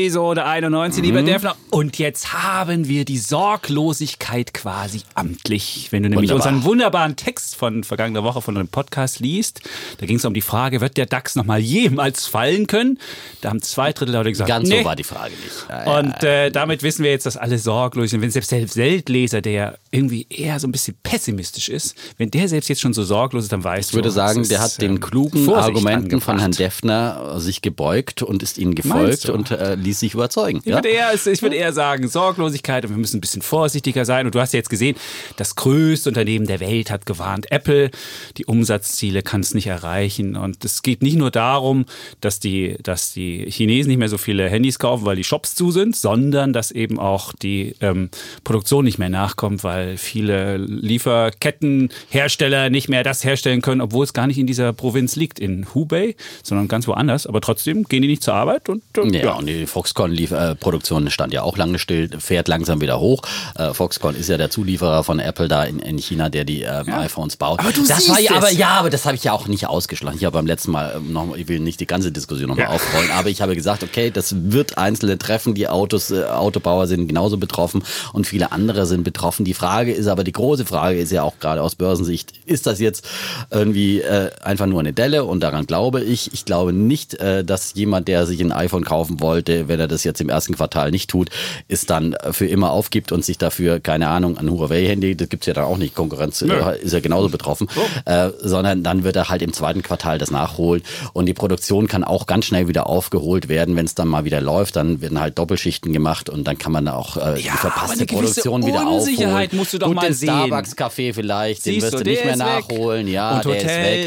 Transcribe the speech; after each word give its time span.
Episode 0.00 0.44
91, 0.44 1.02
lieber 1.02 1.22
Mhm. 1.22 1.26
Defner. 1.26 1.56
Und 1.70 1.98
jetzt 1.98 2.34
haben 2.34 2.86
wir 2.86 3.06
die 3.06 3.16
Sorglosigkeit 3.16 4.52
quasi 4.52 5.00
amtlich. 5.14 5.88
Wenn 5.90 6.02
du 6.02 6.10
nämlich 6.10 6.28
Wunderbar. 6.30 6.52
unseren 6.52 6.64
wunderbaren 6.70 7.16
Text 7.16 7.56
von 7.56 7.82
vergangener 7.82 8.22
Woche 8.22 8.42
von 8.42 8.58
einem 8.58 8.68
Podcast 8.68 9.20
liest, 9.20 9.62
da 9.96 10.04
ging 10.04 10.16
es 10.16 10.24
um 10.26 10.34
die 10.34 10.42
Frage, 10.42 10.82
wird 10.82 10.98
der 10.98 11.06
DAX 11.06 11.34
nochmal 11.34 11.60
jemals 11.60 12.26
fallen 12.26 12.66
können? 12.66 12.98
Da 13.40 13.48
haben 13.48 13.62
zwei 13.62 13.94
Drittel 13.94 14.12
Leute 14.14 14.28
gesagt, 14.32 14.48
Ganz 14.48 14.68
nee. 14.68 14.80
so 14.80 14.84
war 14.84 14.96
die 14.96 15.04
Frage 15.04 15.32
nicht. 15.42 15.66
Ja, 15.70 15.98
Und 15.98 16.22
äh, 16.22 16.50
damit 16.50 16.82
wissen 16.82 17.02
wir 17.02 17.10
jetzt, 17.10 17.24
dass 17.24 17.38
alle 17.38 17.58
sorglos 17.58 18.10
sind. 18.10 18.20
Wenn 18.20 18.30
selbst 18.30 18.52
der 18.52 18.76
Weltleser, 18.76 19.40
der 19.40 19.78
irgendwie 19.96 20.26
eher 20.28 20.60
so 20.60 20.68
ein 20.68 20.72
bisschen 20.72 20.96
pessimistisch 21.02 21.68
ist, 21.68 21.96
wenn 22.18 22.30
der 22.30 22.48
selbst 22.48 22.68
jetzt 22.68 22.80
schon 22.80 22.92
so 22.92 23.02
sorglos 23.02 23.44
ist, 23.44 23.52
dann 23.52 23.64
weißt 23.64 23.90
ich 23.90 23.94
würde 23.94 24.08
du, 24.08 24.14
sagen, 24.14 24.46
der 24.48 24.60
hat 24.60 24.80
den 24.80 24.92
ähm, 24.92 25.00
klugen 25.00 25.44
Vorsicht 25.44 25.76
Argumenten 25.76 26.20
von 26.20 26.38
Herrn 26.38 26.52
angebracht. 26.52 26.58
Defner 26.84 27.34
äh, 27.36 27.40
sich 27.40 27.62
gebeugt 27.62 28.22
und 28.22 28.42
ist 28.42 28.58
ihnen 28.58 28.74
gefolgt 28.74 29.28
du? 29.28 29.32
und 29.32 29.50
äh, 29.50 29.74
ließ 29.74 30.00
sich 30.00 30.14
überzeugen. 30.14 30.60
Ich 30.62 30.66
Ja? 30.66 30.76
würde 30.76 30.88
eher, 30.88 31.12
ich 31.14 31.42
würde 31.42 31.56
eher 31.56 31.72
sagen, 31.72 32.08
Sorglosigkeit 32.08 32.84
und 32.84 32.90
wir 32.90 32.98
müssen 32.98 33.16
ein 33.18 33.20
bisschen 33.20 33.42
vorsichtiger 33.42 34.04
sein. 34.04 34.26
Und 34.26 34.34
du 34.34 34.40
hast 34.40 34.52
ja 34.52 34.58
jetzt 34.58 34.70
gesehen, 34.70 34.96
das 35.36 35.54
größte 35.56 36.10
Unternehmen 36.10 36.46
der 36.46 36.60
Welt 36.60 36.90
hat 36.90 37.06
gewarnt. 37.06 37.50
Apple, 37.50 37.90
die 38.36 38.44
Umsatzziele 38.44 39.22
kann 39.22 39.40
es 39.40 39.54
nicht 39.54 39.66
erreichen. 39.66 40.36
Und 40.36 40.64
es 40.64 40.82
geht 40.82 41.02
nicht 41.02 41.16
nur 41.16 41.30
darum, 41.30 41.86
dass 42.20 42.40
die, 42.40 42.76
dass 42.82 43.12
die 43.12 43.46
Chinesen 43.50 43.88
nicht 43.88 43.98
mehr 43.98 44.08
so 44.08 44.18
viele 44.18 44.48
Handys 44.48 44.78
kaufen, 44.78 45.04
weil 45.06 45.16
die 45.16 45.24
Shops 45.24 45.54
zu 45.54 45.70
sind, 45.70 45.96
sondern 45.96 46.52
dass 46.52 46.70
eben 46.70 46.98
auch 46.98 47.32
die 47.32 47.74
ähm, 47.80 48.10
Produktion 48.44 48.84
nicht 48.84 48.98
mehr 48.98 49.08
nachkommt, 49.08 49.64
weil 49.64 49.85
viele 49.96 50.56
Lieferkettenhersteller 50.56 52.70
nicht 52.70 52.88
mehr 52.88 53.02
das 53.02 53.24
herstellen 53.24 53.62
können, 53.62 53.80
obwohl 53.80 54.04
es 54.04 54.12
gar 54.12 54.26
nicht 54.26 54.38
in 54.38 54.46
dieser 54.46 54.72
Provinz 54.72 55.16
liegt, 55.16 55.38
in 55.38 55.66
Hubei, 55.74 56.16
sondern 56.42 56.68
ganz 56.68 56.86
woanders. 56.88 57.26
Aber 57.26 57.40
trotzdem 57.40 57.84
gehen 57.84 58.02
die 58.02 58.08
nicht 58.08 58.22
zur 58.22 58.34
Arbeit 58.34 58.68
und 58.68 58.82
äh, 58.98 59.22
Ja, 59.22 59.32
und 59.34 59.46
die 59.46 59.66
Foxconn-Produktion 59.66 61.10
stand 61.10 61.32
ja 61.32 61.42
auch 61.42 61.56
lange 61.56 61.78
still, 61.78 62.08
fährt 62.18 62.48
langsam 62.48 62.80
wieder 62.80 63.00
hoch. 63.00 63.22
Äh, 63.56 63.72
Foxconn 63.74 64.14
ist 64.16 64.28
ja 64.28 64.36
der 64.36 64.50
Zulieferer 64.50 65.04
von 65.04 65.18
Apple 65.18 65.48
da 65.48 65.64
in, 65.64 65.78
in 65.78 65.98
China, 65.98 66.28
der 66.28 66.44
die 66.44 66.62
ähm, 66.62 66.92
iPhones 66.92 67.36
baut. 67.36 67.60
Aber 67.60 67.72
du 67.72 67.84
das 67.86 67.98
siehst 67.98 68.08
war 68.10 68.20
ja, 68.20 68.30
es. 68.32 68.36
aber 68.36 68.50
ja, 68.50 68.68
aber 68.70 68.90
das 68.90 69.04
habe 69.04 69.16
ich 69.16 69.24
ja 69.24 69.32
auch 69.32 69.48
nicht 69.48 69.66
ausgeschlossen. 69.66 70.16
Ich 70.18 70.24
habe 70.24 70.34
beim 70.34 70.46
letzten 70.46 70.70
Mal 70.70 70.94
ähm, 70.96 71.12
noch, 71.12 71.36
ich 71.36 71.48
will 71.48 71.60
nicht 71.60 71.80
die 71.80 71.86
ganze 71.86 72.12
Diskussion 72.12 72.48
nochmal 72.48 72.66
Ja. 72.66 72.70
aufrollen, 72.70 73.10
aber 73.10 73.28
ich 73.28 73.42
habe 73.42 73.54
gesagt, 73.54 73.82
okay, 73.82 74.10
das 74.10 74.34
wird 74.52 74.78
einzelne 74.78 75.18
treffen. 75.18 75.54
Die 75.54 75.68
Autos, 75.68 76.10
äh, 76.10 76.24
Autobauer 76.24 76.86
sind 76.86 77.06
genauso 77.08 77.36
betroffen 77.36 77.82
und 78.12 78.26
viele 78.26 78.52
andere 78.52 78.86
sind 78.86 79.04
betroffen. 79.04 79.44
Die 79.44 79.54
Frage 79.54 79.75
ist 79.82 80.06
aber, 80.06 80.24
die 80.24 80.32
große 80.32 80.64
Frage 80.64 80.98
ist 80.98 81.12
ja 81.12 81.22
auch 81.22 81.38
gerade 81.38 81.62
aus 81.62 81.74
Börsensicht, 81.74 82.32
ist 82.46 82.66
das 82.66 82.80
jetzt 82.80 83.08
irgendwie 83.50 84.00
äh, 84.00 84.30
einfach 84.42 84.66
nur 84.66 84.80
eine 84.80 84.92
Delle 84.92 85.24
und 85.24 85.40
daran 85.40 85.66
glaube 85.66 86.02
ich. 86.02 86.32
Ich 86.32 86.44
glaube 86.44 86.72
nicht, 86.72 87.14
äh, 87.14 87.44
dass 87.44 87.74
jemand, 87.74 88.08
der 88.08 88.26
sich 88.26 88.40
ein 88.40 88.52
iPhone 88.52 88.84
kaufen 88.84 89.20
wollte, 89.20 89.68
wenn 89.68 89.80
er 89.80 89.88
das 89.88 90.04
jetzt 90.04 90.20
im 90.20 90.28
ersten 90.28 90.54
Quartal 90.54 90.90
nicht 90.90 91.10
tut, 91.10 91.30
ist 91.68 91.90
dann 91.90 92.16
für 92.30 92.46
immer 92.46 92.70
aufgibt 92.70 93.12
und 93.12 93.24
sich 93.24 93.38
dafür, 93.38 93.80
keine 93.80 94.08
Ahnung, 94.08 94.38
ein 94.38 94.50
Huawei-Handy, 94.50 95.16
das 95.16 95.28
gibt's 95.28 95.46
ja 95.46 95.54
dann 95.54 95.64
auch 95.64 95.78
nicht, 95.78 95.94
Konkurrenz 95.94 96.42
äh, 96.42 96.78
ist 96.80 96.92
ja 96.92 97.00
genauso 97.00 97.28
betroffen, 97.28 97.68
äh, 98.04 98.30
sondern 98.40 98.82
dann 98.82 99.04
wird 99.04 99.16
er 99.16 99.28
halt 99.28 99.42
im 99.42 99.52
zweiten 99.52 99.82
Quartal 99.82 100.18
das 100.18 100.30
nachholen 100.30 100.82
und 101.12 101.26
die 101.26 101.34
Produktion 101.34 101.86
kann 101.86 102.04
auch 102.04 102.26
ganz 102.26 102.46
schnell 102.46 102.68
wieder 102.68 102.88
aufgeholt 102.88 103.48
werden, 103.48 103.76
wenn 103.76 103.86
es 103.86 103.94
dann 103.94 104.08
mal 104.08 104.24
wieder 104.24 104.40
läuft, 104.40 104.76
dann 104.76 105.00
werden 105.00 105.20
halt 105.20 105.38
Doppelschichten 105.38 105.92
gemacht 105.92 106.28
und 106.28 106.44
dann 106.44 106.58
kann 106.58 106.72
man 106.72 106.88
auch 106.88 107.16
äh, 107.16 107.34
die 107.36 107.46
Ja, 107.46 107.52
aber 107.52 107.60
verpasste 107.70 108.06
Produktion 108.06 108.66
wieder 108.66 108.86
aufholen. 108.86 109.16
Musst 109.56 109.72
du 109.72 109.78
doch 109.78 109.88
Gut, 109.88 109.96
mal 109.96 110.02
den 110.06 110.14
sehen. 110.14 110.28
Starbucks-Café 110.28 111.14
vielleicht, 111.14 111.66
den 111.66 111.74
Siehst 111.74 111.92
wirst 111.92 112.04
du, 112.04 112.08
nicht 112.08 112.24
mehr 112.24 112.34
ist 112.34 112.40
weg. 112.40 112.46
nachholen. 112.46 113.08
Ja, 113.08 113.38
Und 113.38 113.44
weg. 113.46 113.62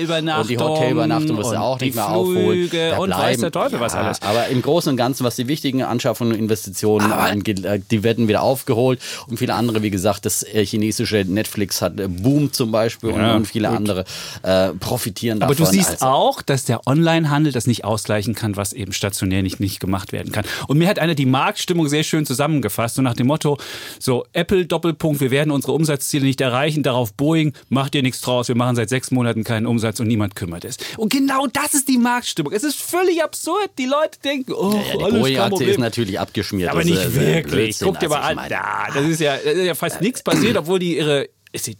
Und 0.10 0.50
die 0.50 0.58
Hotelübernachtung 0.58 0.60
Hotelübernachtung 0.60 1.38
wirst 1.38 1.52
du 1.52 1.60
auch 1.60 1.80
nicht 1.80 1.96
mehr 1.96 2.10
aufholen. 2.10 2.70
Da 2.72 2.98
und 2.98 3.10
weiß 3.12 3.40
der 3.40 3.52
Teufel 3.52 3.80
was 3.80 3.96
alles. 3.96 4.22
Aber 4.22 4.48
im 4.48 4.62
Großen 4.62 4.90
und 4.92 4.98
Ganzen, 4.98 5.24
was 5.24 5.36
die 5.36 5.48
wichtigen 5.48 5.84
Anschaffungen 5.84 6.34
und 6.34 6.40
Investitionen 6.40 7.12
angeht, 7.12 7.64
äh, 7.66 7.80
die 7.92 8.04
werden 8.04 8.28
wieder 8.28 8.42
aufgeholt. 8.42 9.00
Und 9.28 9.38
viele 9.38 9.54
andere, 9.56 9.82
wie 9.84 9.90
gesagt, 9.90 10.26
das 10.26 10.44
äh, 10.44 10.66
chinesische 10.66 11.24
Netflix 11.28 11.82
hat 11.82 12.00
äh, 12.00 12.08
Boom 12.08 12.52
zum 12.54 12.72
Beispiel 12.72 13.09
und, 13.12 13.20
Ja, 13.22 13.36
und 13.36 13.46
viele 13.48 13.68
gut. 13.70 13.78
andere 13.78 14.06
äh, 14.44 14.70
profitieren 14.80 15.42
Aber 15.42 15.54
davon. 15.56 15.66
du 15.66 15.72
siehst 15.78 15.92
Also- 15.92 16.06
auch, 16.06 16.42
dass 16.42 16.66
der 16.66 16.86
Onlinehandel 16.88 17.52
das 17.54 17.68
nicht 17.68 17.84
ausgleichen 17.86 18.36
kann, 18.36 18.56
was 18.56 18.74
eben 18.74 18.92
stationär 18.94 19.42
nicht, 19.44 19.59
nicht 19.59 19.80
gemacht 19.80 20.12
werden 20.12 20.32
kann. 20.32 20.46
Und 20.68 20.78
mir 20.78 20.88
hat 20.88 21.00
einer 21.00 21.16
die 21.16 21.26
Marktstimmung 21.26 21.88
sehr 21.90 22.04
schön 22.04 22.26
zusammengefasst, 22.26 22.96
so 22.96 23.02
nach 23.02 23.14
dem 23.14 23.28
Motto, 23.28 23.58
so 24.00 24.26
Apple 24.34 24.66
Doppelpunkt, 24.66 25.22
wir 25.22 25.32
werden 25.32 25.39
unsere 25.52 25.74
Umsatzziele 25.74 26.26
nicht 26.26 26.42
erreichen, 26.42 26.84
darauf 26.84 27.14
Boeing, 27.14 27.54
macht 27.70 27.94
dir 27.94 28.02
nichts 28.02 28.22
draus, 28.22 28.48
wir 28.48 28.56
machen 28.56 28.76
seit 28.76 28.90
sechs 28.90 29.12
Monaten 29.12 29.44
keinen 29.44 29.66
Umsatz 29.66 30.00
und 30.00 30.08
niemand 30.08 30.36
kümmert 30.36 30.66
es. 30.66 30.78
Und 30.98 31.12
genau 31.12 31.48
das 31.48 31.74
ist 31.74 31.88
die 31.88 31.98
Marktstimmung. 31.98 32.52
Es 32.54 32.64
ist 32.64 32.80
völlig 32.80 33.24
absurd. 33.24 33.70
Die 33.78 33.86
Leute 33.86 34.20
denken, 34.24 34.54
oh, 34.54 34.74
ja, 34.74 34.80
die 34.80 35.04
alles 35.04 35.14
kein 35.14 35.22
Boeing-Aktie 35.22 35.50
Problem. 35.50 35.70
ist 35.70 35.80
natürlich 35.80 36.20
abgeschmiert. 36.20 36.70
Aber 36.70 36.84
nicht 36.84 36.96
ist, 36.96 37.06
äh, 37.06 37.16
wirklich. 37.16 37.54
Blödsinn. 37.54 37.88
Guck 37.88 38.00
dir 38.00 38.10
mal 38.10 38.22
Also 38.22 38.34
ich 38.34 38.40
an. 38.40 38.50
Ja, 38.50 38.88
das 38.94 39.06
ist 39.06 39.20
ja, 39.22 39.36
das 39.38 39.54
ist 39.54 39.66
ja 39.66 39.76
fast 39.76 40.02
nichts 40.02 40.24
passiert, 40.24 40.58
obwohl 40.58 40.80
die 40.80 40.98
ihre. 40.98 41.30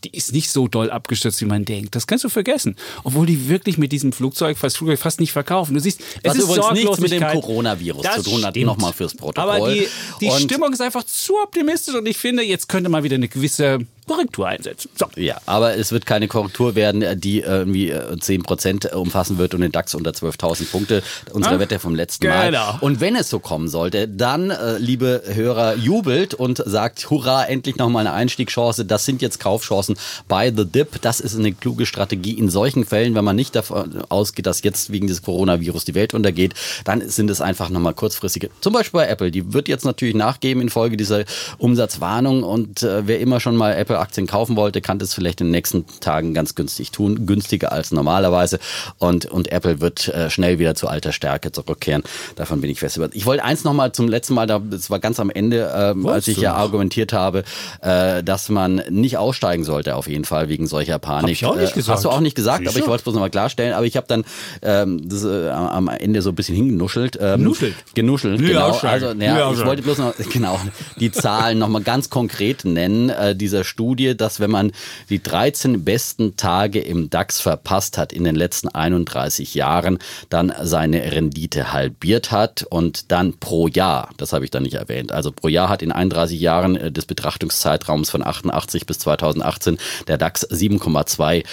Die 0.04 0.10
ist 0.12 0.34
nicht 0.34 0.50
so 0.50 0.68
doll 0.68 0.90
abgestürzt, 0.90 1.42
wie 1.42 1.46
man 1.46 1.64
denkt. 1.64 1.96
Das 1.96 2.08
kannst 2.08 2.24
du 2.24 2.30
vergessen. 2.30 2.76
Obwohl 3.04 3.28
die 3.28 3.50
wirklich 3.50 3.78
mit 3.78 3.92
diesem 3.92 4.12
Flugzeug 4.12 4.58
fast, 4.58 4.78
Flugzeug 4.78 4.98
fast 5.00 5.20
nicht 5.20 5.32
verkaufen. 5.32 5.76
Du 5.76 5.80
siehst, 5.80 6.02
es 6.24 6.32
Was 6.32 6.38
ist 6.38 6.44
übrigens 6.46 6.72
nichts 6.72 7.00
mit 7.00 7.12
dem. 7.12 7.22
Coronavirus 7.22 8.02
Das 8.02 8.24
zu 8.24 8.32
tun 8.32 8.46
hat, 8.46 8.56
nochmal 8.56 8.94
fürs 8.94 9.14
Protokoll. 9.14 9.52
Aber 9.52 9.72
die, 9.72 9.88
die 10.22 10.32
Stimmung 10.32 10.74
ist 10.74 10.82
einfach 10.82 11.04
zu 11.04 11.36
optimistisch 11.44 11.94
und 11.94 12.08
ich 12.08 12.18
finde, 12.18 12.42
jetzt 12.42 12.68
könnte 12.68 12.90
mal 12.90 13.04
wieder 13.04 13.16
eine 13.16 13.28
gewisse 13.28 13.80
Korrektur 14.10 14.48
einsetzen. 14.48 14.90
So. 14.96 15.06
Ja, 15.18 15.38
aber 15.46 15.78
es 15.78 15.92
wird 15.92 16.08
keine 16.08 16.28
Korrektur 16.28 16.74
werden, 16.74 17.20
die 17.20 17.42
irgendwie 17.42 17.92
äh, 17.92 18.16
10% 18.16 18.92
umfassen 18.94 19.38
wird 19.38 19.54
und 19.54 19.62
den 19.62 19.72
DAX 19.72 19.94
unter 19.94 20.10
12.000 20.10 20.72
Punkte. 20.72 21.04
Unsere 21.32 21.56
Ah, 21.56 21.60
Wette 21.60 21.78
vom 21.78 21.94
letzten 21.94 22.24
genau. 22.24 22.36
Mal. 22.36 22.78
Und 22.82 23.02
wenn 23.02 23.16
es 23.16 23.30
so 23.30 23.40
kommen 23.40 23.68
sollte, 23.68 24.08
dann, 24.08 24.50
äh, 24.50 24.80
liebe 24.80 25.22
Hörer, 25.28 25.76
jubelt 25.76 26.34
und 26.34 26.62
sagt, 26.66 27.10
hurra, 27.12 27.44
endlich 27.46 27.78
nochmal 27.78 28.08
eine 28.08 28.16
Einstiegschance. 28.16 28.84
Das 28.84 29.06
sind 29.06 29.22
jetzt 29.22 29.40
Kaufchancen 29.40 29.96
bei 30.28 30.52
The 30.56 30.66
Dip. 30.66 31.02
Das 31.02 31.20
ist 31.20 31.38
eine 31.38 31.52
kluge 31.52 31.86
Strategie. 31.86 32.34
In 32.34 32.50
solchen 32.50 32.86
Fällen, 32.86 33.14
wenn 33.14 33.24
man 33.24 33.36
nicht 33.36 33.56
davon 33.56 34.02
ausgeht, 34.10 34.48
dass 34.48 34.64
jetzt 34.64 34.92
wegen 34.92 35.06
des 35.06 35.22
Coronavirus 35.22 35.86
die 35.86 35.94
Welt 35.94 36.16
untergeht, 36.16 36.56
dann 36.84 37.08
sind 37.08 37.30
es 37.30 37.42
einfach 37.42 37.70
nochmal 37.70 37.94
kurzfristige. 37.94 38.50
Zum 38.62 38.74
Beispiel 38.74 39.02
bei 39.02 39.08
Apple. 39.08 39.30
Die 39.30 39.54
wird 39.54 39.68
jetzt 39.68 39.86
natürlich 39.86 40.16
nachgeben 40.16 40.64
infolge 40.64 40.98
dieser 40.98 41.26
Umsatzwarnung. 41.60 42.42
Und 42.42 42.82
äh, 42.82 43.06
wer 43.08 43.20
immer 43.20 43.40
schon 43.40 43.56
mal 43.56 43.74
Apple-Aktien 44.00 44.28
kaufen 44.28 44.56
wollte, 44.56 44.82
kann 44.82 44.98
das 45.00 45.14
vielleicht 45.14 45.42
in 45.42 45.48
den 45.48 45.52
nächsten 45.52 45.86
Tagen 46.00 46.34
ganz 46.34 46.56
günstig 46.56 46.92
tun. 46.92 47.26
Günstiger 47.26 47.72
als 47.72 47.92
normalerweise. 47.92 48.60
Und, 48.98 49.26
und 49.26 49.52
Apple 49.52 49.82
wird 49.82 50.08
äh, 50.08 50.30
schnell 50.30 50.58
wieder 50.60 50.74
zu 50.76 50.88
alter 50.88 51.12
Stärke 51.12 51.52
zurückkehren. 51.52 52.04
Davon 52.36 52.62
bin 52.62 52.70
ich 52.72 52.80
fest 52.80 52.96
überzeugt. 52.98 53.16
Ich 53.18 53.26
wollte 53.26 53.44
eins 53.44 53.64
nochmal 53.64 53.92
zum 53.92 54.08
letzten 54.08 54.34
Mal, 54.36 54.48
da- 54.48 54.60
das 54.60 54.90
war 54.90 55.00
ganz 55.00 55.20
am 55.20 55.30
Ende, 55.30 55.72
ähm, 55.76 56.06
als 56.08 56.28
ich 56.28 56.38
ja 56.38 56.54
argumentiert 56.54 57.12
habe, 57.14 57.44
äh, 57.82 58.24
dass 58.24 58.50
man 58.50 58.82
nicht 58.90 59.18
aussteigen 59.18 59.64
sollte 59.66 59.96
auf 59.96 60.08
jeden 60.08 60.26
Fall 60.26 60.48
wegen 60.50 60.66
solcher 60.68 60.98
Panik. 61.00 61.32
ich 61.32 61.46
auch 61.46 61.56
nicht 61.56 61.72
Äh, 61.74 61.76
gesagt. 61.76 61.98
Hast 61.98 62.06
du 62.06 62.10
auch 62.10 62.20
nicht 62.22 62.36
gesagt, 62.36 62.62
aber 62.62 62.68
ich 62.70 62.74
Sicher. 62.76 62.88
wollte 62.88 63.02
es 63.02 63.04
bloß 63.04 63.16
nochmal 63.16 63.30
klarstellen. 63.30 63.74
Aber 63.74 63.86
ich 63.86 63.98
habe 63.98 64.08
dann 64.08 64.24
ähm, 64.62 65.08
das, 65.10 65.24
äh, 65.26 65.50
am 65.50 65.88
Ende 65.90 66.22
so 66.22 66.30
ein 66.30 66.36
bisschen 66.36 66.56
hingenuschelt. 66.56 67.18
Ähm, 67.22 67.40
Genuschelt? 67.40 67.76
Genuschelt, 67.96 68.40
Nie 68.40 68.48
genau. 68.48 68.72
Also, 68.82 69.08
ja, 69.12 69.14
ich 69.38 69.44
aussteigen. 69.44 69.68
wollte 69.68 69.82
bloß 69.84 69.98
noch 69.98 70.14
genau 70.32 70.60
die 71.00 71.12
Zahlen 71.12 71.58
nochmal 71.60 71.82
ganz 71.82 72.10
konkret 72.10 72.64
nennen 72.66 73.10
äh, 73.10 73.36
dieser 73.36 73.64
Studie, 73.64 73.89
dass 74.16 74.40
wenn 74.40 74.52
man 74.52 74.72
die 75.10 75.22
13 75.22 75.84
besten 75.84 76.36
Tage 76.36 76.80
im 76.80 77.10
DAX 77.10 77.40
verpasst 77.42 77.98
hat 77.98 78.14
in 78.14 78.24
den 78.24 78.36
letzten 78.36 78.68
31 78.70 79.56
Jahren, 79.56 80.00
dann 80.30 80.54
seine 80.62 81.12
Rendite 81.12 81.74
halbiert 81.74 82.32
hat 82.32 82.64
und 82.70 83.12
dann 83.12 83.40
pro 83.40 83.68
Jahr, 83.68 84.10
das 84.18 84.34
habe 84.34 84.46
ich 84.46 84.52
dann 84.52 84.64
nicht 84.64 84.76
erwähnt, 84.76 85.12
also 85.12 85.32
pro 85.32 85.48
Jahr 85.48 85.70
hat 85.70 85.82
in 85.82 85.92
31 85.92 86.40
Jahren 86.40 86.76
äh, 86.76 86.92
des 86.92 87.06
Betrachtungszeitraums 87.06 88.10
von 88.10 88.26
88 88.26 88.86
bis 88.86 89.00
2018 89.00 89.78
der 90.08 90.18
DAX 90.18 90.48
7,2 90.50 91.44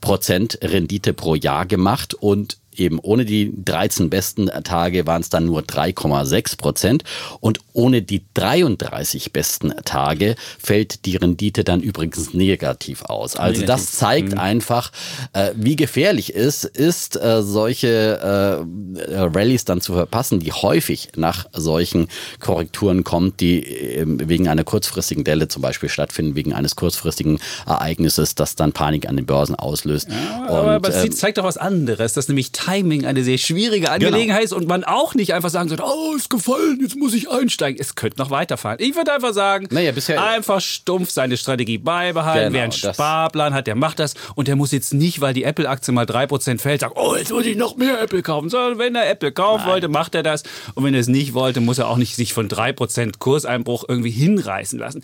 Prozent 0.00 0.58
Rendite 0.62 1.14
pro 1.14 1.34
Jahr 1.34 1.64
gemacht 1.64 2.12
und 2.12 2.58
eben 2.76 2.98
ohne 2.98 3.24
die 3.24 3.52
13 3.64 4.10
besten 4.10 4.50
Tage 4.64 5.06
waren 5.06 5.22
es 5.22 5.28
dann 5.28 5.46
nur 5.46 5.62
3,6 5.62 6.56
Prozent 6.56 7.04
und 7.40 7.60
ohne 7.72 8.02
die 8.02 8.22
33 8.34 9.32
besten 9.32 9.74
Tage 9.84 10.36
fällt 10.58 11.04
die 11.06 11.16
Rendite 11.16 11.64
dann 11.64 11.80
übrigens 11.80 12.34
negativ 12.34 13.02
aus. 13.02 13.36
Also 13.36 13.64
das 13.64 13.92
zeigt 13.92 14.38
einfach, 14.38 14.92
äh, 15.32 15.50
wie 15.56 15.76
gefährlich 15.76 16.34
es 16.34 16.64
ist, 16.64 17.16
äh, 17.16 17.42
solche 17.42 17.88
äh, 17.88 19.16
Rallyes 19.16 19.64
dann 19.64 19.80
zu 19.80 19.94
verpassen, 19.94 20.40
die 20.40 20.52
häufig 20.52 21.10
nach 21.16 21.46
solchen 21.52 22.08
Korrekturen 22.40 23.04
kommt, 23.04 23.40
die 23.40 23.62
ähm, 23.64 24.20
wegen 24.28 24.48
einer 24.48 24.64
kurzfristigen 24.64 25.24
Delle 25.24 25.48
zum 25.48 25.62
Beispiel 25.62 25.88
stattfinden, 25.88 26.34
wegen 26.34 26.52
eines 26.52 26.76
kurzfristigen 26.76 27.40
Ereignisses, 27.66 28.34
das 28.34 28.54
dann 28.54 28.72
Panik 28.72 29.08
an 29.08 29.16
den 29.16 29.26
Börsen 29.26 29.54
auslöst. 29.54 30.08
Aber, 30.46 30.74
aber 30.74 30.76
Und, 30.76 30.88
es 30.88 31.04
ähm, 31.04 31.12
zeigt 31.12 31.38
doch 31.38 31.44
was 31.44 31.56
anderes, 31.56 32.12
dass 32.12 32.28
nämlich 32.28 32.52
Timing 32.64 33.04
eine 33.04 33.22
sehr 33.24 33.38
schwierige 33.38 33.90
Angelegenheit 33.90 34.40
genau. 34.40 34.44
ist 34.44 34.52
und 34.52 34.68
man 34.68 34.84
auch 34.84 35.14
nicht 35.14 35.34
einfach 35.34 35.50
sagen 35.50 35.68
sollte, 35.68 35.84
oh, 35.84 36.14
ist 36.16 36.30
gefallen, 36.30 36.78
jetzt 36.80 36.96
muss 36.96 37.14
ich 37.14 37.30
einsteigen. 37.30 37.80
Es 37.80 37.94
könnte 37.94 38.18
noch 38.18 38.30
weiterfahren. 38.30 38.78
Ich 38.80 38.96
würde 38.96 39.12
einfach 39.12 39.32
sagen, 39.32 39.66
naja, 39.70 39.92
bisher 39.92 40.22
einfach 40.24 40.60
stumpf 40.60 41.10
seine 41.10 41.36
Strategie 41.36 41.78
beibehalten. 41.78 42.52
Genau, 42.52 42.54
Wer 42.54 42.62
einen 42.64 42.72
Sparplan 42.72 43.54
hat, 43.54 43.66
der 43.66 43.74
macht 43.74 43.98
das 43.98 44.14
und 44.34 44.48
der 44.48 44.56
muss 44.56 44.72
jetzt 44.72 44.94
nicht, 44.94 45.20
weil 45.20 45.34
die 45.34 45.44
Apple-Aktie 45.44 45.92
mal 45.92 46.06
3% 46.06 46.58
fällt, 46.58 46.80
sagen, 46.80 46.94
oh, 46.96 47.14
jetzt 47.16 47.30
muss 47.30 47.44
ich 47.44 47.56
noch 47.56 47.76
mehr 47.76 48.00
Apple 48.00 48.22
kaufen. 48.22 48.48
Sondern 48.48 48.78
wenn 48.78 48.94
er 48.94 49.10
Apple 49.10 49.32
kaufen 49.32 49.64
Nein. 49.64 49.72
wollte, 49.72 49.88
macht 49.88 50.14
er 50.14 50.22
das. 50.22 50.42
Und 50.74 50.84
wenn 50.84 50.94
er 50.94 51.00
es 51.00 51.08
nicht 51.08 51.34
wollte, 51.34 51.60
muss 51.60 51.78
er 51.78 51.88
auch 51.88 51.96
nicht 51.96 52.16
sich 52.16 52.32
von 52.32 52.48
3% 52.48 53.18
Kurseinbruch 53.18 53.84
irgendwie 53.88 54.10
hinreißen 54.10 54.78
lassen. 54.78 55.02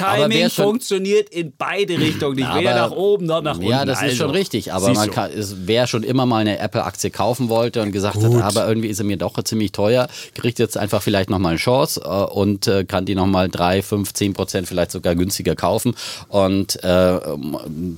Timing 0.00 0.50
funktioniert 0.50 1.28
in 1.30 1.52
beide 1.56 1.98
Richtungen, 1.98 2.36
nicht 2.36 2.54
weder 2.54 2.74
nach 2.74 2.90
oben 2.90 3.26
noch 3.26 3.42
nach 3.42 3.56
unten. 3.56 3.68
Ja, 3.68 3.84
das 3.84 3.98
also, 3.98 4.12
ist 4.12 4.18
schon 4.18 4.30
richtig, 4.30 4.72
aber 4.72 4.92
man 4.92 5.10
kann, 5.10 5.30
wer 5.34 5.86
schon 5.86 6.02
immer 6.02 6.26
mal 6.26 6.38
eine 6.38 6.58
Apple-Aktie 6.58 7.10
kaufen 7.10 7.48
wollte 7.48 7.82
und 7.82 7.92
gesagt 7.92 8.16
Gut. 8.16 8.34
hat, 8.34 8.42
aber 8.42 8.66
irgendwie 8.68 8.88
ist 8.88 8.96
sie 8.96 9.04
mir 9.04 9.16
doch 9.16 9.40
ziemlich 9.42 9.72
teuer, 9.72 10.08
kriegt 10.34 10.58
jetzt 10.58 10.76
einfach 10.76 11.02
vielleicht 11.02 11.30
nochmal 11.30 11.50
eine 11.50 11.58
Chance 11.58 12.00
äh, 12.04 12.08
und 12.08 12.66
äh, 12.66 12.84
kann 12.84 13.04
die 13.04 13.14
nochmal 13.14 13.48
3, 13.48 13.82
5, 13.82 14.12
10 14.12 14.32
Prozent 14.34 14.68
vielleicht 14.68 14.90
sogar 14.90 15.14
günstiger 15.14 15.54
kaufen 15.54 15.94
und 16.28 16.82
äh, 16.82 17.20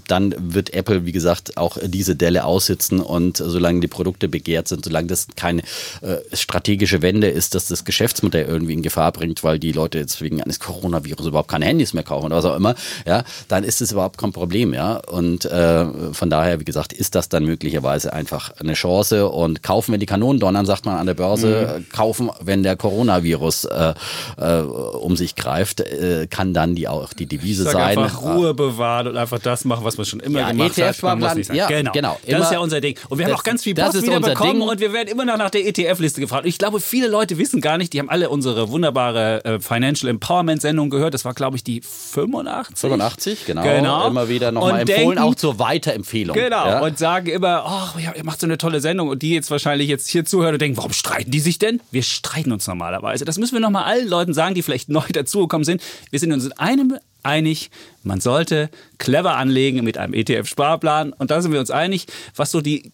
dann 0.09 0.35
wird 0.39 0.73
Apple, 0.75 1.07
wie 1.07 1.13
gesagt, 1.13 1.57
auch 1.57 1.79
diese 1.83 2.17
Delle 2.17 2.45
aussitzen 2.45 3.01
und 3.01 3.37
solange 3.37 3.81
die 3.81 3.89
Produkte 3.89 4.29
begehrt 4.29 4.69
sind, 4.69 4.85
solange 4.85 5.09
das 5.09 5.29
keine 5.37 5.63
äh, 6.01 6.17
strategische 6.33 7.03
Wende 7.03 7.29
ist, 7.29 7.55
dass 7.55 7.69
das 7.69 7.85
Geschäftsmodell 7.85 8.47
irgendwie 8.47 8.73
in 8.73 8.83
Gefahr 8.83 9.13
bringt, 9.13 9.45
weil 9.45 9.59
die 9.59 9.73
Leute 9.73 9.99
jetzt 9.99 10.21
wegen 10.21 10.43
eines 10.43 10.61
Coronavirus 10.61 11.27
überhaupt 11.27 11.51
keine 11.51 11.67
Handys 11.67 11.92
Handys 11.93 11.95
mehr 11.95 12.03
kaufen 12.03 12.27
oder 12.27 12.37
was 12.37 12.45
auch 12.45 12.57
immer, 12.57 12.75
ja, 13.07 13.23
dann 13.49 13.65
ist 13.65 13.81
es 13.81 13.93
überhaupt 13.93 14.19
kein 14.19 14.33
Problem, 14.33 14.75
ja. 14.75 15.01
Und 15.11 15.45
äh, 15.45 15.85
von 16.13 16.31
daher, 16.31 16.61
wie 16.61 16.65
gesagt, 16.65 16.93
ist 16.93 17.15
das 17.15 17.29
dann 17.29 17.45
möglicherweise 17.45 18.13
einfach 18.13 18.53
eine 18.59 18.75
Chance 18.75 19.29
und 19.29 19.63
kaufen, 19.63 19.93
wenn 19.93 20.01
die 20.01 20.07
Kanonen 20.07 20.41
donnern, 20.41 20.67
sagt 20.67 20.87
man 20.87 20.97
an 20.97 21.07
der 21.07 21.15
Börse, 21.15 21.79
mhm. 21.79 21.89
kaufen, 21.91 22.31
wenn 22.41 22.63
der 22.63 22.77
Coronavirus 22.77 23.65
äh, 23.67 23.95
äh, 24.39 24.61
um 24.61 25.17
sich 25.17 25.35
greift, 25.37 25.81
äh, 25.81 26.27
kann 26.29 26.55
dann 26.55 26.75
die 26.75 26.89
auch 26.89 27.13
die 27.13 27.27
Devise 27.27 27.65
sein. 27.65 27.99
Einfach 27.99 28.23
Ruhe 28.23 28.55
bewahren 28.55 29.09
und 29.09 29.17
einfach 29.17 29.39
das 29.39 29.65
machen, 29.65 29.85
was 29.85 29.97
man 29.97 30.07
schon 30.07 30.21
immer 30.21 30.41
ja, 30.41 30.51
gemacht 30.51 30.79
ETF 30.79 31.03
hat. 31.03 31.19
Man 31.19 31.43
ja, 31.53 31.67
genau. 31.67 31.93
genau. 31.93 32.19
Immer, 32.25 32.39
das 32.39 32.47
ist 32.49 32.53
ja 32.53 32.59
unser 32.59 32.81
Ding. 32.81 32.97
Und 33.09 33.19
wir 33.19 33.27
das, 33.27 33.33
haben 33.33 33.41
auch 33.41 33.45
ganz 33.45 33.63
viel 33.63 33.75
Post 33.75 34.03
wieder 34.03 34.21
bekommen 34.21 34.61
Ding. 34.61 34.69
und 34.69 34.81
wir 34.81 34.93
werden 34.93 35.09
immer 35.09 35.25
noch 35.25 35.37
nach 35.37 35.51
der 35.51 35.67
ETF-Liste 35.67 36.21
gefragt. 36.21 36.45
Und 36.45 36.49
ich 36.49 36.59
glaube, 36.59 36.81
viele 36.81 37.09
Leute 37.09 37.39
wissen 37.39 37.61
gar 37.61 37.79
nicht, 37.79 37.93
die 37.93 37.99
haben 37.99 38.09
alle 38.09 38.31
unsere 38.31 38.71
wunderbare 38.71 39.45
äh, 39.45 39.61
Financial 39.61 40.09
Empowerment-Sendung 40.11 40.91
gehört. 40.91 41.15
Das 41.15 41.25
war, 41.25 41.35
glaube 41.35 41.57
ich, 41.57 41.65
die 41.65 41.72
85. 41.81 42.79
85, 42.79 43.47
genau. 43.47 43.63
genau. 43.63 44.07
Immer 44.09 44.29
wieder 44.29 44.53
nochmal 44.53 44.81
empfohlen, 44.81 45.01
denken, 45.01 45.19
auch 45.19 45.35
zur 45.35 45.59
Weiterempfehlung. 45.59 46.37
Genau. 46.37 46.67
Ja? 46.67 46.81
Und 46.81 46.99
sagen 46.99 47.29
immer, 47.29 47.65
oh, 47.67 47.99
ihr 47.99 48.25
macht 48.25 48.41
so 48.41 48.47
eine 48.47 48.59
tolle 48.59 48.81
Sendung. 48.81 49.09
Und 49.09 49.23
die 49.23 49.31
jetzt 49.31 49.51
wahrscheinlich 49.51 49.89
jetzt 49.89 50.09
hier 50.09 50.25
zuhören 50.25 50.55
und 50.55 50.63
denken, 50.63 50.77
warum 50.77 50.93
streiten 50.93 51.31
die 51.31 51.41
sich 51.41 51.59
denn? 51.59 51.81
Wir 51.91 52.03
streiten 52.03 52.53
uns 52.53 52.67
normalerweise. 52.67 53.25
Das 53.25 53.39
müssen 53.39 53.55
wir 53.55 53.61
nochmal 53.61 53.85
allen 53.85 54.09
Leuten 54.09 54.35
sagen, 54.35 54.55
die 54.55 54.63
vielleicht 54.63 54.89
neu 54.89 55.03
dazugekommen 55.13 55.65
sind. 55.65 55.83
Wir 56.11 56.19
sind 56.19 56.33
uns 56.33 56.45
in 56.45 56.53
einem 56.53 56.99
einig, 57.23 57.71
man 58.03 58.21
sollte 58.21 58.71
clever 58.99 59.37
anlegen 59.37 59.85
mit 59.85 59.99
einem 59.99 60.15
ETF-Sparplan. 60.15 61.13
Und 61.13 61.31
da 61.31 61.41
sind 61.41 61.53
wir 61.53 61.61
uns 61.61 61.71
einig, 61.71 62.07
was 62.37 62.51
so 62.51 62.61
die 62.61 62.93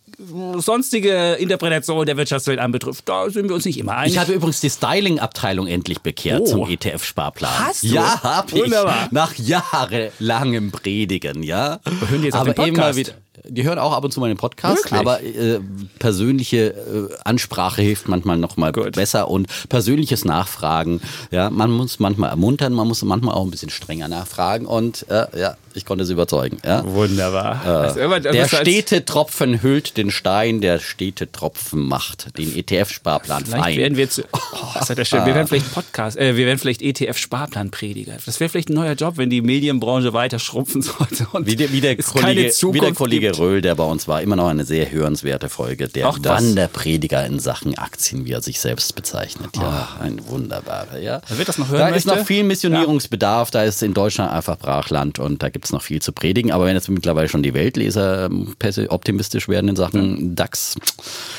sonstige 0.56 1.34
Interpretation 1.34 2.04
der 2.04 2.16
Wirtschaftswelt 2.16 2.58
anbetrifft, 2.58 3.08
da 3.08 3.30
sind 3.30 3.48
wir 3.48 3.54
uns 3.54 3.64
nicht 3.64 3.78
immer 3.78 3.96
einig. 3.96 4.14
Ich 4.14 4.18
habe 4.18 4.32
übrigens 4.32 4.60
die 4.60 4.70
Styling-Abteilung 4.70 5.68
endlich 5.68 6.00
bekehrt 6.00 6.42
oh. 6.42 6.46
zum 6.46 6.68
ETF-Sparplan. 6.68 7.66
Hast 7.66 7.84
du? 7.84 7.88
Ja, 7.88 8.22
habe 8.22 8.56
ich. 8.56 8.64
Wunderbar. 8.64 9.08
Nach 9.12 9.34
jahrelangem 9.36 10.72
Predigen, 10.72 11.42
ja. 11.42 11.78
Wir 11.84 12.10
hören 12.10 12.24
jetzt 12.24 12.34
Aber 12.34 12.50
auf 12.50 12.56
den 12.56 12.74
Podcast. 12.74 12.98
Immer 12.98 13.06
wieder, 13.06 13.12
die 13.46 13.64
hören 13.64 13.78
auch 13.78 13.92
ab 13.92 14.04
und 14.04 14.12
zu 14.12 14.20
mal 14.20 14.28
den 14.28 14.36
Podcast, 14.36 14.84
Wirklich? 14.84 15.00
aber 15.00 15.22
äh, 15.22 15.60
persönliche 15.98 16.68
äh, 16.68 17.14
Ansprache 17.24 17.82
hilft 17.82 18.08
manchmal 18.08 18.38
noch 18.38 18.56
mal 18.56 18.72
Gut. 18.72 18.92
besser 18.92 19.28
und 19.28 19.46
persönliches 19.68 20.24
Nachfragen. 20.24 21.00
Ja, 21.30 21.50
man 21.50 21.70
muss 21.70 21.98
manchmal 21.98 22.30
ermuntern, 22.30 22.72
man 22.72 22.88
muss 22.88 23.02
manchmal 23.02 23.34
auch 23.34 23.44
ein 23.44 23.50
bisschen 23.50 23.70
strenger 23.70 24.08
nachfragen 24.08 24.66
und 24.66 25.06
äh, 25.10 25.26
ja, 25.38 25.56
ich 25.78 25.84
konnte 25.84 26.04
sie 26.04 26.12
überzeugen. 26.12 26.58
Ja. 26.64 26.84
Wunderbar. 26.84 27.62
Äh, 27.64 27.68
also, 27.68 28.18
der 28.18 28.48
stete 28.48 29.04
Tropfen 29.04 29.62
hüllt 29.62 29.96
den 29.96 30.10
Stein, 30.10 30.60
der 30.60 30.78
stete 30.78 31.30
Tropfen 31.30 31.80
macht 31.80 32.36
den 32.36 32.54
ETF-Sparplan 32.54 33.46
fein. 33.46 33.76
Werden 33.76 33.96
wir, 33.96 34.04
jetzt, 34.04 34.22
oh, 34.32 34.38
das 34.74 34.90
hat 34.90 34.98
er 34.98 35.04
schön. 35.04 35.24
wir 35.24 35.34
werden 35.34 35.46
vielleicht 35.46 35.72
Podcast, 35.72 36.18
äh, 36.18 36.36
wir 36.36 36.46
werden 36.46 36.58
vielleicht 36.58 36.82
ETF-Sparplan-Prediger. 36.82 38.16
Das 38.26 38.40
wäre 38.40 38.50
vielleicht 38.50 38.68
ein 38.68 38.74
neuer 38.74 38.94
Job, 38.94 39.16
wenn 39.16 39.30
die 39.30 39.40
Medienbranche 39.40 40.12
weiter 40.12 40.38
schrumpfen 40.38 40.82
sollte. 40.98 41.26
Und 41.32 41.46
wie, 41.46 41.56
der, 41.56 41.72
wie, 41.72 41.80
der 41.80 41.96
Kollege, 41.96 42.52
wie 42.72 42.80
der 42.80 42.92
Kollege 42.92 43.38
Röhl, 43.38 43.62
der 43.62 43.74
bei 43.74 43.84
uns 43.84 44.08
war, 44.08 44.20
immer 44.20 44.36
noch 44.36 44.48
eine 44.48 44.64
sehr 44.64 44.90
hörenswerte 44.90 45.48
Folge. 45.48 45.88
Der 45.88 46.06
Wanderprediger 46.06 47.24
in 47.24 47.38
Sachen 47.38 47.78
Aktien, 47.78 48.24
wie 48.24 48.32
er 48.32 48.42
sich 48.42 48.60
selbst 48.60 48.94
bezeichnet. 48.94 49.50
Ja, 49.56 49.88
oh. 49.98 50.02
ein 50.02 50.26
wunderbarer. 50.28 50.98
Ja. 50.98 51.20
Da 51.28 51.38
wird 51.38 51.48
das 51.48 51.58
noch 51.58 51.68
hören 51.68 51.78
Da 51.78 51.88
ist 51.88 52.06
noch 52.06 52.26
viel 52.26 52.44
Missionierungsbedarf. 52.44 53.48
Ja. 53.48 53.60
Da 53.60 53.64
ist 53.64 53.82
in 53.82 53.94
Deutschland 53.94 54.32
einfach 54.32 54.58
Brachland 54.58 55.18
und 55.18 55.42
da 55.42 55.48
gibt 55.48 55.66
es 55.66 55.67
noch 55.72 55.82
viel 55.82 56.00
zu 56.00 56.12
predigen. 56.12 56.52
Aber 56.52 56.66
wenn 56.66 56.74
jetzt 56.74 56.88
mittlerweile 56.88 57.28
schon 57.28 57.42
die 57.42 57.54
Weltleser 57.54 58.26
ähm, 58.26 58.54
optimistisch 58.88 59.48
werden 59.48 59.68
in 59.68 59.76
Sachen 59.76 60.34
DAX, 60.34 60.76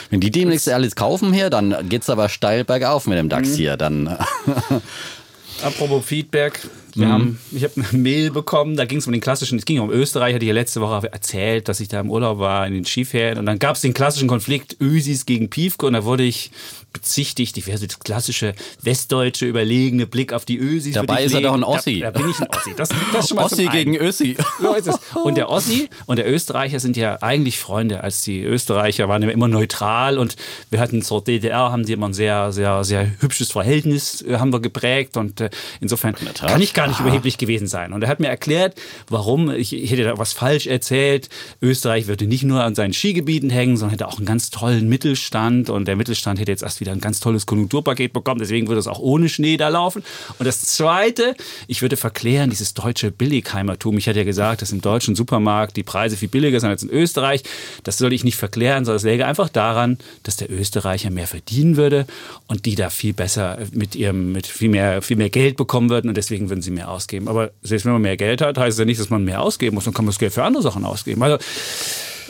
wenn 0.10 0.20
die 0.20 0.31
demnächst 0.31 0.70
alles 0.70 0.96
kaufen 0.96 1.34
hier, 1.34 1.50
dann 1.50 1.90
geht 1.90 2.04
es 2.04 2.10
aber 2.10 2.30
steil 2.30 2.64
bergauf 2.64 3.08
mit 3.08 3.18
dem 3.18 3.30
DAX 3.30 3.50
mhm. 3.50 3.56
hier. 3.56 3.78
Dann 3.78 4.08
Apropos 5.62 6.06
Feedback, 6.06 6.60
wir 7.00 7.07
mhm. 7.07 7.12
haben, 7.12 7.40
ich 7.51 7.63
habe 7.63 7.74
eine 7.75 8.01
Mail 8.01 8.31
bekommen, 8.31 8.75
da 8.75 8.86
ging 8.86 9.00
es 9.00 9.07
um 9.07 9.13
den 9.13 9.22
klassischen, 9.22 9.57
es 9.57 9.66
ging 9.66 9.80
um 9.80 9.90
Österreich, 9.90 10.34
hatte 10.34 10.46
ich 10.46 10.50
ja 10.50 10.54
letzte 10.54 10.81
Woche 10.81 11.12
erzählt, 11.12 11.68
dass 11.68 11.80
ich 11.80 11.88
da 11.88 12.00
im 12.00 12.10
Urlaub 12.10 12.40
war 12.40 12.68
in 12.68 12.74
den 12.74 12.86
Skiferien 12.86 13.38
und 13.38 13.46
dann 13.46 13.60
gab 13.60 13.75
es 13.75 13.81
den 13.81 13.94
klassischen 13.94 14.28
Konflikt 14.28 14.78
Ösis 14.80 15.25
gegen 15.25 15.50
Piefke 15.50 15.86
und 15.86 15.94
da 15.94 16.04
wurde 16.04 16.24
ich 16.24 16.51
bezichtigt, 16.94 17.57
ich 17.57 17.68
wäre 17.68 17.78
so 17.78 17.86
das 17.86 18.00
klassische 18.00 18.54
westdeutsche 18.81 19.46
überlegene 19.46 20.07
Blick 20.07 20.34
auf 20.34 20.46
die 20.46 20.57
Ösis. 20.57 20.96
Dabei 20.96 21.24
ist 21.24 21.34
er 21.34 21.42
doch 21.42 21.54
ein 21.54 21.63
Ossi. 21.63 22.00
Da, 22.00 22.12
da, 22.12 22.19
bin 22.19 22.30
ich 22.30 22.40
ein 22.40 22.48
Ossi. 22.50 22.74
Das, 22.75 22.90
das 23.13 23.28
schon 23.28 23.36
mal 23.36 23.45
Ossi 23.45 23.68
gegen 23.68 23.95
Ösi. 23.95 24.36
So 24.60 24.74
ist 24.74 24.88
es. 24.88 25.00
Und 25.24 25.38
der 25.38 25.50
Ossi 25.50 25.90
und 26.07 26.18
der 26.18 26.31
Österreicher 26.31 26.80
sind 26.80 26.98
ja 26.98 27.22
eigentlich 27.22 27.60
Freunde, 27.60 28.04
als 28.04 28.24
die 28.24 28.42
Österreicher 28.42 29.07
waren 29.07 29.22
ja 29.22 29.30
immer 29.30 29.48
neutral 29.48 30.18
und 30.18 30.36
wir 30.72 30.80
hatten 30.80 31.02
zur 31.02 31.24
DDR, 31.24 31.72
haben 31.72 31.86
die 31.86 31.94
immer 31.94 32.10
ein 32.10 32.13
sehr, 32.13 32.52
sehr, 32.52 32.84
sehr 32.84 33.12
hübsches 33.19 33.52
Verhältnis, 33.52 34.22
äh, 34.22 34.38
haben 34.38 34.52
wir 34.52 34.60
geprägt 34.60 35.16
und 35.18 35.42
äh, 35.42 35.50
insofern 35.80 36.16
kann 36.16 36.62
ich 36.62 36.74
gar 36.74 36.88
nicht 36.90 37.00
überheblich 37.00 37.38
gewesen 37.38 37.68
sein. 37.68 37.94
Und 37.94 38.04
er 38.04 38.10
hat 38.10 38.20
mir 38.20 38.28
erklärt, 38.28 38.76
warum, 39.08 39.50
ich, 39.52 39.74
ich 39.74 39.92
hätte 39.92 40.04
da 40.04 40.18
was 40.18 40.34
falsch 40.34 40.68
erzählt, 40.68 41.30
Österreich 41.62 42.08
würde 42.08 42.28
nicht 42.28 42.44
nur 42.44 42.64
an 42.64 42.76
seinen 42.76 42.94
Skigebieten 42.94 43.50
hängen, 43.50 43.78
sondern 43.78 43.92
hätte 43.92 44.08
auch 44.08 44.18
einen 44.18 44.26
ganz 44.26 44.50
tollen 44.50 44.90
Mittelstand 44.90 45.70
und 45.70 45.88
der 45.88 45.96
Mittelstand 45.96 46.40
hätte 46.40 46.52
jetzt 46.52 46.64
erst 46.64 46.80
wieder 46.80 46.92
ein 46.92 47.02
ganz 47.02 47.20
tolles 47.20 47.46
Konjunkturpaket 47.46 48.14
bekommen, 48.14 48.40
deswegen 48.40 48.68
würde 48.68 48.80
es 48.80 48.88
auch 48.88 49.00
ohne 49.00 49.30
Schnee 49.30 49.58
da 49.58 49.70
laufen. 49.70 50.04
Und 50.38 50.46
das 50.46 50.62
Zweite, 50.62 51.36
ich 51.68 51.81
würde 51.81 51.98
verklären, 51.98 52.50
dieses 52.50 52.74
deutsche 52.74 53.12
Billigheimertum. 53.12 53.98
Ich 53.98 54.08
hatte 54.08 54.19
ja 54.19 54.26
gesagt, 54.26 54.62
dass 54.62 54.72
im 54.72 54.81
deutschen 54.81 55.16
Supermarkt 55.16 55.78
die 55.78 55.84
Preise 55.84 56.18
viel 56.18 56.30
billiger 56.30 56.60
sind 56.60 56.69
als 56.69 56.84
in 56.84 56.90
Österreich. 56.90 57.44
Das 57.84 57.98
soll 57.98 58.14
ich 58.14 58.24
nicht 58.24 58.38
verklären, 58.38 58.86
sondern 58.86 58.98
es 58.98 59.04
läge 59.04 59.26
einfach 59.26 59.50
daran, 59.50 59.98
dass 60.24 60.38
der 60.38 60.50
Österreicher 60.50 61.10
mehr 61.10 61.28
verdienen 61.28 61.78
würde 61.78 62.06
und 62.48 62.66
die 62.66 62.76
da 62.76 62.90
viel 62.90 63.14
besser 63.14 63.60
mit 63.72 63.96
ihrem, 63.96 64.31
mit 64.31 64.48
viel 64.48 64.69
mehr, 64.69 65.02
viel 65.02 65.18
mehr 65.18 65.30
Geld 65.30 65.58
bekommen 65.58 65.90
würden 65.90 66.10
und 66.10 66.18
deswegen 66.18 66.50
würden 66.50 66.62
sie 66.62 66.72
mehr 66.72 66.79
ausgeben. 66.88 67.28
Aber 67.28 67.52
selbst 67.62 67.86
wenn 67.86 67.94
man 67.94 68.02
mehr 68.02 68.18
Geld 68.18 68.42
hat, 68.42 68.57
heißt 68.57 68.76
es 68.76 68.80
ja 68.80 68.86
nicht, 68.86 69.00
dass 69.00 69.09
man 69.09 69.24
mehr 69.24 69.42
ausgeben 69.42 69.76
muss, 69.76 69.86
dann 69.86 69.94
kann 69.94 70.06
man 70.06 70.12
das 70.12 70.19
Geld 70.19 70.33
für 70.33 70.44
andere 70.44 70.64
Sachen 70.64 70.86
ausgeben. 70.86 71.21
Also 71.21 71.38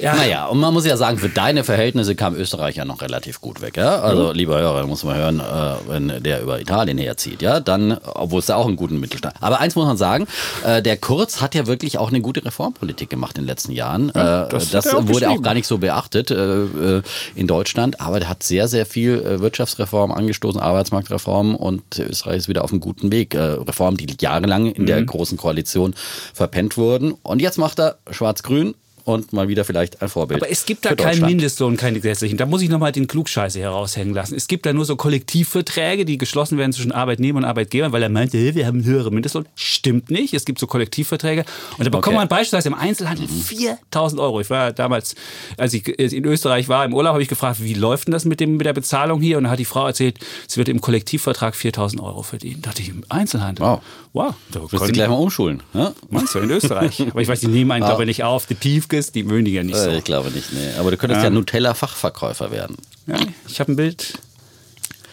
ja. 0.01 0.15
Naja, 0.15 0.46
und 0.48 0.60
man 0.60 0.74
muss 0.74 0.86
ja 0.86 0.98
sagen, 0.98 1.18
für 1.18 1.29
deine 1.29 1.63
Verhältnisse 1.63 2.15
kam 2.15 2.36
Österreich 2.36 2.75
ja 2.77 2.86
noch 2.86 3.01
relativ 3.01 3.41
gut 3.41 3.62
weg. 3.62 3.77
Ja? 3.77 4.01
Also, 4.01 4.29
mhm. 4.29 4.34
lieber 4.34 4.60
Hörer, 4.60 4.86
muss 4.88 5.03
man 5.03 5.15
hören, 5.15 5.39
äh, 5.39 5.44
wenn 5.88 6.24
der 6.24 6.41
über 6.41 6.60
Italien 6.60 6.98
herzieht, 6.98 7.41
ja, 7.41 7.60
dann, 7.60 7.98
obwohl 8.03 8.39
es 8.39 8.48
da 8.48 8.56
auch 8.56 8.68
einen 8.68 8.75
guten 8.75 9.00
Mittelstand. 9.00 9.36
Aber 9.41 9.60
eins 9.60 9.75
muss 9.75 9.86
man 9.86 9.98
sagen, 9.98 10.27
äh, 10.65 10.82
der 10.82 10.98
Kurz 10.98 11.41
hat 11.41 11.56
ja 11.56 11.68
wirklich 11.68 11.98
auch 11.98 12.10
eine 12.10 12.22
gute 12.22 12.44
Reformpolitik 12.44 13.10
gemacht 13.10 13.38
in 13.38 13.44
den 13.44 13.48
letzten 13.48 13.72
Jahren. 13.72 14.12
Ja, 14.15 14.46
äh, 14.46 14.50
das, 14.50 14.70
das 14.70 14.88
auch 14.94 15.08
wurde 15.08 15.29
auch 15.29 15.41
gar 15.41 15.53
nicht 15.53 15.68
so 15.68 15.77
beachtet 15.77 16.32
äh, 16.32 16.36
äh, 16.36 17.01
in 17.36 17.48
Deutschland, 17.48 18.01
aber 18.01 18.20
der 18.20 18.29
hat 18.29 18.44
sehr, 18.44 18.68
sehr 18.68 18.86
viel 18.86 19.20
äh, 19.20 19.39
Wirtschaftsreform 19.39 20.12
angestoßen, 20.12 20.60
Arbeitsmarktreform 20.60 21.56
und 21.56 22.00
Österreich 22.00 22.38
ist 22.38 22.50
wieder 22.50 22.63
auf 22.63 22.72
einem 22.72 22.82
guten 22.82 23.12
Weg. 23.12 23.36
Reformen, 23.36 23.98
die 23.98 24.08
jahrelang 24.20 24.68
in 24.68 24.84
mhm. 24.84 24.88
der 24.88 25.03
großen 25.03 25.38
Koalition 25.38 25.94
verpennt 26.34 26.77
wurden. 26.77 27.13
Und 27.24 27.41
jetzt 27.41 27.58
macht 27.58 27.79
er 27.79 27.98
Schwarz-Grün 28.10 28.75
und 29.10 29.34
mal 29.34 29.48
wieder 29.48 29.66
vielleicht 29.66 30.01
ein 30.01 30.10
Vorbild. 30.10 30.42
Aber 30.42 30.51
es 30.51 30.66
gibt 30.66 30.86
da 30.86 30.96
keinen 30.96 31.22
Mindestlohn, 31.22 31.78
keinen 31.78 31.96
gesetzlichen. 31.96 32.38
Da 32.38 32.46
muss 32.46 32.62
ich 32.62 32.70
nochmal 32.70 32.92
den 32.92 33.08
Klugscheiße 33.08 33.60
heraushängen 33.60 34.13
lassen. 34.13 34.36
Es 34.36 34.48
gibt 34.48 34.66
da 34.66 34.74
nur 34.74 34.86
so 34.86 34.96
Kollektivverträge, 34.96 36.06
die 36.06 36.18
geschlossen 36.18 36.58
werden 36.58 36.74
zwischen 36.74 36.92
Arbeitnehmern 36.92 37.44
und 37.44 37.50
Arbeitgebern, 37.50 37.92
weil 37.92 38.04
er 38.04 38.10
meinte, 38.10 38.38
wir 38.56 38.66
haben 38.66 38.80
einen 38.80 38.86
höheren 38.86 39.13
Mindestlohn. 39.13 39.48
Stimmt 39.56 40.12
nicht. 40.12 40.34
Es 40.34 40.46
gibt 40.46 40.60
so 40.60 40.68
Kollektivverträge. 40.68 41.46
Und 41.78 41.86
da 41.86 41.89
bekommt 41.89 42.08
okay. 42.08 42.16
man 42.16 42.28
beispielsweise 42.28 42.70
im 42.70 42.75
Einzelhandel 42.75 43.28
4000 43.28 44.22
Euro. 44.22 44.42
Ich 44.42 44.50
war 44.50 44.72
damals, 44.72 45.16
als 45.58 45.74
ich 45.74 45.88
in 45.88 46.25
Österreich 46.25 46.70
war, 46.70 46.86
im 46.86 46.94
Urlaub, 46.94 47.13
habe 47.13 47.24
ich 47.24 47.30
gefragt, 47.30 47.63
wie 47.63 47.74
läuft 47.74 48.08
denn 48.08 48.13
das 48.13 48.25
mit, 48.25 48.39
dem, 48.39 48.58
mit 48.58 48.66
der 48.66 48.74
Bezahlung 48.74 49.22
hier? 49.22 49.38
Und 49.38 49.46
dann 49.46 49.51
hat 49.51 49.60
die 49.60 49.66
Frau 49.66 49.88
erzählt, 49.88 50.20
sie 50.48 50.58
wird 50.58 50.70
im 50.70 50.82
Kollektivvertrag 50.82 51.56
4000 51.56 52.01
Euro 52.01 52.22
verdienen. 52.22 52.62
Da 52.62 52.70
dachte 52.70 52.84
ich, 52.84 52.89
im 52.89 53.04
Einzelhandel. 53.10 53.66
Wow. 53.66 53.82
Wow. 54.13 54.36
Da 54.51 54.62
Willst 54.62 54.88
du 54.88 54.92
gleich 54.92 55.08
mal 55.08 55.16
umschulen? 55.16 55.62
Ja? 55.74 55.94
Meinst 56.10 56.34
du, 56.36 56.39
in 56.39 56.50
Österreich? 56.50 57.01
Aber 57.10 57.22
ich 57.22 57.28
weiß, 57.28 57.39
die 57.42 57.48
nehmen 57.48 57.72
einen, 57.72 57.86
glaube 57.86 58.04
ich, 58.04 58.08
nicht 58.08 58.24
auf. 58.24 58.48
Die 58.48 58.56
Piefke 58.56 58.98
ist, 59.00 59.15
die 59.15 59.24
mögen 59.24 59.46
die 59.46 59.53
ja 59.53 59.63
nicht 59.63 59.77
so. 59.77 59.89
Äh, 59.89 59.98
ich 59.98 60.03
glaube 60.03 60.29
nicht, 60.32 60.53
nee. 60.53 60.74
Aber 60.77 60.91
du 60.91 60.98
könntest 60.98 61.20
ja, 61.20 61.25
ja 61.25 61.29
Nutella-Fachverkäufer 61.29 62.51
werden. 62.51 62.77
Ja, 63.08 63.18
ich 63.48 63.60
habe 63.60 63.72
ein 63.72 63.75
Bild 63.75 64.13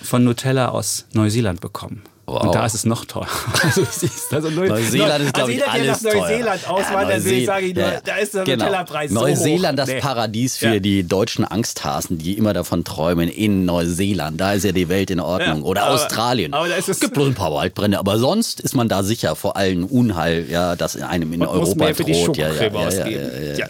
von 0.02 0.24
Nutella 0.24 0.68
aus 0.68 1.06
Neuseeland 1.12 1.60
bekommen. 1.60 2.02
Wow. 2.28 2.42
Und 2.42 2.54
da 2.56 2.66
ist 2.66 2.74
es 2.74 2.84
noch 2.84 3.04
teurer. 3.04 3.28
Also, 3.62 3.86
also 4.30 4.50
Neuseeland 4.50 5.24
ist, 5.24 5.34
glaube 5.34 5.52
also 5.52 5.64
ich, 5.64 5.68
alles 5.68 6.02
nach 6.02 6.12
Neuseeland 6.12 6.68
auswandern 6.68 7.22
ja, 7.22 7.24
will, 7.24 7.46
sage 7.46 7.66
ich 7.66 7.74
nur, 7.74 7.84
ja, 7.84 8.00
da 8.04 8.16
ist 8.16 8.34
der 8.34 8.44
genau. 8.44 8.64
Nutella-Preis 8.64 9.10
so 9.10 9.20
Neuseeland, 9.20 9.78
hoch. 9.78 9.84
das 9.84 9.94
nee. 9.94 10.00
Paradies 10.00 10.56
für 10.56 10.74
ja. 10.74 10.80
die 10.80 11.04
deutschen 11.04 11.44
Angsthasen, 11.44 12.18
die 12.18 12.36
immer 12.36 12.52
davon 12.52 12.84
träumen, 12.84 13.28
in 13.28 13.64
Neuseeland, 13.64 14.40
da 14.40 14.54
ist 14.54 14.64
ja 14.64 14.72
die 14.72 14.88
Welt 14.88 15.10
in 15.10 15.20
Ordnung. 15.20 15.62
Oder 15.62 15.84
aber, 15.84 15.94
Australien. 15.94 16.52
Aber 16.52 16.68
da 16.68 16.74
ist 16.74 16.88
es 16.88 16.98
gibt 16.98 17.14
bloß 17.14 17.28
ein 17.28 17.34
paar 17.34 17.52
Waldbrände, 17.52 17.98
aber 17.98 18.18
sonst 18.18 18.60
ist 18.60 18.74
man 18.74 18.88
da 18.88 19.04
sicher 19.04 19.36
vor 19.36 19.56
allen 19.56 19.84
Unheil, 19.84 20.46
ja, 20.50 20.74
das 20.74 20.96
einem 20.96 21.32
in 21.32 21.42
Europa 21.42 21.58
muss 21.58 21.74
mehr 21.76 21.92
droht. 21.92 21.96
Für 21.96 22.04
die 22.04 22.40
ja, 22.40 22.52
ja, 22.52 23.08
ja, 23.08 23.54
ja. 23.56 23.68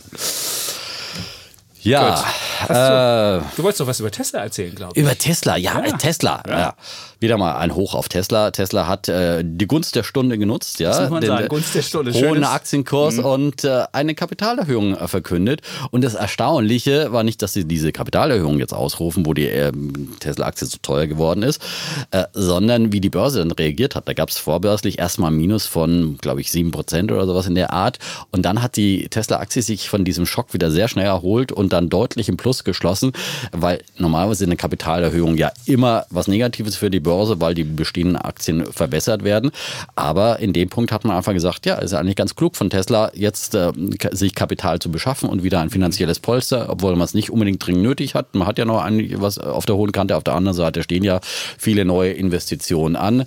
Ja. 1.86 2.24
Äh, 2.68 3.42
du 3.56 3.62
wolltest 3.62 3.80
doch 3.80 3.86
was 3.86 4.00
über 4.00 4.10
Tesla 4.10 4.40
erzählen, 4.40 4.74
glaube 4.74 4.92
ich. 4.94 5.02
Über 5.02 5.16
Tesla, 5.16 5.56
ja, 5.56 5.84
ja. 5.84 5.96
Tesla. 5.96 6.42
Ja. 6.48 6.74
Wieder 7.18 7.38
mal 7.38 7.56
ein 7.56 7.74
Hoch 7.74 7.94
auf 7.94 8.10
Tesla. 8.10 8.50
Tesla 8.50 8.86
hat 8.86 9.08
äh, 9.08 9.42
die 9.42 9.66
Gunst 9.66 9.96
der 9.96 10.02
Stunde 10.02 10.36
genutzt, 10.36 10.80
ja. 10.80 10.90
Das 10.90 11.00
muss 11.00 11.10
man 11.10 11.20
den, 11.22 11.28
sagen, 11.28 11.48
Gunst 11.48 11.74
der 11.74 11.80
Stunde. 11.80 12.12
Hohen 12.12 12.44
Aktienkurs 12.44 13.16
mhm. 13.16 13.24
und 13.24 13.64
äh, 13.64 13.84
eine 13.92 14.14
Kapitalerhöhung 14.14 14.94
äh, 14.94 15.08
verkündet. 15.08 15.62
Und 15.90 16.04
das 16.04 16.12
Erstaunliche 16.12 17.12
war 17.12 17.22
nicht, 17.22 17.40
dass 17.40 17.54
sie 17.54 17.64
diese 17.64 17.90
Kapitalerhöhung 17.90 18.58
jetzt 18.58 18.74
ausrufen, 18.74 19.24
wo 19.24 19.32
die 19.32 19.48
äh, 19.48 19.72
Tesla-Aktie 20.20 20.66
so 20.66 20.76
teuer 20.82 21.06
geworden 21.06 21.42
ist, 21.42 21.62
äh, 22.10 22.24
sondern 22.34 22.92
wie 22.92 23.00
die 23.00 23.08
Börse 23.08 23.38
dann 23.38 23.50
reagiert 23.50 23.94
hat. 23.94 24.06
Da 24.08 24.12
gab 24.12 24.28
es 24.28 24.36
vorbörslich 24.36 24.98
erstmal 24.98 25.30
ein 25.30 25.38
Minus 25.38 25.64
von, 25.64 26.18
glaube 26.20 26.42
ich, 26.42 26.48
7% 26.48 27.04
oder 27.04 27.26
sowas 27.26 27.46
in 27.46 27.54
der 27.54 27.72
Art. 27.72 27.98
Und 28.30 28.42
dann 28.42 28.60
hat 28.60 28.76
die 28.76 29.08
Tesla-Aktie 29.08 29.62
sich 29.62 29.88
von 29.88 30.04
diesem 30.04 30.26
Schock 30.26 30.52
wieder 30.52 30.70
sehr 30.70 30.88
schnell 30.88 31.06
erholt 31.06 31.50
und 31.50 31.72
dann 31.72 31.88
deutlich 31.88 32.28
im 32.28 32.36
Plus 32.36 32.62
geschlossen, 32.62 33.12
weil 33.52 33.82
normalerweise 33.96 34.44
eine 34.44 34.56
Kapitalerhöhung 34.56 35.38
ja 35.38 35.50
immer 35.64 36.04
was 36.10 36.28
Negatives 36.28 36.76
für 36.76 36.90
die 36.90 37.05
Börse, 37.06 37.40
weil 37.40 37.54
die 37.54 37.62
bestehenden 37.62 38.16
Aktien 38.16 38.66
verbessert 38.66 39.22
werden. 39.22 39.52
Aber 39.94 40.40
in 40.40 40.52
dem 40.52 40.68
Punkt 40.68 40.90
hat 40.90 41.04
man 41.04 41.16
einfach 41.16 41.32
gesagt, 41.32 41.64
ja, 41.66 41.76
ist 41.76 41.94
eigentlich 41.94 42.16
ganz 42.16 42.34
klug 42.34 42.56
von 42.56 42.68
Tesla, 42.68 43.12
jetzt 43.14 43.54
äh, 43.54 43.70
sich 44.10 44.34
Kapital 44.34 44.80
zu 44.80 44.90
beschaffen 44.90 45.28
und 45.28 45.44
wieder 45.44 45.60
ein 45.60 45.70
finanzielles 45.70 46.18
Polster, 46.18 46.68
obwohl 46.68 46.96
man 46.96 47.04
es 47.04 47.14
nicht 47.14 47.30
unbedingt 47.30 47.64
dringend 47.64 47.84
nötig 47.84 48.14
hat. 48.16 48.34
Man 48.34 48.48
hat 48.48 48.58
ja 48.58 48.64
noch 48.64 48.82
ein, 48.82 49.20
was 49.20 49.38
auf 49.38 49.66
der 49.66 49.76
hohen 49.76 49.92
Kante. 49.92 50.16
Auf 50.16 50.24
der 50.24 50.34
anderen 50.34 50.56
Seite 50.56 50.82
stehen 50.82 51.04
ja 51.04 51.20
viele 51.58 51.84
neue 51.84 52.12
Investitionen 52.12 52.96
an. 52.96 53.20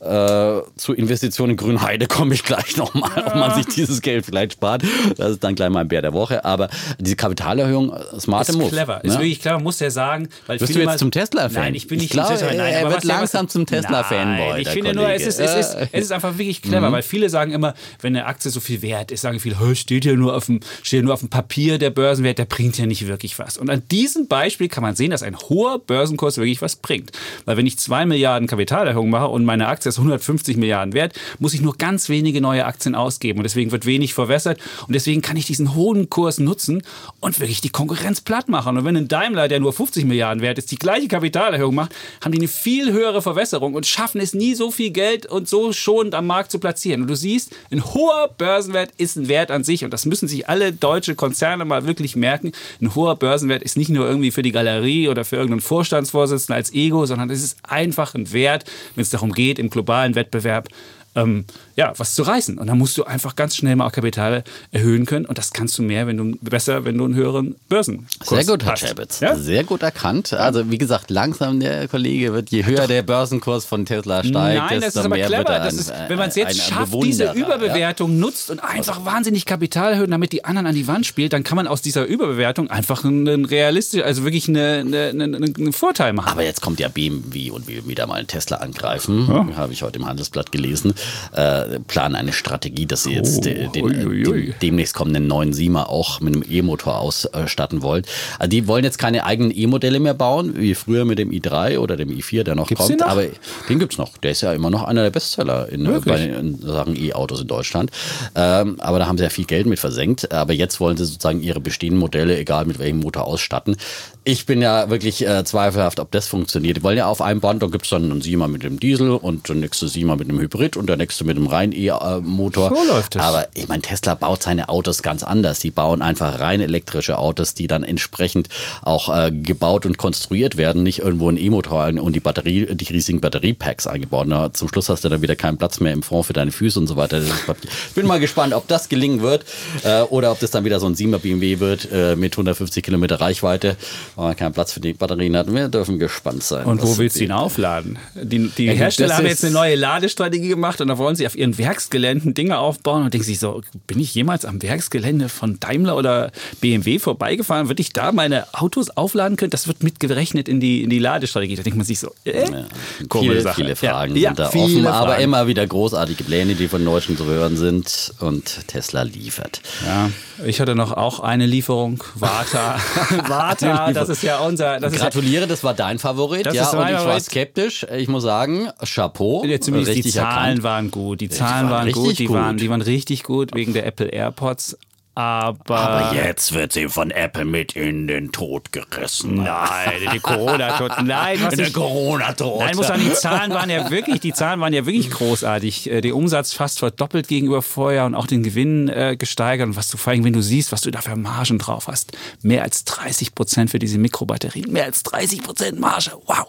Äh, 0.00 0.62
zu 0.76 0.94
Investitionen 0.94 1.52
in 1.52 1.56
Grünheide 1.56 2.06
komme 2.06 2.34
ich 2.34 2.42
gleich 2.42 2.76
nochmal, 2.76 3.10
ja. 3.16 3.26
ob 3.28 3.34
man 3.36 3.54
sich 3.54 3.66
dieses 3.66 4.00
Geld 4.02 4.26
vielleicht 4.26 4.54
spart. 4.54 4.82
Das 5.16 5.30
ist 5.30 5.44
dann 5.44 5.54
gleich 5.54 5.70
mal 5.70 5.80
ein 5.80 5.88
Bär 5.88 6.02
der 6.02 6.12
Woche. 6.12 6.44
Aber 6.44 6.68
diese 6.98 7.16
Kapitalerhöhung, 7.16 7.94
smarte 8.18 8.54
Move. 8.54 8.64
Ist 8.64 8.72
clever. 8.72 9.00
Ne? 9.02 9.10
Ist 9.10 9.18
wirklich 9.18 9.40
clever, 9.40 9.60
muss 9.60 9.78
der 9.78 9.90
sagen. 9.90 10.28
Weil 10.46 10.58
Bist 10.58 10.74
du 10.74 10.80
jetzt 10.80 10.98
zum 10.98 11.10
Tesla-Fan? 11.10 11.62
Nein, 11.62 11.74
ich 11.74 11.86
bin 11.86 11.98
nicht 11.98 12.06
ich 12.06 12.10
glaube, 12.12 12.30
Tesla-Fan. 12.30 12.58
Er 12.58 12.90
wird 12.90 13.04
langsam 13.20 13.48
zum 13.48 13.66
Tesla-Fanboy. 13.66 14.60
Ich 14.60 14.68
finde 14.68 14.92
Kollege. 14.92 15.00
nur, 15.00 15.12
es 15.12 15.26
ist, 15.26 15.40
es, 15.40 15.54
ist, 15.54 15.76
es 15.92 16.04
ist 16.04 16.12
einfach 16.12 16.36
wirklich 16.38 16.62
clever, 16.62 16.88
mhm. 16.88 16.94
weil 16.94 17.02
viele 17.02 17.28
sagen 17.28 17.52
immer, 17.52 17.74
wenn 18.00 18.16
eine 18.16 18.26
Aktie 18.26 18.50
so 18.50 18.60
viel 18.60 18.82
wert 18.82 19.10
ist, 19.10 19.20
sagen 19.20 19.40
viele, 19.40 19.56
steht 19.76 20.04
ja 20.04 20.14
nur 20.14 20.34
auf 20.34 20.46
dem, 20.46 20.60
steht 20.82 21.04
nur 21.04 21.14
auf 21.14 21.20
dem 21.20 21.28
Papier 21.28 21.78
der 21.78 21.90
Börsenwert, 21.90 22.38
der 22.38 22.44
bringt 22.44 22.78
ja 22.78 22.86
nicht 22.86 23.06
wirklich 23.06 23.38
was. 23.38 23.56
Und 23.56 23.70
an 23.70 23.82
diesem 23.90 24.28
Beispiel 24.28 24.68
kann 24.68 24.82
man 24.82 24.94
sehen, 24.96 25.10
dass 25.10 25.22
ein 25.22 25.36
hoher 25.36 25.78
Börsenkurs 25.78 26.38
wirklich 26.38 26.62
was 26.62 26.76
bringt. 26.76 27.12
Weil 27.44 27.56
wenn 27.56 27.66
ich 27.66 27.78
zwei 27.78 28.06
Milliarden 28.06 28.48
Kapitalerhöhung 28.48 29.10
mache 29.10 29.28
und 29.28 29.44
meine 29.44 29.68
Aktie 29.68 29.88
ist 29.88 29.98
150 29.98 30.56
Milliarden 30.56 30.94
wert, 30.94 31.14
muss 31.38 31.54
ich 31.54 31.60
nur 31.60 31.76
ganz 31.76 32.08
wenige 32.08 32.40
neue 32.40 32.64
Aktien 32.64 32.94
ausgeben. 32.94 33.38
Und 33.40 33.44
deswegen 33.44 33.72
wird 33.72 33.86
wenig 33.86 34.14
verwässert. 34.14 34.58
Und 34.86 34.94
deswegen 34.94 35.22
kann 35.22 35.36
ich 35.36 35.46
diesen 35.46 35.74
hohen 35.74 36.10
Kurs 36.10 36.38
nutzen 36.38 36.82
und 37.20 37.40
wirklich 37.40 37.60
die 37.60 37.70
Konkurrenz 37.70 38.20
platt 38.20 38.48
machen. 38.48 38.78
Und 38.78 38.84
wenn 38.84 38.96
ein 38.96 39.08
Daimler, 39.08 39.48
der 39.48 39.60
nur 39.60 39.72
50 39.72 40.04
Milliarden 40.04 40.42
wert 40.42 40.58
ist, 40.58 40.70
die 40.70 40.76
gleiche 40.76 41.08
Kapitalerhöhung 41.08 41.74
macht, 41.74 41.94
haben 42.22 42.32
die 42.32 42.38
eine 42.38 42.48
viel 42.48 42.92
höhere 42.92 43.09
Verwässerung 43.18 43.74
und 43.74 43.86
schaffen 43.86 44.20
es 44.20 44.34
nie 44.34 44.54
so 44.54 44.70
viel 44.70 44.90
Geld 44.90 45.26
und 45.26 45.48
so 45.48 45.72
schonend 45.72 46.14
am 46.14 46.26
Markt 46.26 46.52
zu 46.52 46.58
platzieren. 46.58 47.02
Und 47.02 47.08
du 47.08 47.16
siehst, 47.16 47.52
ein 47.70 47.84
hoher 47.84 48.28
Börsenwert 48.38 48.90
ist 48.96 49.16
ein 49.16 49.28
Wert 49.28 49.50
an 49.50 49.64
sich 49.64 49.84
und 49.84 49.92
das 49.92 50.06
müssen 50.06 50.28
sich 50.28 50.48
alle 50.48 50.72
deutsche 50.72 51.14
Konzerne 51.14 51.64
mal 51.64 51.86
wirklich 51.86 52.14
merken. 52.14 52.52
Ein 52.80 52.94
hoher 52.94 53.16
Börsenwert 53.16 53.62
ist 53.62 53.76
nicht 53.76 53.90
nur 53.90 54.06
irgendwie 54.06 54.30
für 54.30 54.42
die 54.42 54.52
Galerie 54.52 55.08
oder 55.08 55.24
für 55.24 55.36
irgendeinen 55.36 55.60
Vorstandsvorsitzenden 55.60 56.54
als 56.54 56.72
Ego, 56.72 57.04
sondern 57.06 57.28
es 57.30 57.42
ist 57.42 57.58
einfach 57.62 58.14
ein 58.14 58.32
Wert, 58.32 58.64
wenn 58.94 59.02
es 59.02 59.10
darum 59.10 59.32
geht, 59.32 59.58
im 59.58 59.70
globalen 59.70 60.14
Wettbewerb 60.14 60.68
ähm, 61.16 61.44
ja, 61.80 61.94
was 61.96 62.14
zu 62.14 62.22
reißen. 62.22 62.58
Und 62.58 62.66
dann 62.66 62.76
musst 62.76 62.98
du 62.98 63.04
einfach 63.04 63.36
ganz 63.36 63.56
schnell 63.56 63.74
mal 63.74 63.86
auch 63.86 63.92
Kapital 63.92 64.44
erhöhen 64.70 65.06
können. 65.06 65.24
Und 65.24 65.38
das 65.38 65.52
kannst 65.52 65.78
du 65.78 65.82
mehr, 65.82 66.06
wenn 66.06 66.18
du 66.18 66.36
besser, 66.42 66.84
wenn 66.84 66.98
du 66.98 67.06
einen 67.06 67.14
höheren 67.14 67.56
Börsen 67.70 68.06
Sehr 68.22 68.44
gut, 68.44 68.64
Herr 68.66 68.74
Chapitz. 68.74 69.20
Ja? 69.20 69.34
Sehr 69.34 69.64
gut 69.64 69.82
erkannt. 69.82 70.34
Also 70.34 70.70
wie 70.70 70.76
gesagt, 70.76 71.10
langsam 71.10 71.58
der 71.58 71.88
Kollege 71.88 72.34
wird, 72.34 72.50
je 72.50 72.66
höher 72.66 72.86
der 72.86 73.02
Börsenkurs 73.02 73.64
von 73.64 73.86
Tesla 73.86 74.22
steigt, 74.22 74.34
Nein, 74.34 74.80
das 74.82 74.94
ist 74.94 74.98
aber 74.98 75.16
clever. 75.16 75.48
Ein, 75.48 75.68
ist, 75.68 75.90
wenn 76.08 76.18
man 76.18 76.28
es 76.28 76.34
jetzt 76.34 76.60
schafft, 76.60 76.92
diese 77.02 77.32
Überbewertung 77.32 78.12
ja? 78.12 78.18
nutzt 78.18 78.50
und 78.50 78.62
einfach 78.62 78.98
also. 78.98 79.06
wahnsinnig 79.06 79.46
Kapital 79.46 79.94
erhöhen, 79.94 80.10
damit 80.10 80.32
die 80.32 80.44
anderen 80.44 80.66
an 80.66 80.74
die 80.74 80.86
Wand 80.86 81.06
spielt, 81.06 81.32
dann 81.32 81.44
kann 81.44 81.56
man 81.56 81.66
aus 81.66 81.80
dieser 81.80 82.04
Überbewertung 82.04 82.68
einfach 82.68 83.04
einen 83.04 83.46
realistisch, 83.46 84.02
also 84.02 84.24
wirklich 84.24 84.48
einen 84.48 84.92
eine, 84.94 85.24
eine, 85.24 85.54
eine 85.56 85.72
Vorteil 85.72 86.12
machen. 86.12 86.28
Aber 86.28 86.44
jetzt 86.44 86.60
kommt 86.60 86.78
ja 86.78 86.88
BMW 86.88 87.50
und 87.50 87.66
will 87.66 87.86
wieder 87.86 88.06
mal 88.06 88.16
einen 88.16 88.26
Tesla 88.26 88.58
angreifen. 88.58 89.26
Ja. 89.28 89.56
Habe 89.56 89.72
ich 89.72 89.82
heute 89.82 89.98
im 89.98 90.06
Handelsblatt 90.06 90.52
gelesen 90.52 90.92
äh, 91.32 91.69
planen 91.86 92.14
eine 92.14 92.32
Strategie, 92.32 92.86
dass 92.86 93.04
sie 93.04 93.12
jetzt 93.12 93.38
oh, 93.38 93.40
den, 93.42 93.72
den, 93.72 94.54
demnächst 94.60 94.94
kommenden 94.94 95.26
neuen 95.26 95.52
Sima 95.52 95.84
auch 95.84 96.20
mit 96.20 96.34
einem 96.34 96.44
E-Motor 96.48 96.98
ausstatten 96.98 97.82
wollen. 97.82 98.04
Also 98.38 98.50
die 98.50 98.66
wollen 98.66 98.84
jetzt 98.84 98.98
keine 98.98 99.24
eigenen 99.24 99.56
E-Modelle 99.56 100.00
mehr 100.00 100.14
bauen, 100.14 100.54
wie 100.56 100.74
früher 100.74 101.04
mit 101.04 101.18
dem 101.18 101.30
i3 101.30 101.78
oder 101.78 101.96
dem 101.96 102.10
i4, 102.10 102.42
der 102.42 102.54
noch 102.54 102.68
gibt's 102.68 102.86
kommt. 102.86 103.00
Den 103.00 103.06
noch? 103.06 103.08
Aber 103.08 103.24
den 103.68 103.78
gibt 103.78 103.92
es 103.92 103.98
noch. 103.98 104.16
Der 104.18 104.32
ist 104.32 104.40
ja 104.40 104.52
immer 104.52 104.70
noch 104.70 104.84
einer 104.84 105.02
der 105.02 105.10
Bestseller 105.10 105.68
in, 105.68 105.84
bei 106.04 106.24
in 106.24 106.58
Sachen 106.60 106.96
E-Autos 106.96 107.42
in 107.42 107.46
Deutschland. 107.46 107.90
Ähm, 108.34 108.76
aber 108.80 108.98
da 108.98 109.06
haben 109.06 109.18
sie 109.18 109.24
ja 109.24 109.30
viel 109.30 109.44
Geld 109.44 109.66
mit 109.66 109.78
versenkt. 109.78 110.32
Aber 110.32 110.52
jetzt 110.52 110.80
wollen 110.80 110.96
sie 110.96 111.04
sozusagen 111.04 111.42
ihre 111.42 111.60
bestehenden 111.60 112.00
Modelle, 112.00 112.38
egal 112.38 112.64
mit 112.64 112.78
welchem 112.78 113.00
Motor, 113.00 113.24
ausstatten. 113.24 113.76
Ich 114.24 114.46
bin 114.46 114.60
ja 114.60 114.90
wirklich 114.90 115.26
äh, 115.26 115.44
zweifelhaft, 115.44 116.00
ob 116.00 116.10
das 116.10 116.26
funktioniert. 116.26 116.78
Die 116.78 116.82
wollen 116.82 116.98
ja 116.98 117.06
auf 117.06 117.20
einem 117.22 117.40
Band, 117.40 117.62
da 117.62 117.66
gibt 117.66 117.84
es 117.84 117.90
dann 117.90 118.10
einen 118.10 118.20
Sima 118.20 118.48
mit 118.48 118.62
dem 118.62 118.78
Diesel 118.78 119.10
und 119.10 119.48
der 119.48 119.56
nächste 119.56 119.88
Sima 119.88 120.16
mit 120.16 120.28
einem 120.28 120.40
Hybrid 120.40 120.76
und 120.76 120.88
der 120.88 120.96
nächste 120.96 121.24
mit 121.24 121.36
einem 121.36 121.46
rein 121.50 121.72
E-Motor. 121.72 122.70
So 122.70 122.92
läuft 122.92 123.16
es. 123.16 123.22
Aber 123.22 123.48
ich 123.54 123.68
meine, 123.68 123.82
Tesla 123.82 124.14
baut 124.14 124.42
seine 124.42 124.68
Autos 124.68 125.02
ganz 125.02 125.22
anders. 125.22 125.60
Die 125.60 125.70
bauen 125.70 126.02
einfach 126.02 126.40
rein 126.40 126.60
elektrische 126.60 127.18
Autos, 127.18 127.54
die 127.54 127.66
dann 127.66 127.82
entsprechend 127.82 128.48
auch 128.82 129.14
äh, 129.14 129.30
gebaut 129.30 129.86
und 129.86 129.98
konstruiert 129.98 130.56
werden. 130.56 130.82
Nicht 130.82 131.00
irgendwo 131.00 131.28
ein 131.28 131.36
E-Motor 131.36 131.88
und 132.00 132.14
die 132.14 132.20
Batterie, 132.20 132.66
die 132.74 132.84
riesigen 132.92 133.20
Batteriepacks 133.20 133.86
eingebaut. 133.86 134.26
Na, 134.28 134.52
zum 134.52 134.68
Schluss 134.68 134.88
hast 134.88 135.04
du 135.04 135.08
dann 135.08 135.22
wieder 135.22 135.36
keinen 135.36 135.58
Platz 135.58 135.80
mehr 135.80 135.92
im 135.92 136.02
Fond 136.02 136.26
für 136.26 136.32
deine 136.32 136.52
Füße 136.52 136.78
und 136.78 136.86
so 136.86 136.96
weiter. 136.96 137.20
Ich 137.22 137.94
bin 137.94 138.06
mal 138.06 138.20
gespannt, 138.20 138.54
ob 138.54 138.68
das 138.68 138.88
gelingen 138.88 139.22
wird 139.22 139.44
äh, 139.82 140.02
oder 140.02 140.32
ob 140.32 140.40
das 140.40 140.50
dann 140.50 140.64
wieder 140.64 140.80
so 140.80 140.86
ein 140.86 140.94
7er 140.94 141.18
BMW 141.18 141.60
wird 141.60 141.88
äh, 141.92 142.16
mit 142.16 142.34
150 142.34 142.82
Kilometer 142.82 143.20
Reichweite 143.20 143.76
weil 144.16 144.26
man 144.26 144.36
keinen 144.36 144.52
Platz 144.52 144.72
für 144.72 144.80
die 144.80 144.92
Batterien 144.92 145.36
hat. 145.36 145.52
Wir 145.52 145.68
dürfen 145.68 145.98
gespannt 145.98 146.42
sein. 146.42 146.64
Und 146.64 146.82
wo 146.82 146.98
willst 146.98 147.18
du 147.18 147.24
ihn 147.24 147.32
aufladen? 147.32 147.98
Die, 148.14 148.48
die 148.48 148.66
ja, 148.66 148.72
Hersteller 148.72 149.16
haben 149.16 149.26
jetzt 149.26 149.44
eine 149.44 149.54
neue 149.54 149.74
Ladestrategie 149.74 150.48
gemacht 150.48 150.80
und 150.80 150.88
da 150.88 150.98
wollen 150.98 151.16
sie 151.16 151.26
auf 151.26 151.36
ihren 151.40 151.58
Werksgeländen 151.58 152.34
Dinge 152.34 152.58
aufbauen 152.58 153.04
und 153.04 153.14
denken 153.14 153.26
sich 153.26 153.38
so, 153.38 153.62
bin 153.86 153.98
ich 153.98 154.14
jemals 154.14 154.44
am 154.44 154.62
Werksgelände 154.62 155.28
von 155.28 155.58
Daimler 155.58 155.96
oder 155.96 156.30
BMW 156.60 156.98
vorbeigefahren? 156.98 157.68
Würde 157.68 157.80
ich 157.80 157.92
da 157.92 158.12
meine 158.12 158.52
Autos 158.54 158.90
aufladen 158.90 159.36
können? 159.36 159.50
Das 159.50 159.66
wird 159.66 159.82
mitgerechnet 159.82 160.48
in 160.48 160.60
die, 160.60 160.82
in 160.82 160.90
die 160.90 160.98
Ladestrategie. 160.98 161.56
Da 161.56 161.62
denkt 161.62 161.76
man 161.76 161.86
sich 161.86 161.98
so, 161.98 162.12
äh, 162.24 162.50
ja, 162.50 162.66
viele, 163.10 163.40
Sache. 163.40 163.54
viele 163.56 163.76
Fragen 163.76 164.16
ja, 164.16 164.30
sind 164.30 164.38
da 164.38 164.48
offen, 164.48 164.82
Fragen. 164.82 164.86
aber 164.86 165.18
immer 165.18 165.46
wieder 165.46 165.66
großartige 165.66 166.24
Pläne, 166.24 166.54
die 166.54 166.68
von 166.68 166.84
Deutschen 166.84 167.16
zu 167.16 167.24
hören 167.24 167.56
sind 167.56 168.12
und 168.20 168.66
Tesla 168.68 169.02
liefert. 169.02 169.62
Ja, 169.86 170.10
ich 170.44 170.60
hatte 170.60 170.74
noch 170.74 170.92
auch 170.92 171.20
eine 171.20 171.46
Lieferung, 171.46 172.02
Warta. 172.14 172.78
Warta, 173.28 173.92
das 173.92 174.08
ist 174.08 174.22
ja 174.22 174.40
unser. 174.40 174.78
Das 174.80 174.92
Gratuliere, 174.92 175.42
ja, 175.42 175.46
das 175.46 175.64
war 175.64 175.74
dein 175.74 175.98
Favorit. 175.98 176.46
Das 176.46 176.54
ja, 176.54 176.64
ist 176.64 176.74
und 176.74 176.86
ich 176.86 176.94
war 176.94 177.20
skeptisch. 177.20 177.86
Ich 177.96 178.08
muss 178.08 178.22
sagen, 178.22 178.68
Chapeau. 178.84 179.44
Ja, 179.44 179.60
zumindest 179.60 179.96
die 179.96 180.02
Zahlen 180.02 180.36
erkannt. 180.36 180.62
waren 180.62 180.90
gut. 180.90 181.20
Die 181.20 181.28
Zahlen 181.30 181.70
waren, 181.70 181.86
waren 181.86 181.92
gut. 181.92 182.18
Die, 182.18 182.26
gut. 182.26 182.36
Waren, 182.36 182.56
die 182.56 182.70
waren 182.70 182.82
richtig 182.82 183.22
gut 183.22 183.54
wegen 183.54 183.72
der 183.72 183.86
Apple 183.86 184.06
AirPods. 184.06 184.76
Aber, 185.20 185.76
Aber 185.76 186.14
jetzt 186.14 186.54
wird 186.54 186.72
sie 186.72 186.88
von 186.88 187.10
Apple 187.10 187.44
mit 187.44 187.72
in 187.72 188.06
den 188.06 188.30
Tod 188.30 188.70
gerissen. 188.70 189.42
Nein, 189.42 190.08
die 190.14 190.20
Corona-Tod. 190.20 191.02
Nein, 191.02 191.38
was 191.42 191.56
der 191.56 191.70
Corona-Tod. 191.72 192.60
Nein, 192.60 192.76
muss 192.76 192.86
sagen, 192.86 193.02
die 193.04 193.12
Zahlen 193.12 193.50
waren 193.52 193.68
ja 193.68 193.90
wirklich, 193.90 194.20
die 194.20 194.32
Zahlen 194.32 194.60
waren 194.60 194.72
ja 194.72 194.86
wirklich 194.86 195.10
großartig. 195.10 195.90
Äh, 195.90 196.00
der 196.00 196.14
Umsatz 196.14 196.54
fast 196.54 196.78
verdoppelt 196.78 197.26
gegenüber 197.26 197.60
vorher 197.60 198.06
und 198.06 198.14
auch 198.14 198.26
den 198.26 198.44
Gewinn 198.44 198.88
äh, 198.88 199.16
gesteigert. 199.18 199.66
Und 199.66 199.76
was 199.76 199.90
du 199.90 199.98
vor 199.98 200.12
allem, 200.12 200.24
wenn 200.24 200.32
du 200.32 200.42
siehst, 200.42 200.70
was 200.70 200.80
du 200.80 200.92
da 200.92 201.00
für 201.00 201.16
Margen 201.16 201.58
drauf 201.58 201.88
hast. 201.88 202.12
Mehr 202.42 202.62
als 202.62 202.84
30 202.84 203.34
Prozent 203.34 203.70
für 203.70 203.80
diese 203.80 203.98
Mikrobatterien. 203.98 204.72
Mehr 204.72 204.84
als 204.84 205.02
30 205.02 205.42
Prozent 205.42 205.80
Marge. 205.80 206.12
Wow. 206.26 206.46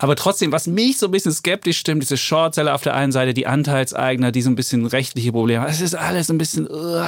Aber 0.00 0.14
trotzdem, 0.14 0.52
was 0.52 0.68
mich 0.68 0.96
so 0.98 1.06
ein 1.06 1.10
bisschen 1.10 1.32
skeptisch 1.32 1.78
stimmt, 1.78 2.02
diese 2.02 2.16
Shortseller 2.16 2.72
auf 2.72 2.82
der 2.82 2.94
einen 2.94 3.10
Seite, 3.10 3.34
die 3.34 3.48
Anteilseigner, 3.48 4.30
die 4.30 4.42
so 4.42 4.50
ein 4.50 4.54
bisschen 4.54 4.86
rechtliche 4.86 5.32
Probleme 5.32 5.62
haben. 5.62 5.70
Es 5.70 5.80
ist 5.80 5.96
alles 5.96 6.30
ein 6.30 6.38
bisschen, 6.38 6.70
uh, 6.70 7.02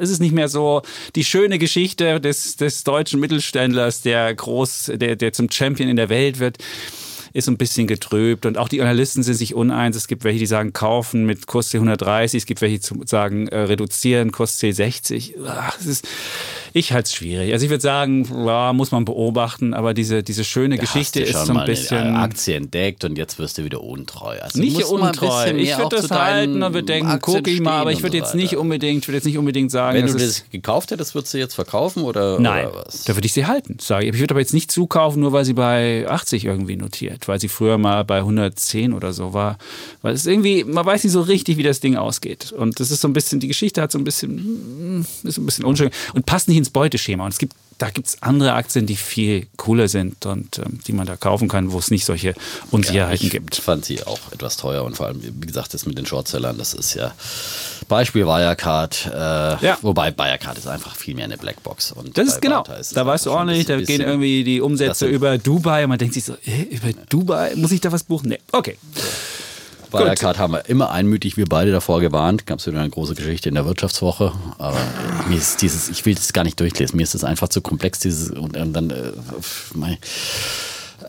es 0.00 0.10
ist 0.10 0.18
nicht 0.18 0.34
mehr 0.34 0.48
so 0.48 0.82
die 1.14 1.22
schöne 1.22 1.60
Geschichte 1.60 2.20
des, 2.20 2.56
des 2.56 2.82
deutschen 2.82 3.20
Mittelständlers, 3.20 4.02
der 4.02 4.34
groß, 4.34 4.92
der, 4.96 5.14
der 5.14 5.32
zum 5.32 5.48
Champion 5.48 5.88
in 5.88 5.96
der 5.96 6.08
Welt 6.08 6.40
wird 6.40 6.58
ist 7.34 7.48
ein 7.48 7.58
bisschen 7.58 7.88
getrübt 7.88 8.46
und 8.46 8.58
auch 8.58 8.68
die 8.68 8.80
Analysten 8.80 9.24
sind 9.24 9.34
sich 9.34 9.56
uneins. 9.56 9.96
Es 9.96 10.06
gibt 10.06 10.22
welche, 10.22 10.38
die 10.38 10.46
sagen 10.46 10.72
kaufen 10.72 11.26
mit 11.26 11.48
Kurs 11.48 11.74
C130, 11.74 12.36
es 12.36 12.46
gibt 12.46 12.60
welche, 12.60 12.78
die 12.78 13.06
sagen 13.06 13.48
äh, 13.48 13.58
reduzieren, 13.58 14.30
Kurs 14.30 14.56
C60. 14.60 15.34
Ach, 15.44 15.76
es 15.80 15.86
ist, 15.86 16.08
ich 16.76 16.92
halte 16.92 17.06
es 17.06 17.14
schwierig. 17.14 17.52
Also 17.52 17.66
ich 17.66 17.70
würde 17.70 17.80
sagen, 17.80 18.28
ja, 18.44 18.72
muss 18.72 18.90
man 18.90 19.04
beobachten, 19.04 19.74
aber 19.74 19.94
diese, 19.94 20.24
diese 20.24 20.42
schöne 20.42 20.74
Da 20.74 20.80
Geschichte 20.80 21.20
hast 21.20 21.28
du 21.28 21.30
ist 21.30 21.32
schon 21.32 21.46
so 21.46 21.52
ein 21.52 21.56
mal 21.58 21.66
bisschen... 21.66 21.98
Eine 21.98 22.18
Aktie 22.18 22.56
entdeckt 22.56 23.04
und 23.04 23.16
jetzt 23.16 23.38
wirst 23.38 23.58
du 23.58 23.64
wieder 23.64 23.80
untreu. 23.80 24.36
Also 24.40 24.58
Nicht 24.58 24.82
untreu. 24.82 25.52
Ich 25.52 25.78
würde 25.78 25.96
das 25.96 26.10
halten 26.10 26.64
und 26.64 26.74
würde 26.74 26.86
denken, 26.86 27.20
gucke 27.20 27.48
ich 27.48 27.60
mal, 27.60 27.78
aber 27.78 27.92
ich 27.92 28.02
würde 28.02 28.16
jetzt 28.16 28.34
nicht 28.34 28.56
unbedingt, 28.56 29.02
ich 29.02 29.08
würde 29.08 29.18
jetzt 29.18 29.24
nicht 29.24 29.38
unbedingt 29.38 29.70
sagen, 29.70 29.98
Wenn 29.98 30.08
du 30.08 30.14
das 30.14 30.46
gekauft 30.50 30.90
hättest, 30.90 31.14
würdest 31.14 31.32
du 31.32 31.38
jetzt 31.38 31.54
verkaufen 31.54 32.02
oder, 32.02 32.40
Nein, 32.40 32.66
oder 32.66 32.84
was? 32.86 33.04
da 33.04 33.14
würde 33.14 33.26
ich 33.26 33.32
sie 33.32 33.46
halten, 33.46 33.76
sage 33.80 34.06
ich. 34.06 34.14
Ich 34.14 34.18
würde 34.18 34.32
aber 34.32 34.40
jetzt 34.40 34.52
nicht 34.52 34.72
zukaufen, 34.72 35.22
nur 35.22 35.32
weil 35.32 35.44
sie 35.44 35.54
bei 35.54 36.08
80 36.08 36.44
irgendwie 36.44 36.74
notiert, 36.74 37.28
weil 37.28 37.38
sie 37.38 37.48
früher 37.48 37.78
mal 37.78 38.02
bei 38.02 38.18
110 38.18 38.94
oder 38.94 39.12
so 39.12 39.32
war. 39.32 39.58
Weil 40.02 40.14
es 40.14 40.26
irgendwie, 40.26 40.64
man 40.64 40.84
weiß 40.84 41.04
nicht 41.04 41.12
so 41.12 41.20
richtig, 41.20 41.56
wie 41.56 41.62
das 41.62 41.78
Ding 41.78 41.94
ausgeht. 41.94 42.50
Und 42.50 42.80
das 42.80 42.90
ist 42.90 43.00
so 43.00 43.06
ein 43.06 43.12
bisschen, 43.12 43.38
die 43.38 43.46
Geschichte 43.46 43.80
hat 43.80 43.92
so 43.92 43.98
ein 43.98 44.04
bisschen, 44.04 44.98
mm, 44.98 45.06
ist 45.22 45.38
ein 45.38 45.46
bisschen 45.46 45.64
unschön 45.64 45.90
und 46.14 46.26
passt 46.26 46.48
nicht 46.48 46.63
ins 46.64 46.70
Beuteschema. 46.70 47.24
Und 47.24 47.32
es 47.32 47.38
gibt, 47.38 47.54
da 47.78 47.90
gibt 47.90 48.06
es 48.06 48.22
andere 48.22 48.52
Aktien, 48.52 48.86
die 48.86 48.96
viel 48.96 49.46
cooler 49.56 49.88
sind 49.88 50.26
und 50.26 50.58
ähm, 50.58 50.80
die 50.86 50.92
man 50.92 51.06
da 51.06 51.16
kaufen 51.16 51.48
kann, 51.48 51.72
wo 51.72 51.78
es 51.78 51.90
nicht 51.90 52.04
solche 52.04 52.34
Unsicherheiten 52.70 53.26
ich 53.26 53.32
gibt. 53.32 53.56
fand 53.56 53.84
sie 53.84 54.02
auch 54.04 54.20
etwas 54.32 54.56
teuer 54.56 54.84
und 54.84 54.96
vor 54.96 55.06
allem, 55.06 55.20
wie 55.22 55.46
gesagt, 55.46 55.74
das 55.74 55.84
mit 55.84 55.98
den 55.98 56.06
Shortsellern, 56.06 56.56
das 56.56 56.72
ist 56.74 56.94
ja 56.94 57.12
Beispiel 57.88 58.24
Wirecard. 58.26 59.06
Äh, 59.12 59.64
Ja. 59.64 59.78
Wobei 59.82 60.16
Wirecard 60.16 60.56
ist 60.56 60.66
einfach 60.68 60.96
viel 60.96 61.14
mehr 61.14 61.24
eine 61.24 61.36
Blackbox. 61.36 61.92
Und 61.92 62.16
Das 62.16 62.28
ist 62.28 62.40
genau. 62.42 62.64
Ist 62.80 62.96
Da 62.96 63.04
weißt 63.04 63.26
du 63.26 63.32
auch 63.32 63.44
nicht, 63.44 63.68
da 63.68 63.76
gehen 63.80 64.00
irgendwie 64.00 64.44
die 64.44 64.60
Umsätze 64.60 65.06
über 65.06 65.36
Dubai 65.38 65.82
und 65.84 65.90
man 65.90 65.98
denkt 65.98 66.14
sich 66.14 66.24
so, 66.24 66.34
äh, 66.46 66.62
über 66.70 66.92
Dubai, 67.08 67.54
muss 67.56 67.72
ich 67.72 67.80
da 67.80 67.92
was 67.92 68.04
buchen? 68.04 68.28
Nee, 68.30 68.38
okay. 68.52 68.78
Wirecard 69.94 70.38
haben 70.38 70.52
wir 70.52 70.68
immer 70.68 70.90
einmütig, 70.90 71.36
wir 71.36 71.46
beide 71.46 71.72
davor 71.72 72.00
gewarnt. 72.00 72.46
Gab 72.46 72.58
es 72.58 72.66
wieder 72.66 72.80
eine 72.80 72.90
große 72.90 73.14
Geschichte 73.14 73.48
in 73.48 73.54
der 73.54 73.66
Wirtschaftswoche. 73.66 74.32
Aber 74.58 74.78
mir 75.28 75.38
ist 75.38 75.62
dieses, 75.62 75.88
ich 75.88 76.04
will 76.04 76.14
das 76.14 76.32
gar 76.32 76.44
nicht 76.44 76.58
durchlesen. 76.60 76.96
Mir 76.96 77.04
ist 77.04 77.14
das 77.14 77.24
einfach 77.24 77.48
zu 77.48 77.60
komplex, 77.60 77.98
dieses 78.00 78.30
und, 78.30 78.56
und 78.56 78.72
dann 78.72 78.90
äh, 78.90 79.12
mein, 79.74 79.98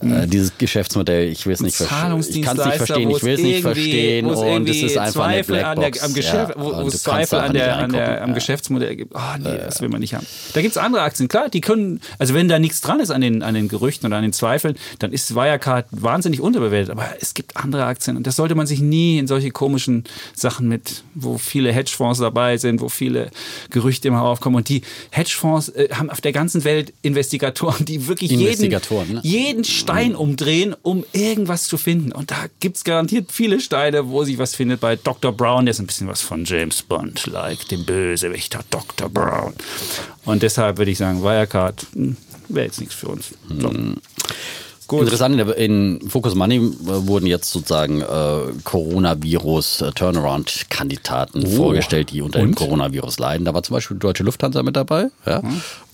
äh, 0.01 0.27
dieses 0.27 0.57
Geschäftsmodell, 0.57 1.29
ich 1.29 1.45
will 1.45 1.53
es 1.53 1.61
nicht 1.61 1.75
verstehen. 1.75 2.19
Ich 2.21 2.41
kann 2.41 2.59
es 2.59 2.65
nicht 2.65 2.77
verstehen, 2.77 3.09
ich 3.09 3.23
will 3.23 3.33
es 3.33 3.41
nicht 3.41 3.61
verstehen 3.61 4.25
und 4.25 4.69
es 4.69 4.81
ist 4.81 4.97
einfach 4.97 5.25
eine 5.25 5.43
Zweifel 5.43 5.63
an 5.63 5.79
der, 5.79 5.89
Blackbox. 5.89 6.03
am 6.03 6.13
Geschäft, 6.13 6.49
Ja, 6.55 6.61
wo, 6.63 6.83
wo 6.83 6.87
es 6.87 7.03
Zweifel 7.03 7.39
an 7.39 7.53
der, 7.53 7.77
an 7.77 7.91
der, 7.91 8.21
am 8.21 8.29
Ja. 8.29 8.35
Geschäftsmodell 8.35 8.95
gibt. 8.95 9.13
Oh 9.15 9.19
nee, 9.39 9.57
das 9.57 9.81
will 9.81 9.89
man 9.89 9.99
nicht 10.01 10.13
haben. 10.13 10.25
Da 10.53 10.61
gibt 10.61 10.75
es 10.75 10.77
andere 10.77 11.01
Aktien, 11.03 11.27
klar, 11.27 11.49
die 11.49 11.61
können, 11.61 12.01
also 12.19 12.33
wenn 12.33 12.47
da 12.47 12.59
nichts 12.59 12.81
dran 12.81 12.99
ist 12.99 13.11
an 13.11 13.21
den, 13.21 13.43
an 13.43 13.53
den 13.53 13.67
Gerüchten 13.67 14.07
oder 14.07 14.17
an 14.17 14.23
den 14.23 14.33
Zweifeln, 14.33 14.75
dann 14.99 15.11
ist 15.11 15.35
Wirecard 15.35 15.87
wahnsinnig 15.91 16.41
unterbewertet. 16.41 16.91
Aber 16.91 17.07
es 17.19 17.33
gibt 17.33 17.57
andere 17.57 17.85
Aktien 17.85 18.17
und 18.17 18.27
das 18.27 18.35
sollte 18.35 18.55
man 18.55 18.67
sich 18.67 18.79
nie 18.81 19.17
in 19.17 19.27
solche 19.27 19.51
komischen 19.51 20.03
Sachen 20.33 20.67
mit, 20.67 21.03
wo 21.13 21.37
viele 21.37 21.71
Hedgefonds 21.71 22.19
dabei 22.19 22.57
sind, 22.57 22.81
wo 22.81 22.89
viele 22.89 23.29
Gerüchte 23.69 24.07
immer 24.07 24.21
aufkommen. 24.23 24.55
Und 24.57 24.69
die 24.69 24.81
Hedgefonds 25.11 25.69
äh, 25.69 25.89
haben 25.93 26.09
auf 26.09 26.21
der 26.21 26.31
ganzen 26.31 26.63
Welt 26.63 26.93
Investigatoren, 27.01 27.85
die 27.85 28.07
wirklich 28.07 28.31
jeden, 28.31 28.69
ne? 28.69 29.19
jeden 29.23 29.63
Stein 29.85 30.15
umdrehen, 30.15 30.75
um 30.81 31.05
irgendwas 31.13 31.65
zu 31.65 31.77
finden. 31.77 32.11
Und 32.11 32.31
da 32.31 32.45
gibt 32.59 32.77
es 32.77 32.83
garantiert 32.83 33.31
viele 33.31 33.59
Steine, 33.59 34.09
wo 34.09 34.23
sich 34.23 34.37
was 34.37 34.55
findet. 34.55 34.79
Bei 34.79 34.95
Dr. 34.95 35.31
Brown, 35.31 35.65
der 35.65 35.71
ist 35.71 35.79
ein 35.79 35.87
bisschen 35.87 36.07
was 36.07 36.21
von 36.21 36.45
James 36.45 36.81
Bond, 36.81 37.27
like 37.27 37.67
dem 37.69 37.85
Bösewichter 37.85 38.61
Dr. 38.69 39.09
Brown. 39.09 39.53
Und 40.25 40.43
deshalb 40.43 40.77
würde 40.77 40.91
ich 40.91 40.97
sagen, 40.97 41.23
Wirecard 41.23 41.85
hm, 41.93 42.17
wäre 42.49 42.65
jetzt 42.65 42.79
nichts 42.79 42.95
für 42.95 43.09
uns. 43.09 43.33
So. 43.47 43.71
Gut. 44.87 45.01
Interessant, 45.01 45.39
in, 45.57 45.99
Focus 46.07 46.35
Money 46.35 46.57
äh, 46.57 47.07
wurden 47.07 47.25
jetzt 47.25 47.49
sozusagen 47.49 48.01
äh, 48.01 48.53
Coronavirus-Turnaround-Kandidaten 48.63 51.47
vorgestellt, 51.47 52.11
die 52.11 52.21
unter 52.21 52.37
dem 52.39 52.49
Und? 52.49 52.55
Coronavirus 52.55 53.17
leiden. 53.17 53.45
Da 53.45 53.55
war 53.55 53.63
zum 53.63 53.73
Beispiel 53.73 53.97
Deutsche 53.97 54.21
Lufthansa 54.21 54.61
mit 54.61 54.75
dabei. 54.75 55.07
Ja? 55.25 55.41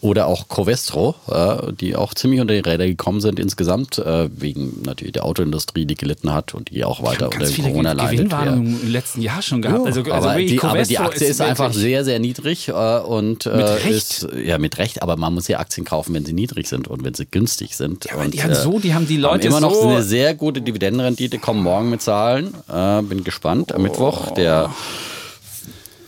Oder 0.01 0.25
auch 0.25 0.47
Covestro, 0.47 1.13
äh, 1.29 1.73
die 1.73 1.95
auch 1.95 2.15
ziemlich 2.15 2.41
unter 2.41 2.55
die 2.55 2.59
Räder 2.67 2.87
gekommen 2.87 3.21
sind 3.21 3.39
insgesamt, 3.39 3.99
äh, 3.99 4.29
wegen 4.35 4.81
natürlich 4.83 5.13
der 5.13 5.25
Autoindustrie, 5.25 5.85
die 5.85 5.93
gelitten 5.93 6.33
hat 6.33 6.55
und 6.55 6.71
die 6.71 6.83
auch 6.83 7.03
weiter 7.03 7.27
unter 7.31 7.45
Corona 7.61 7.91
leidet. 7.91 8.17
Gewinnwarnungen 8.17 8.81
im 8.81 8.91
letzten 8.91 9.21
Jahr 9.21 9.43
schon 9.43 9.61
gehabt. 9.61 9.85
also, 9.85 10.01
also 10.01 10.11
aber, 10.11 10.37
die, 10.39 10.59
aber 10.59 10.81
die 10.83 10.97
Aktie 10.97 11.27
ist, 11.27 11.39
einfach 11.39 11.65
wirklich- 11.65 11.83
sehr, 11.83 12.03
sehr 12.03 12.17
niedrig 12.19 12.67
äh, 12.69 12.71
und 12.99 13.45
äh, 13.45 13.55
Mit 13.57 13.65
Recht? 13.67 13.89
ist 13.89 14.27
ja 14.43 14.57
mit 14.57 14.79
Recht, 14.79 15.03
aber 15.03 15.17
man 15.17 15.35
muss 15.35 15.47
ja 15.47 15.59
Aktien 15.59 15.85
kaufen, 15.85 16.15
wenn 16.15 16.25
sie 16.25 16.33
niedrig 16.33 16.67
sind 16.67 16.87
und 16.87 17.03
wenn 17.03 17.13
sie 17.13 17.27
günstig 17.27 17.75
sind. 17.75 18.05
Ja, 18.05 18.13
aber 18.13 18.23
und, 18.25 18.33
die 18.33 18.41
haben 18.41 18.55
so, 18.55 18.79
die 18.79 18.95
haben 18.95 19.07
die 19.07 19.17
Leute 19.17 19.47
haben 19.49 19.57
immer 19.57 19.59
noch 19.61 19.75
so- 19.75 19.87
eine 19.87 20.01
sehr 20.01 20.33
gute 20.33 20.61
Dividendenrendite, 20.61 21.37
kommen 21.37 21.61
morgen 21.61 21.91
mit 21.91 22.01
Zahlen. 22.01 22.55
Äh, 22.67 23.03
bin 23.03 23.23
gespannt. 23.23 23.71
Am 23.71 23.83
Mittwoch. 23.83 24.31
Der 24.31 24.71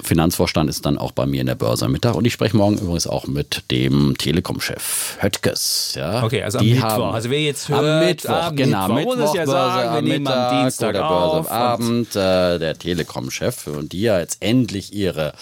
Finanzvorstand 0.04 0.70
ist 0.70 0.86
dann 0.86 0.98
auch 0.98 1.12
bei 1.12 1.26
mir 1.26 1.42
in 1.42 1.48
der 1.48 1.56
Börse 1.56 1.86
am 1.86 1.92
Mittag. 1.92 2.16
Und 2.16 2.26
ich 2.26 2.34
spreche 2.34 2.56
morgen 2.56 2.78
übrigens 2.78 3.08
auch 3.08 3.28
mit 3.28 3.64
dem 3.72 4.18
Telekom-Chef 4.18 5.18
Höttges. 5.20 5.94
Ja. 5.96 6.24
Okay, 6.24 6.44
also 6.44 6.60
am 6.60 6.66
Die 6.66 6.74
Mittwoch. 6.74 7.14
Also 7.14 7.30
wer 7.30 7.42
jetzt 7.42 7.70
am 7.70 7.84
hört, 7.84 8.06
Mittwoch, 8.06 8.32
am 8.32 8.56
genau. 8.56 8.88
Mittwoch, 8.90 9.16
muss 9.16 9.30
es 9.30 9.34
ja 9.34 9.46
Börse 9.46 9.52
sagen, 9.52 9.92
wir 9.92 9.98
am 9.98 10.04
nehmen 10.04 10.28
am 10.28 10.34
Mittag 10.34 10.62
Dienstag 10.62 10.90
oder 10.90 11.08
Börse 11.08 11.38
auf 11.38 11.52
am 11.52 11.58
Abend. 11.58 12.16
Äh, 12.16 12.60
der 12.60 12.78
Telekom-Chef 12.78 13.68
und 13.68 13.92
die 13.94 14.02
ja 14.02 14.20
jetzt 14.20 14.38
endlich 14.42 14.94
ihre 14.94 15.34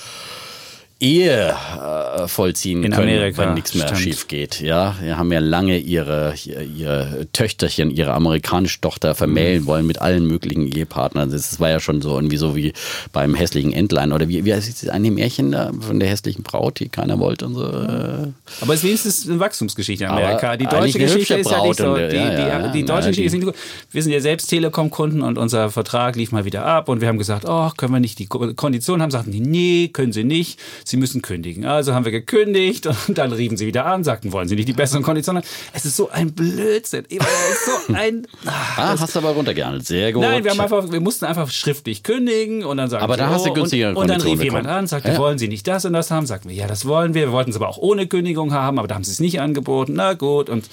Ehe 1.01 1.49
äh, 1.49 2.27
vollziehen 2.27 2.83
In 2.83 2.91
können, 2.91 3.09
Amerika, 3.09 3.41
wenn 3.41 3.55
nichts 3.55 3.73
mehr 3.73 3.87
stimmt. 3.87 3.99
schief 4.01 4.27
geht. 4.27 4.61
Ja, 4.61 4.95
wir 5.01 5.17
haben 5.17 5.31
ja 5.31 5.39
lange 5.39 5.79
ihre, 5.79 6.35
ihre 6.77 7.27
Töchterchen, 7.33 7.89
ihre 7.89 8.13
amerikanische 8.13 8.79
Tochter 8.81 9.15
vermählen 9.15 9.65
wollen 9.65 9.87
mit 9.87 9.99
allen 9.99 10.27
möglichen 10.27 10.67
Ehepartnern. 10.67 11.31
Das 11.31 11.59
war 11.59 11.69
ja 11.71 11.79
schon 11.79 12.01
so 12.03 12.15
irgendwie 12.15 12.37
so 12.37 12.55
wie 12.55 12.73
beim 13.11 13.33
hässlichen 13.33 13.73
Entlein 13.73 14.11
oder 14.11 14.27
wie, 14.29 14.45
wie 14.45 14.53
heißt 14.53 14.83
das 14.83 14.89
eine 14.89 15.09
Märchen 15.09 15.51
da 15.53 15.71
von 15.79 15.99
der 15.99 16.07
hässlichen 16.09 16.43
Braut, 16.43 16.79
die 16.79 16.89
keiner 16.89 17.17
wollte 17.19 17.47
und 17.47 17.55
so. 17.55 17.63
Äh, 17.65 18.27
Aber 18.61 18.73
es 18.73 18.81
ist 18.81 18.83
wenigstens 18.83 19.27
eine 19.27 19.39
Wachstumsgeschichte 19.39 20.03
in 20.03 20.09
Aber 20.11 20.21
Amerika. 20.23 20.55
Die 20.55 20.65
deutsche 20.67 20.99
Geschichte 20.99 21.33
ist 21.35 21.49
ja 21.49 21.63
nicht 21.63 21.77
so. 21.77 21.83
Braut 21.85 21.97
Die, 21.97 22.03
und, 22.03 22.11
die, 22.11 22.15
ja, 22.17 22.47
ja, 22.59 22.67
die, 22.67 22.79
ja, 22.81 22.85
deutsche 22.85 23.05
ja, 23.05 23.09
Geschichte 23.09 23.23
ist 23.23 23.31
die- 23.33 23.37
nicht 23.39 23.45
gut. 23.47 23.55
Wir 23.91 24.03
sind 24.03 24.11
ja 24.11 24.19
selbst 24.19 24.47
Telekom-Kunden 24.47 25.23
und 25.23 25.39
unser 25.39 25.71
Vertrag 25.71 26.15
lief 26.15 26.31
mal 26.31 26.45
wieder 26.45 26.63
ab 26.63 26.89
und 26.89 27.01
wir 27.01 27.07
haben 27.07 27.17
gesagt, 27.17 27.45
oh, 27.47 27.71
können 27.75 27.91
wir 27.93 27.99
nicht 27.99 28.19
die 28.19 28.27
Ko- 28.27 28.53
Konditionen 28.53 29.01
haben? 29.01 29.09
Sagten 29.11 29.31
die, 29.31 29.39
nee, 29.41 29.87
können 29.91 30.11
sie 30.13 30.23
nicht. 30.23 30.59
Sie 30.85 30.90
müssen 30.97 31.21
kündigen. 31.21 31.65
Also 31.65 31.93
haben 31.93 32.05
wir 32.05 32.11
gekündigt 32.11 32.87
und 33.07 33.17
dann 33.17 33.31
riefen 33.31 33.57
sie 33.57 33.67
wieder 33.67 33.85
an, 33.85 34.03
sagten, 34.03 34.31
wollen 34.31 34.47
sie 34.47 34.55
nicht 34.55 34.67
die 34.67 34.73
besseren 34.73 35.03
Konditionen? 35.03 35.43
Es 35.73 35.85
ist 35.85 35.95
so 35.97 36.09
ein 36.09 36.31
Blödsinn. 36.33 37.05
So 37.09 37.93
ein. 37.93 38.27
ah, 38.45 38.95
hast 38.99 39.15
du 39.15 39.19
aber 39.19 39.31
runtergehandelt. 39.31 39.85
Sehr 39.85 40.11
gut. 40.13 40.21
Nein, 40.23 40.43
wir, 40.43 40.51
einfach, 40.51 40.91
wir 40.91 40.99
mussten 41.01 41.25
einfach 41.25 41.49
schriftlich 41.49 42.03
kündigen 42.03 42.63
und 42.63 42.77
dann 42.77 42.89
sagen 42.89 43.03
Aber 43.03 43.13
sie, 43.15 43.19
da 43.19 43.29
hast 43.29 43.45
du 43.45 43.51
oh, 43.51 43.53
günstigere 43.53 43.89
und, 43.91 43.97
und 43.97 44.07
dann 44.09 44.21
rief 44.21 44.39
Konditionen 44.39 44.43
jemand 44.43 44.63
bekommen. 44.63 44.79
an, 44.79 44.87
sagte, 44.87 45.09
Ja. 45.11 45.17
wollen 45.17 45.37
Sie 45.37 45.47
nicht 45.47 45.67
das 45.67 45.85
und 45.85 45.93
das 45.93 46.11
haben? 46.11 46.25
Sagten 46.25 46.49
wir, 46.49 46.55
ja, 46.55 46.67
das 46.67 46.85
wollen 46.85 47.13
wir. 47.13 47.21
Wir 47.27 47.31
wollten 47.31 47.51
es 47.51 47.55
aber 47.55 47.69
auch 47.69 47.77
ohne 47.77 48.07
Kündigung 48.07 48.53
haben, 48.53 48.79
aber 48.79 48.87
da 48.87 48.95
haben 48.95 49.03
sie 49.03 49.11
es 49.11 49.19
nicht 49.19 49.39
angeboten. 49.39 49.93
Na 49.95 50.13
gut 50.13 50.49
und 50.49 50.65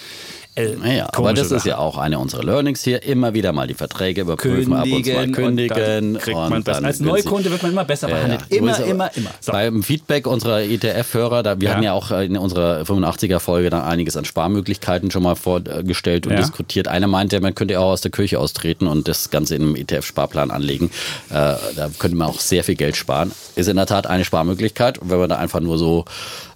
äh, 0.59 0.77
Naja, 0.77 1.09
aber 1.13 1.33
das 1.35 1.51
ist 1.51 1.63
Sache. 1.63 1.69
ja 1.71 1.79
auch 1.79 1.97
eine 1.99 2.19
unserer 2.19 2.45
Learnings 2.45 2.83
hier. 2.83 3.03
Immer 3.03 3.35
wieder 3.35 3.53
mal 3.53 3.67
die 3.67 3.75
Verträge 3.75 4.21
überprüfen, 4.23 4.73
ab 4.73 4.87
und 4.91 5.05
zu 5.05 5.13
mal 5.13 5.25
und 5.25 5.33
kündigen. 5.33 5.77
dann 5.77 6.19
kriegt 6.19 6.37
man 6.37 6.65
das. 6.65 6.83
Als. 6.83 7.01
Neukunde 7.01 7.51
wird 7.51 7.63
man 7.63 7.73
immer 7.73 7.85
besser 7.85 8.09
behandelt. 8.09 8.41
ja. 8.43 8.47
So 8.51 8.57
Immer, 8.57 8.71
ist 8.73 8.81
aber 8.81 8.87
immer, 8.91 9.17
immer. 9.17 9.31
So. 9.41 9.53
Beim 9.53 9.83
Feedback 9.83 10.27
unserer 10.27 10.63
ETF-Hörer, 10.63 11.61
wir 11.61 11.69
Ja. 11.69 11.75
hatten 11.75 11.83
ja 11.85 11.93
auch 11.93 12.11
in 12.11 12.37
unserer 12.37 12.85
85er-Folge 12.85 13.71
dann 13.71 13.83
einiges 13.83 14.17
an 14.17 14.25
Sparmöglichkeiten 14.25 15.11
schon 15.11 15.23
mal 15.23 15.37
vorgestellt 15.37 16.27
und 16.27 16.33
Ja. 16.33 16.39
diskutiert. 16.41 16.89
Einer 16.89 17.07
meinte, 17.07 17.41
man 17.41 17.55
könnte 17.55 17.79
auch 17.81 17.91
aus 17.93 18.01
der 18.01 18.11
Kirche 18.11 18.39
austreten 18.39 18.87
und 18.87 19.09
das 19.09 19.31
Ganze 19.31 19.55
in 19.55 19.63
einem 19.63 19.77
ETF-Sparplan 19.77 20.51
anlegen. 20.51 20.91
Äh, 21.31 21.33
da 21.77 21.91
könnte 21.99 22.17
man 22.17 22.29
auch 22.29 22.41
sehr 22.41 22.65
viel 22.65 22.75
Geld 22.75 22.97
sparen. 22.97 23.33
Ist 23.57 23.69
in 23.69 23.77
der 23.77 23.87
Tat 23.87 24.07
eine 24.07 24.25
Sparmöglichkeit. 24.25 24.99
Und 24.99 25.11
wenn 25.11 25.19
man 25.19 25.29
da 25.29 25.37
einfach 25.37 25.61
nur 25.61 25.79
so 25.79 26.05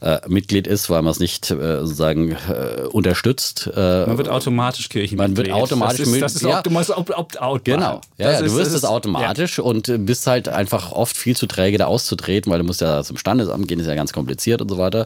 äh, 0.00 0.18
Mitglied 0.28 0.66
ist, 0.66 0.90
weil 0.90 1.02
man 1.02 1.10
es 1.12 1.20
nicht 1.20 1.50
äh, 1.50 1.80
sozusagen 1.80 2.36
unterstützt, 2.92 3.68
äh, 3.68 3.91
Man 4.06 4.18
wird 4.18 4.28
automatisch 4.28 4.88
Kirchenmitglied. 4.88 5.36
Man 5.38 5.46
wird 5.46 5.52
automatisch 5.56 5.98
das 6.00 6.08
ist, 6.08 6.22
das 6.22 6.34
ist 6.36 6.42
ja. 6.42 6.58
Opt-out 6.58 7.64
Genau. 7.64 8.00
Ja, 8.18 8.30
ja, 8.32 8.38
ist- 8.38 8.52
du 8.52 8.56
wirst 8.58 8.74
es 8.74 8.84
automatisch 8.84 9.58
und 9.58 9.88
äh, 9.88 9.98
bist 9.98 10.26
halt 10.26 10.48
einfach 10.48 10.92
oft 10.92 11.16
viel 11.16 11.36
zu 11.36 11.46
träge, 11.46 11.78
da 11.78 11.86
auszutreten, 11.86 12.50
weil 12.52 12.58
du 12.58 12.64
musst 12.64 12.80
ja 12.80 13.02
zum 13.02 13.16
Standesamt 13.16 13.68
gehen, 13.68 13.80
ist 13.80 13.86
ja 13.86 13.94
ganz 13.94 14.12
kompliziert 14.12 14.60
und 14.60 14.68
so 14.68 14.78
weiter. 14.78 15.04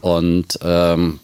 Und 0.00 0.58
ähm, 0.62 1.20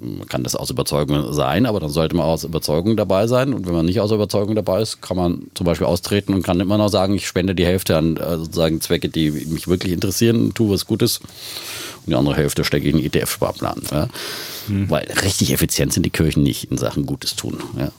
man 0.00 0.26
kann 0.28 0.42
das 0.42 0.56
aus 0.56 0.70
Überzeugung 0.70 1.32
sein, 1.32 1.66
aber 1.66 1.80
dann 1.80 1.90
sollte 1.90 2.16
man 2.16 2.26
aus 2.26 2.44
Überzeugung 2.44 2.96
dabei 2.96 3.26
sein. 3.26 3.54
Und 3.54 3.66
wenn 3.66 3.74
man 3.74 3.86
nicht 3.86 4.00
aus 4.00 4.10
Überzeugung 4.10 4.54
dabei 4.54 4.82
ist, 4.82 5.00
kann 5.00 5.16
man 5.16 5.46
zum 5.54 5.66
Beispiel 5.66 5.86
austreten 5.86 6.34
und 6.34 6.42
kann 6.42 6.60
immer 6.60 6.78
noch 6.78 6.88
sagen, 6.88 7.14
ich 7.14 7.26
spende 7.26 7.54
die 7.54 7.64
Hälfte 7.64 7.96
an 7.96 8.16
äh, 8.16 8.36
sozusagen 8.36 8.80
Zwecke, 8.80 9.08
die 9.08 9.30
mich 9.30 9.68
wirklich 9.68 9.92
interessieren, 9.92 10.52
tue 10.54 10.70
was 10.72 10.86
Gutes. 10.86 11.18
Und 11.18 12.08
die 12.08 12.14
andere 12.14 12.36
Hälfte 12.36 12.64
stecke 12.64 12.88
ich 12.88 12.94
in 12.94 13.00
den 13.00 13.06
ETF-Sparplan. 13.06 13.82
Ja? 13.90 14.08
Hm. 14.66 14.90
Weil 14.90 15.06
richtig 15.22 15.52
effizient 15.52 15.92
sind 15.92 16.04
die 16.04 16.10
Kirchen 16.10 16.42
nicht 16.42 16.70
in 16.70 16.78
Sachen 16.78 17.06
Gutes 17.06 17.36
tun. 17.36 17.58
Ja? 17.78 17.90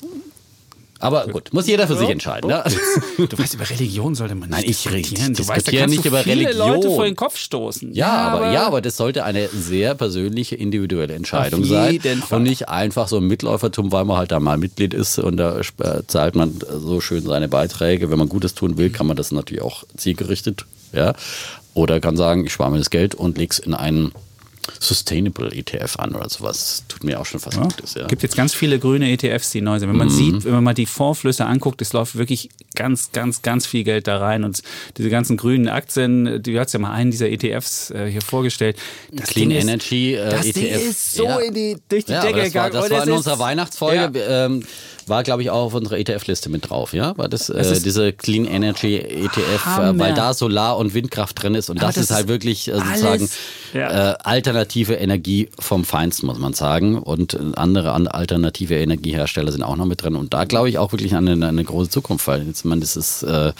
Aber 1.00 1.28
gut, 1.28 1.52
muss 1.54 1.68
jeder 1.68 1.88
für 1.88 1.98
sich 1.98 2.10
entscheiden. 2.10 2.50
Ne? 2.50 2.64
Du 3.18 3.38
weißt, 3.38 3.54
über 3.56 3.70
Religion 3.70 4.16
sollte 4.16 4.34
man 4.36 4.50
nicht 4.50 4.58
Nein, 4.60 4.70
ich 4.70 4.82
diskutieren. 4.84 5.28
rede- 5.28 5.34
Du 5.34 5.48
weißt, 5.48 5.68
da 5.68 5.72
kannst 5.72 5.90
nicht 5.90 6.06
du 6.06 6.10
über 6.10 6.20
viele 6.24 6.48
Religion. 6.48 6.68
Leute 6.70 6.88
vor 6.90 7.04
den 7.06 7.16
Kopf 7.16 7.38
stoßen. 7.38 7.94
Ja, 7.94 8.12
aber, 8.30 8.52
ja, 8.52 8.66
aber 8.66 8.82
das 8.82 8.96
sollte 8.98 9.24
eine 9.26 9.50
sehr 9.50 9.94
persönliche, 9.96 10.56
individuelle 10.56 11.14
Entscheidung 11.14 11.64
sein. 11.66 12.00
Fall. 12.02 12.38
Und 12.38 12.44
nicht 12.44 12.70
einfach 12.70 13.08
so 13.10 13.18
ein 13.18 13.28
Mitläufertum, 13.28 13.92
weil 13.92 14.06
man 14.06 14.18
halt 14.18 14.32
da 14.32 14.40
mal 14.40 14.58
Mitglied 14.58 14.94
ist 14.94 15.20
und 15.20 15.38
da 15.38 15.60
äh, 15.60 15.64
zahlt 16.08 16.36
man 16.36 16.60
so 16.80 17.02
schön 17.02 17.24
seine 17.24 17.50
Beiträge. 17.50 18.10
Wenn 18.10 18.18
man 18.18 18.30
Gutes 18.30 18.54
tun 18.56 18.78
will, 18.78 18.90
kann 18.90 19.06
man 19.08 19.18
das 19.18 19.32
natürlich 19.32 19.62
auch 19.64 19.84
zielgerichtet. 19.98 20.66
Ja? 20.94 21.14
Oder 21.74 22.00
kann 22.00 22.16
sagen, 22.16 22.46
ich 22.46 22.54
spare 22.54 22.72
mir 22.72 22.78
das 22.78 22.90
Geld 22.90 23.16
und 23.16 23.38
lege 23.38 23.52
es 23.52 23.60
in 23.60 23.74
einen 23.74 24.14
Sustainable 24.80 25.52
ETF 25.52 25.98
an 26.00 26.16
oder 26.16 26.30
sowas. 26.30 26.84
Tut 26.88 27.04
mir 27.04 27.20
auch 27.20 27.26
schon 27.26 27.40
fast 27.40 27.60
Gutes. 27.60 27.94
Ja. 27.96 28.08
gibt 28.08 28.24
jetzt 28.24 28.36
ganz 28.36 28.54
viele 28.54 28.80
grüne 28.80 29.10
ETFs, 29.12 29.52
die 29.52 29.62
neu 29.62 29.80
sind. 29.80 29.90
Wenn 29.90 29.98
man 29.98 30.10
sieht, 30.10 30.44
wenn 30.46 30.54
man 30.54 30.64
mal 30.64 30.74
die 30.74 30.86
Fondsflüsse 30.86 31.46
anguckt, 31.46 31.82
es 31.82 31.94
läuft 31.94 32.16
wirklich 32.16 32.50
ganz, 32.76 33.12
ganz, 33.12 33.42
ganz 33.42 33.66
viel 33.66 33.84
Geld 33.84 34.08
da 34.08 34.18
rein. 34.18 34.44
Und 34.44 34.62
diese 34.98 35.10
ganzen 35.10 35.38
grünen 35.38 35.68
Aktien, 35.70 36.42
du 36.44 36.60
hast 36.60 36.74
ja 36.74 36.80
mal 36.80 36.92
einen 36.92 37.12
dieser 37.12 37.30
ETFs 37.30 37.92
äh, 37.92 38.08
hier 38.12 38.22
vorgestellt. 38.22 38.78
Das 39.12 39.30
Clean 39.30 39.50
Ding 39.50 39.58
ist- 39.58 39.64
Energy 39.64 40.14
äh, 40.16 40.30
das 40.30 40.46
ETF. 40.46 40.54
Ding 40.54 40.90
ist 40.90 41.12
so 41.14 41.24
Ja. 41.26 41.38
in 41.40 41.54
die, 41.54 41.78
durch 41.90 42.06
die 42.06 42.12
Ja, 42.12 42.22
Decke 42.22 42.42
das 42.44 42.54
war, 42.56 42.70
gegangen. 42.70 42.84
das 42.84 42.92
war 42.92 43.04
in 43.04 43.10
ist- 43.10 43.16
unserer 43.18 43.40
Weihnachtsfolge, 43.40 44.20
Ja. 44.20 44.46
ähm, 44.46 44.64
war 45.08 45.22
glaube 45.24 45.44
ich 45.44 45.52
auch 45.52 45.66
auf 45.68 45.74
unserer 45.76 46.00
ETF-Liste 46.00 46.50
mit 46.50 46.68
drauf, 46.70 46.92
ja? 46.94 47.16
War 47.16 47.30
das, 47.30 47.46
Das 47.48 47.68
äh, 47.68 47.74
ist 47.74 47.86
diese 47.86 48.12
Clean 48.12 48.46
Energy 48.46 48.98
ETF, 48.98 49.64
Hammer. 49.66 49.90
äh, 49.90 50.00
weil 50.00 50.14
da 50.16 50.34
Solar- 50.34 50.78
und 50.78 50.96
Windkraft 50.96 51.42
drin 51.44 51.54
ist 51.54 51.70
und 51.70 51.80
das, 51.82 51.94
das 51.96 52.06
ist 52.06 52.12
halt 52.12 52.24
ist 52.26 52.30
wirklich 52.30 52.68
äh, 52.70 52.74
sozusagen 52.74 53.30
Ja. 53.74 54.14
äh, 54.14 54.18
alternative 54.56 54.94
Energie 54.94 55.50
vom 55.60 55.84
Feinsten, 55.84 56.28
muss 56.28 56.40
man 56.40 56.54
sagen. 56.54 56.98
Und 56.98 57.38
andere 57.58 57.92
an 57.92 58.08
alternative 58.08 58.76
Energiehersteller 58.76 59.52
sind 59.52 59.64
auch 59.64 59.76
noch 59.76 59.86
mit 59.86 60.02
drin. 60.02 60.16
Und 60.16 60.34
da 60.34 60.46
glaube 60.46 60.70
ich 60.70 60.78
auch 60.78 60.94
wirklich 60.94 61.14
an 61.16 61.28
eine, 61.28 61.48
eine 61.48 61.64
große 61.64 61.90
Zukunft, 61.90 62.28
weil 62.28 62.48
jetzt, 62.48 62.64
man, 62.64 62.80
das 62.80 62.96
ist, 62.96 63.24
äh, 63.24 63.52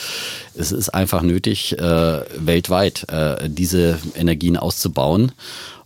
es 0.56 0.72
ist 0.72 0.90
einfach 0.90 1.22
nötig, 1.22 1.78
äh, 1.78 2.22
weltweit 2.38 3.10
äh, 3.10 3.50
diese 3.50 4.00
Energien 4.16 4.56
auszubauen. 4.56 5.34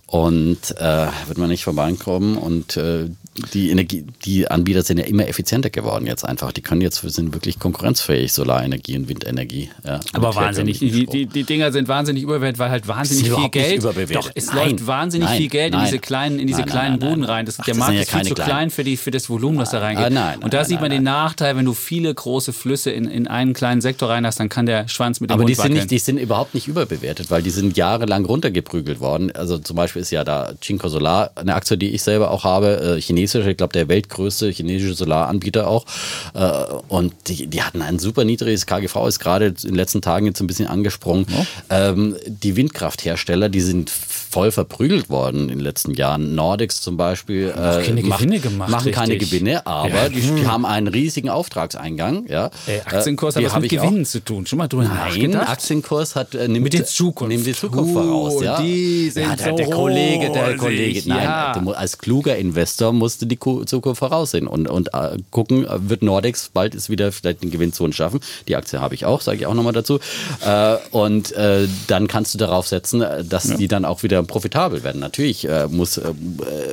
Und 0.06 0.76
äh, 0.78 1.08
wird 1.28 1.38
man 1.38 1.50
nicht 1.50 1.64
vorbeikommen. 1.64 2.38
Und 2.38 2.78
äh, 2.78 3.10
die 3.54 3.70
Energie, 3.70 4.06
die 4.26 4.50
Anbieter 4.50 4.82
sind 4.82 4.98
ja 4.98 5.06
immer 5.06 5.28
effizienter 5.28 5.70
geworden 5.70 6.06
jetzt 6.06 6.26
einfach. 6.26 6.52
Die 6.52 6.62
können 6.62 6.82
jetzt 6.82 7.00
sind 7.02 7.34
wirklich 7.34 7.60
konkurrenzfähig, 7.60 8.34
Solarenergie 8.34 8.98
und 8.98 9.08
Windenergie. 9.08 9.70
Ja, 9.86 10.00
Aber 10.14 10.36
wahnsinnig. 10.36 10.80
Die, 10.80 11.06
die, 11.06 11.26
die 11.26 11.44
Dinger 11.44 11.72
sind 11.72 11.88
wahnsinnig 11.88 12.24
überbewertet, 12.24 12.60
weil 12.60 12.70
halt 12.70 12.88
wahnsinnig 12.88 13.32
viel 13.32 13.50
Geld. 13.50 13.78
überbewertet. 13.78 14.16
Doch, 14.16 14.32
es 14.36 14.48
Nein, 14.48 14.72
läuft 14.72 14.88
wahnsinnig 14.88 15.30
nein, 15.30 15.38
viel 15.38 15.48
Geld 15.50 15.74
in 15.74 15.80
nein. 15.80 15.86
diese 15.86 16.00
kleinen, 16.00 16.40
in 16.40 16.48
diese 16.48 16.64
kleinen 16.64 17.00
Buden 17.00 17.24
rein. 17.24 17.46
Das, 17.46 17.60
Ach, 17.60 17.66
der 17.66 17.74
das 17.76 17.80
Markt 17.80 17.94
ja 17.96 18.02
ist 18.02 18.12
viel 18.12 18.24
zu 18.24 18.34
kleinen. 18.36 18.50
klein 18.50 18.70
für, 18.72 18.84
die, 18.84 18.98
für 18.98 19.12
das 19.12 19.30
Volumen, 19.30 19.58
was 19.60 19.72
da 19.72 19.80
reingeht. 19.80 20.18
Ah, 20.18 20.36
Und 20.42 20.54
da 20.54 20.66
sieht 20.66 20.82
man 20.82 20.90
den 20.92 21.04
Nachteil, 21.04 21.56
wenn 21.56 21.66
du 21.66 21.74
viele 21.74 22.14
große 22.14 22.52
Flüsse 22.52 22.92
in, 22.92 23.06
in 23.06 23.28
einen 23.28 23.54
kleinen 23.54 23.82
Sektor 23.82 24.10
rein 24.10 24.26
hast, 24.26 24.40
dann 24.40 24.50
kann 24.50 24.66
der 24.66 24.88
Schwanz 24.88 25.20
mit 25.22 25.30
dem 25.30 25.34
Aber 25.36 25.44
Hund 25.44 25.50
die 25.50 25.56
sind, 25.56 25.74
nicht, 25.74 25.92
die 25.92 26.00
sind 26.00 26.18
überhaupt 26.18 26.54
nicht 26.54 26.68
überbewertet, 26.68 27.32
weil 27.32 27.42
die 27.42 27.52
sind 27.52 27.78
jahrelang 27.78 28.26
runtergeprügelt 28.26 29.00
worden. 29.00 29.32
Also 29.32 29.58
zum 29.60 29.76
Beispiel 29.76 30.02
ist 30.02 30.12
ja 30.12 30.24
da 30.24 30.54
Cinco 30.62 30.90
Solar 30.90 31.32
eine 31.36 31.56
Aktie, 31.56 31.78
die 31.78 31.90
ich 31.92 32.02
selber 32.04 32.32
auch 32.32 32.44
habe, 32.44 32.96
äh, 32.98 33.02
chinesische, 33.20 33.52
ich 33.52 33.58
glaube 33.58 33.74
der 33.74 33.88
weltgrößte 33.88 34.50
chinesische 34.50 34.94
Solaranbieter 34.94 35.68
auch. 35.68 35.86
Äh, 36.34 36.50
und 36.88 37.14
die, 37.28 37.48
die 37.48 37.64
hatten 37.64 37.82
ein 37.82 38.00
super 38.00 38.24
niedriges 38.24 38.66
KGV, 38.66 39.08
ist 39.08 39.20
gerade 39.20 39.48
in 39.48 39.56
den 39.56 39.76
letzten 39.76 40.02
Tagen 40.02 40.26
jetzt 40.26 40.40
ein 40.40 40.48
bisschen 40.48 40.68
angesprungen. 40.68 41.26
Ähm, 41.70 42.16
die 42.26 42.56
Windkrafthersteller, 42.56 43.50
die 43.50 43.62
sind 43.62 43.92
voll 44.30 44.52
verprügelt 44.52 45.10
worden 45.10 45.44
in 45.44 45.58
den 45.58 45.60
letzten 45.60 45.94
Jahren. 45.94 46.36
Nordex 46.36 46.82
zum 46.82 46.98
Beispiel 46.98 47.50
äh, 47.50 47.84
keine 47.84 48.04
macht- 48.04 48.42
gemacht, 48.44 48.70
machen 48.70 48.92
keine 48.92 49.14
richtig. 49.14 49.32
Gewinne, 49.32 49.66
aber 49.66 49.90
Ja. 49.90 50.10
die, 50.10 50.22
die 50.22 50.48
haben 50.48 50.66
einen 50.66 50.88
riesigen 50.88 51.30
Auftragseingang. 51.30 52.28
Ja. 52.28 52.52
Ey, 52.68 52.82
Aktienkurs 52.86 53.36
Äh, 53.36 53.46
hat 53.46 53.54
was 53.56 53.62
mit. 53.62 53.72
Gewinnen 53.72 54.06
zu 54.06 54.24
tun. 54.24 54.46
Schon 54.46 54.58
mal 54.60 54.68
drüber 54.68 54.84
Nein? 54.84 55.36
Aktienkurs 55.36 56.16
hat 56.16 56.36
äh, 56.36 56.48
nimmt, 56.48 56.64
Mit 56.64 56.74
der 56.74 56.86
Zukunft. 56.86 57.30
nimmt 57.34 57.46
die 57.46 57.54
Zukunft 57.54 57.96
Oh, 57.96 58.30
voraus. 58.30 58.44
Ja, 58.44 58.62
die 58.62 59.10
sind 59.10 59.24
ja 59.24 59.36
der, 59.36 59.50
so 59.52 59.56
der 59.58 59.70
Kollege, 59.70 60.32
der 60.32 60.56
Kollege. 60.58 61.02
Nein, 61.08 61.24
ja. 61.24 61.54
als 61.74 61.98
kluger 61.98 62.38
Investor 62.38 62.94
musst 62.94 63.22
du 63.22 63.26
die 63.26 63.38
Ku- 63.38 63.64
Zukunft 63.66 64.00
voraussehen 64.00 64.48
und, 64.48 64.70
und 64.70 64.94
äh, 64.94 65.18
gucken, 65.32 65.66
äh, 65.66 65.90
wird 65.90 66.04
Nordex 66.04 66.50
bald 66.54 66.76
ist 66.76 66.90
wieder 66.90 67.12
vielleicht 67.12 67.42
eine 67.42 67.52
Gewinnzone 67.52 67.94
schaffen. 67.94 68.20
Die 68.48 68.56
Aktie 68.56 68.80
habe 68.80 68.94
ich 68.96 69.06
auch, 69.06 69.22
sage 69.22 69.38
ich 69.40 69.46
auch 69.48 69.54
nochmal 69.54 69.74
dazu. 69.74 70.00
Äh, 70.46 70.76
und 70.92 71.32
äh, 71.34 71.68
dann 71.88 72.08
kannst 72.08 72.34
du 72.34 72.38
darauf 72.38 72.68
setzen, 72.68 73.02
äh, 73.02 73.24
dass 73.24 73.56
die 73.56 73.68
dann 73.68 73.86
auch 73.86 74.04
wieder 74.04 74.19
profitabel 74.24 74.84
werden. 74.84 75.00
Natürlich 75.02 75.48
äh, 75.48 75.68
muss 75.68 75.98
äh, 75.98 76.12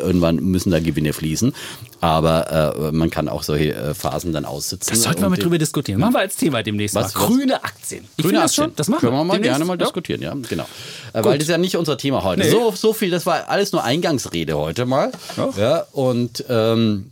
irgendwann 0.00 0.36
müssen 0.36 0.70
da 0.70 0.80
Gewinne 0.80 1.12
fließen, 1.12 1.52
aber 2.00 2.76
äh, 2.76 2.92
man 2.92 3.10
kann 3.10 3.28
auch 3.28 3.42
solche 3.42 3.74
äh, 3.74 3.94
Phasen 3.94 4.32
dann 4.32 4.44
aussitzen. 4.44 4.94
Das 4.94 5.02
sollten 5.02 5.22
wir 5.22 5.28
mal 5.28 5.36
drüber 5.38 5.58
diskutieren. 5.58 6.00
Machen 6.00 6.14
wir 6.14 6.20
als 6.20 6.36
Thema 6.36 6.62
demnächst 6.62 6.94
Was- 6.94 7.14
mal. 7.14 7.20
was? 7.22 7.28
Grüne 7.28 7.64
Aktien. 7.64 8.04
Ich 8.16 8.22
Grüne 8.24 8.28
finde 8.28 8.40
das 8.42 8.50
Aktien. 8.52 8.64
schon. 8.66 8.72
Das 8.76 8.88
machen 8.88 9.00
Können 9.00 9.12
wir 9.12 9.24
mal 9.24 9.32
demnächst. 9.34 9.52
gerne 9.52 9.64
mal 9.64 9.72
Ja. 9.74 9.84
diskutieren, 9.84 10.22
ja, 10.22 10.34
genau. 10.48 10.66
Äh, 11.12 11.24
Weil 11.24 11.38
das 11.38 11.44
ist 11.48 11.50
ja 11.50 11.58
nicht 11.58 11.76
unser 11.76 11.96
Thema 11.98 12.22
heute. 12.24 12.42
Nee. 12.42 12.50
So, 12.50 12.72
so 12.74 12.92
viel, 12.92 13.10
das 13.10 13.26
war 13.26 13.48
alles 13.48 13.72
nur 13.72 13.82
Eingangsrede 13.84 14.56
heute 14.56 14.86
mal. 14.86 15.12
Ja. 15.36 15.48
Ja, 15.56 15.84
und 15.92 16.44
ähm, 16.48 17.10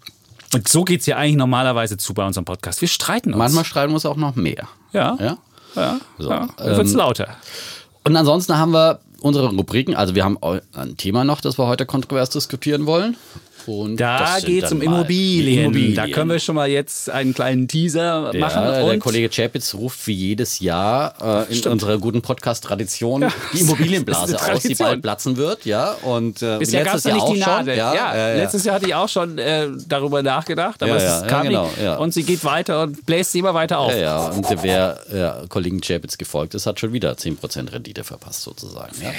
Und 0.54 0.68
so 0.68 0.84
geht 0.84 1.00
es 1.00 1.06
ja 1.06 1.16
eigentlich 1.16 1.36
normalerweise 1.36 1.96
zu 1.96 2.14
bei 2.14 2.24
unserem 2.26 2.44
Podcast. 2.44 2.80
Wir 2.80 2.88
streiten 2.88 3.30
uns. 3.30 3.38
manchmal 3.38 3.64
streiten 3.64 3.90
wir 3.90 3.94
uns 3.94 4.06
auch 4.06 4.16
noch 4.16 4.36
mehr. 4.36 4.68
Ja. 4.92 5.16
Ja? 5.20 5.38
Ja. 5.74 6.00
So, 6.18 6.30
ja. 6.30 6.48
Dann 6.56 6.76
wird's 6.76 6.92
ähm, 6.92 6.98
lauter. 6.98 7.28
Und 8.04 8.14
ansonsten 8.16 8.56
haben 8.56 8.72
wir 8.72 9.00
unsere 9.24 9.48
Rubriken, 9.48 9.94
also 9.94 10.14
wir 10.14 10.22
haben 10.22 10.38
ein 10.72 10.96
Thema 10.98 11.24
noch, 11.24 11.40
das 11.40 11.58
wir 11.58 11.66
heute 11.66 11.86
kontrovers 11.86 12.28
diskutieren 12.28 12.84
wollen. 12.84 13.16
Und 13.66 13.96
Da 13.96 14.38
geht 14.40 14.64
es 14.64 14.72
um 14.72 14.78
mal 14.78 14.84
Immobilien. 14.84 15.64
Immobilien. 15.64 15.94
Da 15.94 16.06
können 16.08 16.30
wir 16.30 16.38
schon 16.38 16.54
mal 16.54 16.68
jetzt 16.68 17.10
einen 17.10 17.34
kleinen 17.34 17.68
Teaser 17.68 18.30
Ja, 18.32 18.40
machen. 18.40 18.62
der 18.64 18.98
Kollege 18.98 19.28
Chapitz 19.28 19.74
ruft 19.74 20.06
wie 20.06 20.12
jedes 20.12 20.60
Jahr 20.60 21.46
äh, 21.48 21.54
in 21.54 21.66
unserer 21.70 21.98
guten 21.98 22.22
Podcast-Tradition 22.22 23.22
die 23.22 23.26
das 23.52 23.60
Immobilienblase 23.60 24.40
aus, 24.40 24.62
die 24.62 24.74
bald 24.74 25.02
platzen 25.02 25.36
wird. 25.36 25.64
Ja, 25.64 25.92
und 26.02 26.42
äh, 26.42 26.58
Bisher 26.58 26.84
letztes 26.84 27.04
Jahr 27.04 27.16
die 27.16 27.22
auch 27.22 27.28
schon. 27.28 27.66
Ja, 27.66 27.74
Ja, 27.74 27.94
ja, 27.94 28.16
ja. 28.16 28.34
Letztes 28.36 28.64
Jahr 28.64 28.74
hatte 28.76 28.86
ich 28.86 28.94
auch 28.94 29.08
schon 29.08 29.38
äh, 29.38 29.68
darüber 29.88 30.22
nachgedacht, 30.22 30.82
aber 30.82 30.92
Ja, 30.92 30.96
es 30.96 31.02
ja, 31.02 31.20
ja, 31.22 31.26
kam 31.26 31.46
genau, 31.46 31.70
ja. 31.82 31.96
Und 31.96 32.12
sie 32.14 32.22
geht 32.22 32.44
weiter 32.44 32.82
und 32.82 33.04
bläst 33.06 33.32
sie 33.32 33.38
immer 33.40 33.54
weiter 33.54 33.78
auf. 33.78 33.92
Ja, 33.92 33.98
ja, 33.98 34.26
und 34.28 34.46
wer 34.62 35.00
ja, 35.14 35.42
Kollegen 35.48 35.80
Chapitz 35.80 36.18
gefolgt 36.18 36.54
ist, 36.54 36.66
hat 36.66 36.80
schon 36.80 36.92
wieder 36.92 37.12
10% 37.12 37.72
Rendite 37.72 38.04
verpasst, 38.04 38.42
sozusagen. 38.42 38.94
Ja. 39.02 39.10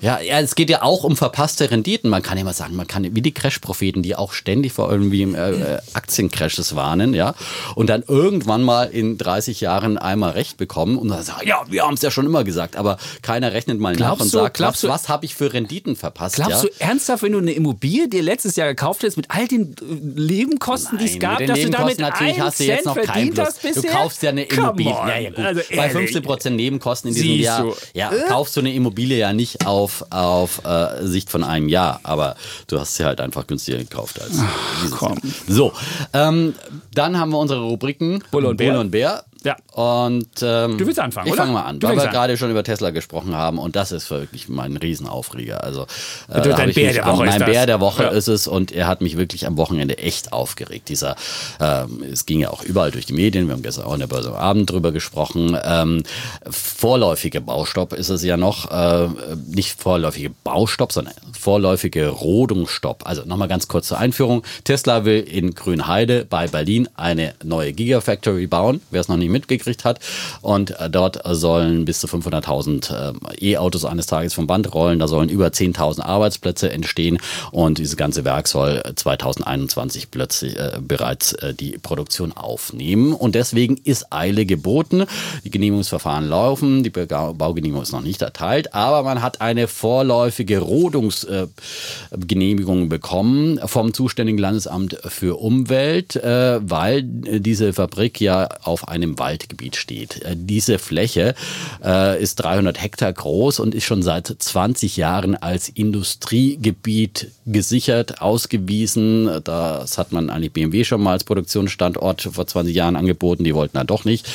Ja, 0.00 0.20
ja, 0.20 0.40
es 0.40 0.54
geht 0.54 0.70
ja 0.70 0.82
auch 0.82 1.04
um 1.04 1.16
verpasste 1.16 1.70
Renditen. 1.70 2.10
Man 2.10 2.22
kann 2.22 2.38
immer 2.38 2.52
sagen, 2.52 2.74
man 2.76 2.86
kann, 2.86 3.14
wie 3.14 3.22
die 3.22 3.32
Crash-Propheten, 3.72 4.02
die 4.02 4.16
auch 4.16 4.32
ständig 4.32 4.72
vor 4.72 4.90
irgendwie 4.90 5.22
äh, 5.22 5.76
äh, 5.76 5.78
Aktiencrashes 5.94 6.76
warnen, 6.76 7.14
ja, 7.14 7.34
und 7.74 7.88
dann 7.88 8.04
irgendwann 8.06 8.62
mal 8.62 8.84
in 8.84 9.18
30 9.18 9.60
Jahren 9.60 9.98
einmal 9.98 10.32
Recht 10.32 10.56
bekommen 10.56 10.98
und 10.98 11.08
dann 11.08 11.22
sagen, 11.22 11.46
ja, 11.46 11.62
wir 11.68 11.82
haben 11.84 11.94
es 11.94 12.02
ja 12.02 12.10
schon 12.10 12.26
immer 12.26 12.44
gesagt, 12.44 12.76
aber 12.76 12.98
keiner 13.22 13.52
rechnet 13.52 13.80
mal 13.80 13.92
nach 13.92 13.98
Glaubst 13.98 14.22
und 14.22 14.34
du- 14.34 14.38
sagt, 14.38 14.60
was, 14.60 14.84
was 14.84 15.08
habe 15.08 15.24
ich 15.24 15.34
für 15.34 15.52
Renditen 15.52 15.96
verpasst? 15.96 16.36
Glaubst 16.36 16.64
ja? 16.64 16.68
du 16.68 16.80
ernsthaft, 16.84 17.22
wenn 17.22 17.32
du 17.32 17.38
eine 17.38 17.52
Immobilie 17.52 18.08
dir 18.08 18.22
letztes 18.22 18.56
Jahr 18.56 18.68
gekauft 18.68 19.02
hättest, 19.02 19.16
mit 19.16 19.26
all 19.30 19.48
den 19.48 19.74
äh, 19.80 20.20
Nebenkosten, 20.20 20.98
die 20.98 21.06
es 21.06 21.18
gab, 21.18 21.38
dass 21.44 21.60
du 21.60 21.70
damit 21.70 21.98
natürlich 21.98 22.34
einen 22.34 22.44
hast 22.44 22.60
du 22.60 22.64
jetzt 22.64 22.86
noch 22.86 22.96
keinen 22.96 23.32
Plus. 23.32 23.48
hast? 23.48 23.76
Du 23.76 23.82
kaufst 23.82 24.22
ja 24.22 24.30
eine 24.30 24.44
Immobilie. 24.44 24.92
on. 24.94 25.08
Ja, 25.08 25.18
ja, 25.18 25.30
gut. 25.30 25.38
Also 25.44 25.60
Bei 25.70 25.88
ehrlich. 25.88 26.16
15% 26.16 26.50
Nebenkosten 26.50 27.08
in 27.08 27.14
diesem 27.14 27.40
Jahr 27.40 27.62
du. 27.62 27.74
ja, 27.94 28.10
kaufst 28.28 28.56
du 28.56 28.60
eine 28.60 28.72
Immobilie 28.74 29.18
ja 29.18 29.32
nicht 29.32 29.66
auf, 29.66 30.04
auf 30.10 30.64
äh, 30.64 31.06
Sicht 31.06 31.30
von 31.30 31.44
einem 31.44 31.68
Jahr, 31.68 32.00
aber 32.02 32.36
du 32.66 32.78
hast 32.78 32.96
sie 32.96 33.04
halt 33.04 33.20
einfach 33.20 33.46
günstiger 33.62 33.78
gekauft 33.78 34.20
als. 34.20 34.36
Jahr. 34.38 35.16
So, 35.48 35.72
ähm, 36.12 36.54
dann 36.94 37.18
haben 37.18 37.30
wir 37.30 37.38
unsere 37.38 37.60
Rubriken 37.60 38.22
Bulle 38.30 38.48
und 38.48 38.56
Bär. 38.56 38.68
Bulle 38.68 38.80
und 38.80 38.90
Bär. 38.90 39.24
Ja. 39.44 39.56
Und 39.72 40.28
ähm, 40.42 40.78
Du 40.78 40.86
willst 40.86 40.98
anfangen, 41.00 41.26
Ich 41.26 41.32
oder? 41.32 41.42
fange 41.42 41.52
mal 41.54 41.62
an, 41.62 41.80
Du 41.80 41.88
weil 41.88 41.96
wir 41.96 42.06
gerade 42.08 42.36
schon 42.36 42.50
über 42.50 42.62
Tesla 42.64 42.90
gesprochen 42.90 43.34
haben 43.34 43.58
und 43.58 43.76
das 43.76 43.92
ist 43.92 44.10
wirklich 44.10 44.48
mein 44.48 44.76
Riesenaufreger. 44.76 45.62
Also 45.64 45.86
äh, 46.28 46.40
Du, 46.42 46.50
dein 46.50 46.68
ich 46.68 46.74
Bär 46.76 46.92
der 46.92 47.04
Woche 47.06 47.24
ist 47.24 47.30
Mein 47.30 47.40
das. 47.40 47.50
Bär 47.50 47.66
der 47.66 47.80
Woche 47.80 48.02
Ja. 48.04 48.08
ist 48.10 48.28
es 48.28 48.46
und 48.46 48.72
er 48.72 48.86
hat 48.86 49.00
mich 49.00 49.16
wirklich 49.16 49.46
am 49.46 49.56
Wochenende 49.56 49.98
echt 49.98 50.32
aufgeregt. 50.32 50.88
Dieser, 50.88 51.16
ähm, 51.60 52.02
es 52.10 52.26
ging 52.26 52.40
ja 52.40 52.50
auch 52.50 52.62
überall 52.62 52.90
durch 52.90 53.06
die 53.06 53.12
Medien. 53.14 53.46
Wir 53.48 53.54
haben 53.54 53.62
gestern 53.62 53.84
auch 53.84 53.94
in 53.94 54.00
der 54.00 54.06
Börse 54.06 54.28
am 54.30 54.36
Abend 54.36 54.70
drüber 54.70 54.92
gesprochen. 54.92 55.56
Ähm, 55.64 56.02
vorläufige 56.48 57.40
Baustopp 57.40 57.92
ist 57.92 58.08
es 58.10 58.22
ja 58.22 58.36
noch, 58.36 58.70
äh, 58.70 59.08
nicht 59.48 59.80
vorläufige 59.80 60.30
Baustopp, 60.44 60.92
sondern 60.92 61.14
vorläufige 61.38 62.08
Rodungsstopp. 62.08 63.02
Also 63.06 63.22
nochmal 63.24 63.48
ganz 63.48 63.66
kurz 63.68 63.88
zur 63.88 63.98
Einführung. 63.98 64.42
Tesla 64.64 65.04
will 65.04 65.20
in 65.20 65.54
Grünheide 65.54 66.24
bei 66.28 66.46
Berlin 66.46 66.88
eine 66.94 67.34
neue 67.42 67.72
Gigafactory 67.72 68.46
bauen. 68.46 68.80
Wer 68.90 69.00
es 69.00 69.08
noch 69.08 69.16
nicht 69.16 69.30
mitgekriegt 69.32 69.84
hat. 69.84 69.98
Und 70.40 70.78
äh, 70.78 70.88
dort 70.90 71.20
sollen 71.24 71.84
bis 71.84 71.98
zu 72.00 72.06
500.000 72.06 73.40
äh, 73.40 73.52
E-Autos 73.52 73.84
eines 73.84 74.06
Tages 74.06 74.32
vom 74.34 74.46
Band 74.46 74.72
rollen. 74.74 74.98
Da 74.98 75.06
sollen 75.08 75.28
über 75.28 75.48
10.000 75.48 76.02
Arbeitsplätze 76.02 76.70
entstehen. 76.70 77.18
Und 77.50 77.78
dieses 77.78 77.96
ganze 77.96 78.24
Werk 78.24 78.48
soll 78.48 78.82
2021 78.94 80.10
plötzlich 80.10 80.58
äh, 80.58 80.78
bereits 80.80 81.32
äh, 81.34 81.54
die 81.54 81.78
Produktion 81.78 82.32
aufnehmen. 82.32 83.14
Und 83.14 83.34
deswegen 83.34 83.76
ist 83.76 84.12
Eile 84.12 84.46
geboten. 84.46 85.04
Die 85.44 85.50
Genehmigungsverfahren 85.50 86.28
laufen. 86.28 86.84
Die 86.84 86.90
Baugenehmigung 86.90 87.82
ist 87.82 87.92
noch 87.92 88.02
nicht 88.02 88.22
erteilt. 88.22 88.74
Aber 88.74 89.02
man 89.02 89.22
hat 89.22 89.40
eine 89.40 89.68
vorläufige 89.68 90.58
Rodungsgenehmigung 90.58 92.88
bekommen 92.88 93.60
vom 93.66 93.94
zuständigen 93.94 94.38
Landesamt 94.38 94.98
für 95.06 95.40
Umwelt, 95.40 96.16
äh, 96.16 96.60
weil 96.62 97.02
diese 97.02 97.72
Fabrik 97.72 98.20
ja 98.20 98.48
auf 98.62 98.88
einem 98.88 99.14
Waldgebiet 99.22 99.76
steht. 99.76 100.20
Äh, 100.22 100.34
diese 100.36 100.80
Fläche 100.80 101.36
äh, 101.82 102.20
ist 102.20 102.36
300 102.36 102.82
Hektar 102.82 103.12
groß 103.12 103.60
und 103.60 103.72
ist 103.72 103.84
schon 103.84 104.02
seit 104.02 104.26
20 104.26 104.96
Jahren 104.96 105.36
als 105.36 105.68
Industriegebiet 105.68 107.30
gesichert, 107.46 108.20
ausgewiesen. 108.20 109.30
Das 109.44 109.96
hat 109.96 110.10
man 110.10 110.28
eigentlich 110.28 110.52
BMW 110.52 110.82
schon 110.82 111.02
mal 111.02 111.12
als 111.12 111.22
Produktionsstandort 111.22 112.22
vor 112.22 112.46
20 112.46 112.74
Jahren 112.74 112.96
angeboten. 112.96 113.44
Die 113.44 113.54
wollten 113.54 113.76
da 113.76 113.84
doch 113.84 114.04
nicht. 114.04 114.28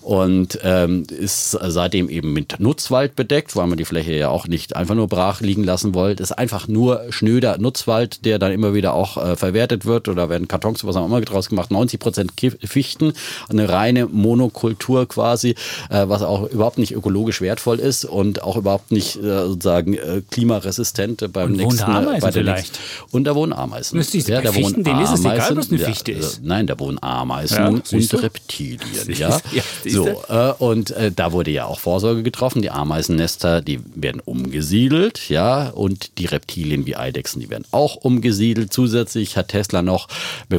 Und 0.00 0.58
ähm, 0.64 1.04
ist 1.08 1.52
seitdem 1.52 2.08
eben 2.08 2.32
mit 2.32 2.58
Nutzwald 2.58 3.14
bedeckt, 3.14 3.54
weil 3.54 3.68
man 3.68 3.78
die 3.78 3.84
Fläche 3.84 4.12
ja 4.12 4.28
auch 4.28 4.48
nicht 4.48 4.74
einfach 4.74 4.96
nur 4.96 5.06
brach 5.06 5.40
liegen 5.40 5.62
lassen 5.62 5.94
wollte. 5.94 6.22
Ist 6.22 6.32
einfach 6.32 6.66
nur 6.66 7.04
schnöder 7.10 7.58
Nutzwald, 7.58 8.24
der 8.24 8.40
dann 8.40 8.50
immer 8.50 8.74
wieder 8.74 8.94
auch 8.94 9.16
äh, 9.16 9.36
verwertet 9.36 9.86
wird 9.86 10.08
oder 10.08 10.28
werden 10.28 10.48
Kartons, 10.48 10.84
was 10.84 10.96
auch 10.96 11.06
immer 11.06 11.20
draus 11.20 11.48
gemacht. 11.48 11.70
90 11.70 12.00
Prozent 12.00 12.32
Fichten, 12.64 13.12
eine 13.48 13.68
reine 13.68 14.06
Monokultur 14.32 15.06
quasi, 15.08 15.50
äh, 15.90 16.08
was 16.08 16.22
auch 16.22 16.48
überhaupt 16.50 16.78
nicht 16.78 16.92
ökologisch 16.92 17.40
wertvoll 17.40 17.78
ist 17.78 18.04
und 18.04 18.42
auch 18.42 18.56
überhaupt 18.56 18.90
nicht 18.90 19.16
äh, 19.16 19.46
sozusagen 19.46 19.94
äh, 19.94 20.22
klimaresistent 20.30 21.32
beim 21.32 21.50
und 21.50 21.56
nächsten. 21.56 21.82
Ameisen 21.82 22.20
bei 22.20 22.30
der 22.30 22.32
vielleicht. 22.32 22.72
Nächsten. 22.72 23.14
Und 23.16 23.24
da 23.24 23.34
wohnen 23.34 23.52
Ameisen. 23.52 23.98
Das 23.98 24.14
ist 24.14 24.28
ja, 24.28 24.40
da 24.40 24.52
Fichten, 24.52 24.76
wohnen 24.76 24.84
denen 24.84 25.02
ist 25.02 25.12
es 25.12 25.20
egal, 25.20 25.56
was 25.56 25.70
eine 25.70 25.80
Ja, 25.80 25.86
Fichte 25.86 26.12
äh, 26.12 26.18
ist. 26.18 26.42
Nein, 26.42 26.66
da 26.66 26.78
wohnen 26.78 27.02
Ameisen 27.02 27.56
Ja, 27.56 27.68
und? 27.68 27.92
Reptilien. 28.22 28.80
Ja, 29.08 29.38
ja, 29.52 29.62
so 29.90 30.08
äh, 30.28 30.52
und 30.58 30.90
äh, 30.92 31.10
da 31.12 31.32
wurde 31.32 31.50
ja 31.50 31.66
auch 31.66 31.80
Vorsorge 31.80 32.22
getroffen. 32.22 32.62
Die 32.62 32.70
Ameisennester, 32.70 33.60
die 33.60 33.80
werden 33.94 34.22
umgesiedelt, 34.24 35.28
ja, 35.28 35.68
und 35.70 36.18
die 36.18 36.26
Reptilien 36.26 36.86
wie 36.86 36.96
Eidechsen, 36.96 37.40
die 37.40 37.50
werden 37.50 37.64
auch 37.70 37.96
umgesiedelt. 37.96 38.72
Zusätzlich 38.72 39.36
hat 39.36 39.48
Tesla 39.48 39.82
noch 39.82 40.08
äh, 40.50 40.58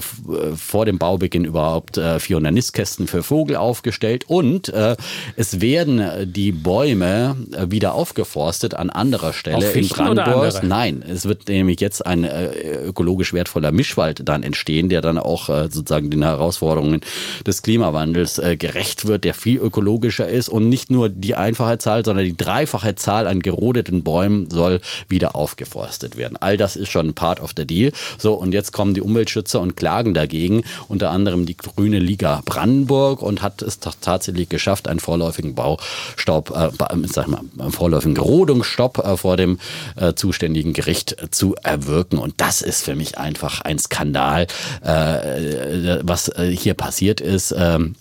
vor 0.56 0.86
dem 0.86 0.98
Baubeginn 0.98 1.46
überhaupt 1.46 1.98
äh, 1.98 2.20
400 2.20 2.54
Nistkästen 2.54 3.08
für 3.08 3.24
Vogel 3.24 3.56
aufgestellt 3.64 4.26
und 4.28 4.70
äh, 4.70 4.96
es 5.36 5.62
werden 5.62 6.00
äh, 6.00 6.28
die 6.28 6.52
Bäume 6.52 7.36
äh, 7.54 7.72
wieder 7.72 7.96
aufgeforstet 7.96 8.74
an 8.74 8.90
anderer 8.90 9.34
Stelle 9.34 9.58
Auch 9.58 9.76
in 9.76 9.88
Brandenburg. 9.88 10.64
Nein, 10.64 11.04
es 11.08 11.26
wird 11.26 11.48
nämlich 11.48 11.80
jetzt 11.80 12.06
ein 12.06 12.24
äh, 12.24 12.52
ökologisch 12.86 13.34
wertvoller 13.34 13.72
Mischwald 13.72 14.22
dann 14.28 14.44
entstehen, 14.44 14.90
der 14.90 15.02
dann 15.02 15.18
auch 15.18 15.50
äh, 15.50 15.70
sozusagen 15.72 16.10
den 16.10 16.24
Herausforderungen 16.24 17.02
des 17.46 17.62
Klimawandels 17.62 18.40
äh, 18.40 18.58
gerecht 18.58 19.06
wird, 19.08 19.24
der 19.24 19.34
viel 19.34 19.58
ökologischer 19.58 20.28
ist 20.28 20.50
und 20.50 20.70
nicht 20.70 20.92
nur 20.92 21.10
die 21.10 21.36
einfache 21.36 21.78
Zahl, 21.78 22.06
sondern 22.06 22.26
die 22.26 22.38
dreifache 22.38 22.96
Zahl 22.96 23.28
an 23.28 23.42
gerodeten 23.42 24.04
Bäumen 24.04 24.50
soll 24.50 24.82
wieder 25.08 25.36
aufgeforstet 25.36 26.18
werden. 26.18 26.38
All 26.40 26.58
das 26.58 26.76
ist 26.76 26.90
schon 26.90 27.14
Part 27.14 27.42
of 27.42 27.52
the 27.56 27.66
Deal. 27.66 27.92
So, 28.18 28.34
und 28.34 28.54
jetzt 28.54 28.74
kommen 28.74 28.94
die 28.94 29.02
Umweltschützer 29.02 29.62
und 29.62 29.76
klagen 29.76 30.14
dagegen, 30.14 30.64
unter 30.88 31.12
anderem 31.12 31.46
die 31.46 31.58
Grüne 31.58 32.00
Liga 32.00 32.42
Brandenburg 32.46 33.22
und 33.22 33.42
hat 33.42 33.53
es 33.62 33.80
doch 33.80 33.94
tatsächlich 34.02 34.50
geschafft, 34.50 34.88
einen 34.88 35.00
vorläufigen 35.00 35.56
Baustopp, 35.56 36.50
äh, 36.52 36.70
ba- 36.78 36.90
sag 37.06 37.28
mal, 37.28 37.42
einen 37.60 37.72
vorläufigen 37.72 38.18
Rodungsstopp 38.18 38.98
äh, 39.00 39.18
vor 39.18 39.38
dem 39.38 39.60
äh, 39.96 40.14
zuständigen 40.14 40.74
Gericht 40.74 41.22
äh, 41.22 41.30
zu 41.30 41.56
erwirken. 41.62 42.18
Und 42.18 42.36
das 42.38 42.62
ist 42.62 42.84
für 42.84 42.96
mich 42.96 43.18
einfach 43.18 43.62
ein 43.62 43.80
Skandal, 43.80 44.48
äh, 44.84 46.00
was 46.04 46.30
äh, 46.30 46.56
hier 46.56 46.74
passiert 46.74 47.22
ist. 47.22 47.54
Ähm, 47.58 47.96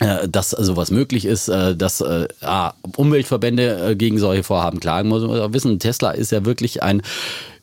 äh, 0.00 0.28
dass 0.28 0.50
sowas 0.50 0.90
möglich 0.90 1.26
ist, 1.26 1.48
äh, 1.48 1.76
dass 1.76 2.00
äh, 2.00 2.26
ah, 2.40 2.72
Umweltverbände 2.96 3.90
äh, 3.90 3.96
gegen 3.96 4.18
solche 4.18 4.42
Vorhaben 4.42 4.80
klagen 4.80 5.10
muss. 5.10 5.20
Man 5.20 5.30
muss 5.30 5.40
auch 5.40 5.52
wissen, 5.52 5.78
Tesla 5.78 6.12
ist 6.12 6.32
ja 6.32 6.44
wirklich 6.46 6.82
ein 6.82 7.02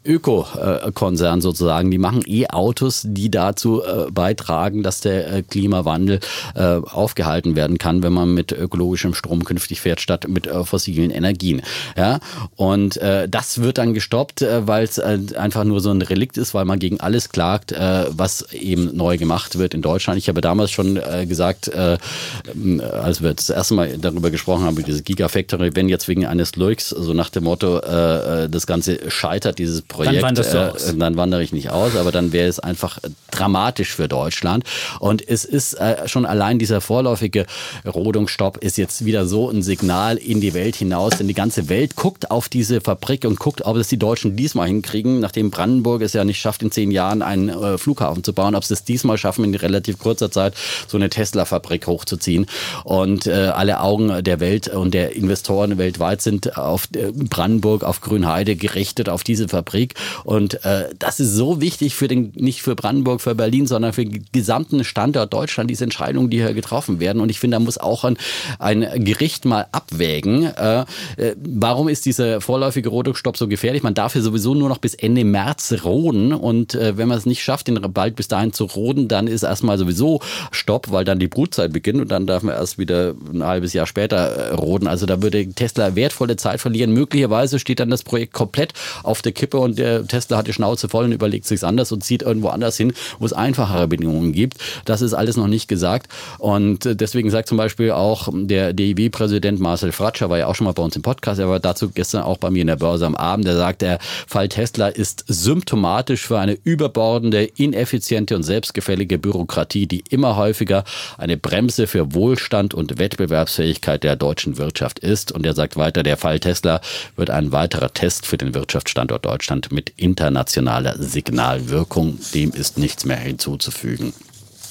Öko-Konzern 0.08 1.42
sozusagen. 1.42 1.92
Die 1.92 1.98
machen 1.98 2.24
E-Autos, 2.26 3.04
die 3.06 3.30
dazu 3.30 3.84
äh, 3.84 4.10
beitragen, 4.10 4.82
dass 4.82 5.02
der 5.02 5.32
äh, 5.32 5.42
Klimawandel 5.44 6.20
äh, 6.56 6.62
aufgehalten 6.62 7.56
werden 7.56 7.78
kann, 7.78 8.02
wenn 8.04 8.14
man 8.14 8.34
mit 8.34 8.52
ökologischem 8.52 9.14
Strom 9.14 9.44
künftig 9.44 9.82
fährt, 9.82 10.00
statt 10.00 10.28
mit 10.28 10.48
fossilen 10.64 11.12
Energien. 11.12 11.62
Ja? 11.96 12.20
Und 12.56 13.00
das 13.30 13.62
wird 13.62 13.78
dann 13.78 13.94
gestoppt, 13.94 14.46
weil 14.62 14.84
es 14.84 15.00
einfach 15.00 15.64
nur 15.64 15.82
so 15.82 15.92
ein 15.92 16.02
Relikt 16.02 16.38
ist, 16.38 16.54
weil 16.54 16.66
man 16.66 16.80
gegen 16.80 17.00
alles 17.00 17.30
klagt, 17.30 17.72
was 17.72 18.54
eben 18.54 18.96
neu 18.96 19.18
gemacht 19.18 19.58
wird 19.58 19.74
in 19.74 19.82
Deutschland. 19.82 20.18
Ich 20.18 20.30
habe 20.30 20.42
damals 20.42 20.72
schon 20.72 21.00
gesagt, 21.28 21.74
als 21.76 23.22
wir 23.22 23.34
das 23.34 23.50
erste 23.50 23.74
Mal 23.74 23.98
darüber 23.98 24.32
gesprochen 24.32 24.64
haben, 24.64 24.82
diese 24.84 25.04
Gigafactory, 25.04 25.76
wenn 25.76 25.90
jetzt 25.90 26.08
wegen 26.08 26.26
eines 26.26 26.56
Lurks, 26.56 26.90
so 26.90 27.14
nach 27.14 27.30
dem 27.30 27.44
Motto, 27.44 27.80
das 27.80 28.68
Ganze 28.68 29.10
scheitert, 29.10 29.60
dieses 29.60 29.82
Projekt, 29.82 29.97
wanderst 30.00 30.54
du 30.54 30.58
äh, 30.58 30.98
dann 30.98 31.18
wandere 31.18 31.44
ich 31.44 31.54
nicht 31.54 31.70
aus, 31.70 31.96
aber 31.96 32.12
dann 32.12 32.32
wäre 32.32 32.48
es 32.48 32.60
einfach 32.60 33.00
dramatisch 33.32 33.96
für 33.96 34.08
Deutschland. 34.08 34.64
Und 35.00 35.28
es 35.28 35.46
ist 35.46 35.74
äh, 35.76 36.08
schon 36.08 36.26
allein 36.26 36.60
dieser 36.60 36.82
vorläufige 36.82 37.46
Rodungsstopp 37.86 38.58
ist 38.58 38.78
jetzt 38.78 39.06
wieder 39.06 39.26
so 39.26 39.50
ein 39.50 39.62
Signal 39.62 40.18
in 40.18 40.42
die 40.42 40.54
Welt 40.54 40.76
hinaus, 40.76 41.18
denn 41.18 41.28
die 41.28 41.34
ganze 41.34 41.70
Welt 41.70 41.96
guckt 41.96 42.32
auf 42.32 42.50
diese 42.50 42.82
Fabrik 42.82 43.26
und 43.26 43.40
guckt, 43.40 43.62
ob 43.66 43.78
es 43.78 43.88
die 43.88 43.98
Deutschen 43.98 44.36
diesmal 44.36 44.68
hinkriegen, 44.68 45.20
nachdem 45.20 45.52
Brandenburg 45.52 46.02
es 46.02 46.14
ja 46.14 46.24
nicht 46.24 46.40
schafft, 46.40 46.62
in 46.64 46.72
zehn 46.72 46.92
Jahren 46.92 47.22
einen 47.22 47.50
äh, 47.50 47.78
Flughafen 47.78 48.24
zu 48.24 48.34
bauen, 48.34 48.56
ob 48.56 48.64
sie 48.64 48.74
es 48.74 48.84
diesmal 48.84 49.18
schaffen, 49.18 49.44
in 49.44 49.56
relativ 49.56 50.00
kurzer 50.00 50.32
Zeit 50.32 50.54
so 50.88 50.98
eine 50.98 51.10
Tesla-Fabrik 51.10 51.88
hochzuziehen. 51.88 52.46
Und 52.84 53.28
äh, 53.28 53.52
alle 53.54 53.80
Augen 53.80 54.24
der 54.24 54.40
Welt 54.40 54.68
und 54.68 54.94
der 54.94 55.16
Investoren 55.16 55.78
weltweit 55.78 56.22
sind 56.22 56.58
auf 56.58 56.88
äh, 56.96 57.12
Brandenburg, 57.12 57.84
auf 57.84 58.02
Grünheide 58.02 58.56
gerichtet, 58.56 59.10
auf 59.10 59.24
diese 59.24 59.48
Fabrik. 59.48 59.87
Und 60.24 60.64
äh, 60.66 60.90
das 61.00 61.20
ist 61.20 61.34
so 61.34 61.62
wichtig 61.62 61.96
für 61.96 62.08
den, 62.08 62.32
nicht 62.36 62.62
für 62.62 62.76
Brandenburg, 62.76 63.22
für 63.22 63.36
Berlin, 63.36 63.68
sondern 63.68 63.94
für 63.94 64.06
den 64.06 64.26
gesamten 64.32 64.84
Standort 64.84 65.34
Deutschland, 65.34 65.70
diese 65.70 65.84
Entscheidungen, 65.84 66.30
die 66.30 66.38
hier 66.38 66.54
getroffen 66.54 67.00
werden. 67.00 67.22
Und 67.22 67.30
ich 67.30 67.40
finde, 67.40 67.56
da 67.56 67.60
muss 67.60 67.78
auch 67.78 68.04
ein, 68.04 68.18
ein 68.60 69.04
Gericht 69.04 69.46
mal 69.46 69.68
abwägen, 69.72 70.44
äh, 70.44 70.86
äh, 71.18 71.36
warum 71.38 71.88
ist 71.88 72.06
dieser 72.06 72.42
vorläufige 72.42 72.90
Rodungsstopp 72.90 73.38
so 73.38 73.48
gefährlich? 73.48 73.84
Man 73.84 73.94
darf 73.94 74.16
ja 74.16 74.22
sowieso 74.22 74.54
nur 74.54 74.70
noch 74.70 74.78
bis 74.78 74.94
Ende 74.94 75.24
März 75.24 75.74
roden. 75.84 76.34
Und 76.34 76.76
äh, 76.76 76.98
wenn 76.98 77.08
man 77.08 77.18
es 77.18 77.26
nicht 77.26 77.44
schafft, 77.44 77.68
den 77.68 77.80
Wald 77.96 78.16
bis 78.16 78.28
dahin 78.28 78.54
zu 78.54 78.66
roden, 78.66 79.08
dann 79.08 79.28
ist 79.28 79.44
erstmal 79.44 79.78
sowieso 79.78 80.22
Stopp, 80.52 80.92
weil 80.92 81.06
dann 81.06 81.20
die 81.20 81.28
Brutzeit 81.28 81.74
beginnt 81.74 82.02
und 82.02 82.12
dann 82.12 82.28
darf 82.28 82.44
man 82.44 82.56
erst 82.56 82.78
wieder 82.78 83.16
ein 83.34 83.44
halbes 83.44 83.74
Jahr 83.74 83.88
später 83.88 84.18
äh, 84.18 84.54
roden. 84.54 84.88
Also 84.88 85.06
da 85.06 85.22
würde 85.22 85.48
Tesla 85.50 85.96
wertvolle 85.96 86.36
Zeit 86.36 86.62
verlieren. 86.62 86.92
Möglicherweise 86.92 87.60
steht 87.60 87.80
dann 87.80 87.90
das 87.90 88.04
Projekt 88.04 88.34
komplett 88.34 88.74
auf 89.04 89.22
der 89.22 89.32
Kippe 89.32 89.58
und 89.68 89.78
der 89.78 90.06
Tesla 90.08 90.38
hat 90.38 90.48
die 90.48 90.54
Schnauze 90.54 90.90
voll 90.90 91.06
und 91.06 91.12
überlegt 91.12 91.46
sich's 91.46 91.64
anders 91.64 91.92
und 91.92 92.04
zieht 92.04 92.24
irgendwo 92.24 92.50
anders 92.50 92.78
hin, 92.78 92.94
wo 93.20 93.26
es 93.26 93.34
einfachere 93.34 93.88
Bedingungen 93.88 94.32
gibt. 94.32 94.58
Das 94.86 95.02
ist 95.02 95.14
alles 95.14 95.38
noch 95.38 95.48
nicht 95.48 95.68
gesagt. 95.68 96.12
Und 96.40 96.86
äh, 96.86 96.96
deswegen 96.96 97.30
sagt 97.30 97.50
zum 97.50 97.58
Beispiel 97.58 97.92
auch 97.92 98.30
der 98.34 98.74
DIW-Präsident 98.74 99.60
Marcel 99.60 99.92
Fratscher, 99.92 100.30
war 100.30 100.38
ja 100.38 100.48
auch 100.48 100.56
schon 100.56 100.66
mal 100.66 100.74
bei 100.74 100.84
uns 100.84 100.96
im 100.96 101.02
Podcast, 101.02 101.40
er 101.40 101.50
war 101.50 101.60
dazu 101.60 101.90
gestern 101.90 102.24
auch 102.24 102.38
bei 102.38 102.50
mir 102.50 102.62
in 102.62 102.68
der 102.68 102.78
Börse 102.78 103.06
am 103.06 103.16
Abend, 103.16 103.46
der 103.46 103.56
sagt, 103.56 103.82
der 103.82 104.00
Fall 104.28 104.50
Tesla 104.50 104.88
ist 104.88 105.26
symptomatisch 105.28 106.26
für 106.26 106.40
eine 106.40 106.58
überbordende, 106.64 107.44
ineffiziente 107.44 108.36
und 108.36 108.44
selbstgefällige 108.44 109.18
Bürokratie, 109.18 109.88
die 109.88 110.04
immer 110.10 110.36
häufiger 110.36 110.84
eine 111.18 111.38
Bremse 111.38 111.88
für 111.88 112.14
Wohlstand 112.14 112.74
und 112.74 113.00
Wettbewerbsfähigkeit 113.00 114.04
der 114.04 114.16
deutschen 114.16 114.58
Wirtschaft 114.58 115.00
ist. 115.00 115.32
Und 115.32 115.46
er 115.46 115.54
sagt 115.54 115.78
weiter, 115.78 116.04
der 116.04 116.18
Fall 116.18 116.40
Tesla 116.40 116.82
wird 117.16 117.30
ein 117.30 117.52
weiterer 117.52 117.94
Test 117.94 118.26
für 118.26 118.38
den 118.38 118.54
Wirtschaftsstandort 118.54 119.26
Deutschland 119.26 119.57
mit 119.72 119.94
internationaler 119.98 120.96
Signalwirkung. 120.98 122.20
Dem 122.34 122.52
ist 122.52 122.78
nichts 122.78 123.06
mehr 123.06 123.18
hinzuzufügen. 123.18 124.14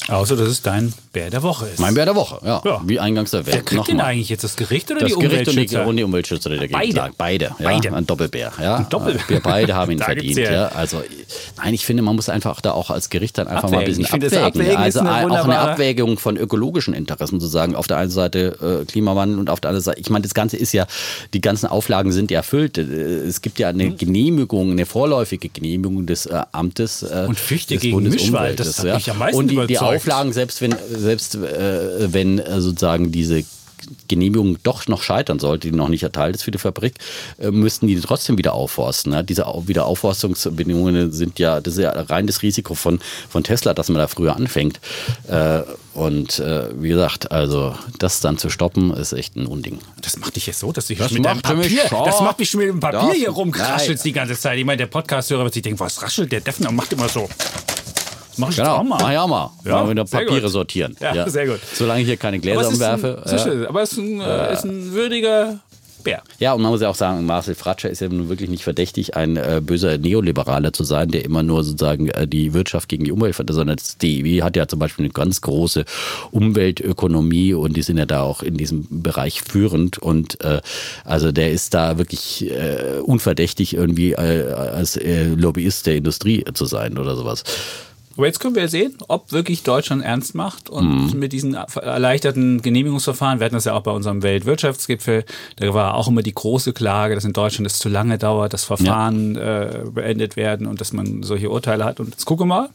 Außer, 0.08 0.36
dass 0.36 0.48
es 0.48 0.62
dein 0.62 0.92
Bär 1.12 1.30
der 1.30 1.42
Woche 1.42 1.66
ist. 1.66 1.80
Mein 1.80 1.94
Bär 1.94 2.04
der 2.04 2.14
Woche, 2.14 2.38
ja. 2.44 2.62
Ja. 2.64 2.80
Wie 2.86 3.00
eingangs 3.00 3.32
erwähnt. 3.32 3.56
Wer 3.56 3.62
kriegt 3.62 3.88
den 3.88 3.96
Nochmal. 3.96 4.12
eigentlich 4.12 4.28
jetzt? 4.28 4.44
Das 4.44 4.54
Gericht 4.56 4.90
oder 4.90 5.00
Das 5.00 5.08
die 5.12 5.18
Gericht 5.18 5.48
Umweltschützer? 5.48 5.86
und 5.86 5.96
die 5.96 6.04
Umweltschützer, 6.04 6.50
die 6.50 6.56
dagegen 6.56 6.72
Beide. 6.78 7.10
Beide. 7.18 7.44
Ja, 7.46 7.54
Beide. 7.58 7.92
Ein 7.92 8.06
Doppelbär. 8.06 8.52
Ja. 8.62 8.76
Ein 8.76 8.88
Doppelbär. 8.88 9.22
Wir 9.28 9.40
beide 9.40 9.74
haben 9.74 9.90
ihn 9.92 9.98
verdient. 10.00 10.36
ja- 10.38 10.52
Ja. 10.52 10.66
Also, 10.68 11.02
nein, 11.56 11.74
ich 11.74 11.84
finde, 11.84 12.02
man 12.02 12.14
muss 12.16 12.28
einfach 12.28 12.60
da 12.60 12.72
auch 12.72 12.90
als 12.90 13.10
Gericht 13.10 13.36
dann 13.38 13.48
einfach 13.48 13.64
mal 13.70 13.78
ein 13.78 13.82
Abwägen. 13.84 14.02
bisschen 14.02 14.22
Ich 14.22 14.38
abwägen. 14.42 14.44
Abwägen 14.44 14.84
ist 14.86 14.96
also 14.96 15.00
eine 15.00 15.40
auch 15.40 15.44
eine 15.44 15.58
Abwägung 15.58 16.18
von 16.18 16.36
ökologischen 16.36 16.94
Interessen 16.94 17.40
zu 17.40 17.46
sagen. 17.48 17.74
Auf 17.74 17.86
der 17.88 17.96
einen 17.96 18.10
Seite 18.10 18.82
äh, 18.82 18.84
Klimawandel 18.84 19.38
und 19.40 19.50
auf 19.50 19.60
der 19.60 19.70
anderen 19.70 19.82
Seite, 19.84 20.00
ich 20.00 20.10
meine, 20.10 20.22
das 20.22 20.34
Ganze 20.34 20.56
ist 20.56 20.72
ja, 20.72 20.86
die 21.34 21.40
ganzen 21.40 21.66
Auflagen 21.66 22.12
sind 22.12 22.30
ja 22.30 22.38
erfüllt. 22.38 22.78
Äh, 22.78 22.82
Es 23.26 23.42
gibt 23.42 23.58
ja 23.58 23.68
eine 23.70 23.90
Genehmigung, 23.90 24.70
eine 24.70 24.86
vorläufige 24.86 25.48
Genehmigung 25.48 26.06
des 26.06 26.26
äh, 26.26 26.42
Amtes. 26.52 27.02
Äh, 27.02 27.24
Und 27.28 27.38
Fichte 27.40 27.76
gegen 27.76 28.02
Mischwald, 28.04 28.60
das 28.60 28.78
hat 28.78 28.94
mich 28.94 29.10
am 29.10 29.18
meisten 29.18 29.38
Und 29.38 29.48
die, 29.50 29.56
die 29.56 29.62
überzeugt. 29.74 29.95
Auflagen, 29.96 30.32
selbst 30.32 30.60
wenn, 30.60 30.74
selbst 30.90 31.34
äh, 31.36 32.12
wenn 32.12 32.38
äh, 32.38 32.60
sozusagen 32.60 33.12
diese 33.12 33.44
Genehmigung 34.08 34.56
doch 34.62 34.88
noch 34.88 35.02
scheitern 35.02 35.38
sollte, 35.38 35.70
die 35.70 35.76
noch 35.76 35.88
nicht 35.88 36.02
erteilt 36.02 36.34
ist 36.34 36.42
für 36.42 36.50
die 36.50 36.58
Fabrik, 36.58 36.94
äh, 37.38 37.50
müssten 37.50 37.86
die 37.86 38.00
trotzdem 38.00 38.36
wieder 38.38 38.54
aufforsten. 38.54 39.12
Ne? 39.12 39.22
Diese 39.22 39.42
Wiederaufforstungsbedingungen 39.42 41.12
sind 41.12 41.38
ja, 41.38 41.60
das 41.60 41.74
ist 41.74 41.80
ja 41.80 41.90
rein 41.90 42.26
das 42.26 42.42
Risiko 42.42 42.74
von, 42.74 43.00
von 43.28 43.44
Tesla, 43.44 43.74
dass 43.74 43.88
man 43.88 43.98
da 43.98 44.08
früher 44.08 44.34
anfängt. 44.36 44.80
Äh, 45.28 45.60
und 45.94 46.38
äh, 46.40 46.68
wie 46.80 46.88
gesagt, 46.88 47.30
also 47.30 47.74
das 47.98 48.20
dann 48.20 48.38
zu 48.38 48.50
stoppen, 48.50 48.92
ist 48.92 49.12
echt 49.12 49.36
ein 49.36 49.46
Unding. 49.46 49.78
Das 50.02 50.16
macht 50.18 50.36
dich 50.36 50.46
jetzt 50.46 50.60
so, 50.60 50.72
dass 50.72 50.86
du 50.86 50.94
Das 50.94 51.12
mit 51.12 51.24
deinem 51.24 51.40
Papier, 51.40 51.82
das 52.04 52.20
macht 52.20 52.38
mich 52.38 52.50
schon 52.50 52.60
mit 52.60 52.68
dem 52.68 52.80
Papier 52.80 53.08
Das- 53.08 53.16
hier 53.16 53.30
rumkraschelst 53.30 53.88
Nein. 54.04 54.10
die 54.10 54.12
ganze 54.12 54.38
Zeit. 54.38 54.58
Ich 54.58 54.64
meine, 54.64 54.78
der 54.78 54.86
Podcast-Hörer 54.86 55.44
wird 55.44 55.54
sich 55.54 55.62
denken, 55.62 55.80
was 55.80 56.02
raschelt 56.02 56.32
der 56.32 56.40
Defner 56.40 56.70
und 56.70 56.76
macht 56.76 56.92
immer 56.92 57.08
so. 57.08 57.28
Mach 58.38 58.50
ich 58.50 58.56
Genau, 58.56 58.76
auch 58.76 58.82
mal. 58.82 58.98
mach 59.00 59.10
ich 59.12 59.18
auch 59.18 59.28
mal. 59.28 59.50
Ja, 59.64 59.82
mal 59.84 59.90
wieder 59.90 60.04
Papiere 60.04 60.42
gut. 60.42 60.50
sortieren. 60.50 60.96
Ja, 61.00 61.28
sehr 61.28 61.46
gut. 61.46 61.60
Solange 61.74 62.00
ich 62.02 62.06
hier 62.06 62.16
keine 62.16 62.38
Gläser 62.38 62.68
umwerfe. 62.68 63.22
ja. 63.26 63.68
aber 63.68 63.82
es 63.82 63.92
ist 63.92 63.98
ein, 63.98 64.20
äh, 64.20 64.52
ist 64.52 64.64
ein 64.64 64.92
würdiger 64.92 65.60
Bär. 66.04 66.22
Ja, 66.38 66.52
und 66.52 66.62
man 66.62 66.70
muss 66.70 66.80
ja 66.82 66.88
auch 66.88 66.94
sagen, 66.94 67.26
Marcel 67.26 67.56
Fratscher 67.56 67.90
ist 67.90 68.00
ja 68.00 68.08
nun 68.08 68.28
wirklich 68.28 68.48
nicht 68.48 68.62
verdächtig, 68.62 69.16
ein 69.16 69.36
äh, 69.36 69.60
böser 69.60 69.98
Neoliberaler 69.98 70.72
zu 70.72 70.84
sein, 70.84 71.08
der 71.10 71.24
immer 71.24 71.42
nur 71.42 71.64
sozusagen 71.64 72.08
äh, 72.10 72.28
die 72.28 72.54
Wirtschaft 72.54 72.88
gegen 72.88 73.02
die 73.02 73.10
Umwelt, 73.10 73.34
sondern 73.36 73.76
das 73.76 73.98
DIW 73.98 74.42
hat 74.42 74.54
ja 74.54 74.68
zum 74.68 74.78
Beispiel 74.78 75.06
eine 75.06 75.12
ganz 75.12 75.40
große 75.40 75.84
Umweltökonomie 76.30 77.54
und 77.54 77.76
die 77.76 77.82
sind 77.82 77.98
ja 77.98 78.06
da 78.06 78.22
auch 78.22 78.42
in 78.42 78.56
diesem 78.56 78.86
Bereich 79.02 79.42
führend 79.42 79.98
und 79.98 80.40
äh, 80.44 80.60
also 81.04 81.32
der 81.32 81.50
ist 81.50 81.74
da 81.74 81.98
wirklich 81.98 82.48
äh, 82.50 83.00
unverdächtig 83.02 83.74
irgendwie 83.74 84.12
äh, 84.12 84.52
als 84.52 84.96
äh, 84.96 85.24
Lobbyist 85.24 85.86
der 85.86 85.96
Industrie 85.96 86.44
zu 86.54 86.66
sein 86.66 86.98
oder 86.98 87.16
sowas. 87.16 87.42
Aber 88.16 88.26
jetzt 88.26 88.40
können 88.40 88.54
wir 88.54 88.68
sehen, 88.68 88.96
ob 89.08 89.30
wirklich 89.32 89.62
Deutschland 89.62 90.02
ernst 90.02 90.34
macht 90.34 90.70
und 90.70 91.12
Mhm. 91.12 91.18
mit 91.18 91.32
diesen 91.32 91.54
erleichterten 91.54 92.62
Genehmigungsverfahren, 92.62 93.40
wir 93.40 93.44
hatten 93.44 93.54
das 93.54 93.64
ja 93.66 93.74
auch 93.74 93.82
bei 93.82 93.90
unserem 93.90 94.22
Weltwirtschaftsgipfel, 94.22 95.24
da 95.56 95.74
war 95.74 95.94
auch 95.94 96.08
immer 96.08 96.22
die 96.22 96.34
große 96.34 96.72
Klage, 96.72 97.14
dass 97.14 97.24
in 97.24 97.32
Deutschland 97.32 97.66
es 97.66 97.78
zu 97.78 97.88
lange 97.88 98.18
dauert, 98.18 98.52
dass 98.52 98.64
Verfahren 98.64 99.36
äh, 99.36 99.82
beendet 99.90 100.36
werden 100.36 100.66
und 100.66 100.80
dass 100.80 100.92
man 100.92 101.22
solche 101.22 101.50
Urteile 101.50 101.84
hat. 101.84 102.00
Und 102.00 102.10
jetzt 102.10 102.24
gucke 102.24 102.44
mal. 102.46 102.70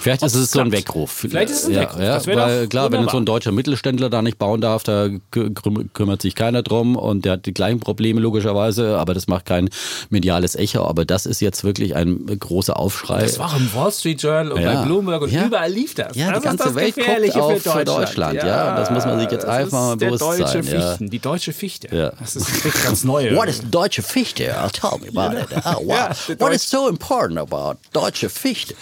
Vielleicht 0.00 0.22
ist 0.22 0.34
es 0.34 0.50
so 0.52 0.60
ein 0.60 0.70
klappt. 0.70 0.86
Weckruf. 0.88 1.10
Vielleicht 1.28 1.50
ist 1.50 1.62
es 1.62 1.66
ein 1.66 1.72
ja, 1.72 1.80
Weckruf. 1.82 2.00
Ja, 2.00 2.26
weil 2.36 2.66
klar, 2.68 2.84
wenn 2.86 3.00
wunderbar. 3.00 3.10
so 3.12 3.16
ein 3.18 3.24
deutscher 3.26 3.52
Mittelständler 3.52 4.08
da 4.08 4.22
nicht 4.22 4.38
bauen 4.38 4.60
darf, 4.60 4.84
da 4.84 5.04
kü- 5.04 5.20
küm- 5.54 5.88
kümmert 5.92 6.22
sich 6.22 6.34
keiner 6.34 6.62
drum 6.62 6.96
und 6.96 7.24
der 7.24 7.32
hat 7.32 7.46
die 7.46 7.52
gleichen 7.52 7.80
Probleme 7.80 8.20
logischerweise, 8.20 8.96
aber 8.98 9.12
das 9.12 9.26
macht 9.26 9.44
kein 9.46 9.68
mediales 10.08 10.54
Echo. 10.54 10.84
Aber 10.86 11.04
das 11.04 11.26
ist 11.26 11.40
jetzt 11.40 11.64
wirklich 11.64 11.94
ein 11.96 12.24
großer 12.38 12.78
Aufschrei. 12.78 13.20
Das 13.22 13.38
war 13.38 13.54
im 13.56 13.68
Wall 13.74 13.92
Street 13.92 14.22
Journal 14.22 14.52
und 14.52 14.62
Ja. 14.62 14.74
bei 14.80 14.86
Bloomberg 14.86 15.22
und 15.22 15.32
überall 15.32 15.70
lief 15.70 15.94
das. 15.94 16.16
Ja, 16.16 16.28
die 16.28 16.34
das 16.34 16.42
ganze 16.42 16.64
ist 16.64 16.68
das 16.68 16.74
Welt 16.76 16.94
guckt 16.94 17.36
auf 17.36 17.52
für 17.62 17.84
Deutschland. 17.84 17.88
Deutschland, 17.88 18.34
ja. 18.42 18.76
Das 18.76 18.90
muss 18.90 19.04
man 19.04 19.20
sich 19.20 19.30
jetzt 19.30 19.44
einfach 19.44 19.80
mal 19.80 19.96
bewusst 19.96 20.22
sein. 20.38 20.62
Fichten, 20.62 21.10
die 21.10 21.18
deutsche 21.18 21.52
Fichte. 21.52 22.12
Das 22.18 22.36
ist 22.36 22.48
eine 22.64 22.72
ganz 22.84 23.04
neue. 23.04 23.34
What 23.36 23.48
is 23.48 23.60
deutsche 23.70 24.02
Fichte? 24.02 24.54
I'll 24.56 24.70
tell 24.70 24.98
me 25.00 25.08
about 25.08 25.36
it. 25.38 25.48
Oh, 25.64 25.86
wow. 25.86 26.16
What 26.40 26.52
is 26.52 26.68
so 26.68 26.88
important 26.88 27.38
about 27.38 27.78
deutsche 27.92 28.28
Fichte? 28.28 28.74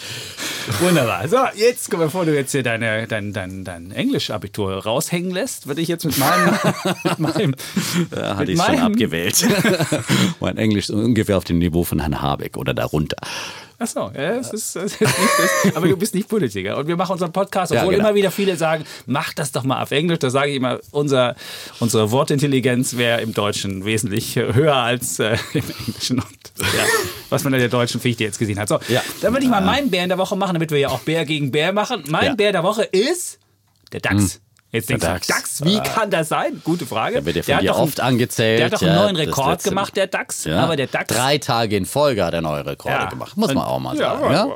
Wunderbar. 0.81 1.29
So, 1.29 1.39
jetzt, 1.55 1.91
bevor 1.91 2.25
du 2.25 2.35
jetzt 2.35 2.53
hier 2.53 2.63
deine, 2.63 3.07
dein, 3.07 3.33
dein, 3.33 3.65
dein 3.65 3.91
Englisch-Abitur 3.93 4.85
raushängen 4.85 5.31
lässt, 5.31 5.67
würde 5.67 5.81
ich 5.81 5.89
jetzt 5.89 6.05
mit 6.05 6.19
meinem. 6.19 6.59
mit 7.05 7.19
meinem 7.19 7.55
Da 8.11 8.37
hatte 8.37 8.53
ich 8.53 8.61
schon 8.61 8.79
abgewählt. 8.79 9.47
mein 10.41 10.57
Englisch 10.57 10.89
ist 10.89 10.95
ungefähr 10.95 11.37
auf 11.37 11.45
dem 11.45 11.59
Niveau 11.59 11.85
von 11.85 12.01
Herrn 12.01 12.21
Habeck 12.21 12.57
oder 12.57 12.75
darunter. 12.75 13.17
Achso, 13.85 14.11
ja, 14.15 14.37
das 14.37 14.53
ist, 14.53 14.77
das 14.77 14.85
ist 14.95 15.01
nicht 15.01 15.77
aber 15.77 15.87
du 15.89 15.97
bist 15.97 16.15
nicht 16.15 16.29
Politiker. 16.29 16.79
Und 16.79 16.87
wir 16.89 16.97
machen 16.97 17.13
unseren 17.13 17.33
Podcast, 17.33 17.71
Ja, 17.73 17.81
obwohl 17.81 17.95
genau. 17.95 18.09
immer 18.09 18.15
wieder 18.17 18.31
viele 18.31 18.57
sagen, 18.57 18.85
mach 19.07 19.35
das 19.35 19.53
doch 19.53 19.63
mal 19.65 19.83
auf 19.83 19.91
Englisch. 19.91 20.19
Da 20.21 20.31
sage 20.31 20.51
ich 20.51 20.57
immer, 20.57 20.81
unser, 20.91 21.35
unsere 21.81 22.11
Wortintelligenz 22.11 22.97
wäre 22.97 23.21
im 23.21 23.35
Deutschen 23.35 23.85
wesentlich 23.85 24.37
höher 24.37 24.75
als 24.75 25.19
äh, 25.19 25.37
im 25.53 25.63
Englischen. 25.87 26.19
Und, 26.19 26.27
ja, 26.61 26.85
was 27.29 27.45
man 27.45 27.53
in 27.53 27.61
der 27.61 27.69
deutschen 27.69 28.01
Fichte 28.01 28.25
jetzt 28.25 28.39
gesehen 28.39 28.59
hat. 28.59 28.69
So, 28.69 28.79
Ja. 28.89 29.03
dann 29.21 29.33
würde 29.35 29.45
ich 29.45 29.51
mal 29.51 29.61
meinen 29.61 29.91
Bär 29.91 30.03
in 30.03 30.09
der 30.09 30.19
Woche 30.19 30.35
machen, 30.37 30.55
damit 30.55 30.71
wir 30.71 30.79
ja 30.79 30.89
auch 30.89 31.01
Bär 31.01 31.25
gegen 31.27 31.51
Bär 31.51 31.73
machen. 31.73 32.05
Mein 32.09 32.25
Ja. 32.25 32.35
Bär 32.35 32.53
der 32.53 32.63
Woche 32.63 32.85
ist 32.85 33.39
der 33.93 34.01
DAX. 34.01 34.41
Jetzt 34.75 34.91
denkst 34.91 35.05
DAX. 35.07 35.27
du, 35.27 35.33
DAX, 35.33 35.65
wie 35.65 35.81
kann 35.81 36.11
das 36.11 36.29
sein? 36.29 36.61
Gute 36.65 36.85
Frage. 36.87 37.15
Der 37.15 37.25
wird 37.25 37.37
ja 37.37 37.43
von 37.45 37.55
hat 37.55 37.63
dir 37.63 37.77
oft 37.77 38.01
angezählt. 38.01 38.59
Der 38.59 38.67
hat 38.67 38.73
doch 38.75 38.83
einen 38.83 38.95
neuen 38.97 39.17
Rekord 39.17 39.63
gemacht, 39.63 39.97
der 39.97 40.07
DAX. 40.09 40.45
Ja. 40.45 40.61
Aber 40.63 40.77
der 40.77 40.87
DAX 40.89 41.15
Drei 41.15 41.39
Tage 41.39 41.77
in 41.77 41.87
Folge 41.87 42.25
hat 42.25 42.35
er 42.35 42.41
neue 42.43 42.67
Rekorde 42.67 42.95
Ja. 42.97 43.05
gemacht. 43.09 43.37
Muss 43.37 43.55
man 43.55 43.65
auch 43.65 43.79
mal 43.79 43.97
sagen. 43.97 44.33
Ja, 44.33 44.49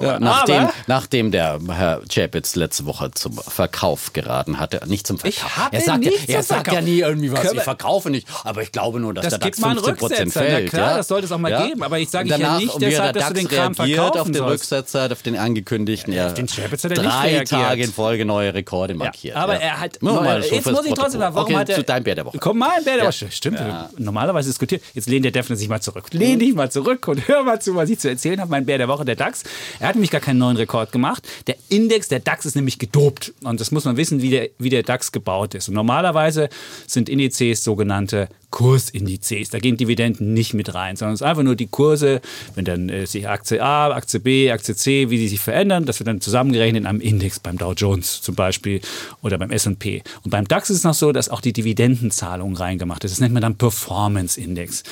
Ja, 0.00 0.18
nachdem, 0.20 0.68
nachdem 0.86 1.30
der 1.30 1.58
Herr 1.70 2.00
Chapitz 2.08 2.56
letzte 2.56 2.86
Woche 2.86 3.10
zum 3.12 3.34
Verkauf 3.36 4.12
geraten 4.12 4.58
hatte. 4.58 4.80
Nicht 4.86 5.06
zum 5.06 5.18
Verkauf. 5.18 5.68
Er 5.70 5.80
sagt, 5.80 6.04
er 6.28 6.42
sagt 6.42 6.72
ja 6.72 6.80
nie 6.80 7.00
irgendwie 7.00 7.30
was. 7.32 7.40
Können 7.42 7.56
Ich 7.58 7.62
verkaufe 7.62 8.10
nicht. 8.10 8.26
Aber 8.44 8.62
ich 8.62 8.72
glaube 8.72 9.00
nur, 9.00 9.12
dass 9.14 9.24
Das 9.24 9.30
der 9.32 9.38
DAX 9.40 9.56
gibt 9.56 9.60
mal 9.60 9.70
einen 9.70 9.78
15 9.84 9.96
Prozent. 9.96 10.32
Na 10.34 10.40
fällt. 10.40 10.70
klar, 10.70 10.90
ja. 10.92 10.96
das 10.96 11.08
sollte 11.08 11.26
es 11.26 11.32
auch 11.32 11.38
mal 11.38 11.66
geben. 11.68 11.82
Aber 11.82 11.98
ich 11.98 12.08
sage 12.10 12.28
ja 12.30 12.56
nicht 12.58 12.80
deshalb, 12.80 13.12
der 13.12 13.22
dass 13.22 13.28
du 13.28 13.34
den 13.34 13.48
DAX 13.48 13.54
Kram 13.56 13.74
verkaufen 13.74 14.20
auf 14.20 14.30
den. 14.30 14.42
Rücksetzer, 14.44 15.08
auf 15.12 15.22
den 15.22 15.36
angekündigten. 15.36 16.12
Ja, 16.12 16.30
den 16.32 16.46
Chapitz 16.46 16.84
hat 16.84 16.92
er 16.92 17.02
nicht 17.02 17.12
Drei. 17.12 17.44
Tage 17.44 17.82
in 17.84 17.92
Folge 17.92 18.24
neue 18.24 18.54
Rekorde 18.54 18.94
markiert. 18.94 19.36
aber. 19.36 19.57
Er 19.60 19.80
hat. 19.80 19.98
Neue- 20.02 20.14
mal 20.22 20.42
jetzt 20.42 20.70
muss 20.70 20.86
ich 20.86 20.94
trotzdem 20.94 21.20
mal, 21.20 21.34
warum 21.34 21.50
okay, 21.52 21.56
hat 21.60 21.68
er. 21.68 21.76
zu 21.76 21.82
deinem 21.84 22.04
Bär 22.04 22.14
der 22.14 22.24
Woche. 22.26 22.38
Komm 22.38 22.58
mal, 22.58 22.82
Bär 22.82 22.94
der 22.96 23.04
Ja. 23.04 23.08
Woche. 23.08 23.30
Stimmt. 23.30 23.60
Normalerweise 23.98 24.48
diskutiert. 24.48 24.82
Jetzt 24.94 25.08
lehnt 25.08 25.24
der 25.24 25.32
Defner 25.32 25.56
sich 25.56 25.68
mal 25.68 25.80
zurück. 25.80 26.06
Lehn 26.12 26.38
dich 26.38 26.54
mal 26.54 26.70
zurück 26.70 27.06
und 27.08 27.26
hör 27.28 27.42
mal 27.44 27.60
zu, 27.60 27.74
was 27.74 27.90
ich 27.90 27.98
zu 27.98 28.08
erzählen 28.08 28.40
habe. 28.40 28.50
Mein 28.50 28.64
Bär 28.66 28.78
der 28.78 28.88
Woche, 28.88 29.04
der 29.04 29.16
DAX. 29.16 29.42
Er 29.80 29.88
hat 29.88 29.94
nämlich 29.96 30.10
gar 30.10 30.20
keinen 30.20 30.38
neuen 30.38 30.56
Rekord 30.56 30.92
gemacht. 30.92 31.26
Der 31.46 31.56
Index, 31.68 32.08
der 32.08 32.20
DAX 32.20 32.46
ist 32.46 32.56
nämlich 32.56 32.78
gedopt. 32.78 33.32
Und 33.42 33.60
das 33.60 33.70
muss 33.70 33.84
man 33.84 33.96
wissen, 33.96 34.22
wie 34.22 34.30
der, 34.30 34.48
wie 34.58 34.70
der 34.70 34.82
DAX 34.82 35.12
gebaut 35.12 35.54
ist. 35.54 35.68
Und 35.68 35.74
normalerweise 35.74 36.48
sind 36.86 37.08
Indizes 37.08 37.64
sogenannte 37.64 38.28
Kursindizes. 38.50 39.50
Da 39.50 39.58
gehen 39.58 39.76
Dividenden 39.76 40.32
nicht 40.32 40.54
mit 40.54 40.74
rein, 40.74 40.96
sondern 40.96 41.14
es 41.14 41.20
ist 41.20 41.26
einfach 41.26 41.42
nur 41.42 41.56
die 41.56 41.66
Kurse, 41.66 42.20
wenn 42.54 42.64
dann 42.64 42.88
äh, 42.88 43.06
sich 43.06 43.28
Aktie 43.28 43.62
A, 43.62 43.90
Aktie 43.92 44.20
B, 44.20 44.50
Aktie 44.50 44.74
C, 44.74 45.10
wie 45.10 45.18
die 45.18 45.28
sich 45.28 45.40
verändern, 45.40 45.84
das 45.84 46.00
wird 46.00 46.08
dann 46.08 46.20
zusammengerechnet 46.20 46.82
in 46.82 46.86
einem 46.86 47.00
Index, 47.00 47.40
beim 47.40 47.58
Dow 47.58 47.72
Jones 47.72 48.22
zum 48.22 48.34
Beispiel 48.34 48.80
oder 49.22 49.38
beim 49.38 49.50
S&P. 49.50 50.02
Und 50.24 50.30
beim 50.30 50.48
DAX 50.48 50.70
ist 50.70 50.78
es 50.78 50.84
noch 50.84 50.94
so, 50.94 51.12
dass 51.12 51.28
auch 51.28 51.40
die 51.40 51.52
Dividendenzahlung 51.52 52.56
reingemacht 52.56 53.04
ist. 53.04 53.12
Das 53.12 53.20
nennt 53.20 53.34
man 53.34 53.42
dann 53.42 53.56
Performance 53.56 54.40
Index. 54.40 54.82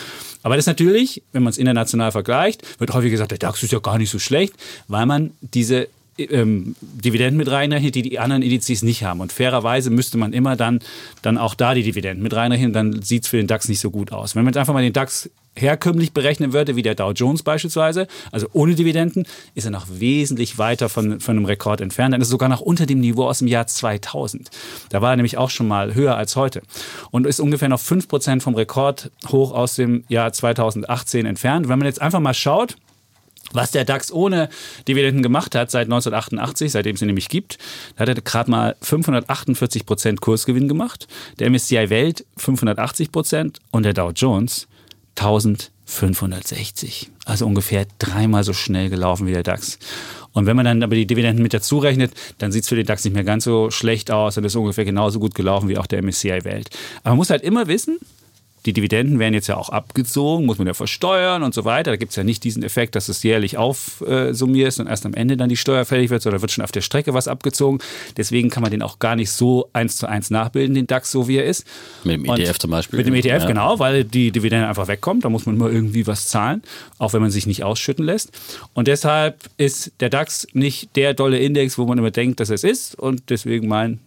Aber 0.43 0.57
das 0.57 0.67
natürlich, 0.67 1.23
wenn 1.33 1.43
man 1.43 1.51
es 1.51 1.59
international 1.59 2.13
vergleicht, 2.13 2.63
wird 2.79 2.93
häufig 2.93 3.11
gesagt, 3.11 3.31
der 3.31 3.39
DAX 3.39 3.63
ist 3.63 3.73
ja 3.73 3.79
gar 3.79 3.99
nicht 3.99 4.11
so 4.11 4.19
schlecht, 4.19 4.55
weil 4.87 5.07
man 5.07 5.33
diese 5.41 5.89
ähm, 6.19 6.77
Dividenden 6.81 7.37
mit 7.37 7.51
reinrechnet, 7.51 7.95
die 7.95 8.03
die 8.03 8.19
anderen 8.19 8.43
Indizes 8.43 8.83
nicht 8.83 9.05
haben. 9.05 9.21
Und 9.21 9.33
fairerweise 9.33 9.91
müsste 9.91 10.19
man 10.19 10.33
immer 10.33 10.57
dann, 10.57 10.81
dann 11.23 11.39
auch 11.39 11.55
da 11.55 11.75
die 11.75 11.83
Dividenden 11.83 12.23
mit 12.23 12.35
reinrechnen, 12.35 12.73
dann 12.73 13.03
sieht 13.03 13.25
es 13.25 13.29
für 13.29 13.37
den 13.37 13.47
DAX 13.47 13.69
nicht 13.69 13.81
so 13.81 13.91
gut 13.91 14.13
aus. 14.13 14.35
Wenn 14.35 14.45
man 14.45 14.53
jetzt 14.53 14.59
einfach 14.59 14.75
mal 14.75 14.83
den 14.83 14.93
DAX 14.93 15.31
herkömmlich 15.57 16.13
berechnen 16.13 16.53
würde, 16.53 16.77
wie 16.77 16.83
der 16.83 16.95
Dow 16.95 17.13
Jones 17.13 17.43
beispielsweise, 17.43 18.07
also 18.31 18.47
ohne 18.53 18.75
Dividenden, 18.75 19.27
ist 19.55 19.65
er 19.65 19.71
noch 19.71 19.87
wesentlich 19.89 20.59
weiter 20.59 20.89
von, 20.89 21.19
von 21.21 21.37
einem 21.37 21.47
Rekord 21.47 21.81
entfernt. 21.81 22.13
Dann 22.13 22.21
ist 22.21 22.29
er 22.29 22.33
sogar 22.33 22.49
noch 22.49 22.61
unter 22.61 22.87
dem 22.87 23.01
Niveau 23.01 23.27
aus 23.27 23.39
dem 23.39 23.49
Jahr 23.49 23.67
2000. 23.67 24.51
Da 24.91 25.03
war 25.03 25.11
er 25.11 25.17
nämlich 25.17 25.39
auch 25.39 25.51
schon 25.51 25.67
mal 25.67 25.95
höher 25.95 26.17
als 26.17 26.37
heute. 26.37 26.63
Und 27.11 27.27
ist 27.27 27.41
ungefähr 27.41 27.69
noch 27.69 27.81
5% 27.81 28.41
vom 28.41 28.55
Rekord 28.55 29.11
hoch 29.29 29.53
aus 29.53 29.77
dem 29.77 30.05
Jahr 30.09 30.33
2018 30.33 31.27
entfernt. 31.27 31.69
Wenn 31.69 31.79
man 31.79 31.87
jetzt 31.87 32.03
einfach 32.03 32.21
mal 32.21 32.35
schaut, 32.35 32.77
was 33.53 33.71
der 33.71 33.85
DAX 33.85 34.13
ohne 34.13 34.49
Dividenden 34.89 35.23
gemacht 35.23 35.55
hat 35.55 35.71
seit 35.71 35.87
1988, 35.87 36.73
seitdem 36.73 36.97
es 36.97 37.03
ihn 37.03 37.07
nämlich 37.07 37.29
gibt, 37.29 37.59
da 37.97 38.03
hat 38.03 38.09
er 38.09 38.15
gerade 38.15 38.51
mal 38.51 38.77
548 38.81 39.87
Prozent 39.87 40.21
Kursgewinn 40.21 40.69
gemacht, 40.69 41.07
der 41.39 41.51
MSCI 41.51 41.91
Welt 41.91 42.27
580 42.37 43.13
Prozent 43.13 43.61
und 43.71 43.85
der 43.85 43.95
Dow 43.95 44.11
Jones 44.11 44.67
1560. 45.17 47.11
Also 47.25 47.47
ungefähr 47.47 47.87
dreimal 47.99 48.45
so 48.45 48.53
schnell 48.53 48.91
gelaufen 48.91 49.27
wie 49.27 49.33
der 49.33 49.43
DAX. 49.43 49.79
Und 50.33 50.45
wenn 50.47 50.57
man 50.57 50.67
dann 50.67 50.83
aber 50.83 50.95
die 50.95 51.07
Dividenden 51.07 51.43
mit 51.43 51.55
dazu 51.55 51.79
rechnet, 51.79 52.13
dann 52.39 52.53
sieht 52.53 52.65
es 52.65 52.69
für 52.69 52.77
den 52.77 52.85
DAX 52.85 53.05
nicht 53.05 53.15
mehr 53.15 53.25
ganz 53.25 53.45
so 53.45 53.71
schlecht 53.71 54.11
aus 54.11 54.37
und 54.37 54.45
ist 54.45 54.55
ungefähr 54.55 54.85
genauso 54.85 55.19
gut 55.19 55.35
gelaufen 55.35 55.69
wie 55.69 55.79
auch 55.79 55.87
der 55.87 56.03
MSCI 56.03 56.45
Welt. 56.45 56.69
Aber 57.01 57.11
man 57.11 57.17
muss 57.17 57.31
halt 57.31 57.43
immer 57.43 57.69
wissen, 57.69 57.99
die 58.67 58.73
Dividenden 58.73 59.19
werden 59.19 59.33
jetzt 59.35 59.47
ja 59.47 59.57
auch 59.57 59.69
abgezogen, 59.69 60.45
muss 60.45 60.59
man 60.59 60.67
ja 60.67 60.75
versteuern 60.75 61.43
und 61.43 61.55
so 61.55 61.65
weiter. 61.65 61.93
Da 61.93 61.97
gibt 61.97 62.11
es 62.11 62.17
ja 62.17 62.25
nicht 62.25 62.43
diesen 62.45 62.63
Effekt, 62.63 62.97
dass 62.97 63.09
es 63.09 63.23
jährlich 63.23 63.57
aufsummierst 63.57 64.81
und 64.81 64.89
erst 64.89 65.07
am 65.07 65.15
Ende 65.15 65.37
dann 65.37 65.49
die 65.49 65.57
Steuer 65.57 65.85
fällig 65.85 66.11
wird, 66.11 66.23
sondern 66.23 66.41
wird 66.43 66.51
schon 66.51 66.65
auf 66.65 66.73
der 66.73 66.81
Strecke 66.81 67.15
was 67.15 67.29
abgezogen. 67.29 67.79
Deswegen 68.17 68.51
kann 68.51 68.63
man 68.63 68.73
den 68.73 68.83
auch 68.83 68.99
gar 68.99 69.15
nicht 69.17 69.31
so 69.31 69.69
eins 69.73 69.97
zu 69.97 70.09
eins 70.09 70.31
nachbilden, 70.31 70.75
den 70.75 70.87
DAX, 70.87 71.13
so 71.13 71.29
wie 71.29 71.37
er 71.37 71.45
ist. 71.45 71.65
Mit 72.05 72.15
dem 72.17 72.29
Und 72.29 72.41
ETF 72.41 72.59
zum 72.59 72.71
Beispiel. 72.73 72.97
Mit 72.99 73.07
dem 73.07 73.15
ETF, 73.15 73.43
Ja. 73.43 73.47
genau, 73.47 73.79
weil 73.79 74.05
die 74.05 74.33
Dividende 74.33 74.67
einfach 74.67 74.89
wegkommt. 74.89 75.25
Da 75.25 75.29
muss 75.29 75.47
man 75.47 75.55
immer 75.55 75.71
irgendwie 75.71 76.07
was 76.07 76.27
zahlen, 76.29 76.63
auch 76.99 77.13
wenn 77.13 77.23
man 77.23 77.31
sich 77.31 77.47
nicht 77.47 77.63
ausschütten 77.63 78.05
lässt. 78.05 78.33
Und 78.75 78.89
deshalb 78.89 79.39
ist 79.57 79.93
der 80.01 80.11
DAX 80.11 80.47
nicht 80.53 80.97
der 80.97 81.15
dolle 81.15 81.39
Index, 81.39 81.79
wo 81.79 81.87
man 81.87 81.99
immer 81.99 82.11
denkt, 82.11 82.41
dass 82.41 82.51
es 82.51 82.65
ist. 82.65 82.99
Und 82.99 83.31
deswegen 83.31 83.69
mein 83.69 84.01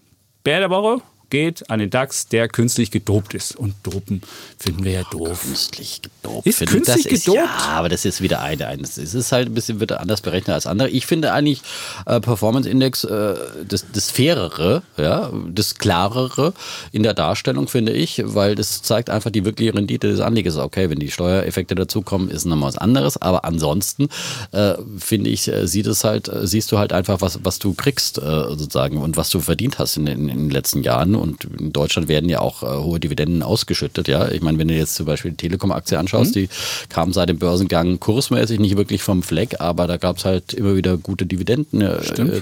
Bär 0.43 0.60
der 0.60 0.69
Woche, 0.69 1.02
geht 1.30 1.70
an 1.70 1.80
den 1.80 1.89
DAX, 1.89 2.28
der 2.28 2.48
künstlich 2.48 2.92
gedopt 2.92 3.34
ist. 3.34 3.56
Und 3.56 3.76
dopen 3.84 4.22
finden 4.58 4.84
wir 4.84 4.92
ja 4.92 5.04
doof. 5.12 5.42
Künstlich 5.42 6.02
gedopt. 6.02 6.48
Ist 6.48 6.58
finde, 6.60 6.74
künstlich 6.74 7.04
das 7.04 7.13
ist, 7.13 7.26
gedopt? 7.26 7.39
Ja, 7.44 7.68
aber 7.70 7.89
das 7.89 8.06
ist 8.06 8.22
wieder 8.22 8.42
eine. 8.42 8.68
eine. 8.68 8.84
Es 8.84 8.98
ist 8.98 9.32
halt 9.32 9.50
ein 9.50 9.54
bisschen 9.54 9.80
wird 9.80 9.92
anders 9.92 10.22
berechnet 10.22 10.54
als 10.54 10.67
andere. 10.67 10.90
Ich 10.90 11.06
finde 11.06 11.34
eigentlich 11.34 11.62
äh, 12.06 12.19
Performance 12.19 12.69
Index 12.69 13.04
äh, 13.04 13.36
das, 13.67 13.86
das 13.92 14.12
fairere, 14.12 14.84
ja, 14.98 15.32
das 15.50 15.75
klarere 15.75 16.54
in 16.92 17.04
der 17.04 17.13
Darstellung, 17.13 17.67
finde 17.67 17.94
ich, 17.94 18.21
weil 18.25 18.56
das 18.56 18.82
zeigt 18.82 19.10
einfach 19.10 19.32
die 19.32 19.46
wirkliche 19.46 19.73
Rendite 19.73 20.08
des 20.08 20.19
Anlegers. 20.19 20.58
Okay, 20.58 20.90
wenn 20.90 21.00
die 21.00 21.12
Steuereffekte 21.12 21.75
dazukommen, 21.75 22.30
ist 22.30 22.46
nochmal 22.46 22.69
was 22.69 22.77
anderes. 22.77 23.21
Aber 23.21 23.46
ansonsten 23.46 24.10
äh, 24.52 24.75
finde 24.98 25.30
ich, 25.30 25.48
äh, 25.48 25.67
sieht 25.67 25.88
es 25.88 26.04
halt, 26.04 26.27
äh, 26.27 26.48
siehst 26.48 26.71
du 26.71 26.77
halt 26.77 26.94
einfach, 26.94 27.21
was, 27.21 27.40
was 27.44 27.60
du 27.60 27.73
kriegst, 27.73 28.17
äh, 28.17 28.21
sozusagen, 28.21 28.98
und 28.98 29.17
was 29.17 29.30
du 29.30 29.40
verdient 29.40 29.80
hast 29.80 29.98
in 29.98 30.06
den, 30.06 30.30
in 30.30 30.38
den 30.38 30.50
letzten 30.50 30.84
Jahren. 30.84 31.15
Und 31.20 31.44
in 31.44 31.72
Deutschland 31.72 32.08
werden 32.08 32.30
ja 32.30 32.40
auch 32.40 32.63
äh, 32.63 32.65
hohe 32.65 33.00
Dividenden 33.00 33.44
ausgeschüttet. 33.44 34.08
Ja, 34.08 34.30
ich 34.30 34.42
meine, 34.42 34.58
wenn 34.58 34.67
du 34.67 34.76
jetzt 34.76 34.96
zum 34.96 35.06
Beispiel 35.06 35.32
die 35.32 35.38
Telekom-Aktie 35.38 35.98
anschaust, 36.00 36.36
die 36.36 36.50
kam 36.90 37.13
seit 37.13 37.30
dem 37.30 37.40
Börsengang 37.40 38.00
kursmäßig 38.00 38.60
nicht 38.60 38.78
wirklich 38.78 39.04
vom 39.04 39.24
Fleck, 39.24 39.60
aber 39.60 39.88
da 39.88 39.98
gab 39.98 40.17
es 40.17 40.26
halt 40.26 40.54
immer 40.54 40.76
wieder 40.76 40.98
gute 40.98 41.26
Dividenden, 41.26 41.82
äh, 41.82 42.00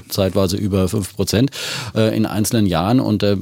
zeitweise 0.09 0.57
über 0.57 0.87
5 0.87 1.15
Prozent 1.15 1.51
äh, 1.95 2.15
in 2.15 2.25
einzelnen 2.25 2.65
Jahren. 2.65 2.99
Und 2.99 3.23
äh, 3.23 3.35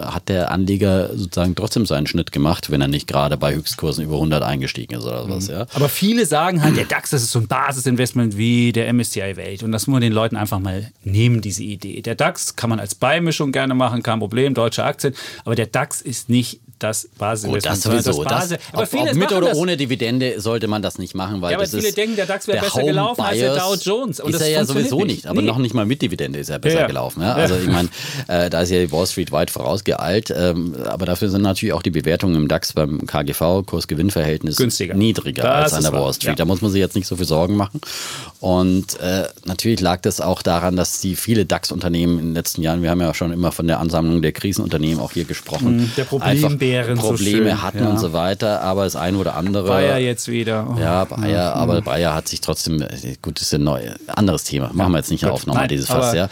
hat 0.00 0.28
der 0.28 0.50
Anleger 0.50 1.10
sozusagen 1.16 1.54
trotzdem 1.54 1.86
seinen 1.86 2.06
Schnitt 2.06 2.32
gemacht, 2.32 2.70
wenn 2.70 2.80
er 2.80 2.88
nicht 2.88 3.06
gerade 3.06 3.36
bei 3.36 3.54
Höchstkursen 3.54 4.04
über 4.04 4.14
100 4.14 4.42
eingestiegen 4.42 4.94
ist 4.94 5.04
oder 5.04 5.28
was. 5.28 5.48
Ja. 5.48 5.66
Aber 5.74 5.88
viele 5.88 6.26
sagen 6.26 6.62
halt, 6.62 6.76
der 6.76 6.84
DAX, 6.84 7.10
das 7.10 7.22
ist 7.22 7.32
so 7.32 7.38
ein 7.38 7.48
Basisinvestment 7.48 8.36
wie 8.36 8.72
der 8.72 8.92
MSCI 8.92 9.36
Welt. 9.36 9.62
Und 9.62 9.72
das 9.72 9.86
muss 9.86 9.94
man 9.94 10.02
den 10.02 10.12
Leuten 10.12 10.36
einfach 10.36 10.58
mal 10.58 10.90
nehmen, 11.04 11.40
diese 11.40 11.62
Idee. 11.62 12.00
Der 12.02 12.14
DAX 12.14 12.56
kann 12.56 12.70
man 12.70 12.80
als 12.80 12.94
Beimischung 12.94 13.52
gerne 13.52 13.74
machen, 13.74 14.02
kein 14.02 14.18
Problem, 14.18 14.54
deutsche 14.80 14.84
Aktien. 14.84 15.14
Aber 15.44 15.54
der 15.54 15.66
DAX 15.66 16.00
ist 16.00 16.28
nicht 16.28 16.60
das 16.80 17.08
Basisinvestment. 17.18 17.74
Gut, 17.84 17.94
das 17.94 18.04
sowieso. 18.04 18.24
Das, 18.24 18.32
Basis- 18.48 18.58
aber 18.72 18.82
ob, 18.82 18.88
viele 18.88 19.10
ob 19.10 19.14
mit 19.16 19.32
oder 19.32 19.48
das. 19.48 19.56
ohne 19.58 19.76
Dividende 19.76 20.40
sollte 20.40 20.66
man 20.66 20.82
das 20.82 20.98
nicht 20.98 21.14
machen, 21.14 21.40
weil 21.42 21.52
Ja, 21.52 21.56
aber 21.58 21.64
das 21.64 21.74
viele 21.74 21.88
ist 21.88 21.96
denken, 21.96 22.16
der 22.16 22.26
DAX 22.26 22.48
wäre 22.48 22.60
besser 22.60 22.74
Home 22.74 22.86
gelaufen 22.86 23.20
als 23.20 23.38
der 23.38 23.50
Bias 23.52 23.62
Dow 23.62 23.74
Jones. 23.90 24.20
Und 24.20 24.30
ist 24.30 24.40
das 24.40 24.48
er 24.48 24.52
ja 24.54 24.64
sowieso 24.64 25.04
nicht. 25.04 25.26
aber 25.26 25.40
Nee. 25.42 25.46
noch 25.46 25.58
nicht 25.58 25.74
mal 25.74 25.86
mit 25.86 26.02
Dividende 26.02 26.38
ist 26.38 26.48
er 26.48 26.58
besser 26.58 26.80
Ja. 26.80 26.86
gelaufen. 26.86 27.22
Ja? 27.22 27.34
Also 27.34 27.54
ich 27.56 27.66
meine, 27.68 27.88
äh, 28.28 28.50
da 28.50 28.60
ist 28.62 28.70
ja 28.70 28.78
die 28.80 28.90
Wall 28.92 29.06
Street 29.06 29.30
weit 29.32 29.50
vorausgeeilt, 29.50 30.32
ähm, 30.36 30.74
aber 30.86 31.06
dafür 31.06 31.28
sind 31.28 31.42
natürlich 31.42 31.72
auch 31.74 31.82
die 31.82 31.90
Bewertungen 31.90 32.34
im 32.34 32.48
DAX 32.48 32.72
beim 32.72 33.06
KGV, 33.06 33.62
Kurs-Gewinn-Verhältnis, 33.66 34.58
niedriger 34.94 35.42
Das 35.42 35.72
als 35.72 35.74
an 35.74 35.82
der 35.92 35.92
Wall 36.00 36.12
Street. 36.14 36.38
Da 36.40 36.44
muss 36.44 36.60
man 36.62 36.70
sich 36.70 36.80
jetzt 36.80 36.94
nicht 36.96 37.06
so 37.06 37.16
viel 37.16 37.26
Sorgen 37.26 37.56
machen. 37.56 37.80
Und 38.40 38.98
äh, 39.00 39.24
natürlich 39.44 39.80
lag 39.80 40.00
das 40.00 40.20
auch 40.20 40.42
daran, 40.42 40.76
dass 40.76 41.00
die 41.00 41.14
viele 41.16 41.44
DAX-Unternehmen 41.44 42.18
in 42.18 42.24
den 42.26 42.34
letzten 42.34 42.62
Jahren, 42.62 42.82
wir 42.82 42.90
haben 42.90 43.00
ja 43.00 43.12
schon 43.14 43.32
immer 43.32 43.52
von 43.52 43.66
der 43.66 43.80
Ansammlung 43.80 44.22
der 44.22 44.32
Krisenunternehmen 44.32 44.98
auch 45.00 45.12
hier 45.12 45.24
gesprochen, 45.24 45.76
Mhm, 45.76 45.92
der 45.96 46.04
Problembären, 46.04 46.40
einfach 46.78 47.02
so 47.02 47.08
Probleme 47.10 47.50
schön, 47.50 47.62
hatten 47.62 47.78
ja. 47.78 47.88
und 47.88 47.98
so 47.98 48.12
weiter, 48.12 48.62
aber 48.62 48.84
das 48.84 48.96
eine 48.96 49.18
oder 49.18 49.36
andere 49.36 49.64
Bayer 49.64 49.98
jetzt 49.98 50.28
wieder. 50.28 50.66
Oh. 50.68 50.80
ja, 50.80 51.04
Bayer, 51.04 51.54
aber 51.54 51.80
Bayer 51.82 52.14
hat 52.14 52.28
sich 52.28 52.40
trotzdem, 52.40 52.84
gut, 53.22 53.36
das 53.36 53.46
ist 53.46 53.54
ein 53.54 53.64
neu, 53.64 53.82
anderes 54.06 54.44
Thema, 54.44 54.70
machen 54.72 54.92
wir 54.92 54.98
jetzt 54.98 55.10
nicht 55.10 55.22
gut. 55.22 55.30
auf 55.30 55.46
nochmal 55.46 55.62
Nein, 55.62 55.68
dieses 55.70 55.86
Fass, 55.86 56.10
aber- 56.10 56.16
ja. 56.16 56.28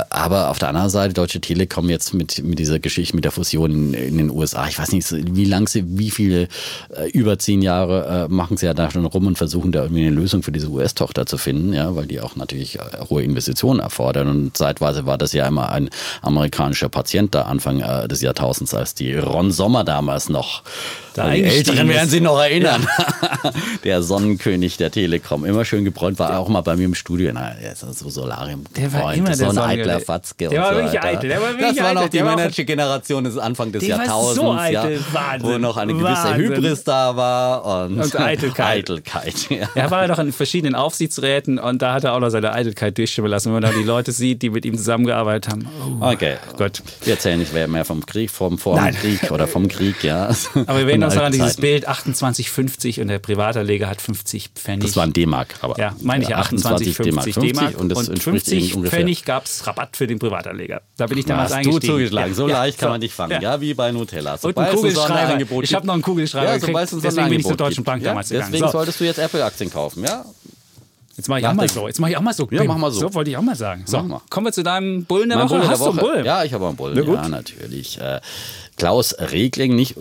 Äh, 0.00 0.04
aber 0.10 0.50
auf 0.50 0.58
der 0.58 0.68
anderen 0.68 0.90
Seite, 0.90 1.14
Deutsche 1.14 1.40
Telekom 1.40 1.88
jetzt 1.88 2.14
mit, 2.14 2.42
mit 2.44 2.58
dieser 2.58 2.78
Geschichte, 2.78 3.14
mit 3.16 3.24
der 3.24 3.32
Fusion 3.32 3.70
in, 3.70 3.94
in 3.94 4.18
den 4.18 4.30
USA, 4.30 4.66
ich 4.68 4.78
weiß 4.78 4.92
nicht, 4.92 5.06
wie 5.34 5.44
lang 5.44 5.68
sie, 5.68 5.84
wie 5.98 6.10
viele, 6.10 6.48
äh, 6.96 7.08
über 7.12 7.38
zehn 7.38 7.62
Jahre 7.62 8.26
äh, 8.28 8.32
machen 8.32 8.56
sie 8.56 8.66
ja 8.66 8.74
da 8.74 8.90
schon 8.90 9.04
rum 9.04 9.26
und 9.26 9.38
versuchen 9.38 9.72
da 9.72 9.82
irgendwie 9.82 10.06
eine 10.06 10.14
Lösung 10.14 10.42
für 10.42 10.52
diese 10.52 10.68
US-Tochter 10.68 11.26
zu 11.26 11.38
finden, 11.38 11.72
ja, 11.72 11.94
weil 11.94 12.06
die 12.06 12.20
auch 12.20 12.36
natürlich 12.36 12.78
äh, 12.78 12.80
hohe 13.08 13.22
Investitionen 13.22 13.80
erfordern 13.80 14.28
und 14.28 14.56
zeitweise 14.56 15.06
war 15.06 15.18
das 15.18 15.32
ja 15.32 15.46
immer 15.46 15.70
ein 15.70 15.90
amerikanischer 16.22 16.88
Patient 16.88 17.34
da 17.34 17.42
Anfang 17.42 17.80
äh, 17.80 18.08
des 18.08 18.20
Jahrtausends, 18.20 18.74
als 18.74 18.94
die 18.94 19.14
Ron 19.14 19.52
Sommer 19.54 19.84
damals 19.84 20.28
noch 20.28 20.62
Da 21.14 21.30
die 21.30 21.44
Älteren 21.44 21.88
werden 21.88 22.08
sich 22.08 22.20
noch 22.20 22.38
erinnern. 22.40 22.86
der 23.84 24.02
Sonnenkönig 24.02 24.76
der 24.76 24.90
Telekom. 24.90 25.44
Immer 25.44 25.64
schön 25.64 25.84
gebräunt, 25.84 26.18
war 26.18 26.38
auch 26.38 26.48
mal 26.48 26.60
bei 26.62 26.74
mir 26.74 26.84
im 26.84 26.94
Studio. 26.94 27.30
Na, 27.32 27.52
er 27.52 27.72
ist 27.72 27.80
so 27.98 28.08
Solarium 28.10 28.64
Der 28.76 28.92
war 28.92 29.14
immer 29.14 29.26
der 29.26 29.36
so 29.36 29.46
ein 29.48 29.58
eitler 29.58 30.00
Fatzke. 30.00 30.48
Der 30.48 30.60
war 30.60 30.74
so 30.74 30.80
wirklich 30.80 31.00
eitel, 31.00 31.28
der 31.28 31.40
war 31.40 31.48
wirklich 31.50 31.76
Das 31.76 31.84
war 31.84 31.94
noch 31.94 32.08
die 32.08 32.16
Der 32.18 32.24
Manager-Generation 32.24 33.24
des 33.24 33.38
Anfang 33.38 33.70
des 33.70 33.80
Der 33.84 33.96
Jahrtausends. 33.96 34.34
so 34.36 34.52
eitel, 34.52 35.00
ja, 35.14 35.36
wo 35.40 35.58
noch 35.58 35.76
eine 35.76 35.92
gewisse 35.92 36.08
Wahnsinn. 36.08 36.52
Hybris 36.52 36.84
da 36.84 37.16
war. 37.16 37.84
Und, 37.84 38.00
Und 38.00 38.20
Eitelkeit. 38.20 38.66
Eitelkeit, 38.90 39.50
ja. 39.50 39.68
Er 39.76 39.90
war 39.92 40.02
ja 40.02 40.08
doch 40.08 40.18
in 40.18 40.32
verschiedenen 40.32 40.74
Aufsichtsräten 40.74 41.58
und 41.60 41.80
da 41.80 41.94
hat 41.94 42.04
er 42.04 42.14
auch 42.14 42.20
noch 42.20 42.30
seine 42.30 42.52
Eitelkeit 42.52 42.98
durchschimmern 42.98 43.30
lassen, 43.30 43.46
wenn 43.54 43.60
man 43.60 43.70
da 43.70 43.78
die 43.78 43.84
Leute 43.84 44.10
sieht, 44.10 44.42
die 44.42 44.50
mit 44.50 44.64
ihm 44.64 44.76
zusammengearbeitet 44.76 45.52
haben. 45.52 45.68
Oh, 46.00 46.12
Okay, 46.14 46.36
Gott. 46.58 46.82
Wir 47.02 47.14
erzählen 47.14 47.38
nicht 47.38 47.52
mehr 47.52 47.84
vom 47.84 48.04
Krieg, 48.04 48.30
vom 48.30 48.58
Nein. 48.74 48.94
Krieg 48.94 49.30
oder 49.30 49.46
vom 49.46 49.68
Krieg, 49.68 50.02
ja. 50.02 50.28
Aber 50.66 50.78
wir 50.78 50.86
werden 50.86 51.03
uns 51.04 51.14
Von 51.14 51.18
daran 51.20 51.32
dieses. 51.32 51.56
Bild 51.56 51.88
28,50 51.88 53.00
und 53.00 53.08
der 53.08 53.18
Privatanleger 53.18 53.88
hat 53.88 54.00
50 54.00 54.50
Pfennig. 54.54 54.86
Das 54.86 54.96
war 54.96 55.04
ein 55.04 55.12
D-Mark, 55.12 55.54
aber 55.60 55.78
ja, 55.78 55.94
meine 56.00 56.24
ich 56.24 56.30
ja, 56.30 56.38
28, 56.38 56.96
50 56.96 57.34
D-Mark. 57.36 57.78
und 57.78 57.92
und 57.92 58.08
entspricht 58.08 58.46
50 58.46 58.74
ungefähr. 58.76 58.98
Pfennig 59.00 59.24
gab 59.24 59.46
es 59.46 59.66
Rabatt 59.66 59.96
für 59.96 60.06
den 60.06 60.18
Privatanleger. 60.18 60.82
Da 60.96 61.06
bin 61.06 61.18
ich 61.18 61.24
damals 61.26 61.52
Hast 61.52 61.64
du 61.64 61.68
eingestiegen. 61.70 61.92
zugeschlagen. 61.94 62.34
So 62.34 62.48
Ja, 62.48 62.58
leicht 62.58 62.78
kann 62.78 62.88
so. 62.88 62.90
man 62.92 63.00
dich 63.00 63.12
fangen, 63.14 63.40
ja, 63.42 63.60
wie 63.60 63.74
bei 63.74 63.92
Nutella. 63.92 64.32
Und 64.32 64.36
ein 64.36 64.40
Sobald 64.40 64.68
es 64.68 64.72
ein 64.72 64.76
Kugelschreiber. 64.76 65.08
Sonderangebot 65.08 65.64
Ich 65.64 65.74
habe 65.74 65.86
noch 65.86 65.94
einen 65.94 66.02
Kugelschreiber 66.02 66.46
ja, 66.46 66.54
gekriegt, 66.58 66.76
ein 66.78 67.00
deswegen 67.02 67.28
bin 67.28 67.40
ich 67.40 67.46
zur 67.46 67.56
Deutschen. 67.56 67.84
Bank 67.84 68.02
ja, 68.02 68.10
damals 68.10 68.28
gegangen. 68.28 68.48
Deswegen 68.52 68.66
So. 68.66 68.72
solltest 68.72 69.00
du 69.00 69.04
jetzt 69.04 69.18
Apple-Aktien 69.18 69.70
kaufen, 69.72 70.04
ja? 70.04 70.24
Jetzt 71.16 71.28
mache 71.28 71.38
ich 71.40 71.46
auch 71.46 71.52
mal 71.52 71.68
so. 71.68 71.86
Jetzt 71.86 72.00
mache 72.00 72.10
ich 72.10 72.16
auch 72.16 72.22
mal 72.22 72.34
so. 72.34 72.48
Ja, 72.50 72.64
mach 72.64 72.76
mal 72.76 72.90
so. 72.90 73.00
So 73.00 73.14
wollte 73.14 73.30
ich 73.30 73.36
auch 73.36 73.42
mal 73.42 73.54
sagen. 73.54 73.84
So, 73.86 74.02
mal. 74.02 74.20
kommen 74.30 74.48
wir 74.48 74.52
zu 74.52 74.64
deinem 74.64 75.04
Bullen 75.04 75.28
der 75.28 75.38
Mein 75.38 75.48
Woche. 75.48 75.58
Bulle 75.60 75.68
Hast 75.70 75.80
der 75.80 75.86
du 75.86 75.90
einen 75.92 76.00
Woche. 76.00 76.12
Bullen? 76.12 76.24
Ja, 76.26 76.42
ich 76.44 76.52
habe 76.52 76.66
einen 76.66 76.76
Bullen. 76.76 76.94
Na 76.96 77.02
gut. 77.02 77.14
Ja, 77.14 77.28
natürlich. 77.28 78.00
Äh, 78.00 78.20
Klaus 78.76 79.14
Regling, 79.18 79.74
nicht 79.74 79.96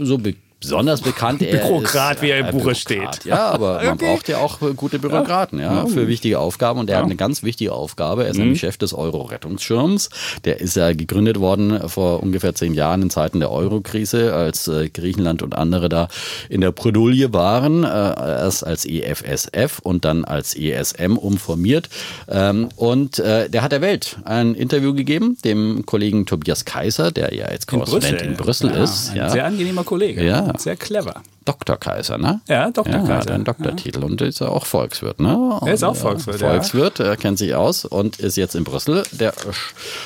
so 0.00 0.18
be 0.18 0.34
besonders 0.60 1.00
bekannt. 1.00 1.42
Er 1.50 1.58
Bürokrat, 1.66 2.16
ist, 2.16 2.22
wie 2.22 2.28
er 2.30 2.38
im 2.38 2.46
äh, 2.46 2.50
Buche 2.52 2.64
Bürokrat. 2.74 2.76
steht. 3.16 3.24
Ja, 3.24 3.48
aber 3.50 3.74
man 3.84 3.94
Okay. 3.94 4.06
braucht 4.06 4.28
ja 4.28 4.38
auch 4.38 4.58
gute 4.76 4.98
Bürokraten 4.98 5.58
ja, 5.58 5.86
für 5.86 6.06
wichtige 6.08 6.38
Aufgaben. 6.38 6.78
Und 6.78 6.90
er 6.90 6.98
hat 6.98 7.04
eine 7.04 7.16
ganz 7.16 7.42
wichtige 7.42 7.72
Aufgabe. 7.72 8.22
Mhm. 8.22 8.26
Er 8.26 8.30
ist 8.30 8.36
nämlich 8.38 8.60
Chef 8.60 8.76
des 8.76 8.92
Euro-Rettungsschirms. 8.94 10.10
Der 10.44 10.60
ist 10.60 10.76
ja 10.76 10.92
gegründet 10.92 11.40
worden 11.40 11.88
vor 11.88 12.22
ungefähr 12.22 12.54
zehn 12.54 12.74
Jahren 12.74 13.02
in 13.02 13.10
Zeiten 13.10 13.40
der 13.40 13.50
Euro-Krise, 13.50 14.34
als 14.34 14.68
äh, 14.68 14.88
Griechenland 14.90 15.42
und 15.42 15.54
andere 15.54 15.88
da 15.88 16.08
in 16.48 16.60
der 16.60 16.72
Bredouille 16.72 17.32
waren. 17.32 17.84
Äh, 17.84 17.86
erst 17.88 18.66
als 18.66 18.84
EFSF 18.84 19.78
und 19.82 20.04
dann 20.04 20.24
als 20.24 20.54
ESM 20.54 21.16
umformiert. 21.16 21.88
Ähm, 22.28 22.68
und 22.76 23.18
äh, 23.18 23.48
der 23.48 23.62
hat 23.62 23.72
der 23.72 23.80
Welt 23.80 24.18
ein 24.24 24.54
Interview 24.54 24.94
gegeben, 24.94 25.36
dem 25.44 25.84
Kollegen 25.86 26.26
Tobias 26.26 26.64
Kaiser, 26.64 27.10
der 27.10 27.34
ja 27.34 27.50
jetzt 27.50 27.66
Korrespondent 27.66 28.22
in 28.22 28.34
Brüssel, 28.36 28.70
Ja, 28.70 28.82
ist. 28.84 29.10
Ein 29.10 29.16
Ja. 29.16 29.30
sehr 29.30 29.44
angenehmer 29.46 29.84
Kollege. 29.84 30.24
Ja. 30.24 30.49
Sehr 30.58 30.76
clever. 30.76 31.22
Dr. 31.44 31.76
Kaiser, 31.76 32.18
ne? 32.18 32.40
Ja, 32.48 32.70
Dr. 32.70 32.92
Ja, 32.92 32.98
Kaiser. 33.00 33.14
hat 33.14 33.30
einen 33.30 33.44
Doktortitel 33.44 34.04
und 34.04 34.20
ist 34.20 34.40
ja 34.40 34.48
auch 34.48 34.66
Volkswirt, 34.66 35.20
ne? 35.20 35.58
Er 35.64 35.72
ist 35.72 35.82
auch 35.82 35.96
äh, 35.96 35.98
Volkswirt, 35.98 36.40
ja. 36.40 36.50
Volkswirt, 36.50 37.00
er 37.00 37.16
kennt 37.16 37.38
sich 37.38 37.54
aus 37.54 37.84
und 37.84 38.20
ist 38.20 38.36
jetzt 38.36 38.54
in 38.54 38.64
Brüssel 38.64 39.02
der 39.12 39.32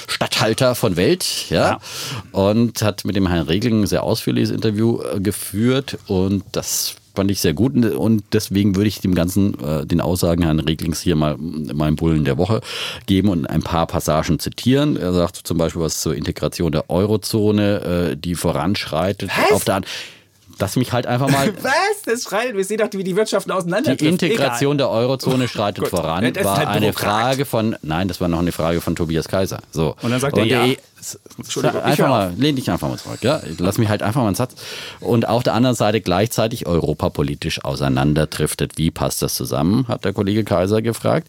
Statthalter 0.07 0.75
von 0.75 0.97
Welt, 0.97 1.51
ja? 1.51 1.81
Und 2.33 2.83
hat 2.83 3.05
mit 3.05 3.17
dem 3.17 3.27
Herrn 3.27 3.47
Regling 3.47 3.83
ein 3.83 3.87
sehr 3.87 4.05
ausführliches 4.05 4.51
Interview 4.51 5.01
äh, 5.03 5.21
geführt 5.21 5.99
und 6.07 6.45
das 6.53 6.97
fand 7.15 7.31
ich 7.31 7.41
sehr 7.41 7.55
gut 7.55 7.77
und 7.77 8.25
deswegen 8.33 8.75
würde 8.75 8.89
ich 8.89 9.01
dem 9.01 9.15
ganzen 9.15 9.59
äh, 9.63 9.87
den 9.87 10.01
Aussagen 10.01 10.43
Herrn 10.43 10.61
Reglings 10.61 11.01
hier 11.01 11.17
mal 11.17 11.37
meinen 11.39 11.97
Bullen 11.97 12.25
der 12.25 12.39
Woche 12.39 12.61
geben 13.07 13.29
und 13.29 13.47
ein 13.47 13.63
paar 13.63 13.87
Passagen 13.87 14.39
zitieren. 14.39 14.97
Er 14.97 15.13
sagt 15.13 15.37
zum 15.37 15.59
Beispiel 15.59 15.83
was 15.83 16.01
zur 16.01 16.15
Integration 16.17 16.73
der 16.73 16.91
Eurozone, 16.91 18.11
äh, 18.13 18.17
die 18.17 18.35
voranschreitet. 18.35 19.31
Was? 19.37 19.53
Auf 19.53 19.65
der 19.65 19.75
Hand. 19.77 19.87
Lass 20.59 20.77
mich 20.77 20.93
halt 20.93 21.07
einfach 21.07 21.29
mal 21.29 21.53
Was? 21.63 22.03
Das 22.05 22.25
schreit, 22.25 22.55
wir 22.55 22.65
sehen 22.65 22.79
doch, 22.79 22.89
wie 22.93 23.05
die 23.05 23.17
Wirtschaften 23.17 23.51
auseinander 23.51 23.97
die 23.97 24.07
Integration 24.07 24.79
der 24.79 24.89
Eurozone 24.91 25.49
schreitet 25.49 25.89
voran, 25.89 26.33
das 26.33 26.45
war 26.45 26.57
halt 26.57 26.69
eine. 26.69 26.93
Frage 26.93 27.45
von, 27.45 27.77
nein, 27.83 28.09
das 28.09 28.21
war 28.21 28.29
noch 28.29 28.39
eine 28.39 28.53
Frage 28.53 28.81
von 28.81 28.95
Tobias 28.95 29.29
Kaiser. 29.29 29.59
So. 29.73 29.97
Und 30.03 30.11
dann 30.11 30.21
sagt 30.21 30.37
er, 30.39 30.45
der 30.47 30.67
ja. 30.67 30.77
Entschuldigung, 31.39 31.81
ich 31.81 31.87
einfach 31.87 32.09
mal, 32.09 32.33
lehn 32.37 32.57
dich 32.57 32.71
einfach 32.71 32.89
mal 32.89 32.99
zurück, 32.99 33.23
ja. 33.23 33.41
Lass 33.59 33.79
mich 33.79 33.89
halt 33.89 34.03
einfach 34.03 34.21
mal 34.21 34.29
einen 34.29 34.37
Satz. 34.37 34.55
Und 35.01 35.29
auf 35.29 35.43
der 35.43 35.55
anderen 35.55 35.77
Seite 35.77 36.01
gleichzeitig 36.01 36.67
europapolitisch 36.67 37.65
auseinanderdriftet. 37.65 38.79
Wie 38.79 38.91
passt 38.91 39.23
das 39.23 39.35
zusammen? 39.35 39.87
Hat 39.89 40.05
der 40.05 40.13
Kollege 40.13 40.45
Kaiser 40.45 40.83
gefragt. 40.83 41.29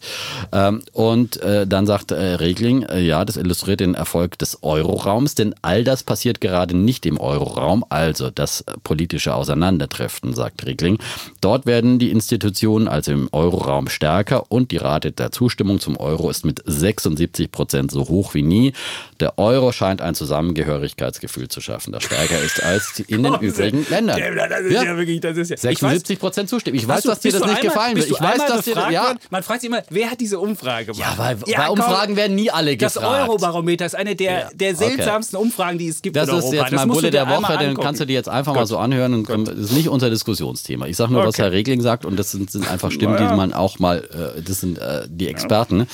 Ähm, 0.52 0.82
und 0.92 1.36
äh, 1.38 1.66
dann 1.66 1.86
sagt 1.86 2.10
äh, 2.12 2.34
Regling, 2.34 2.82
äh, 2.84 3.00
ja, 3.00 3.24
das 3.24 3.36
illustriert 3.36 3.80
den 3.80 3.94
Erfolg 3.94 4.38
des 4.38 4.62
Euroraums, 4.62 5.34
denn 5.34 5.54
all 5.62 5.84
das 5.84 6.02
passiert 6.02 6.40
gerade 6.40 6.76
nicht 6.76 7.06
im 7.06 7.18
Euroraum, 7.18 7.84
also 7.88 8.30
das 8.30 8.64
politische 8.84 9.34
Auseinanderdriften, 9.34 10.34
sagt 10.34 10.66
Regling. 10.66 10.98
Dort 11.40 11.66
werden 11.66 11.98
die 11.98 12.10
Institutionen 12.10 12.88
also 12.88 13.12
im 13.12 13.28
Euroraum 13.32 13.88
stärker 13.88 14.50
und 14.50 14.70
die 14.70 14.76
Rate 14.76 15.12
der 15.12 15.32
Zustimmung 15.32 15.80
zum 15.80 15.96
Euro 15.96 16.30
ist 16.30 16.44
mit 16.44 16.62
76 16.64 17.50
Prozent 17.50 17.90
so 17.90 18.08
hoch 18.08 18.34
wie 18.34 18.42
nie. 18.42 18.72
Der 19.20 19.38
Euro 19.38 19.65
Euro 19.66 19.72
scheint 19.72 20.00
ein 20.00 20.14
Zusammengehörigkeitsgefühl 20.14 21.48
zu 21.48 21.60
schaffen, 21.60 21.92
das 21.92 22.04
stärker 22.04 22.40
ist 22.40 22.62
als 22.62 23.00
in 23.00 23.22
den 23.24 23.34
übrigen 23.40 23.84
Ländern. 23.90 24.20
Das 24.48 24.60
ist 24.60 24.72
ja, 24.72 24.96
wirklich, 24.96 25.20
das 25.20 25.36
ist 25.36 25.50
ja. 25.50 25.56
76 25.56 26.18
Prozent 26.18 26.48
zustimmen. 26.48 26.76
Ich 26.76 26.86
weiß, 26.86 27.02
dass 27.02 27.20
dir 27.20 27.32
das 27.32 27.44
nicht 27.44 27.62
gefallen 27.62 27.96
wird. 27.96 28.08
Ich 28.08 28.20
weiß, 28.20 28.46
dass 28.46 28.64
dir 28.64 28.74
das, 28.76 28.92
ja. 28.92 29.14
Man 29.30 29.42
fragt 29.42 29.62
sich 29.62 29.70
immer, 29.70 29.82
wer 29.90 30.10
hat 30.10 30.20
diese 30.20 30.38
Umfrage 30.38 30.92
gemacht? 30.92 31.00
Ja, 31.00 31.18
weil 31.18 31.36
bei 31.36 31.68
Umfragen 31.68 32.16
werden 32.16 32.36
nie 32.36 32.50
alle 32.50 32.76
Das 32.76 32.94
gefragt. 32.94 33.28
Eurobarometer 33.28 33.86
ist 33.86 33.96
eine 33.96 34.14
der, 34.14 34.50
der 34.54 34.76
seltsamsten 34.76 35.38
Umfragen, 35.38 35.78
die 35.78 35.88
es 35.88 36.00
gibt 36.00 36.14
Das 36.16 36.28
in 36.28 36.36
ist 36.38 36.52
jetzt 36.52 36.72
Das 36.72 36.72
mein 36.72 36.88
du 36.88 36.94
Bulle 36.94 37.10
der 37.10 37.26
Woche, 37.26 37.48
einmal 37.48 37.58
den 37.58 37.76
kannst 37.76 38.00
du 38.00 38.04
dir 38.06 38.14
jetzt 38.14 38.28
einfach 38.28 38.54
mal 38.54 38.66
so 38.66 38.78
anhören. 38.78 39.14
Und 39.14 39.48
das 39.48 39.56
ist 39.56 39.72
nicht 39.72 39.88
unser 39.88 40.10
Diskussionsthema. 40.10 40.86
Ich 40.86 40.96
sage 40.96 41.12
nur, 41.12 41.22
was 41.22 41.34
Okay. 41.36 41.42
Herr 41.42 41.52
Regling 41.52 41.80
sagt 41.82 42.04
und 42.04 42.16
das 42.16 42.30
sind, 42.30 42.50
sind 42.50 42.70
einfach 42.70 42.90
Stimmen, 42.92 43.14
Ja. 43.18 43.30
die 43.30 43.36
man 43.36 43.52
auch 43.52 43.78
mal, 43.78 43.98
äh, 44.36 44.40
das 44.42 44.60
sind 44.60 44.78
äh, 44.78 45.06
die 45.08 45.26
Experten. 45.28 45.86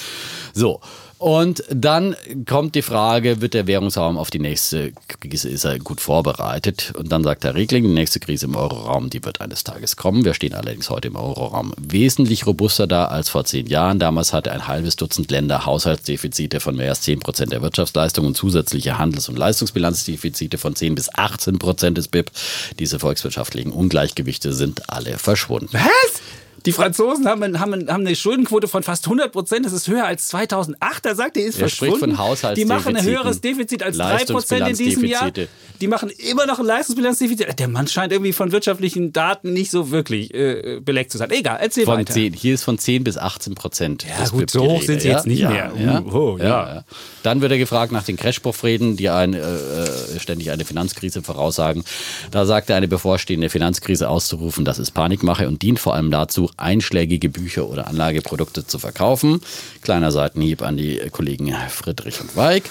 So. 0.52 0.80
Und 1.22 1.62
dann 1.70 2.16
kommt 2.48 2.74
die 2.74 2.82
Frage, 2.82 3.40
wird 3.40 3.54
der 3.54 3.68
Währungsraum 3.68 4.18
auf 4.18 4.32
die 4.32 4.40
nächste 4.40 4.90
Krise, 5.06 5.50
ist 5.50 5.62
er 5.62 5.78
gut 5.78 6.00
vorbereitet? 6.00 6.92
Und 6.98 7.12
dann 7.12 7.22
sagt 7.22 7.44
Herr 7.44 7.54
Regling, 7.54 7.84
die 7.84 7.90
nächste 7.90 8.18
Krise 8.18 8.46
im 8.46 8.56
Euroraum, 8.56 9.08
die 9.08 9.24
wird 9.24 9.40
eines 9.40 9.62
Tages 9.62 9.94
kommen. 9.94 10.24
Wir 10.24 10.34
stehen 10.34 10.52
allerdings 10.52 10.90
heute 10.90 11.06
im 11.06 11.14
Euroraum 11.14 11.74
wesentlich 11.78 12.44
robuster 12.44 12.88
da 12.88 13.04
als 13.04 13.28
vor 13.28 13.44
zehn 13.44 13.68
Jahren. 13.68 14.00
Damals 14.00 14.32
hatte 14.32 14.50
ein 14.50 14.66
halbes 14.66 14.96
Dutzend 14.96 15.30
Länder 15.30 15.64
Haushaltsdefizite 15.64 16.58
von 16.58 16.74
mehr 16.74 16.88
als 16.88 17.02
10 17.02 17.20
Prozent 17.20 17.52
der 17.52 17.62
Wirtschaftsleistung 17.62 18.26
und 18.26 18.36
zusätzliche 18.36 18.98
Handels- 18.98 19.28
und 19.28 19.38
Leistungsbilanzdefizite 19.38 20.58
von 20.58 20.74
10 20.74 20.96
bis 20.96 21.08
18 21.14 21.60
Prozent 21.60 21.98
des 21.98 22.08
BIP. 22.08 22.32
Diese 22.80 22.98
volkswirtschaftlichen 22.98 23.70
Ungleichgewichte 23.70 24.52
sind 24.52 24.90
alle 24.90 25.18
verschwunden. 25.18 25.68
Was? 25.70 26.41
Die 26.66 26.72
Franzosen 26.72 27.26
haben, 27.26 27.60
haben, 27.60 27.88
haben 27.88 28.06
eine 28.06 28.16
Schuldenquote 28.16 28.68
von 28.68 28.82
fast 28.82 29.06
100 29.06 29.32
Prozent. 29.32 29.66
Das 29.66 29.72
ist 29.72 29.88
höher 29.88 30.04
als 30.04 30.28
2008. 30.28 31.04
Da 31.04 31.14
sagt 31.14 31.36
er, 31.36 31.44
ist 31.44 31.60
Er 31.60 31.68
spricht 31.68 31.92
verschwunden. 31.96 32.16
von 32.16 32.54
Die 32.54 32.64
machen 32.64 32.96
ein 32.96 33.04
Haushaltsdefiziten, 33.04 33.10
höheres 33.10 33.40
Defizit 33.40 33.82
als 33.82 33.96
3 33.96 34.24
Prozent 34.26 34.68
in 34.68 34.76
diesem 34.76 35.04
Jahr. 35.04 35.32
Die 35.80 35.88
machen 35.88 36.10
immer 36.10 36.46
noch 36.46 36.60
ein 36.60 36.66
Leistungsbilanzdefizit. 36.66 37.58
Der 37.58 37.66
Mann 37.66 37.88
scheint 37.88 38.12
irgendwie 38.12 38.32
von 38.32 38.52
wirtschaftlichen 38.52 39.12
Daten 39.12 39.52
nicht 39.52 39.72
so 39.72 39.90
wirklich 39.90 40.32
äh, 40.32 40.80
belegt 40.80 41.10
zu 41.10 41.18
sein. 41.18 41.30
Egal, 41.32 41.58
erzähl 41.60 41.84
Von 41.84 41.98
weiter. 41.98 42.12
10, 42.12 42.34
hier 42.34 42.54
ist 42.54 42.62
von 42.62 42.78
10 42.78 43.02
bis 43.02 43.18
18 43.18 43.56
Prozent. 43.56 44.04
Ja, 44.04 44.28
gut, 44.28 44.48
so 44.48 44.62
hoch 44.62 44.82
sind 44.82 45.02
sie 45.02 45.08
jetzt 45.08 45.26
nicht 45.26 45.40
ja, 45.40 45.50
mehr. 45.50 45.72
Ja, 45.76 46.02
oh, 46.02 46.38
ja. 46.38 46.84
Dann 47.24 47.40
wird 47.40 47.50
er 47.50 47.58
gefragt 47.58 47.90
nach 47.90 48.04
den 48.04 48.16
Crash-Buff-Reden, 48.16 48.96
die 48.96 49.08
ein, 49.10 49.34
äh, 49.34 49.38
äh, 49.40 50.20
ständig 50.20 50.52
eine 50.52 50.64
Finanzkrise 50.64 51.22
voraussagen. 51.22 51.82
Da 52.30 52.46
sagt 52.46 52.70
er, 52.70 52.76
eine 52.76 52.86
bevorstehende 52.86 53.48
Finanzkrise 53.48 54.08
auszurufen, 54.08 54.64
das 54.64 54.78
ist 54.78 54.92
Panikmache 54.92 55.48
und 55.48 55.62
dient 55.62 55.80
vor 55.80 55.94
allem 55.94 56.12
dazu, 56.12 56.48
einschlägige 56.56 57.28
Bücher 57.28 57.68
oder 57.68 57.86
Anlageprodukte 57.86 58.66
zu 58.66 58.78
verkaufen. 58.78 59.40
Kleiner 59.82 60.12
Seitenhieb 60.12 60.62
an 60.62 60.76
die 60.76 61.00
Kollegen 61.10 61.54
Friedrich 61.68 62.20
und 62.20 62.36
Weig. 62.36 62.64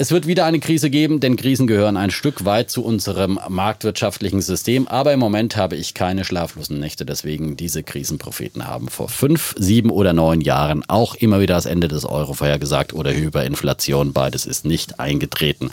Es 0.00 0.12
wird 0.12 0.28
wieder 0.28 0.44
eine 0.44 0.60
Krise 0.60 0.90
geben, 0.90 1.18
denn 1.18 1.34
Krisen 1.34 1.66
gehören 1.66 1.96
ein 1.96 2.12
Stück 2.12 2.44
weit 2.44 2.70
zu 2.70 2.84
unserem 2.84 3.40
marktwirtschaftlichen 3.48 4.40
System. 4.40 4.86
Aber 4.86 5.12
im 5.12 5.18
Moment 5.18 5.56
habe 5.56 5.74
ich 5.74 5.92
keine 5.92 6.24
schlaflosen 6.24 6.78
Nächte. 6.78 7.04
Deswegen 7.04 7.56
diese 7.56 7.82
Krisenpropheten 7.82 8.68
haben 8.68 8.86
vor 8.86 9.08
fünf, 9.08 9.56
sieben 9.58 9.90
oder 9.90 10.12
neun 10.12 10.40
Jahren 10.40 10.84
auch 10.86 11.16
immer 11.16 11.40
wieder 11.40 11.54
das 11.54 11.66
Ende 11.66 11.88
des 11.88 12.04
Euro 12.04 12.34
vorhergesagt 12.34 12.92
oder 12.92 13.12
Hyperinflation. 13.12 14.12
Beides 14.12 14.46
ist 14.46 14.64
nicht 14.64 15.00
eingetreten. 15.00 15.72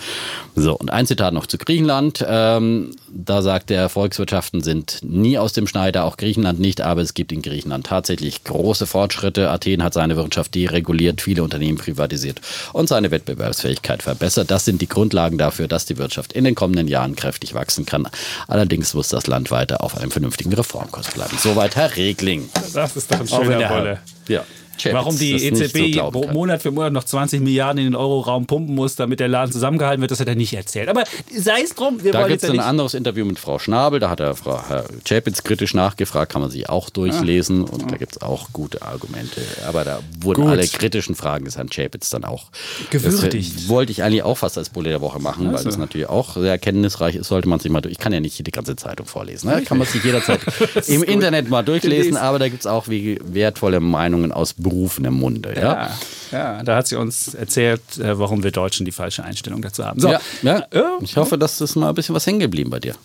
So, 0.56 0.76
und 0.76 0.92
ein 0.92 1.06
Zitat 1.06 1.36
noch 1.36 1.46
zu 1.46 1.60
Griechenland. 1.60 2.26
Ähm, 2.28 2.96
da 3.08 3.44
sagt 3.44 3.70
er, 3.70 3.90
Volkswirtschaften 3.90 4.64
sind 4.64 5.02
nie 5.04 5.38
aus 5.38 5.54
dem 5.54 5.68
Schneider, 5.68 6.04
auch 6.04 6.18
Griechenland 6.18 6.60
nicht, 6.60 6.82
aber 6.82 7.04
es 7.04 7.14
gibt 7.14 7.32
in 7.32 7.44
Griechenland 7.44 7.86
tatsächlich 7.86 8.44
große 8.44 8.88
Fortschritte. 8.88 9.52
Athen 9.52 9.84
hat 9.84 9.94
seine 9.94 10.16
Wirtschaft 10.16 10.56
dereguliert, 10.56 11.22
viele 11.22 11.44
Unternehmen 11.44 11.78
privatisiert 11.78 12.42
und 12.74 12.90
seine 12.90 13.12
Wettbewerbsfähigkeit 13.12 14.02
verbessert. 14.02 14.15
Das 14.16 14.66
sind 14.66 14.82
die 14.82 14.88
Grundlagen 14.88 15.38
dafür, 15.38 15.68
dass 15.68 15.86
die 15.86 15.98
Wirtschaft 15.98 16.34
in 16.34 16.44
den 16.44 16.56
kommenden 16.56 16.88
Jahren 16.88 17.16
kräftig 17.16 17.54
wachsen 17.54 17.86
kann. 17.86 18.08
Allerdings 18.48 18.94
muss 18.94 19.10
das 19.10 19.28
Land 19.28 19.52
weiter 19.52 19.84
auf 19.84 19.98
einem 19.98 20.12
vernünftigen 20.12 20.54
Reformkurs 20.54 21.12
bleiben. 21.12 21.38
Soweit 21.40 21.76
Herr 21.76 21.96
Regling. 21.96 22.50
Das 22.74 22.96
ist 22.96 23.12
doch 23.12 23.20
ein 23.20 23.28
schöner 23.28 23.70
Wolle. 23.70 24.00
Ja. 24.28 24.44
Warum 24.92 25.18
die 25.18 25.38
so 25.40 25.46
EZB. 25.46 26.34
Monat 26.34 26.62
für 26.62 26.72
Monat 26.72 26.94
noch 26.94 27.04
20 27.04 27.42
Milliarden 27.42 27.80
in 27.80 27.86
den 27.86 27.96
Euroraum 27.96 28.46
pumpen 28.46 28.76
muss, 28.76 28.96
damit 28.96 29.20
der 29.20 29.28
Laden 29.28 29.52
zusammengehalten 29.52 30.02
wird, 30.02 30.12
das 30.12 30.20
hat 30.20 30.28
er 30.28 30.36
nicht 30.36 30.54
erzählt. 30.54 30.90
Aber 30.90 31.04
sei 31.36 31.62
es 31.64 31.74
drum, 31.76 32.04
wir 32.04 32.12
Da 32.12 32.20
wollen 32.20 32.30
gibt 32.30 32.42
jetzt 32.42 32.44
es 32.44 32.48
ja 32.50 32.54
ein 32.54 32.58
nicht... 32.58 32.66
anderes 32.66 32.94
Interview 32.94 33.26
mit 33.26 33.40
Frau 33.40 33.60
Schnabel, 33.60 34.00
da 34.00 34.10
hat 34.10 34.20
er 34.20 34.36
Frau 34.36 34.62
Herr 34.68 34.86
Chapitz 35.08 35.44
kritisch 35.44 35.74
nachgefragt, 35.74 36.32
kann 36.32 36.42
man 36.42 36.52
sich 36.52 36.70
auch 36.70 36.90
durchlesen 36.90 37.64
und 37.64 37.92
da 37.92 37.98
gibt 37.98 38.14
es 38.14 38.22
auch 38.22 38.50
gute 38.54 38.82
Argumente. 38.82 39.42
Aber 39.68 39.84
da 39.84 40.00
wurden 40.20 40.44
Gut. 40.44 40.52
alle 40.52 40.68
kritischen 40.68 41.16
Fragen 41.16 41.46
des 41.46 41.58
Herrn 41.58 41.70
Chapitz 41.70 42.10
dann 42.10 42.24
auch 42.24 42.52
Gewürdigt. 42.90 43.56
Das 43.56 43.70
wollte 43.70 43.92
ich 43.92 44.04
eigentlich 44.04 44.24
auch 44.24 44.38
fast 44.38 44.58
als 44.58 44.70
Bulle 44.70 44.90
der 44.90 45.02
Woche 45.02 45.20
machen, 45.20 45.54
weil 45.54 45.64
das 45.64 45.78
natürlich 45.78 46.08
auch 46.08 46.36
sehr 46.36 46.52
erkenntnisreich 46.52 47.16
ist, 47.16 47.28
sollte 47.28 47.48
man 47.48 47.60
sich 47.60 47.72
mal 47.72 47.82
durch. 47.82 47.94
Ich 47.94 48.00
kann 48.00 48.14
ja 48.14 48.20
nicht 48.20 48.46
die 48.46 48.52
ganze 48.52 48.76
Zeitung 48.76 49.06
vorlesen, 49.06 49.50
ne? 49.50 49.64
kann 49.64 49.78
man 49.78 49.88
sich 49.88 50.04
jederzeit 50.04 50.40
im 50.88 51.04
Internet 51.04 51.50
mal 51.50 51.64
durchlesen, 51.64 52.18
aber 52.18 52.40
da 52.40 52.50
gibt 52.50 52.62
es 52.62 52.68
auch 52.68 52.88
wie 52.88 53.20
wertvolle 53.24 53.80
Meinungen 53.80 54.32
aus 54.32 54.54
berufenem 54.70 55.14
Munde. 55.14 55.54
Ja? 55.56 55.62
Ja, 55.62 55.92
ja, 56.32 56.64
da 56.64 56.76
hat 56.78 56.88
sie 56.88 56.96
uns 56.98 57.34
erzählt, 57.34 57.82
äh, 58.00 58.18
warum 58.20 58.44
wir 58.44 58.52
Deutschen 58.52 58.86
die 58.86 58.92
falsche 58.92 59.24
Einstellung 59.24 59.62
dazu 59.62 59.86
haben. 59.86 60.00
So, 60.00 60.10
Ja, 60.10 60.20
ja. 60.42 60.66
Ja. 60.74 60.98
Ich 61.02 61.16
hoffe, 61.18 61.38
dass 61.38 61.60
das 61.60 61.76
mal 61.76 61.90
ein 61.90 61.96
bisschen 61.96 62.16
was 62.16 62.26
hängen 62.26 62.40
geblieben 62.40 62.70
bei 62.70 62.80
dir. 62.80 62.96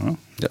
Ja. 0.00 0.48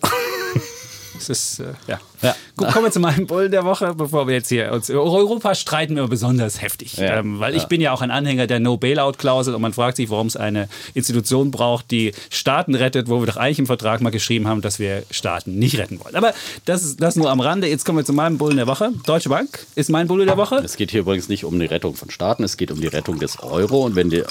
Es 1.20 1.30
ist, 1.30 1.60
äh, 1.60 1.74
ja. 1.88 2.00
Ja. 2.22 2.36
Gut, 2.58 2.72
kommen 2.72 2.86
wir 2.86 2.92
zu 2.92 3.00
meinem 3.00 3.28
Bullen 3.28 3.52
der 3.52 3.64
Woche, 3.64 3.94
bevor 3.96 4.28
wir 4.28 4.36
jetzt 4.36 4.50
hier 4.50 4.74
uns 4.74 4.90
über 4.90 5.04
Europa 5.04 5.56
streiten 5.56 5.96
wir 5.96 6.08
besonders 6.08 6.62
heftig. 6.62 6.98
Ja. 6.98 7.20
Ähm, 7.20 7.40
weil 7.40 7.56
ich 7.56 7.66
bin 7.66 7.80
ja 7.80 7.94
auch 7.94 8.02
ein 8.02 8.12
Anhänger 8.12 8.46
der 8.46 8.60
No-Bailout-Klausel 8.60 9.56
und 9.56 9.62
man 9.62 9.72
fragt 9.72 9.98
sich, 9.98 10.10
warum 10.10 10.28
es 10.28 10.36
eine 10.36 10.68
Institution 10.94 11.52
braucht, 11.52 11.92
die 11.92 12.14
Staaten 12.30 12.76
rettet, 12.76 13.08
wo 13.08 13.22
wir 13.22 13.28
doch 13.28 13.38
eigentlich 13.38 13.60
im 13.60 13.68
Vertrag 13.68 14.02
mal 14.02 14.10
geschrieben 14.10 14.48
haben, 14.48 14.62
dass 14.62 14.80
wir 14.80 15.04
Staaten 15.12 15.58
nicht 15.58 15.78
retten 15.78 16.00
wollen. 16.04 16.16
Aber 16.16 16.34
das 16.66 16.84
ist 16.84 17.02
das 17.02 17.16
nur 17.16 17.30
am 17.30 17.40
Rande. 17.40 17.68
Jetzt 17.68 17.86
kommen 17.86 18.00
wir 18.00 18.06
zu 18.06 18.14
meinem 18.14 18.38
Bullen 18.38 18.58
der 18.58 18.68
Woche. 18.68 18.92
Deutsche 19.06 19.30
Bank 19.30 19.66
ist 19.76 19.90
mein 19.90 20.08
Bulle 20.08 20.26
der 20.26 20.38
Woche. 20.38 20.56
Es 20.58 20.76
geht 20.76 20.92
hier 20.92 21.02
übrigens 21.02 21.30
nicht 21.30 21.46
um 21.46 21.58
die 21.58 21.66
Rettung 21.66 21.96
von 21.96 22.10
Staaten, 22.10 22.44
es 22.44 22.58
geht 22.58 22.72
um 22.72 22.82
die 22.82 22.88
Rettung 22.88 23.20
des 23.20 23.42
Euro. 23.42 23.86
Und 23.86 23.96
wenn 23.96 24.10
die, 24.10 24.24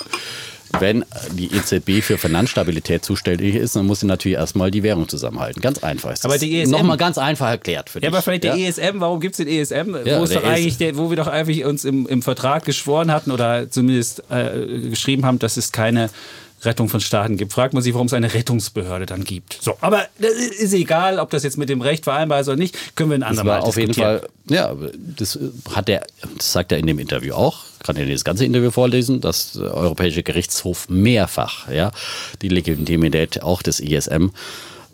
wenn 0.78 1.04
die 1.32 1.54
EZB 1.54 2.02
für 2.02 2.18
Finanzstabilität 2.18 3.04
zuständig 3.04 3.54
ist, 3.54 3.76
dann 3.76 3.86
muss 3.86 4.00
sie 4.00 4.06
natürlich 4.06 4.36
erstmal 4.38 4.70
die 4.70 4.82
Währung 4.82 5.08
zusammenhalten. 5.08 5.60
Ganz 5.60 5.82
einfach 5.82 6.12
ist 6.12 6.24
das. 6.24 6.30
Aber 6.30 6.38
die 6.38 6.60
ESM 6.60 6.70
Nochmal 6.70 6.96
ganz 6.96 7.18
einfach 7.18 7.48
erklärt 7.48 7.90
für 7.90 8.00
dich. 8.00 8.06
Ja, 8.06 8.12
aber 8.12 8.22
vielleicht 8.22 8.44
ja? 8.44 8.54
der 8.54 8.68
ESM, 8.68 9.00
warum 9.00 9.20
gibt 9.20 9.38
es 9.38 9.44
den 9.44 9.48
ESM? 9.48 9.96
Ja, 10.04 10.20
wo, 10.20 10.26
der 10.26 10.40
doch 10.40 10.48
eigentlich 10.48 10.78
der, 10.78 10.96
wo 10.96 11.10
wir 11.10 11.16
doch 11.16 11.26
eigentlich 11.26 11.64
uns 11.64 11.84
im, 11.84 12.06
im 12.06 12.22
Vertrag 12.22 12.64
geschworen 12.64 13.10
hatten 13.10 13.30
oder 13.30 13.70
zumindest 13.70 14.22
äh, 14.30 14.88
geschrieben 14.90 15.24
haben, 15.24 15.38
dass 15.38 15.56
es 15.56 15.72
keine 15.72 16.10
Rettung 16.62 16.88
von 16.88 17.00
Staaten 17.00 17.36
gibt. 17.36 17.52
Fragt 17.52 17.74
man 17.74 17.82
sich, 17.82 17.94
warum 17.94 18.06
es 18.06 18.12
eine 18.12 18.34
Rettungsbehörde 18.34 19.06
dann 19.06 19.24
gibt. 19.24 19.58
So, 19.60 19.76
aber 19.80 20.06
das 20.18 20.32
ist 20.32 20.72
egal, 20.72 21.18
ob 21.18 21.30
das 21.30 21.44
jetzt 21.44 21.56
mit 21.56 21.68
dem 21.68 21.80
Recht 21.80 22.04
vereinbar 22.04 22.40
ist 22.40 22.48
oder 22.48 22.56
nicht, 22.56 22.96
können 22.96 23.10
wir 23.10 23.16
ein 23.16 23.20
Das 23.20 23.30
andermal 23.30 23.60
war 23.60 23.66
auf 23.66 23.76
jeden 23.76 23.92
diskutieren. 23.92 24.20
Fall, 24.20 24.54
ja, 24.54 24.74
das 25.16 25.38
hat 25.72 25.88
er, 25.88 26.04
das 26.36 26.52
sagt 26.52 26.72
er 26.72 26.78
in 26.78 26.86
dem 26.86 26.98
Interview 26.98 27.34
auch, 27.34 27.64
kann 27.84 27.96
er 27.96 28.06
das 28.06 28.24
ganze 28.24 28.44
Interview 28.44 28.70
vorlesen, 28.70 29.20
dass 29.20 29.52
der 29.52 29.74
Europäische 29.74 30.22
Gerichtshof 30.22 30.88
mehrfach 30.88 31.70
ja, 31.70 31.92
die 32.42 32.48
Legitimität 32.48 33.42
auch 33.42 33.62
des 33.62 33.80
ISM 33.80 34.30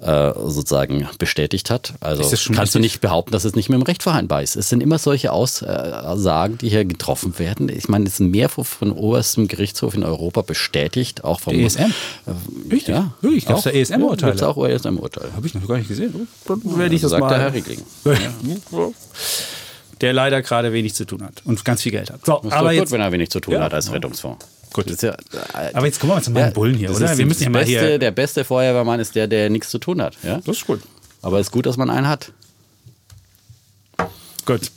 äh, 0.04 0.32
sozusagen 0.34 1.08
bestätigt 1.18 1.70
hat. 1.70 1.94
Also 2.00 2.22
kannst 2.22 2.46
du 2.46 2.58
richtig? 2.58 2.80
nicht 2.80 3.00
behaupten, 3.00 3.32
dass 3.32 3.44
es 3.44 3.54
nicht 3.54 3.70
mit 3.70 3.80
dem 3.80 3.82
Recht 3.84 4.02
vereinbar 4.02 4.42
ist. 4.42 4.54
Es 4.54 4.68
sind 4.68 4.82
immer 4.82 4.98
solche 4.98 5.32
Aussagen, 5.32 6.58
die 6.58 6.68
hier 6.68 6.84
getroffen 6.84 7.38
werden. 7.38 7.70
Ich 7.70 7.88
meine, 7.88 8.04
es 8.04 8.14
ist 8.14 8.20
mehrfach 8.20 8.66
von 8.66 8.92
oberstem 8.92 9.48
Gerichtshof 9.48 9.94
in 9.94 10.02
Europa 10.02 10.42
bestätigt, 10.42 11.24
auch 11.24 11.40
vom 11.40 11.58
ESM? 11.58 11.92
Richtig, 12.70 12.88
ja. 12.88 13.14
Wirklich? 13.22 13.46
Gab's 13.46 13.60
Auch. 13.60 13.64
da 13.64 13.70
ESM-Urteile? 13.70 14.32
Ja, 14.32 14.32
gibt's 14.32 14.42
auch 14.42 14.66
ESM-Urteile. 14.66 15.32
Habe 15.34 15.46
ich 15.46 15.54
noch 15.54 15.66
gar 15.66 15.78
nicht 15.78 15.88
gesehen. 15.88 16.28
Dann 16.46 16.60
werde 16.78 16.94
ich 16.94 17.00
das 17.00 17.10
sagt 17.10 17.20
mal. 17.20 17.30
der 17.30 17.38
Herr 17.38 17.54
Riegling. 17.54 17.80
Der 20.00 20.12
leider 20.12 20.42
gerade 20.42 20.72
wenig 20.72 20.94
zu 20.94 21.04
tun 21.04 21.22
hat 21.22 21.42
und 21.44 21.64
ganz 21.64 21.82
viel 21.82 21.92
Geld 21.92 22.10
hat. 22.10 22.24
So, 22.24 22.38
Ist 22.38 22.52
aber 22.52 22.68
doch 22.68 22.70
gut, 22.70 22.72
jetzt, 22.80 22.92
wenn 22.92 23.00
er 23.00 23.12
wenig 23.12 23.30
zu 23.30 23.40
tun 23.40 23.54
Ja. 23.54 23.60
hat 23.62 23.74
als 23.74 23.92
Rettungsfonds. 23.92 24.46
Gut. 24.72 24.86
Das 24.86 24.94
ist 24.94 25.02
ja, 25.02 25.12
äh, 25.12 25.72
aber 25.72 25.86
jetzt 25.86 26.00
kommen 26.00 26.10
wir 26.10 26.16
mal 26.16 26.22
zu 26.22 26.32
meinen 26.32 26.52
Bullen 26.52 26.74
hier, 26.74 26.90
oder? 26.90 27.16
Wir 27.16 27.26
müssen 27.26 27.44
ja 27.44 27.50
mal 27.50 27.60
beste, 27.60 27.78
hier. 27.80 27.98
Der 27.98 28.10
beste 28.10 28.44
Feuerwehrmann 28.44 28.98
ist 28.98 29.14
der, 29.14 29.28
der 29.28 29.48
nichts 29.48 29.70
zu 29.70 29.78
tun 29.78 30.02
hat. 30.02 30.16
Ja? 30.24 30.38
Das 30.44 30.56
ist 30.56 30.66
gut. 30.66 30.80
Aber 31.22 31.38
es 31.38 31.46
ist 31.46 31.52
gut, 31.52 31.64
dass 31.66 31.76
man 31.76 31.90
einen 31.90 32.08
hat. 32.08 32.32
Gut. 34.44 34.72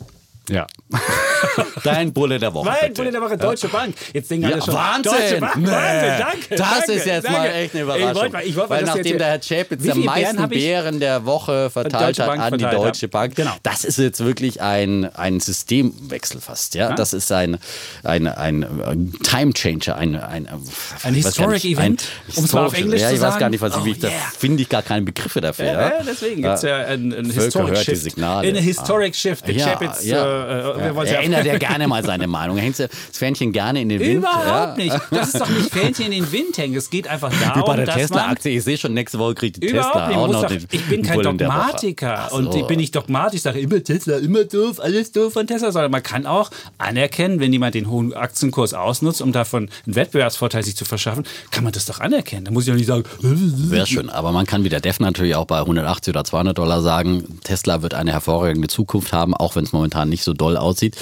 Ja. 0.50 0.68
Dein 1.84 2.14
Bulle 2.14 2.40
der 2.40 2.54
Woche. 2.54 2.66
Mein 2.66 2.76
bitte. 2.82 2.94
Bulle 2.94 3.12
der 3.12 3.22
Woche, 3.22 3.38
Deutsche 3.38 3.68
Bank. 3.70 3.96
Jetzt 4.14 4.30
denken 4.32 4.48
Ja, 4.50 4.54
alle 4.56 4.62
schon. 4.64 4.74
Wahnsinn! 4.74 5.40
Bank, 5.40 5.56
Nee. 5.58 5.68
Wahnsinn, 5.68 6.12
danke. 6.20 6.56
Das 6.56 6.58
danke, 6.60 6.92
ist 6.94 7.06
jetzt 7.06 7.26
danke. 7.26 7.40
mal 7.40 7.46
echt 7.48 7.74
eine 7.74 7.84
Überraschung. 7.84 8.10
Ich 8.10 8.16
wollte 8.16 8.34
mal, 8.34 8.44
ich 8.46 8.56
wollte 8.56 8.70
mal 8.70 8.76
Weil 8.78 8.86
nachdem 8.86 9.18
der 9.18 9.28
Herr 9.28 9.40
Chapitz 9.40 9.84
Bären 9.84 10.04
meisten? 10.06 10.50
Bären 10.50 11.00
der 11.00 11.26
Woche 11.26 11.70
verteilt 11.70 12.20
hat 12.20 12.30
an 12.40 12.58
die 12.58 12.66
Deutsche. 12.66 13.08
Bank, 13.08 13.36
Genau. 13.36 13.52
das 13.64 13.84
ist 13.86 13.98
jetzt 14.00 14.24
wirklich 14.24 14.62
ein, 14.62 15.06
ein 15.16 15.40
Systemwechsel 15.40 16.42
fast. 16.42 16.76
Ja? 16.76 16.94
Das 16.94 17.14
ist 17.14 17.32
ein, 17.32 17.58
ein, 18.04 18.28
ein, 18.28 18.64
ein 18.82 19.14
Time 19.24 19.54
Changer, 19.54 19.96
ein, 19.98 20.16
ein, 20.16 20.48
Ein 20.48 20.58
weiß 20.58 21.02
gar 21.04 21.12
Historic 21.14 21.64
nicht, 21.64 21.78
Event, 21.78 22.04
ein 22.28 22.34
um 22.38 22.44
es 22.46 22.54
mal 22.54 22.66
auf 22.66 22.74
Englisch 22.74 23.02
ja, 23.02 23.10
zu 23.10 23.16
ich 23.16 23.22
weiß 23.22 23.30
sagen. 23.34 23.40
gar 23.40 23.50
nicht, 23.50 23.62
was 23.62 23.78
Oh, 23.78 23.86
ich, 23.86 24.00
da 24.00 24.08
yeah. 24.08 24.18
finde 24.38 24.64
ich 24.64 24.70
gar 24.70 24.82
keine 24.82 25.04
Begriffe 25.04 25.40
dafür. 25.42 25.66
Ja, 25.66 25.72
Ja, 25.74 25.82
ja, 25.90 26.04
deswegen 26.08 26.42
gibt 26.42 26.56
es 26.56 26.62
ja 26.64 26.78
einen, 26.78 27.14
einen 27.14 27.30
Historic 27.30 27.78
Shift. 27.78 28.02
Signale. 28.04 28.48
In 28.48 28.56
a 28.58 28.60
Historic 28.60 29.16
Shift. 29.16 29.48
Der 29.48 29.54
Ja, 29.56 29.66
Chapitz, 29.68 30.04
ja. 30.06 30.18
äh, 30.18 30.60
äh, 30.80 30.84
wir 30.86 30.96
wollen 30.96 31.08
ja, 31.08 31.14
er 31.16 31.24
einer, 31.34 31.44
der 31.44 31.60
gerne 31.60 31.88
mal 31.88 32.04
seine 32.04 32.28
Meinung 32.28 32.58
hängt. 32.58 32.80
Das 32.80 32.90
Fähnchen 33.12 33.52
gerne 33.52 33.82
in 33.82 33.90
den 33.90 34.00
Wind. 34.00 34.18
Überhaupt 34.18 34.78
ja. 34.78 34.84
nicht. 34.84 34.96
Das 35.12 35.34
ist 35.34 35.40
doch 35.40 35.50
nicht 35.50 35.72
Fähnchen 35.72 36.06
in 36.08 36.24
den 36.24 36.32
Wind 36.32 36.58
hängen. 36.58 36.76
Es 36.76 36.90
geht 36.90 37.08
einfach 37.08 37.32
darum, 37.42 37.62
Wie 37.62 37.66
bei 37.66 37.76
der 37.78 37.86
dass 37.86 37.96
Tesla-Aktie. 37.96 38.58
Ich 38.58 38.64
sehe 38.64 38.78
schon, 38.78 38.94
nächste 38.94 39.20
Woche 39.20 39.36
kriegt 39.36 39.58
die 39.58 39.68
Tesla 39.68 40.10
auch 40.10 40.28
noch 40.28 40.46
den 40.48 40.66
Ich 40.72 40.86
bin 40.86 41.02
kein. 41.02 41.18
Dogmatiker. 41.22 42.32
Und 42.32 42.54
ich 42.56 42.66
bin 42.68 42.78
nicht 42.78 42.96
dogmatisch. 42.96 43.38
Ich 43.38 43.42
sage 43.42 43.60
immer 43.60 43.84
Tesla, 43.84 44.18
immer 44.18 44.44
doof, 44.44 44.80
alles 44.80 45.12
doof 45.12 45.34
von 45.34 45.48
Tesla. 45.48 45.72
Sondern 45.72 45.92
man 45.92 46.04
kann 46.04 46.26
auch 46.26 46.52
anerkennen, 46.78 47.40
wenn 47.40 47.52
jemand 47.52 47.76
den 47.76 47.90
hohen 47.90 48.14
Aktienkurs 48.14 48.74
ausnutzt, 48.74 49.22
um 49.22 49.32
davon 49.32 49.70
einen 49.86 49.96
Wettbewerbsvorteil 49.96 50.64
sich 50.64 50.76
zu 50.76 50.86
verschaffen, 50.86 51.26
kann 51.52 51.64
man 51.64 51.74
das 51.74 51.86
doch 51.86 52.00
anerkennen. 52.00 52.46
Da 52.46 52.52
muss 52.52 52.66
ich 52.66 52.72
auch 52.72 52.78
nicht 52.78 52.88
sagen, 52.88 53.04
Wäre 53.20 53.88
schön, 53.88 54.10
aber 54.10 54.32
man 54.32 54.46
kann 54.46 54.64
wie 54.64 54.70
der 54.70 54.80
Def 54.80 55.00
natürlich 55.00 55.36
auch 55.36 55.46
bei 55.46 55.60
180 55.60 56.14
oder 56.14 56.24
200 56.24 56.58
Dollar 56.58 56.82
sagen, 56.82 57.40
Tesla 57.44 57.82
wird 57.82 57.94
eine 57.94 58.12
hervorragende 58.12 58.68
Zukunft 58.68 59.14
haben, 59.14 59.34
auch 59.34 59.56
wenn 59.56 59.64
es 59.64 59.74
momentan 59.74 60.10
nicht 60.10 60.24
so 60.24 60.34
doll 60.34 60.58
aussieht. 60.58 60.96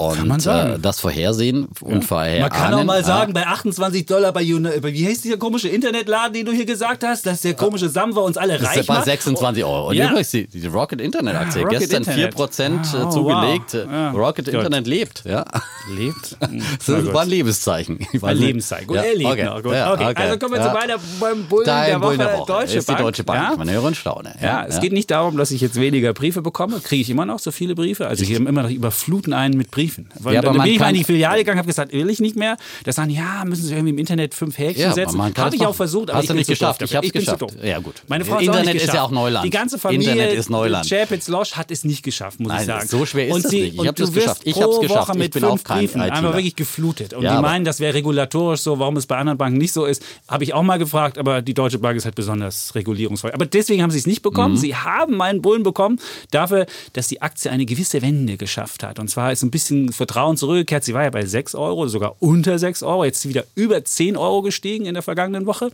Und 0.00 0.26
man 0.28 0.40
sagen. 0.40 0.74
Äh, 0.74 0.78
das 0.78 1.00
vorhersehen 1.00 1.68
und 1.80 2.04
vorher 2.04 2.40
Man 2.40 2.50
kann 2.50 2.74
auch 2.74 2.84
mal 2.84 3.00
ah, 3.00 3.04
sagen, 3.04 3.32
bei 3.32 3.46
28 3.46 4.06
Dollar 4.06 4.32
bei, 4.32 4.42
bei 4.80 4.92
wie 4.92 5.06
heißt 5.06 5.24
dieser 5.24 5.36
komische 5.36 5.68
Internetladen, 5.68 6.32
den 6.32 6.46
du 6.46 6.52
hier 6.52 6.64
gesagt 6.66 7.04
hast, 7.04 7.26
dass 7.26 7.42
der 7.42 7.54
komische 7.54 7.88
Samwer 7.88 8.22
uns 8.22 8.36
alle 8.36 8.58
Das 8.58 8.68
reich 8.68 8.76
ist 8.78 8.86
bei 8.86 8.94
macht? 8.94 9.04
26 9.04 9.64
Euro. 9.64 9.88
Und 9.88 9.96
Ja. 9.96 10.08
übrigens, 10.08 10.30
die, 10.30 10.46
die 10.46 10.66
Rocket 10.66 11.00
Internet 11.00 11.34
Aktie, 11.36 11.60
Ah, 11.60 11.64
Rocket 11.64 11.78
gestern 11.80 12.02
Internet. 12.04 12.34
4% 12.34 12.94
Ah, 12.94 13.04
oh, 13.06 13.10
zugelegt. 13.10 13.74
wow. 13.74 13.86
Ja. 13.90 14.10
Rocket 14.12 14.44
Gut. 14.46 14.54
Internet 14.54 14.86
lebt. 14.86 15.24
Ja. 15.24 15.44
Lebt. 15.94 16.36
Das 16.86 17.12
war 17.12 17.22
ein 17.22 17.28
Lebenszeichen. 17.28 17.98
Ein. 18.22 18.36
Lebenszeichen. 18.36 18.86
Gut, 18.86 18.96
Ja, 18.96 19.02
er 19.02 19.14
lebt 19.16 19.30
okay. 19.30 19.44
noch. 19.44 19.62
Gut. 19.62 19.72
Ja, 19.72 19.92
okay. 19.92 20.04
okay. 20.10 20.22
Also 20.22 20.38
kommen 20.38 20.54
wir 20.54 20.60
Ja. 20.60 20.68
zu 20.68 20.74
meiner 20.74 20.96
beim 21.20 21.44
Bullen 21.44 21.66
Dein 21.66 21.86
der 21.90 22.00
Woche, 22.00 22.06
Bullen 22.06 22.18
der 22.18 22.38
Woche. 22.38 22.46
Deutsche 22.52 22.78
ist 22.78 22.88
die 22.88 22.92
Bank. 22.92 23.04
Deutsche 23.04 23.24
Bank. 23.24 23.50
Ja? 23.50 23.56
Man 23.56 23.70
höre 23.70 23.82
und 23.82 23.96
staune. 23.96 24.34
Ja, 24.42 24.64
es 24.66 24.80
geht 24.80 24.92
nicht 24.92 25.10
darum, 25.10 25.36
dass 25.36 25.50
ich 25.50 25.60
jetzt 25.60 25.78
weniger 25.78 26.12
Briefe 26.12 26.42
bekomme. 26.42 26.80
Kriege 26.80 27.02
ich 27.02 27.10
immer 27.10 27.26
noch 27.26 27.38
so 27.38 27.50
viele 27.50 27.74
Briefe? 27.74 28.06
Also 28.06 28.22
ich 28.22 28.30
immer 28.30 28.62
noch 28.62 28.70
überfluten 28.70 29.32
einen 29.32 29.56
mit 29.56 29.70
Briefen. 29.70 29.89
Weil 30.20 30.34
Ja, 30.34 30.42
dann 30.42 30.52
bin 30.54 30.64
ich 30.64 30.78
mal 30.78 30.88
in 30.88 30.94
die 30.96 31.04
Filiale 31.04 31.38
gegangen, 31.38 31.58
habe 31.58 31.66
gesagt, 31.66 31.92
will 31.92 32.10
ich 32.10 32.20
nicht 32.20 32.36
mehr. 32.36 32.56
Da 32.84 32.92
sagen, 32.92 33.10
ja, 33.10 33.44
müssen 33.44 33.64
Sie 33.64 33.72
irgendwie 33.72 33.90
im 33.90 33.98
Internet 33.98 34.34
fünf 34.34 34.58
Häkchen 34.58 34.82
Ja, 34.82 34.92
setzen. 34.92 35.20
Habe 35.20 35.48
es 35.48 35.54
ich 35.54 35.66
auch 35.66 35.74
versucht, 35.74 36.10
aber 36.10 36.18
Hast 36.18 36.24
ich 36.24 36.28
du 36.30 36.34
nicht 36.34 36.48
geschafft. 36.48 36.82
Ich 36.82 36.90
bin 36.90 37.02
zu 37.02 37.12
geschafft. 37.12 37.44
Ja, 37.62 37.78
gut. 37.78 38.02
Meine 38.08 38.24
Frau 38.24 38.38
Internet 38.38 38.74
ist 38.76 38.92
ja 38.92 39.02
auch 39.02 39.10
Neuland. 39.10 39.44
Die 39.44 39.50
ganze 39.50 39.78
Familie 39.78 40.12
Internet 40.12 40.34
ist 40.34 40.50
Neuland. 40.50 40.88
Chapitz 40.88 41.28
Losch 41.28 41.52
hat 41.52 41.70
es 41.70 41.84
nicht 41.84 42.02
geschafft, 42.02 42.40
muss 42.40 42.48
Nein, 42.48 42.60
ich 42.60 42.66
sagen. 42.66 42.88
so 42.88 43.06
schwer 43.06 43.28
ist 43.28 43.34
und 43.34 43.44
es 43.44 43.52
nicht. 43.52 43.74
Ich 43.74 43.78
und 43.78 43.86
hab 43.88 43.96
du 43.96 44.02
das 44.04 44.14
wirst 44.14 44.24
geschafft. 44.26 44.42
Ich 44.44 44.56
hab's 44.56 44.76
Woche 44.76 44.86
geschafft. 44.86 45.16
Ich 45.16 45.30
bin 45.30 45.44
auch 45.44 45.62
kein 45.64 45.78
Briefen 45.80 46.00
einmal 46.00 46.32
wirklich 46.34 46.56
geflutet. 46.56 47.14
Und 47.14 47.22
die 47.22 47.28
meinen, 47.28 47.64
das 47.64 47.80
wäre 47.80 47.94
regulatorisch 47.94 48.60
so, 48.60 48.78
warum 48.78 48.96
es 48.96 49.06
bei 49.06 49.16
anderen 49.16 49.38
Banken 49.38 49.58
nicht 49.58 49.72
so 49.72 49.84
ist. 49.86 50.02
Habe 50.28 50.44
ich 50.44 50.54
auch 50.54 50.62
mal 50.62 50.78
gefragt, 50.78 51.18
aber 51.18 51.42
die 51.42 51.54
Deutsche 51.54 51.78
Bank 51.78 51.96
ist 51.96 52.04
halt 52.04 52.14
besonders 52.14 52.74
regulierungsfrei. 52.74 53.34
Aber 53.34 53.46
deswegen 53.46 53.82
haben 53.82 53.90
sie 53.90 53.98
es 53.98 54.06
nicht 54.06 54.22
bekommen. 54.22 54.54
Mhm. 54.54 54.58
Sie 54.58 54.74
haben 54.74 55.16
meinen 55.16 55.42
Bullen 55.42 55.62
bekommen 55.62 55.98
dafür, 56.30 56.66
dass 56.92 57.08
die 57.08 57.22
Aktie 57.22 57.50
eine 57.50 57.66
gewisse 57.66 58.02
Wende 58.02 58.36
geschafft 58.36 58.82
hat. 58.82 58.98
Und 58.98 59.08
zwar 59.08 59.32
ist 59.32 59.42
ein 59.42 59.50
bisschen 59.50 59.79
Vertrauen 59.88 60.36
zurückgekehrt. 60.36 60.84
Sie 60.84 60.94
war 60.94 61.04
ja 61.04 61.10
bei 61.10 61.24
6 61.24 61.54
Euro, 61.54 61.88
sogar 61.88 62.16
unter 62.20 62.58
6 62.58 62.82
Euro. 62.82 63.04
Jetzt 63.04 63.26
wieder 63.28 63.44
über 63.54 63.82
10 63.82 64.16
Euro 64.16 64.42
gestiegen 64.42 64.86
in 64.86 64.94
der 64.94 65.02
vergangenen 65.02 65.46
Woche. 65.46 65.70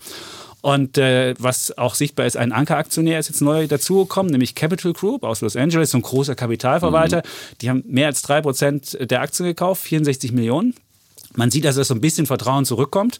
Und 0.62 0.98
äh, 0.98 1.34
was 1.38 1.76
auch 1.78 1.94
sichtbar 1.94 2.26
ist, 2.26 2.36
ein 2.36 2.50
Ankeraktionär 2.50 3.18
ist 3.18 3.28
jetzt 3.28 3.40
neu 3.40 3.66
dazugekommen, 3.68 4.32
nämlich 4.32 4.54
Capital 4.54 4.92
Group 4.94 5.22
aus 5.22 5.40
Los 5.40 5.54
Angeles, 5.54 5.90
so 5.90 5.98
ein 5.98 6.02
großer 6.02 6.34
Kapitalverwalter. 6.34 7.22
Die 7.60 7.70
haben 7.70 7.84
mehr 7.86 8.06
als 8.06 8.24
3% 8.24 9.04
der 9.06 9.20
Aktien 9.20 9.46
gekauft, 9.46 9.82
64 9.82 10.32
Millionen. 10.32 10.74
Man 11.36 11.50
sieht 11.50 11.66
also, 11.66 11.80
dass 11.80 11.88
so 11.88 11.94
ein 11.94 12.00
bisschen 12.00 12.26
Vertrauen 12.26 12.64
zurückkommt. 12.64 13.18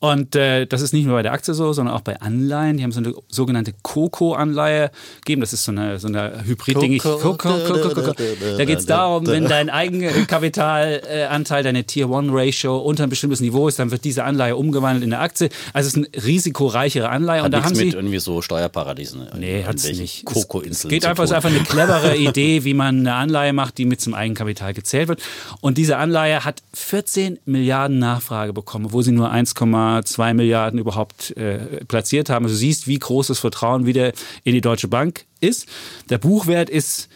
Und 0.00 0.36
äh, 0.36 0.66
das 0.66 0.82
ist 0.82 0.92
nicht 0.92 1.06
nur 1.06 1.14
bei 1.16 1.22
der 1.22 1.32
Aktie 1.32 1.54
so, 1.54 1.72
sondern 1.72 1.94
auch 1.94 2.00
bei 2.00 2.20
Anleihen. 2.20 2.76
Die 2.76 2.82
haben 2.82 2.92
so 2.92 3.00
eine 3.00 3.14
sogenannte 3.28 3.72
Coco-Anleihe 3.82 4.90
gegeben. 5.20 5.40
Das 5.40 5.52
ist 5.52 5.64
so 5.64 5.72
eine, 5.72 5.98
so 5.98 6.08
eine 6.08 6.44
Hybrid-Ding. 6.44 7.00
Da 7.02 8.64
geht 8.64 8.78
es 8.78 8.86
darum, 8.86 9.26
wenn 9.26 9.46
dein 9.46 9.70
Eigenkapitalanteil, 9.70 11.62
deine 11.62 11.84
Tier-One-Ratio 11.84 12.78
unter 12.78 13.04
ein 13.04 13.10
bestimmtes 13.10 13.40
Niveau 13.40 13.68
ist, 13.68 13.78
dann 13.78 13.90
wird 13.90 14.04
diese 14.04 14.24
Anleihe 14.24 14.56
umgewandelt 14.56 15.04
in 15.04 15.12
eine 15.12 15.22
Aktie. 15.22 15.48
Also 15.72 15.88
es 15.88 15.94
ist 15.94 16.14
eine 16.14 16.24
risikoreichere 16.24 17.08
Anleihe. 17.08 17.40
Hat 17.40 17.46
und 17.46 17.52
da 17.52 17.64
haben 17.64 17.74
sie 17.74 17.86
mit 17.86 17.94
irgendwie 17.94 18.18
so 18.18 18.42
Steuerparadiesen. 18.42 19.28
Nee, 19.38 19.62
an 19.62 19.68
hat 19.68 19.76
es 19.76 19.84
nicht. 19.84 20.24
Koko-Inseln 20.24 20.90
Es 20.90 20.94
geht 20.94 21.06
einfach, 21.06 21.24
ist 21.24 21.32
einfach 21.32 21.50
eine 21.50 21.60
clevere 21.60 22.16
Idee, 22.28 22.64
wie 22.64 22.74
man 22.74 23.00
eine 23.00 23.14
Anleihe 23.14 23.52
macht, 23.52 23.78
die 23.78 23.84
mit 23.84 24.00
zum 24.00 24.14
Eigenkapital 24.14 24.74
gezählt 24.74 25.08
wird. 25.08 25.22
Und 25.60 25.78
diese 25.78 25.96
Anleihe 25.96 26.44
hat 26.44 26.62
14 26.74 27.38
Milliarden 27.52 27.98
Nachfrage 27.98 28.52
bekommen, 28.52 28.92
wo 28.92 29.02
sie 29.02 29.12
nur 29.12 29.32
1,2 29.32 30.34
Milliarden 30.34 30.80
überhaupt 30.80 31.36
äh, 31.36 31.84
platziert 31.86 32.30
haben. 32.30 32.44
Also 32.44 32.54
du 32.54 32.58
siehst, 32.58 32.88
wie 32.88 32.98
groß 32.98 33.28
das 33.28 33.38
Vertrauen 33.38 33.86
wieder 33.86 34.12
in 34.44 34.54
die 34.54 34.60
Deutsche 34.60 34.88
Bank 34.88 35.26
ist. 35.40 35.68
Der 36.10 36.18
Buchwert 36.18 36.70
ist 36.70 37.08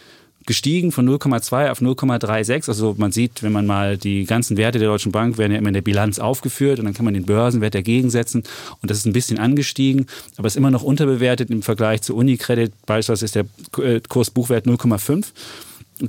gestiegen 0.47 0.91
von 0.91 1.07
0,2 1.07 1.69
auf 1.69 1.81
0,36. 1.81 2.69
Also 2.69 2.95
man 2.97 3.11
sieht, 3.11 3.43
wenn 3.43 3.51
man 3.51 3.67
mal 3.67 3.97
die 3.97 4.25
ganzen 4.25 4.57
Werte 4.57 4.79
der 4.79 4.87
Deutschen 4.87 5.11
Bank 5.11 5.37
werden 5.37 5.51
ja 5.51 5.59
immer 5.59 5.67
in 5.67 5.73
der 5.75 5.81
Bilanz 5.81 6.17
aufgeführt 6.17 6.79
und 6.79 6.85
dann 6.85 6.93
kann 6.95 7.05
man 7.05 7.13
den 7.13 7.25
Börsenwert 7.25 7.75
dagegen 7.75 8.09
setzen 8.09 8.43
und 8.81 8.89
das 8.89 8.97
ist 8.97 9.05
ein 9.05 9.13
bisschen 9.13 9.37
angestiegen, 9.37 10.07
aber 10.37 10.47
ist 10.47 10.55
immer 10.55 10.71
noch 10.71 10.83
unterbewertet 10.83 11.51
im 11.51 11.61
Vergleich 11.61 12.01
zu 12.01 12.15
Unicredit. 12.15 12.71
Beispielsweise 12.85 13.25
ist 13.25 13.35
der 13.35 13.45
äh, 13.83 13.99
Kursbuchwert 14.07 14.65
0,5. 14.65 15.25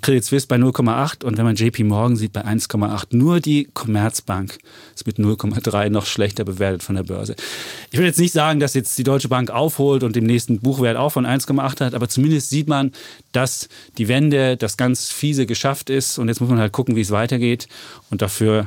Credit 0.01 0.25
Suisse 0.25 0.47
bei 0.47 0.57
0,8 0.57 1.25
und 1.25 1.39
wenn 1.39 1.45
man 1.45 1.57
JP 1.57 1.85
Morgan 1.85 2.17
sieht 2.17 2.33
bei 2.33 2.45
1,8. 2.45 3.17
Nur 3.17 3.41
die 3.41 3.69
Commerzbank 3.75 4.59
ist 4.95 5.07
mit 5.07 5.19
0,3 5.19 5.89
noch 5.91 6.07
schlechter 6.07 6.45
bewertet 6.45 6.83
von 6.83 6.95
der 6.95 7.03
Börse. 7.03 7.37
Ich 7.91 7.99
will 7.99 8.07
jetzt 8.07 8.19
nicht 8.19 8.33
sagen, 8.33 8.61
dass 8.61 8.75
jetzt 8.75 8.97
die 8.99 9.05
Deutsche 9.05 9.29
Bank 9.29 9.51
aufholt 9.51 10.03
und 10.03 10.17
den 10.17 10.25
nächsten 10.25 10.61
Buchwert 10.61 10.97
auch 10.97 11.11
von 11.11 11.27
1,8 11.27 11.81
hat, 11.81 11.95
aber 11.95 12.09
zumindest 12.09 12.51
sieht 12.51 12.69
man, 12.69 12.93
dass 13.33 13.69
die 13.97 14.09
Wende, 14.09 14.57
das 14.57 14.77
ganz 14.77 15.09
fiese 15.09 15.47
geschafft 15.47 15.91
ist 15.91 16.19
und 16.19 16.29
jetzt 16.29 16.41
muss 16.41 16.51
man 16.51 16.59
halt 16.59 16.73
gucken, 16.73 16.97
wie 16.97 17.01
es 17.01 17.11
weitergeht 17.11 17.69
und 18.11 18.23
dafür 18.23 18.67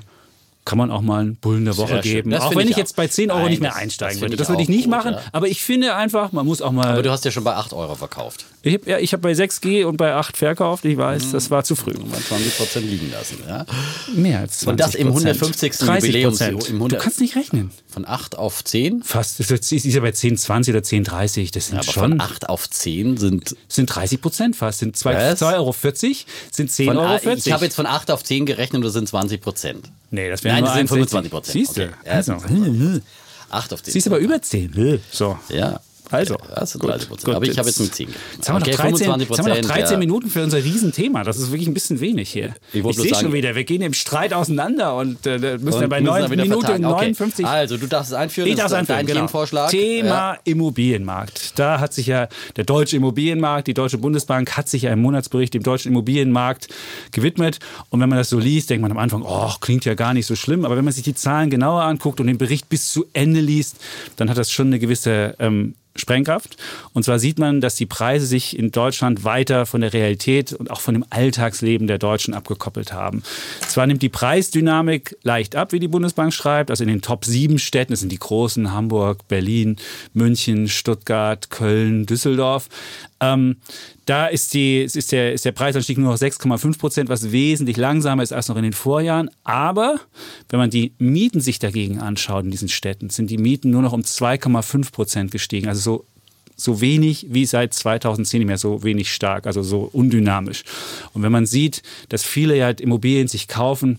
kann 0.63 0.77
man 0.77 0.91
auch 0.91 1.01
mal 1.01 1.21
einen 1.21 1.35
Bullen 1.37 1.65
der 1.65 1.75
Woche 1.77 1.99
geben. 2.01 2.29
Das 2.31 2.41
Auch 2.43 2.55
wenn 2.55 2.65
ich 2.65 2.71
ich 2.71 2.77
jetzt 2.77 2.95
bei 2.95 3.07
10 3.07 3.31
Euro 3.31 3.39
Nein, 3.41 3.49
nicht 3.49 3.61
mehr 3.61 3.69
das- 3.71 3.75
das 3.77 3.83
einsteigen 3.83 4.13
finde 4.19 4.31
würde. 4.33 4.37
Das 4.37 4.49
würde 4.49 4.61
ich 4.61 4.69
nicht 4.69 4.83
gut, 4.83 4.91
machen, 4.91 5.13
ja. 5.13 5.21
aber 5.31 5.47
ich 5.47 5.61
finde 5.63 5.95
einfach, 5.95 6.31
man 6.31 6.45
muss 6.45 6.61
auch 6.61 6.71
mal 6.71 6.87
Aber 6.87 7.01
du 7.03 7.09
hast 7.11 7.25
ja 7.25 7.31
schon 7.31 7.43
bei 7.43 7.53
8 7.55 7.73
Euro 7.73 7.95
verkauft. 7.95 8.45
ich 8.61 8.75
habe 8.75 8.89
ja, 8.89 8.99
ich 8.99 9.11
hab 9.13 9.21
bei 9.21 9.31
6G 9.33 9.85
und 9.85 9.97
bei 9.97 10.13
8 10.13 10.37
verkauft. 10.37 10.85
Ich 10.85 10.95
weiß, 10.97 11.31
das 11.31 11.49
war 11.49 11.63
zu 11.63 11.75
früh. 11.75 11.93
Mal 11.93 12.19
20 12.19 12.57
Prozent 12.57 12.85
liegen 12.89 13.11
lassen. 13.11 13.37
Ja? 13.47 13.65
Mehr 14.15 14.39
als 14.39 14.59
20 14.59 14.67
Und 14.69 14.79
das 14.79 14.95
im 14.95 15.07
150. 15.07 15.77
30 15.77 16.09
Jubiläums- 16.15 16.29
Prozent. 16.37 16.69
im 16.69 16.77
Du 16.77 16.83
100 16.85 17.01
kannst 17.01 17.19
nicht 17.21 17.35
rechnen. 17.35 17.71
Von 17.89 18.07
8 18.07 18.37
auf 18.37 18.63
10? 18.63 19.03
Fast. 19.03 19.39
Das 19.39 19.49
ist 19.49 19.71
ist 19.71 19.85
ja 19.85 19.99
bei 20.01 20.11
10, 20.11 20.37
20 20.37 20.73
oder 20.73 20.83
10, 20.83 21.03
30. 21.03 21.51
Das 21.51 21.67
sind 21.67 21.77
Aber 21.79 21.91
schon 21.91 22.11
von 22.11 22.21
8 22.21 22.49
auf 22.49 22.69
10 22.69 23.17
sind. 23.17 23.55
sind 23.67 23.87
30 23.87 24.21
Prozent 24.21 24.55
fast. 24.55 24.79
Sind 24.79 24.95
2,40 24.95 25.41
Was? 25.41 25.53
Euro, 25.53 25.71
40, 25.73 26.25
sind 26.51 26.69
10,40 26.69 26.85
Von, 26.85 26.97
Euro. 26.97 27.35
ich 27.35 27.51
habe 27.51 27.65
jetzt 27.65 27.75
von 27.75 27.85
8 27.87 28.11
auf 28.11 28.23
10 28.23 28.45
gerechnet, 28.45 28.85
das 28.85 28.93
sind 28.93 29.07
20 29.09 29.41
Prozent. 29.41 29.91
Nee, 30.11 30.29
das 30.29 30.43
wären 30.43 30.53
Nein, 30.55 30.63
nur 30.63 30.69
das 30.69 30.77
sind 30.77 30.91
61. 30.91 31.29
25 31.29 31.31
Prozent. 31.31 31.53
Siehst 31.53 31.77
du? 31.77 31.83
Okay. 31.85 31.93
Ja, 32.05 32.11
Also, 32.11 32.33
das 32.33 33.01
8 33.49 33.73
auf 33.73 33.83
10. 33.83 33.93
siehst 33.93 34.05
du 34.05 34.11
aber 34.11 34.19
über 34.19 34.41
10. 34.41 35.01
So. 35.11 35.37
Ja. 35.49 35.79
Also, 36.11 36.35
sind 36.65 36.81
gut, 36.81 36.89
30 36.91 37.07
Prozent. 37.09 37.25
gut, 37.25 37.35
Aber 37.35 37.45
ich 37.45 37.57
habe 37.57 37.67
jetzt- 37.69 37.79
mit 37.79 37.95
10 37.95 38.05
gerechnet. 38.07 38.23
Jetzt 38.37 38.49
haben, 38.49 38.55
wir 38.55 38.61
Okay, 38.61 38.71
noch 38.71 38.77
13, 38.77 38.97
25 39.05 39.29
jetzt 39.29 39.39
haben 39.39 39.45
wir 39.45 39.61
noch 39.61 39.69
13 39.69 39.91
ja. 39.93 39.97
Minuten 39.99 40.29
für 40.29 40.43
unser 40.43 40.57
Riesenthema. 40.63 41.23
Das 41.23 41.37
ist 41.37 41.51
wirklich 41.51 41.67
ein 41.67 41.73
bisschen 41.73 41.99
wenig 41.99 42.29
hier. 42.29 42.53
Ich 42.73 42.83
Ich, 42.83 42.95
sehe 42.97 43.15
schon 43.15 43.33
wieder, 43.33 43.55
wir 43.55 43.63
gehen 43.63 43.81
im 43.81 43.93
Streit 43.93 44.33
auseinander 44.33 44.95
und 44.95 45.25
äh, 45.25 45.37
müssen 45.39 45.67
Und 45.67 45.81
dann 45.81 45.89
bei 45.89 46.01
müssen 46.01 46.11
9 46.13 46.21
dann 46.23 46.31
wieder 46.31 46.43
Minuten 46.43 46.61
vertagen. 46.65 46.85
Okay. 46.85 46.95
59 47.05 47.45
Also, 47.45 47.77
du 47.77 47.87
darfst 47.87 48.11
es 48.11 48.17
einführen. 48.17 48.49
Ich 48.49 48.55
darf 48.55 48.67
es 48.67 48.73
einführen, 48.73 49.05
genau. 49.05 49.27
Thema 49.69 50.07
Ja. 50.07 50.37
Immobilienmarkt. 50.43 51.57
Da 51.59 51.79
hat 51.79 51.93
sich 51.93 52.07
ja 52.07 52.27
der 52.55 52.63
deutsche 52.63 52.97
Immobilienmarkt, 52.97 53.67
die 53.67 53.73
Deutsche 53.73 53.97
Bundesbank 53.97 54.57
hat 54.57 54.69
sich 54.69 54.83
ja 54.83 54.91
im 54.93 55.01
Monatsbericht 55.01 55.53
dem 55.53 55.63
deutschen 55.63 55.91
Immobilienmarkt 55.91 56.67
gewidmet. 57.11 57.59
Und 57.89 57.99
wenn 57.99 58.09
man 58.09 58.17
das 58.17 58.29
so 58.29 58.39
liest, 58.39 58.69
denkt 58.69 58.81
man 58.81 58.91
am 58.91 58.97
Anfang, 58.97 59.23
oh, 59.23 59.51
klingt 59.59 59.85
ja 59.85 59.93
gar 59.93 60.13
nicht 60.13 60.25
so 60.25 60.35
schlimm. 60.35 60.65
Aber 60.65 60.77
wenn 60.77 60.85
man 60.85 60.93
sich 60.93 61.03
die 61.03 61.15
Zahlen 61.15 61.49
genauer 61.49 61.83
anguckt 61.83 62.19
und 62.19 62.27
den 62.27 62.37
Bericht 62.37 62.69
bis 62.69 62.89
zu 62.91 63.05
Ende 63.13 63.39
liest, 63.41 63.77
dann 64.17 64.29
hat 64.29 64.37
das 64.37 64.51
schon 64.51 64.67
eine 64.67 64.79
gewisse 64.79 65.35
ähm, 65.39 65.75
Sprengkraft. 65.95 66.57
Und 66.93 67.03
zwar 67.03 67.19
sieht 67.19 67.39
man, 67.39 67.61
dass 67.61 67.75
die 67.75 67.85
Preise 67.85 68.25
sich 68.25 68.57
in 68.57 68.71
Deutschland 68.71 69.23
weiter 69.23 69.65
von 69.65 69.81
der 69.81 69.93
Realität 69.93 70.53
und 70.53 70.71
auch 70.71 70.81
von 70.81 70.93
dem 70.93 71.05
Alltagsleben 71.09 71.87
der 71.87 71.97
Deutschen 71.97 72.33
abgekoppelt 72.33 72.93
haben. 72.93 73.23
Zwar 73.67 73.87
nimmt 73.87 74.01
die 74.01 74.09
Preisdynamik 74.09 75.17
leicht 75.23 75.55
ab, 75.55 75.73
wie 75.73 75.79
die 75.79 75.87
Bundesbank 75.87 76.33
schreibt, 76.33 76.69
also 76.69 76.83
in 76.83 76.89
den 76.89 77.01
Top 77.01 77.25
7 77.25 77.59
Städten, 77.59 77.93
das 77.93 77.99
sind 77.99 78.11
die 78.11 78.19
großen 78.19 78.71
Hamburg, 78.71 79.27
Berlin, 79.27 79.77
München, 80.13 80.67
Stuttgart, 80.67 81.49
Köln, 81.49 82.05
Düsseldorf. 82.05 82.69
Ähm, 83.21 83.57
da 84.05 84.27
ist, 84.27 84.53
die, 84.53 84.81
ist, 84.81 85.11
der, 85.11 85.33
ist 85.33 85.45
der 85.45 85.51
Preisanstieg 85.51 85.97
nur 85.97 86.11
noch 86.11 86.19
6,5 86.19 86.79
Prozent, 86.79 87.09
was 87.09 87.31
wesentlich 87.31 87.77
langsamer 87.77 88.23
ist 88.23 88.33
als 88.33 88.47
noch 88.47 88.57
in 88.57 88.63
den 88.63 88.73
Vorjahren. 88.73 89.29
Aber 89.43 89.99
wenn 90.49 90.59
man 90.59 90.71
die 90.71 90.93
Mieten 90.97 91.39
sich 91.39 91.59
dagegen 91.59 91.99
anschaut 91.99 92.43
in 92.43 92.51
diesen 92.51 92.69
Städten, 92.69 93.09
sind 93.09 93.29
die 93.29 93.37
Mieten 93.37 93.69
nur 93.69 93.83
noch 93.83 93.93
um 93.93 94.01
2,5 94.01 94.91
Prozent 94.91 95.31
gestiegen. 95.31 95.67
Also 95.67 95.81
so 95.81 96.05
so 96.57 96.79
wenig 96.79 97.25
wie 97.29 97.45
seit 97.45 97.73
2010 97.73 98.39
nicht 98.39 98.47
mehr 98.47 98.57
so 98.57 98.83
wenig 98.83 99.11
stark, 99.11 99.47
also 99.47 99.63
so 99.63 99.89
undynamisch. 99.91 100.63
Und 101.11 101.23
wenn 101.23 101.31
man 101.31 101.47
sieht, 101.47 101.81
dass 102.09 102.23
viele 102.23 102.55
ja 102.55 102.65
halt 102.65 102.81
Immobilien 102.81 103.27
sich 103.27 103.47
kaufen, 103.47 103.97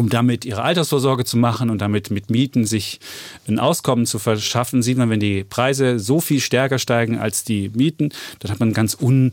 um 0.00 0.08
damit 0.08 0.46
ihre 0.46 0.62
Altersvorsorge 0.62 1.26
zu 1.26 1.36
machen 1.36 1.68
und 1.68 1.82
damit 1.82 2.10
mit 2.10 2.30
Mieten 2.30 2.64
sich 2.64 3.00
ein 3.46 3.58
Auskommen 3.58 4.06
zu 4.06 4.18
verschaffen, 4.18 4.82
sieht 4.82 4.96
man, 4.96 5.10
wenn 5.10 5.20
die 5.20 5.44
Preise 5.44 5.98
so 5.98 6.20
viel 6.20 6.40
stärker 6.40 6.78
steigen 6.78 7.18
als 7.18 7.44
die 7.44 7.70
Mieten, 7.74 8.08
dann 8.38 8.50
hat 8.50 8.60
man 8.60 8.70
ein 8.70 8.74
ganz 8.74 8.96
un, 8.98 9.32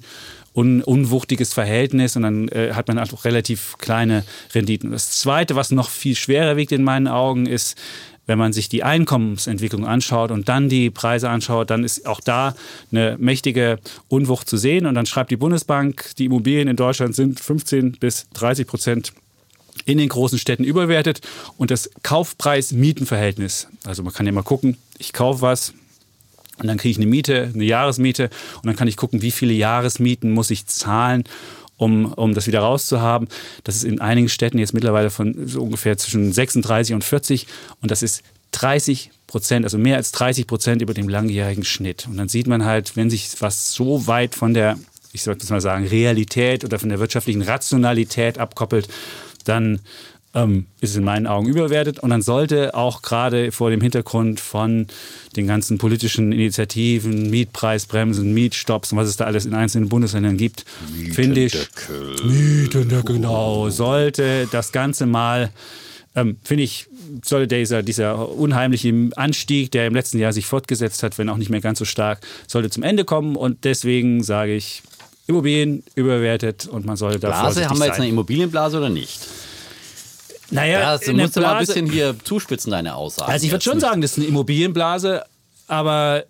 un, 0.53 0.84
unwuchtiges 0.84 1.53
Verhältnis 1.53 2.18
und 2.18 2.24
dann 2.24 2.49
äh, 2.49 2.74
hat 2.74 2.89
man 2.89 2.99
auch 2.99 3.24
relativ 3.24 3.78
kleine 3.78 4.26
Renditen. 4.53 4.91
Das 4.91 5.11
Zweite, 5.11 5.55
was 5.55 5.72
noch 5.72 5.89
viel 5.89 6.15
schwerer 6.15 6.57
wiegt 6.57 6.74
in 6.74 6.84
meinen 6.84 7.07
Augen, 7.07 7.45
ist, 7.45 7.78
wenn 8.26 8.38
man 8.38 8.51
sich 8.51 8.68
die 8.68 8.84
Einkommensentwicklung 8.84 9.88
anschaut 9.88 10.32
und 10.32 10.49
dann 10.49 10.68
die 10.68 10.89
Preise 10.89 11.30
anschaut, 11.30 11.70
dann 11.70 11.86
ist 11.86 12.05
auch 12.05 12.20
da 12.20 12.55
eine 12.91 13.15
mächtige 13.18 13.80
Unwucht 14.09 14.49
zu 14.49 14.57
sehen. 14.57 14.86
Und 14.86 14.95
dann 14.95 15.05
schreibt 15.05 15.32
die 15.32 15.38
Bundesbank, 15.38 16.11
die 16.18 16.26
Immobilien 16.26 16.68
in 16.68 16.76
Deutschland 16.76 17.15
sind 17.15 17.39
15 17.39 17.93
bis 17.93 18.28
30 18.34 18.68
Prozent 18.68 19.13
in 19.86 19.97
den 19.97 20.09
großen 20.09 20.39
Städten 20.39 20.63
überwertet 20.63 21.21
und 21.57 21.71
das 21.71 21.89
Kaufpreis-Mieten-Verhältnis. 22.03 23.67
Also 23.86 24.03
man 24.03 24.13
kann 24.13 24.25
ja 24.25 24.32
mal 24.32 24.43
gucken, 24.43 24.78
ich 24.97 25.13
kaufe 25.13 25.41
was, 25.41 25.73
und 26.59 26.67
dann 26.67 26.78
kriege 26.78 26.91
ich 26.91 26.97
eine 26.97 27.05
Miete, 27.05 27.51
eine 27.53 27.63
Jahresmiete 27.63 28.30
und 28.57 28.65
dann 28.65 28.75
kann 28.75 28.88
ich 28.88 28.97
gucken, 28.97 29.21
wie 29.21 29.32
viele 29.32 29.53
Jahresmieten 29.53 30.32
muss 30.32 30.49
ich 30.49 30.65
zahlen, 30.65 31.23
um, 31.78 32.11
um 32.13 32.34
das 32.34 32.47
wieder 32.47 32.61
rauszuhaben. 32.61 33.28
Das 33.63 33.75
ist 33.75 33.84
in 33.84 34.01
einigen 34.01 34.30
Städten 34.30 34.57
jetzt 34.57 34.73
mittlerweile 34.73 35.09
von 35.09 35.47
so 35.47 35.61
ungefähr 35.61 35.97
zwischen 35.97 36.34
36 36.34 36.95
und 36.95 37.03
40 37.03 37.47
und 37.82 37.91
das 37.91 38.01
ist 38.01 38.23
30 38.51 39.11
Prozent, 39.28 39.65
also 39.65 39.78
mehr 39.78 39.97
als 39.97 40.11
30 40.13 40.47
Prozent 40.47 40.82
über 40.82 40.93
dem 40.93 41.09
langjährigen 41.09 41.65
Schnitt. 41.65 42.07
Und 42.07 42.17
dann 42.17 42.30
sieht 42.30 42.47
man 42.47 42.65
halt, 42.65 42.95
wenn 42.95 43.09
sich 43.09 43.30
was 43.39 43.73
so 43.73 44.07
weit 44.07 44.36
von 44.36 44.53
der, 44.53 44.80
ich 45.11 45.21
sollte 45.21 45.45
mal 45.51 45.61
sagen, 45.61 45.86
Realität 45.86 46.63
oder 46.63 46.80
von 46.80 46.89
der 46.89 46.99
wirtschaftlichen 46.99 47.41
Rationalität 47.41 48.39
abkoppelt, 48.39 48.88
dann 49.47 49.79
ähm, 50.37 50.65
ist 50.81 50.91
es 50.91 50.95
in 50.97 51.03
meinen 51.03 51.27
Augen 51.27 51.47
überwertet. 51.47 51.99
Und 51.99 52.11
dann 52.11 52.21
sollte 52.21 52.75
auch 52.75 53.01
gerade 53.01 53.51
vor 53.51 53.69
dem 53.69 53.81
Hintergrund 53.81 54.39
von 54.39 54.87
den 55.35 55.47
ganzen 55.47 55.77
politischen 55.77 56.31
Initiativen, 56.31 57.29
Mietpreisbremsen, 57.29 58.33
Mietstopps 58.33 58.91
und 58.91 58.97
was 58.97 59.07
es 59.07 59.17
da 59.17 59.25
alles 59.25 59.45
in 59.45 59.53
einzelnen 59.53 59.89
Bundesländern 59.89 60.37
gibt, 60.37 60.65
finde 61.11 61.45
ich, 61.45 61.57
Mietendeckel, 62.23 63.15
genau, 63.15 63.69
sollte 63.69 64.47
das 64.51 64.71
Ganze 64.71 65.05
mal, 65.05 65.51
ähm, 66.15 66.37
finde 66.43 66.63
ich, 66.63 66.87
sollte 67.23 67.47
dieser, 67.47 67.83
dieser 67.83 68.29
unheimliche 68.29 68.93
Anstieg, 69.15 69.71
der 69.71 69.87
im 69.87 69.95
letzten 69.95 70.19
Jahr 70.19 70.33
sich 70.33 70.45
fortgesetzt 70.45 71.03
hat, 71.03 71.17
wenn 71.17 71.29
auch 71.29 71.37
nicht 71.37 71.49
mehr 71.49 71.61
ganz 71.61 71.79
so 71.79 71.85
stark, 71.85 72.19
sollte 72.47 72.69
zum 72.69 72.83
Ende 72.83 73.05
kommen. 73.05 73.35
Und 73.35 73.63
deswegen 73.63 74.23
sage 74.23 74.53
ich, 74.53 74.83
Immobilien 75.28 75.84
überwertet 75.95 76.67
und 76.67 76.86
man 76.86 76.95
sollte 76.97 77.19
da 77.19 77.28
Blase, 77.28 77.67
haben 77.69 77.78
wir 77.80 77.86
jetzt 77.86 77.95
sein. 77.95 78.03
eine 78.03 78.09
Immobilienblase 78.11 78.78
oder 78.78 78.89
nicht? 78.89 79.19
Naja, 80.49 80.80
Ja, 80.80 80.97
du 80.97 81.11
in 81.11 81.17
der 81.17 81.25
musst 81.25 81.36
du 81.36 81.41
mal 81.41 81.47
ein 81.49 81.57
Blase- 81.57 81.73
bisschen 81.73 81.91
hier 81.91 82.15
zuspitzen, 82.23 82.71
deine 82.71 82.95
Aussagen. 82.95 83.32
Also 83.32 83.45
ich 83.45 83.51
würde 83.51 83.63
schon 83.63 83.80
sagen, 83.82 84.01
das 84.01 84.11
ist 84.11 84.17
eine 84.19 84.28
Immobilienblase, 84.28 85.23
aber 85.67 86.23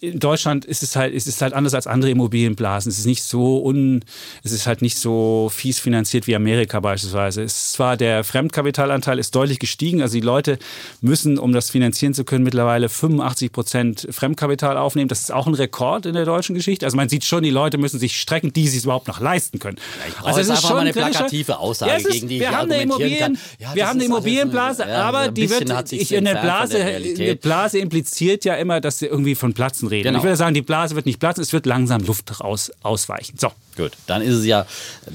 in 0.00 0.18
Deutschland 0.18 0.64
ist 0.64 0.82
es 0.82 0.94
halt, 0.94 1.14
ist 1.14 1.26
es 1.26 1.40
halt 1.40 1.54
anders 1.54 1.72
als 1.72 1.86
andere 1.86 2.10
Immobilienblasen. 2.10 2.90
Es 2.90 2.98
ist 2.98 3.06
nicht 3.06 3.22
so 3.22 3.64
un, 3.64 4.04
es 4.42 4.52
ist 4.52 4.66
halt 4.66 4.82
nicht 4.82 4.98
so 4.98 5.50
fies 5.52 5.78
finanziert 5.78 6.26
wie 6.26 6.36
Amerika 6.36 6.80
beispielsweise. 6.80 7.42
Es 7.42 7.56
ist 7.56 7.72
zwar 7.72 7.96
der 7.96 8.22
Fremdkapitalanteil 8.22 9.18
ist 9.18 9.34
deutlich 9.34 9.58
gestiegen, 9.58 10.02
also 10.02 10.14
die 10.14 10.20
Leute 10.20 10.58
müssen, 11.00 11.38
um 11.38 11.52
das 11.52 11.70
finanzieren 11.70 12.12
zu 12.12 12.24
können, 12.24 12.44
mittlerweile 12.44 12.90
85 12.90 13.52
Prozent 13.52 14.06
Fremdkapital 14.10 14.76
aufnehmen. 14.76 15.08
Das 15.08 15.20
ist 15.20 15.32
auch 15.32 15.46
ein 15.46 15.54
Rekord 15.54 16.04
in 16.04 16.12
der 16.12 16.26
deutschen 16.26 16.54
Geschichte. 16.54 16.84
Also 16.84 16.96
man 16.96 17.08
sieht 17.08 17.24
schon, 17.24 17.42
die 17.42 17.50
Leute 17.50 17.78
müssen 17.78 17.98
sich 17.98 18.20
strecken, 18.20 18.52
die 18.52 18.68
sich 18.68 18.84
überhaupt 18.84 19.08
noch 19.08 19.20
leisten 19.20 19.58
können. 19.58 19.78
brauche 20.18 20.26
also 20.26 20.40
jetzt 20.40 20.50
einfach 20.50 20.70
mal 20.70 20.80
eine 20.80 20.92
plakative 20.92 21.58
Aussage, 21.58 21.92
Ja, 21.92 21.96
es 21.96 22.04
ist, 22.04 22.12
gegen 22.12 22.28
die 22.28 22.40
wir 22.40 22.50
ich 22.50 22.54
haben 22.54 22.70
eine 22.70 22.82
Immobilien. 22.82 23.38
Ja, 23.58 23.74
wir 23.74 23.86
haben 23.86 23.92
eine 23.92 24.04
ist 24.04 24.10
Immobilienblase, 24.10 24.82
ja, 24.86 25.02
aber 25.04 25.20
ein 25.20 25.34
die 25.34 25.48
wird, 25.48 25.92
ich, 25.92 26.14
eine 26.14 26.32
von 26.32 26.40
Blase, 26.42 26.78
der 26.78 26.96
eine. 26.96 27.36
Blase 27.36 27.78
impliziert 27.78 28.44
ja 28.44 28.54
immer, 28.56 28.80
dass 28.82 28.98
sie 28.98 29.06
irgendwie 29.06 29.34
von 29.34 29.54
Platzen 29.86 29.98
reden. 29.98 30.04
Genau. 30.04 30.18
Ich 30.18 30.24
würde 30.24 30.36
sagen, 30.36 30.54
die 30.54 30.62
Blase 30.62 30.94
wird 30.94 31.06
nicht 31.06 31.20
platzen, 31.20 31.42
es 31.42 31.52
wird 31.52 31.66
langsam 31.66 32.02
Luft 32.04 32.40
raus, 32.40 32.72
ausweichen. 32.82 33.36
So. 33.38 33.50
Gut, 33.76 33.92
dann 34.06 34.22
ist 34.22 34.34
es 34.34 34.46
ja, 34.46 34.64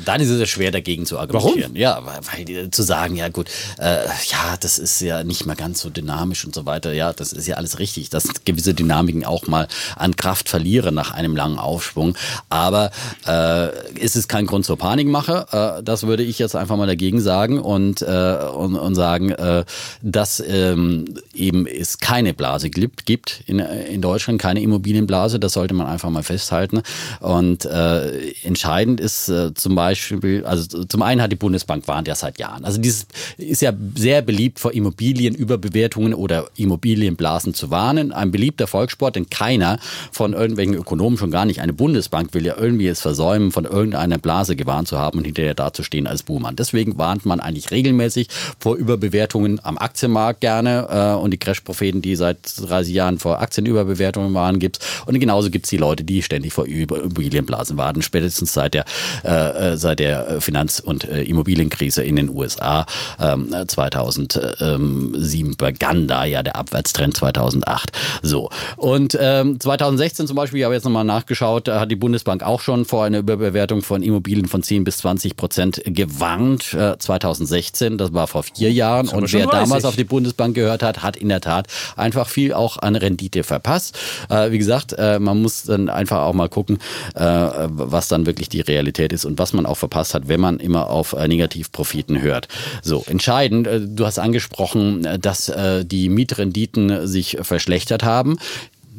dann 0.06 0.22
ist 0.22 0.30
es 0.30 0.40
ja 0.40 0.46
schwer 0.46 0.72
dagegen 0.72 1.08
zu 1.08 1.18
argumentieren. 1.18 1.76
Ja, 1.76 2.06
weil, 2.06 2.20
weil 2.48 2.70
zu 2.70 2.84
sagen, 2.84 3.16
ja 3.16 3.30
gut, 3.30 3.50
äh, 3.80 4.06
ja, 4.06 4.56
das 4.60 4.78
ist 4.78 5.02
ja 5.02 5.24
nicht 5.24 5.48
mehr 5.48 5.56
ganz 5.56 5.82
so 5.82 5.90
dynamisch 5.90 6.46
und 6.46 6.54
so 6.54 6.68
weiter. 6.68 6.94
Ja, 6.94 7.12
das 7.12 7.34
ist 7.34 7.48
ja 7.48 7.56
alles 7.56 7.80
richtig, 7.80 8.10
dass 8.12 8.28
gewisse 8.46 8.76
Dynamiken 8.76 9.26
auch 9.26 9.48
mal 9.48 9.68
an 9.96 10.16
Kraft 10.16 10.48
verlieren 10.48 10.94
nach 10.94 11.12
einem 11.12 11.36
langen 11.36 11.58
Aufschwung. 11.58 12.16
Aber 12.50 12.92
äh, 13.28 14.00
ist 14.00 14.16
es 14.16 14.28
kein 14.28 14.46
Grund 14.46 14.64
zur 14.64 14.78
Panikmache? 14.78 15.80
Äh, 15.80 15.84
das 15.84 16.04
würde 16.04 16.22
ich 16.22 16.38
jetzt 16.38 16.56
einfach 16.56 16.78
mal 16.78 16.88
dagegen 16.88 17.20
sagen 17.20 17.60
und, 17.60 18.04
äh, 18.04 18.38
und, 18.56 18.76
und 18.76 18.94
sagen, 18.94 19.32
äh, 19.32 19.66
dass 20.04 20.40
ähm, 20.40 21.06
eben 21.34 21.66
es 21.66 21.98
keine 21.98 22.36
Blase 22.36 22.70
gibt, 22.70 23.08
gibt 23.08 23.44
in, 23.48 23.58
in 23.58 24.02
Deutschland, 24.02 24.40
keine 24.40 24.62
Immobilienblase. 24.62 25.40
Das 25.40 25.54
sollte 25.54 25.74
man 25.74 25.88
einfach 25.88 26.12
mal 26.12 26.24
festhalten. 26.24 26.84
Und 27.20 27.66
äh, 27.66 28.30
entscheidend 28.52 29.00
ist 29.00 29.30
äh, 29.30 29.54
zum 29.54 29.76
Beispiel, 29.76 30.44
also 30.46 30.84
zum 30.84 31.02
einen 31.02 31.22
hat 31.22 31.32
die 31.32 31.38
Bundesbank 31.38 31.88
warnt 31.88 32.10
ja 32.10 32.16
seit 32.16 32.38
Jahren. 32.38 32.66
Also 32.66 32.82
dieses 32.82 33.08
ist 33.38 33.62
ja 33.62 33.72
sehr 33.96 34.22
beliebt 34.22 34.60
vor 34.60 34.74
Immobilienüberbewertungen 34.74 36.14
oder 36.14 36.48
Immobilienblasen 36.58 37.54
zu 37.54 37.70
warnen. 37.70 38.12
Ein 38.12 38.32
beliebter 38.32 38.68
Volkssport, 38.68 39.16
denn 39.16 39.30
keiner 39.30 39.80
von 40.12 40.34
irgendwelchen 40.34 40.76
Ökonomen, 40.76 41.18
schon 41.18 41.32
gar 41.32 41.46
nicht 41.46 41.62
eine 41.62 41.72
Bundesbank, 41.72 42.34
will 42.34 42.46
ja 42.46 42.58
irgendwie 42.58 42.88
es 42.88 43.00
versäumen, 43.00 43.54
von 43.54 43.64
irgendeiner 43.64 44.18
Blase 44.18 44.58
gewarnt 44.58 44.90
zu 44.90 44.98
haben 44.98 45.20
und 45.20 45.24
hinterher 45.24 45.54
dazustehen 45.54 46.08
als 46.08 46.24
Buhmann. 46.24 46.58
Deswegen 46.58 46.98
warnt 46.98 47.26
man 47.26 47.40
eigentlich 47.40 47.72
regelmäßig 47.72 48.28
vor 48.60 48.76
Überbewertungen 48.76 49.62
am 49.64 49.78
Aktienmarkt 49.78 50.42
gerne 50.42 50.88
äh, 50.90 51.18
und 51.18 51.32
die 51.32 51.38
Crash-Propheten, 51.38 52.02
die 52.02 52.18
seit 52.18 52.40
30 52.58 52.94
Jahren 52.94 53.18
vor 53.18 53.40
Aktienüberbewertungen 53.40 54.34
waren, 54.34 54.60
gibt's. 54.60 54.80
Und 55.06 55.18
genauso 55.20 55.50
gibt's 55.50 55.70
die 55.70 55.78
Leute, 55.78 56.04
die 56.04 56.22
ständig 56.22 56.52
vor 56.52 56.68
Immobilienblasen 56.68 57.78
warten, 57.78 58.02
spätestens 58.02 58.41
seit 58.48 58.74
der, 58.74 58.86
äh, 59.24 59.74
äh, 59.74 59.78
seit 59.78 60.00
der 60.00 60.42
Finanz- 60.42 60.80
und 60.80 61.08
äh, 61.08 61.24
Immobilienkrise 61.24 62.04
in 62.04 62.16
den 62.16 62.30
USA 62.30 62.86
ähm, 63.20 63.54
2007 63.68 65.56
begann 65.58 66.08
da 66.08 66.26
ja 66.26 66.44
der 66.44 66.56
Abwärtstrend 66.56 67.16
2008. 67.16 67.92
So. 68.22 68.50
Und 68.78 69.18
ähm, 69.20 69.60
2016 69.60 70.28
zum 70.28 70.36
Beispiel, 70.36 70.60
ich 70.60 70.66
habe 70.66 70.74
jetzt 70.74 70.84
nochmal 70.84 71.04
nachgeschaut, 71.04 71.68
hat 71.68 71.92
die 71.92 71.96
Bundesbank 71.96 72.44
auch 72.44 72.62
schon 72.62 72.86
vor 72.86 73.04
einer 73.04 73.20
Überbewertung 73.20 73.82
von 73.82 74.04
Immobilien 74.04 74.48
von 74.48 74.64
10 74.64 74.84
bis 74.84 74.98
20 75.00 75.36
Prozent 75.36 75.82
gewarnt. 75.86 76.74
Äh, 76.74 76.98
2016, 76.98 77.98
das 77.98 78.14
war 78.14 78.28
vor 78.28 78.44
vier 78.44 78.72
Jahren. 78.72 79.08
Und 79.10 79.32
wer 79.34 79.48
damals 79.48 79.84
30. 79.84 79.86
auf 79.86 79.96
die 79.96 80.04
Bundesbank 80.04 80.56
gehört 80.56 80.84
hat, 80.84 81.04
hat 81.04 81.16
in 81.16 81.30
der 81.30 81.42
Tat 81.42 81.68
einfach 81.96 82.28
viel 82.28 82.54
auch 82.54 82.78
an 82.78 82.96
Rendite 82.96 83.44
verpasst. 83.44 83.98
Äh, 84.30 84.52
wie 84.52 84.58
gesagt, 84.58 84.94
äh, 84.94 85.20
man 85.20 85.42
muss 85.42 85.64
dann 85.64 85.90
einfach 85.90 86.22
auch 86.22 86.34
mal 86.34 86.50
gucken, 86.50 86.80
äh, 87.16 87.22
was 87.22 88.08
dann 88.08 88.26
wirklich 88.26 88.31
die 88.34 88.62
Realität 88.62 89.14
ist 89.14 89.26
und 89.26 89.40
was 89.40 89.54
man 89.54 89.66
auch 89.66 89.78
verpasst 89.78 90.14
hat, 90.14 90.28
wenn 90.28 90.40
man 90.40 90.60
immer 90.60 90.90
auf 90.90 91.14
äh, 91.14 91.28
Negativprofiten 91.28 92.22
hört. 92.22 92.48
So, 92.82 93.04
entscheidend, 93.08 93.68
äh, 93.68 93.82
du 93.82 94.06
hast 94.06 94.20
angesprochen, 94.20 95.06
äh, 95.06 95.20
dass 95.20 95.52
die 95.84 96.10
Mietrenditen 96.10 97.08
sich 97.08 97.38
verschlechtert 97.42 98.04
haben. 98.04 98.38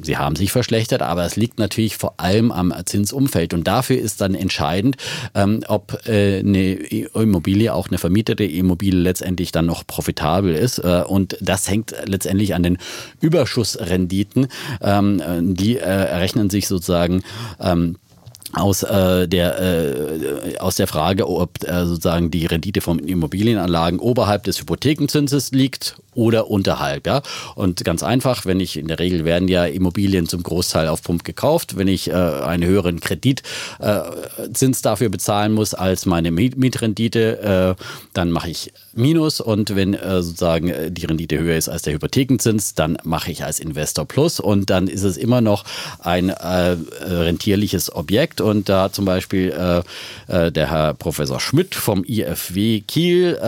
Sie 0.01 0.17
haben 0.17 0.37
sich 0.37 0.53
verschlechtert, 0.53 1.03
aber 1.03 1.25
es 1.25 1.37
liegt 1.37 1.59
natürlich 1.59 1.97
vor 1.97 2.15
allem 2.17 2.51
am 2.51 2.75
Zinsumfeld. 2.85 3.53
Und 3.53 3.67
dafür 3.67 3.99
ist 3.99 4.21
dann 4.21 4.35
entscheidend, 4.35 4.97
ähm, 5.35 5.63
ob 5.69 6.07
äh, 6.07 6.39
eine 6.39 6.73
Immobilie, 6.75 7.73
auch 7.73 7.89
eine 7.89 7.99
vermietete 7.99 8.45
Immobilie 8.45 9.01
letztendlich 9.01 9.53
dann 9.53 9.67
noch 9.67 9.87
profitabel 9.87 10.55
ist. 10.55 10.79
Äh, 10.79 11.05
und 11.07 11.37
das 11.41 11.69
hängt 11.69 11.95
letztendlich 12.07 12.55
an 12.55 12.63
den 12.63 12.79
Überschussrenditen. 13.21 14.49
Ähm, 14.81 15.21
äh, 15.21 15.55
die 15.55 15.77
äh, 15.77 15.81
errechnen 15.81 16.49
sich 16.49 16.69
sozusagen. 16.69 17.23
Ähm, 17.61 17.97
aus 18.53 18.83
äh, 18.83 19.27
der 19.29 19.61
äh, 19.61 20.59
aus 20.59 20.77
der 20.77 20.87
Frage, 20.87 21.29
ob 21.29 21.65
äh, 21.65 21.87
sozusagen 21.87 22.31
die 22.31 22.47
Rendite 22.47 22.81
von 22.81 22.99
Immobilienanlagen 22.99 23.99
oberhalb 23.99 24.45
des 24.45 24.61
Hypothekenzinses 24.61 25.53
liegt 25.53 25.97
oder 26.15 26.51
unterhalb, 26.51 27.07
ja. 27.07 27.23
Und 27.55 27.85
ganz 27.85 28.03
einfach, 28.03 28.45
wenn 28.47 28.61
ich 28.61 28.77
in 28.77 28.89
der 28.89 28.99
Regel 28.99 29.25
werden 29.25 29.49
ja 29.49 29.65
Immobilien 29.65 30.27
zum 30.27 30.43
Großteil 30.43 30.89
auf 30.89 31.03
Pump 31.03 31.25
gekauft, 31.25 31.77
wenn 31.77 31.89
ich 31.89 32.09
äh, 32.09 32.13
einen 32.13 32.65
höheren 32.65 33.01
Kreditzins 33.01 34.79
äh, 34.79 34.83
dafür 34.83 35.09
bezahlen 35.09 35.53
muss 35.53 35.75
als 35.75 36.07
meine 36.07 36.31
Miet 36.31 36.57
Mietrendite, 36.57 37.77
äh, 37.79 37.83
dann 38.13 38.31
mache 38.31 38.51
ich 38.51 38.73
Minus. 38.95 39.41
Und 39.41 39.75
wenn 39.75 39.95
äh, 39.95 40.23
sozusagen 40.23 40.69
äh, 40.69 40.91
die 40.91 41.07
Rendite 41.07 41.39
höher 41.39 41.57
ist 41.57 41.69
als 41.69 41.83
der 41.83 41.95
Hypothekenzins, 41.95 42.75
dann 42.75 42.99
mache 43.05 43.31
ich 43.31 43.45
als 43.45 43.59
Investor 43.59 44.05
Plus. 44.05 44.41
Und 44.41 44.71
dann 44.71 44.87
ist 44.87 45.03
es 45.03 45.17
immer 45.17 45.41
noch 45.41 45.65
ein 46.01 46.29
äh, 46.29 46.77
rentierliches 47.03 47.95
Objekt. 47.95 48.41
Und 48.41 48.69
da 48.69 48.93
zum 48.93 49.05
Beispiel 49.05 49.53
der 50.29 50.71
Herr 50.71 50.95
Professor 50.95 51.41
Schmidt 51.41 51.75
vom 51.75 52.05
IFW 52.05 52.81
Kiel 52.81 53.39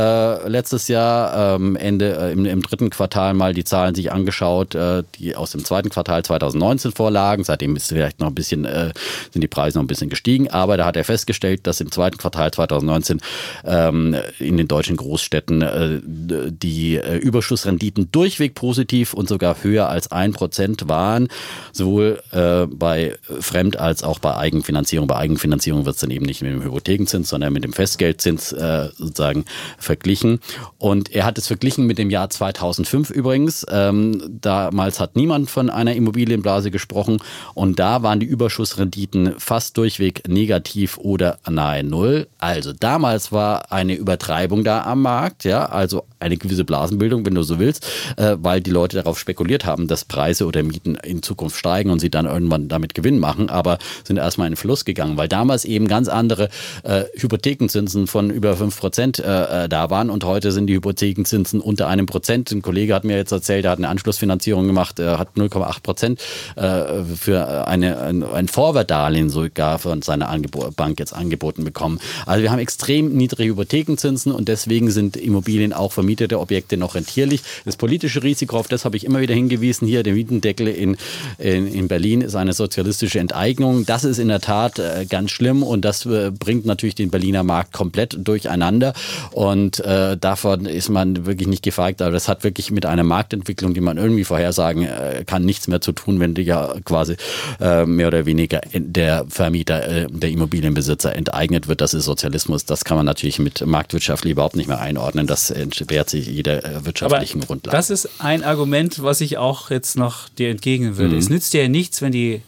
letztes 0.47 0.89
Jahr 0.89 1.57
ähm, 1.57 1.77
Ende 1.77 2.31
im, 2.33 2.45
im 2.55 2.63
dritten 2.63 2.89
Quartal 2.89 3.35
mal 3.35 3.53
die 3.53 3.65
Zahlen 3.65 3.95
sich 3.95 4.11
angeschaut, 4.11 4.75
äh, 4.75 5.03
die 5.17 5.37
aus 5.37 5.51
dem 5.51 5.65
zweiten 5.65 5.91
Quartal 5.91 6.23
2019 6.23 6.93
vorlagen. 6.93 7.45
Seitdem 7.45 7.77
ist 7.77 7.89
vielleicht 7.89 8.21
noch 8.21 8.29
ein 8.29 8.35
bisschen, 8.35 8.65
äh, 8.65 8.93
sind 9.31 9.43
die 9.43 9.49
Preise 9.49 9.79
noch 9.79 9.85
ein 9.85 9.89
bisschen 9.89 10.09
gestiegen, 10.09 10.49
aber 10.49 10.77
da 10.77 10.87
hat 10.87 10.97
er 10.97 11.05
festgestellt, 11.05 11.67
dass 11.67 11.81
im 11.81 11.91
zweiten 11.91 12.17
Quartal 12.17 12.51
2019 12.53 13.21
ähm, 13.65 14.17
in 14.39 14.57
den 14.57 14.69
deutschen 14.69 14.97
Großstädten 14.97 15.63
äh, 15.63 16.01
die 16.05 17.01
Überschussrenditen 17.21 18.11
durchweg 18.13 18.55
positiv 18.55 19.15
und 19.15 19.29
sogar 19.29 19.63
höher 19.63 19.89
als 19.89 20.13
ein 20.13 20.33
Prozent 20.33 20.89
waren, 20.89 21.29
sowohl 21.73 22.23
bei 22.31 23.17
Fremd- 23.41 23.77
als 23.77 24.05
auch 24.05 24.19
bei 24.21 24.37
Eigenfinanzierung. 24.37 25.09
Bei 25.09 25.17
Eigenfinanzierung 25.17 25.85
wird 25.85 25.97
es 25.97 26.01
dann 26.01 26.11
eben 26.11 26.25
nicht 26.25 26.43
mit 26.43 26.53
dem 26.53 26.63
Hypothekenzins, 26.63 27.29
sondern 27.29 27.53
mit 27.53 27.65
dem 27.65 27.73
Festgeldzins 27.73 28.51
sozusagen 28.51 29.45
verglichen. 29.79 30.41
Und 30.79 31.13
er 31.13 31.25
hat 31.25 31.39
es 31.39 31.47
verglichen 31.49 31.87
mit 31.87 31.99
dem 31.99 32.11
Jahr 32.11 32.31
2005 32.53 33.11
übrigens. 33.11 33.66
Ähm, 33.70 34.38
damals 34.40 35.01
hat 35.01 35.16
niemand 35.16 35.51
von 35.51 35.70
einer 35.70 35.95
Immobilienblase 35.95 36.70
gesprochen 36.70 37.18
und 37.55 37.78
da 37.78 38.03
waren 38.03 38.20
die 38.20 38.26
Überschussrenditen 38.26 39.34
fast 39.38 39.76
durchweg 39.76 40.28
negativ 40.28 40.99
oder 40.99 41.38
nahe 41.49 41.84
Null. 41.84 42.28
Also 42.38 42.72
damals 42.72 43.32
war 43.32 43.72
eine 43.72 43.95
Übertreibung 43.95 44.64
da 44.64 44.82
am 44.84 45.03
Markt, 45.03 45.45
ja, 45.45 45.66
also 45.66 46.05
eine 46.20 46.36
gewisse 46.36 46.64
Blasenbildung, 46.64 47.24
wenn 47.26 47.34
du 47.34 47.42
so 47.42 47.59
willst, 47.59 47.86
äh, 48.16 48.36
weil 48.38 48.61
die 48.61 48.70
Leute 48.70 48.97
darauf 48.97 49.18
spekuliert 49.18 49.64
haben, 49.64 49.88
dass 49.88 50.05
Preise 50.05 50.47
oder 50.47 50.62
Mieten 50.62 50.97
in 50.97 51.22
Zukunft 51.22 51.59
steigen 51.59 51.90
und 51.90 52.01
sie 52.01 52.11
dann 52.11 52.26
irgendwann 52.26 52.68
damit 52.68 52.95
Gewinn 52.95 53.18
machen, 53.18 53.51
aber 53.51 53.78
sind 54.05 54.16
erstmal 54.16 54.47
in 54.47 54.53
den 54.53 54.57
Fluss 54.57 54.84
gegangen, 54.84 55.16
weil 55.16 55.28
damals 55.28 55.64
eben 55.64 55.86
ganz 55.86 56.09
andere 56.09 56.49
äh, 56.82 57.05
Hypothekenzinsen 57.16 58.07
von 58.07 58.30
über 58.30 58.57
5 58.57 58.78
Prozent 58.78 59.18
äh, 59.18 59.64
äh, 59.64 59.68
da 59.68 59.90
waren 59.90 60.11
und 60.11 60.24
heute 60.24 60.53
sind 60.53 60.66
die 60.66 60.74
Hypothekenzinsen 60.74 61.61
unter 61.61 61.88
einem 61.88 62.07
Prozent. 62.07 62.34
Ein 62.35 62.62
Kollege 62.62 62.95
hat 62.95 63.05
mir 63.05 63.16
jetzt 63.16 63.32
erzählt, 63.32 63.64
er 63.64 63.72
hat 63.72 63.78
eine 63.78 63.89
Anschlussfinanzierung 63.89 64.66
gemacht, 64.66 64.99
er 64.99 65.18
hat 65.18 65.37
0,8 65.37 65.82
Prozent 65.82 66.20
äh, 66.57 67.05
für 67.05 67.66
eine, 67.66 67.99
ein, 67.99 68.49
Vorwärtsdarlehen 68.49 69.30
sogar 69.30 69.78
von 69.78 70.03
seiner 70.03 70.37
Bank 70.76 70.99
jetzt 70.99 71.14
angeboten 71.14 71.64
bekommen. 71.64 72.01
Also 72.26 72.43
wir 72.43 72.51
haben 72.51 72.59
extrem 72.59 73.16
niedrige 73.16 73.53
Hypothekenzinsen 73.53 74.32
und 74.32 74.49
deswegen 74.49 74.91
sind 74.91 75.16
Immobilien 75.16 75.72
auch 75.72 75.93
vermietete 75.93 76.41
Objekte 76.41 76.76
noch 76.76 76.95
rentierlich. 76.95 77.43
Das 77.64 77.76
politische 77.76 78.22
Risiko, 78.22 78.59
auf 78.59 78.68
das 78.68 78.85
habe 78.85 78.97
ich 78.97 79.05
immer 79.05 79.20
wieder 79.20 79.35
hingewiesen, 79.35 79.87
hier 79.87 80.03
der 80.03 80.14
Mietendeckel 80.14 80.68
in, 80.68 80.97
in, 81.39 81.66
in 81.66 81.89
Berlin 81.89 82.20
ist 82.20 82.35
eine 82.35 82.53
sozialistische 82.53 83.18
Enteignung. 83.18 83.87
Das 83.87 84.05
ist 84.05 84.18
in 84.18 84.28
der 84.28 84.41
Tat 84.41 84.78
äh, 84.78 85.07
ganz 85.09 85.30
schlimm 85.30 85.62
und 85.62 85.85
das 85.85 86.07
äh, 86.07 86.30
bringt 86.30 86.66
natürlich 86.66 86.95
den 86.95 87.11
Berliner 87.11 87.43
Markt 87.43 87.72
komplett 87.72 88.16
durcheinander. 88.18 88.93
Und 89.32 89.82
davon 89.85 90.66
ist 90.66 90.89
man 90.89 91.26
wirklich 91.26 91.49
nicht 91.49 91.62
gefeigt. 91.62 92.03
Aber 92.03 92.12
das 92.12 92.24
hat 92.29 92.45
wirklich 92.45 92.70
mit 92.70 92.87
einer 92.87 93.03
Marktentwicklung, 93.03 93.75
die 93.75 93.81
man 93.81 93.97
irgendwie 93.97 94.25
vorhersagen 94.25 94.85
äh, 94.85 95.25
kann, 95.27 95.45
nichts 95.45 95.68
mehr 95.68 95.81
zu 95.81 95.93
tun, 95.93 96.20
wenn 96.20 96.35
ja 96.37 96.75
quasi 96.85 97.16
äh, 97.61 97.87
mehr 97.87 98.09
oder 98.09 98.27
weniger 98.27 98.61
der 98.72 99.27
Vermieter, 99.29 99.87
äh, 99.87 100.07
der 100.11 100.31
Immobilienbesitzer 100.31 101.14
enteignet 101.14 101.68
wird. 101.68 101.81
Das 101.81 101.95
ist 101.95 102.05
Sozialismus. 102.05 102.64
Das 102.64 102.85
kann 102.85 102.97
man 102.97 103.07
natürlich 103.07 103.39
mit 103.39 103.64
marktwirtschaftlich 103.66 104.33
überhaupt 104.33 104.57
nicht 104.57 104.68
mehr 104.68 104.81
einordnen. 104.81 105.27
Das 105.27 105.51
entbehrt 105.51 106.11
sich 106.11 106.27
jeder 106.27 106.64
äh, 106.64 106.85
wirtschaftlichen 106.85 107.39
Aber 107.39 107.47
Grundlage. 107.47 107.77
Das 107.77 107.91
ist 107.91 108.09
ein 108.18 108.45
Argument, 108.45 109.03
was 109.03 109.20
ich 109.20 109.39
auch 109.39 109.70
jetzt 109.70 109.97
noch 109.97 110.29
dir 110.29 110.51
entgegnen 110.51 110.97
würde. 110.97 111.14
Mhm. 111.14 111.20
Es 111.20 111.29
nützt 111.29 111.53
dir 111.55 111.62
ja 111.62 111.68
nichts, 111.68 112.03
wenn 112.03 112.12
die 112.12 112.43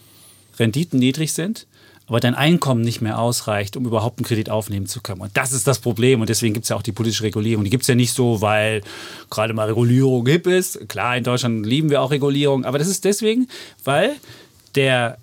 Renditen 0.59 0.99
niedrig 0.99 1.33
sind 1.33 1.67
aber 2.07 2.21
dein 2.21 2.35
Einkommen 2.35 2.81
nicht 2.81 3.01
mehr 3.01 3.19
ausreicht, 3.19 3.75
um 3.75 3.85
überhaupt 3.85 4.19
einen 4.19 4.25
Kredit 4.25 4.49
aufnehmen 4.49 4.87
zu 4.87 5.01
können. 5.01 5.21
Und 5.21 5.35
das 5.35 5.51
ist 5.51 5.67
das 5.67 5.79
Problem. 5.79 6.21
Und 6.21 6.29
deswegen 6.29 6.53
gibt 6.53 6.63
es 6.63 6.69
ja 6.69 6.77
auch 6.77 6.81
die 6.81 6.93
politische 6.93 7.23
Regulierung. 7.23 7.65
Die 7.65 7.69
gibt 7.69 7.83
es 7.83 7.87
ja 7.87 7.95
nicht 7.95 8.13
so, 8.13 8.41
weil 8.41 8.81
gerade 9.29 9.53
mal 9.53 9.67
Regulierung 9.67 10.25
hip 10.25 10.47
ist. 10.47 10.87
Klar, 10.87 11.17
in 11.17 11.25
Deutschland 11.25 11.65
lieben 11.65 11.89
wir 11.89 12.01
auch 12.01 12.11
Regulierung, 12.11 12.63
aber 12.63 12.79
das 12.79 12.87
ist 12.87 13.03
deswegen, 13.03 13.47
weil 13.83 14.15
der 14.75 15.17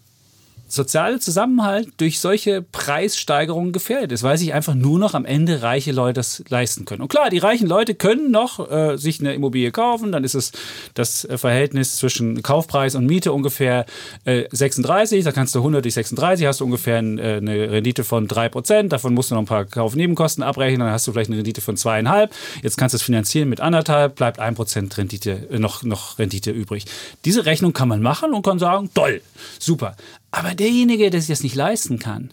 soziale 0.67 1.19
Zusammenhalt 1.21 1.89
durch 1.99 2.21
solche 2.21 2.63
Preissteigerungen 2.63 3.73
gefährdet 3.73 4.13
ist, 4.13 4.23
weil 4.23 4.39
sich 4.39 4.55
einfach 4.55 4.75
nur 4.75 4.99
noch 4.99 5.15
am 5.15 5.25
Ende 5.25 5.63
reiche 5.63 5.93
Leute 5.93 6.15
das 6.15 6.43
leisten 6.49 6.85
können. 6.85 7.03
Und 7.03 7.09
klar, 7.09 7.31
die 7.31 7.39
reichen 7.39 7.67
Leute 7.67 7.95
können 7.95 8.31
noch 8.31 8.71
äh, 8.71 8.97
sich 8.97 9.21
eine 9.21 9.35
Immobilie 9.35 9.71
kaufen, 9.71 10.13
dann 10.13 10.25
ist 10.25 10.35
es 10.35 10.53
das 10.95 11.25
äh, 11.25 11.39
Verhältnis 11.39 11.97
zwischen 11.97 12.43
Kaufpreis 12.43 12.95
und 12.95 13.07
Miete 13.07 13.33
ungefähr 13.33 13.85
äh, 14.25 14.45
36, 14.51 15.25
da 15.25 15.33
kannst 15.33 15.55
du 15.55 15.59
100 15.59 15.85
durch 15.85 15.95
36, 15.95 16.47
hast 16.47 16.61
du 16.61 16.65
ungefähr 16.65 16.99
äh, 16.99 17.37
eine 17.37 17.71
Rendite 17.71 18.05
von 18.05 18.29
3%, 18.29 18.89
davon 18.89 19.15
musst 19.15 19.31
du 19.31 19.35
noch 19.35 19.43
ein 19.43 19.47
paar 19.47 19.65
Kaufnebenkosten 19.65 20.43
abrechnen, 20.43 20.81
dann 20.81 20.91
hast 20.91 21.07
du 21.07 21.13
vielleicht 21.13 21.31
eine 21.31 21.39
Rendite 21.39 21.61
von 21.61 21.77
zweieinhalb, 21.77 22.35
jetzt 22.63 22.77
kannst 22.77 22.95
du 22.95 22.97
es 22.97 23.03
finanzieren 23.03 23.49
mit 23.49 23.61
anderthalb, 23.61 24.17
bleibt 24.17 24.41
1% 24.41 24.97
Rendite, 24.97 25.49
äh, 25.51 25.59
noch, 25.59 25.83
noch 25.83 26.19
Rendite 26.19 26.51
übrig. 26.51 26.87
Diese 27.25 27.47
Rechnung 27.47 27.73
kann 27.73 27.89
man 27.89 28.03
machen 28.03 28.33
und 28.33 28.45
kann 28.45 28.59
sagen, 28.59 28.91
toll, 28.95 29.21
super. 29.59 29.97
Aber 30.37 30.55
derjenige, 30.55 31.11
der 31.11 31.21
sich 31.21 31.29
das 31.29 31.45
nicht 31.45 31.55
leisten 31.55 32.01
kann, 32.01 32.33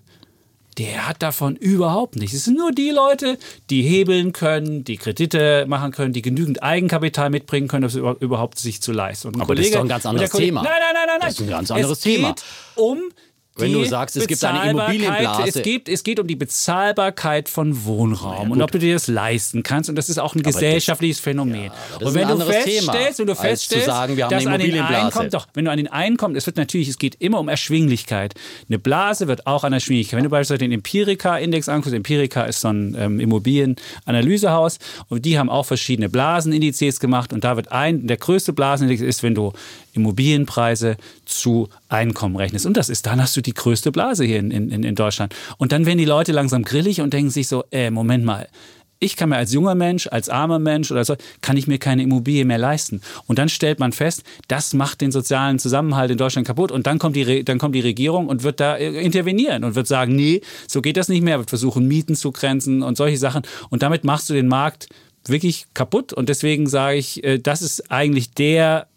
der 0.79 1.07
hat 1.07 1.21
davon 1.21 1.55
überhaupt 1.55 2.15
nichts. 2.15 2.35
Es 2.35 2.45
sind 2.45 2.57
nur 2.57 2.71
die 2.71 2.89
Leute, 2.89 3.37
die 3.69 3.83
hebeln 3.83 4.33
können, 4.33 4.83
die 4.83 4.97
Kredite 4.97 5.65
machen 5.67 5.91
können, 5.91 6.11
die 6.11 6.23
genügend 6.23 6.63
Eigenkapital 6.63 7.29
mitbringen 7.29 7.67
können, 7.67 7.83
um 7.83 7.87
es 7.89 7.95
überhaupt 7.95 8.57
sich 8.57 8.81
zu 8.81 8.91
leisten. 8.91 9.27
Aber 9.35 9.45
Kollege, 9.45 9.61
das 9.61 9.67
ist 9.67 9.75
doch 9.75 9.81
ein 9.81 9.87
ganz 9.87 10.05
anderes 10.07 10.31
Thema. 10.31 10.63
Nein, 10.63 10.71
nein, 10.79 10.93
nein, 10.93 11.03
nein, 11.05 11.17
nein. 11.19 11.29
Das 11.29 11.33
ist 11.33 11.41
ein 11.41 11.49
ganz 11.49 11.69
anderes 11.69 11.97
es 11.97 11.99
Thema. 11.99 12.29
Geht 12.29 12.43
um 12.75 13.01
wenn 13.61 13.73
du 13.73 13.85
sagst, 13.85 14.15
es 14.17 14.27
gibt 14.27 14.43
eine 14.43 14.71
Immobilienblase. 14.71 15.43
Es 15.47 15.61
geht, 15.61 15.87
es 15.87 16.03
geht 16.03 16.19
um 16.19 16.27
die 16.27 16.35
Bezahlbarkeit 16.35 17.49
von 17.49 17.85
Wohnraum 17.85 18.47
ja, 18.47 18.53
und 18.53 18.61
ob 18.61 18.71
du 18.71 18.79
dir 18.79 18.93
das 18.93 19.07
leisten 19.07 19.63
kannst. 19.63 19.89
Und 19.89 19.95
das 19.95 20.09
ist 20.09 20.19
auch 20.19 20.35
ein 20.35 20.41
aber 20.41 20.51
gesellschaftliches 20.51 21.17
das, 21.17 21.23
Phänomen. 21.23 21.65
Ja, 21.65 22.07
und 22.07 22.13
wenn 22.13 22.27
du 22.27 22.37
feststellst, 22.39 23.19
und 23.19 23.27
du 23.27 23.35
feststellst, 23.35 23.85
sagen, 23.85 24.17
wir 24.17 24.25
haben 24.25 24.31
dass 24.31 24.45
eine 24.45 24.63
an 24.63 24.71
den 24.71 24.81
Einkommen, 24.81 25.29
doch, 25.29 25.47
wenn 25.53 25.65
du 25.65 25.71
an 25.71 25.77
den 25.77 25.87
Einkommen, 25.87 26.35
es 26.35 26.45
wird 26.45 26.57
natürlich, 26.57 26.89
es 26.89 26.97
geht 26.97 27.15
immer 27.19 27.39
um 27.39 27.49
Erschwinglichkeit. 27.49 28.33
Eine 28.67 28.79
Blase 28.79 29.27
wird 29.27 29.47
auch 29.47 29.63
an 29.63 29.73
Erschwinglichkeit. 29.73 30.17
Wenn 30.17 30.23
du 30.23 30.29
beispielsweise 30.29 30.59
den 30.59 30.71
Empirica-Index 30.71 31.69
anguckst, 31.69 31.93
Empirica 31.93 32.43
ist 32.43 32.61
so 32.61 32.69
ein 32.69 32.95
ähm, 32.97 33.19
Immobilienanalysehaus 33.19 34.79
und 35.09 35.25
die 35.25 35.37
haben 35.37 35.49
auch 35.49 35.65
verschiedene 35.65 36.09
Blasenindizes 36.09 36.99
gemacht 36.99 37.33
und 37.33 37.43
da 37.43 37.55
wird 37.55 37.71
ein, 37.71 38.07
der 38.07 38.17
größte 38.17 38.53
Blasenindex 38.53 39.01
ist, 39.01 39.23
wenn 39.23 39.35
du 39.35 39.53
Immobilienpreise 39.93 40.97
zu 41.25 41.69
Einkommen 41.89 42.35
rechnest. 42.35 42.65
Und 42.65 42.77
das 42.77 42.89
ist, 42.89 43.05
dann 43.05 43.21
hast 43.21 43.35
du 43.35 43.41
die 43.41 43.53
größte 43.53 43.91
Blase 43.91 44.25
hier 44.25 44.39
in, 44.39 44.51
in, 44.51 44.83
in 44.83 44.95
Deutschland. 44.95 45.35
Und 45.57 45.71
dann 45.71 45.85
werden 45.85 45.97
die 45.97 46.05
Leute 46.05 46.31
langsam 46.31 46.63
grillig 46.63 47.01
und 47.01 47.13
denken 47.13 47.31
sich 47.31 47.47
so, 47.47 47.63
äh, 47.71 47.91
Moment 47.91 48.23
mal, 48.23 48.47
ich 49.01 49.17
kann 49.17 49.29
mir 49.29 49.37
als 49.37 49.51
junger 49.51 49.73
Mensch, 49.73 50.07
als 50.07 50.29
armer 50.29 50.59
Mensch 50.59 50.91
oder 50.91 51.03
so, 51.03 51.15
kann 51.41 51.57
ich 51.57 51.67
mir 51.67 51.79
keine 51.79 52.03
Immobilie 52.03 52.45
mehr 52.45 52.59
leisten. 52.59 53.01
Und 53.25 53.39
dann 53.39 53.49
stellt 53.49 53.79
man 53.79 53.91
fest, 53.91 54.23
das 54.47 54.73
macht 54.73 55.01
den 55.01 55.11
sozialen 55.11 55.57
Zusammenhalt 55.57 56.11
in 56.11 56.17
Deutschland 56.17 56.47
kaputt. 56.47 56.71
Und 56.71 56.85
dann 56.85 56.99
kommt 56.99 57.15
die, 57.15 57.43
dann 57.43 57.57
kommt 57.57 57.73
die 57.73 57.81
Regierung 57.81 58.27
und 58.27 58.43
wird 58.43 58.59
da 58.59 58.77
äh, 58.77 59.03
intervenieren 59.03 59.63
und 59.63 59.73
wird 59.73 59.87
sagen, 59.87 60.15
nee, 60.15 60.41
so 60.67 60.81
geht 60.81 60.97
das 60.97 61.09
nicht 61.09 61.23
mehr, 61.23 61.39
wird 61.39 61.49
versuchen, 61.49 61.87
Mieten 61.87 62.15
zu 62.15 62.31
grenzen 62.31 62.83
und 62.83 62.95
solche 62.95 63.17
Sachen. 63.17 63.41
Und 63.71 63.81
damit 63.81 64.03
machst 64.03 64.29
du 64.29 64.33
den 64.35 64.47
Markt 64.47 64.87
wirklich 65.25 65.65
kaputt. 65.73 66.13
Und 66.13 66.29
deswegen 66.29 66.67
sage 66.67 66.97
ich, 66.97 67.23
äh, 67.23 67.39
das 67.39 67.63
ist 67.63 67.91
eigentlich 67.91 68.31
der 68.35 68.87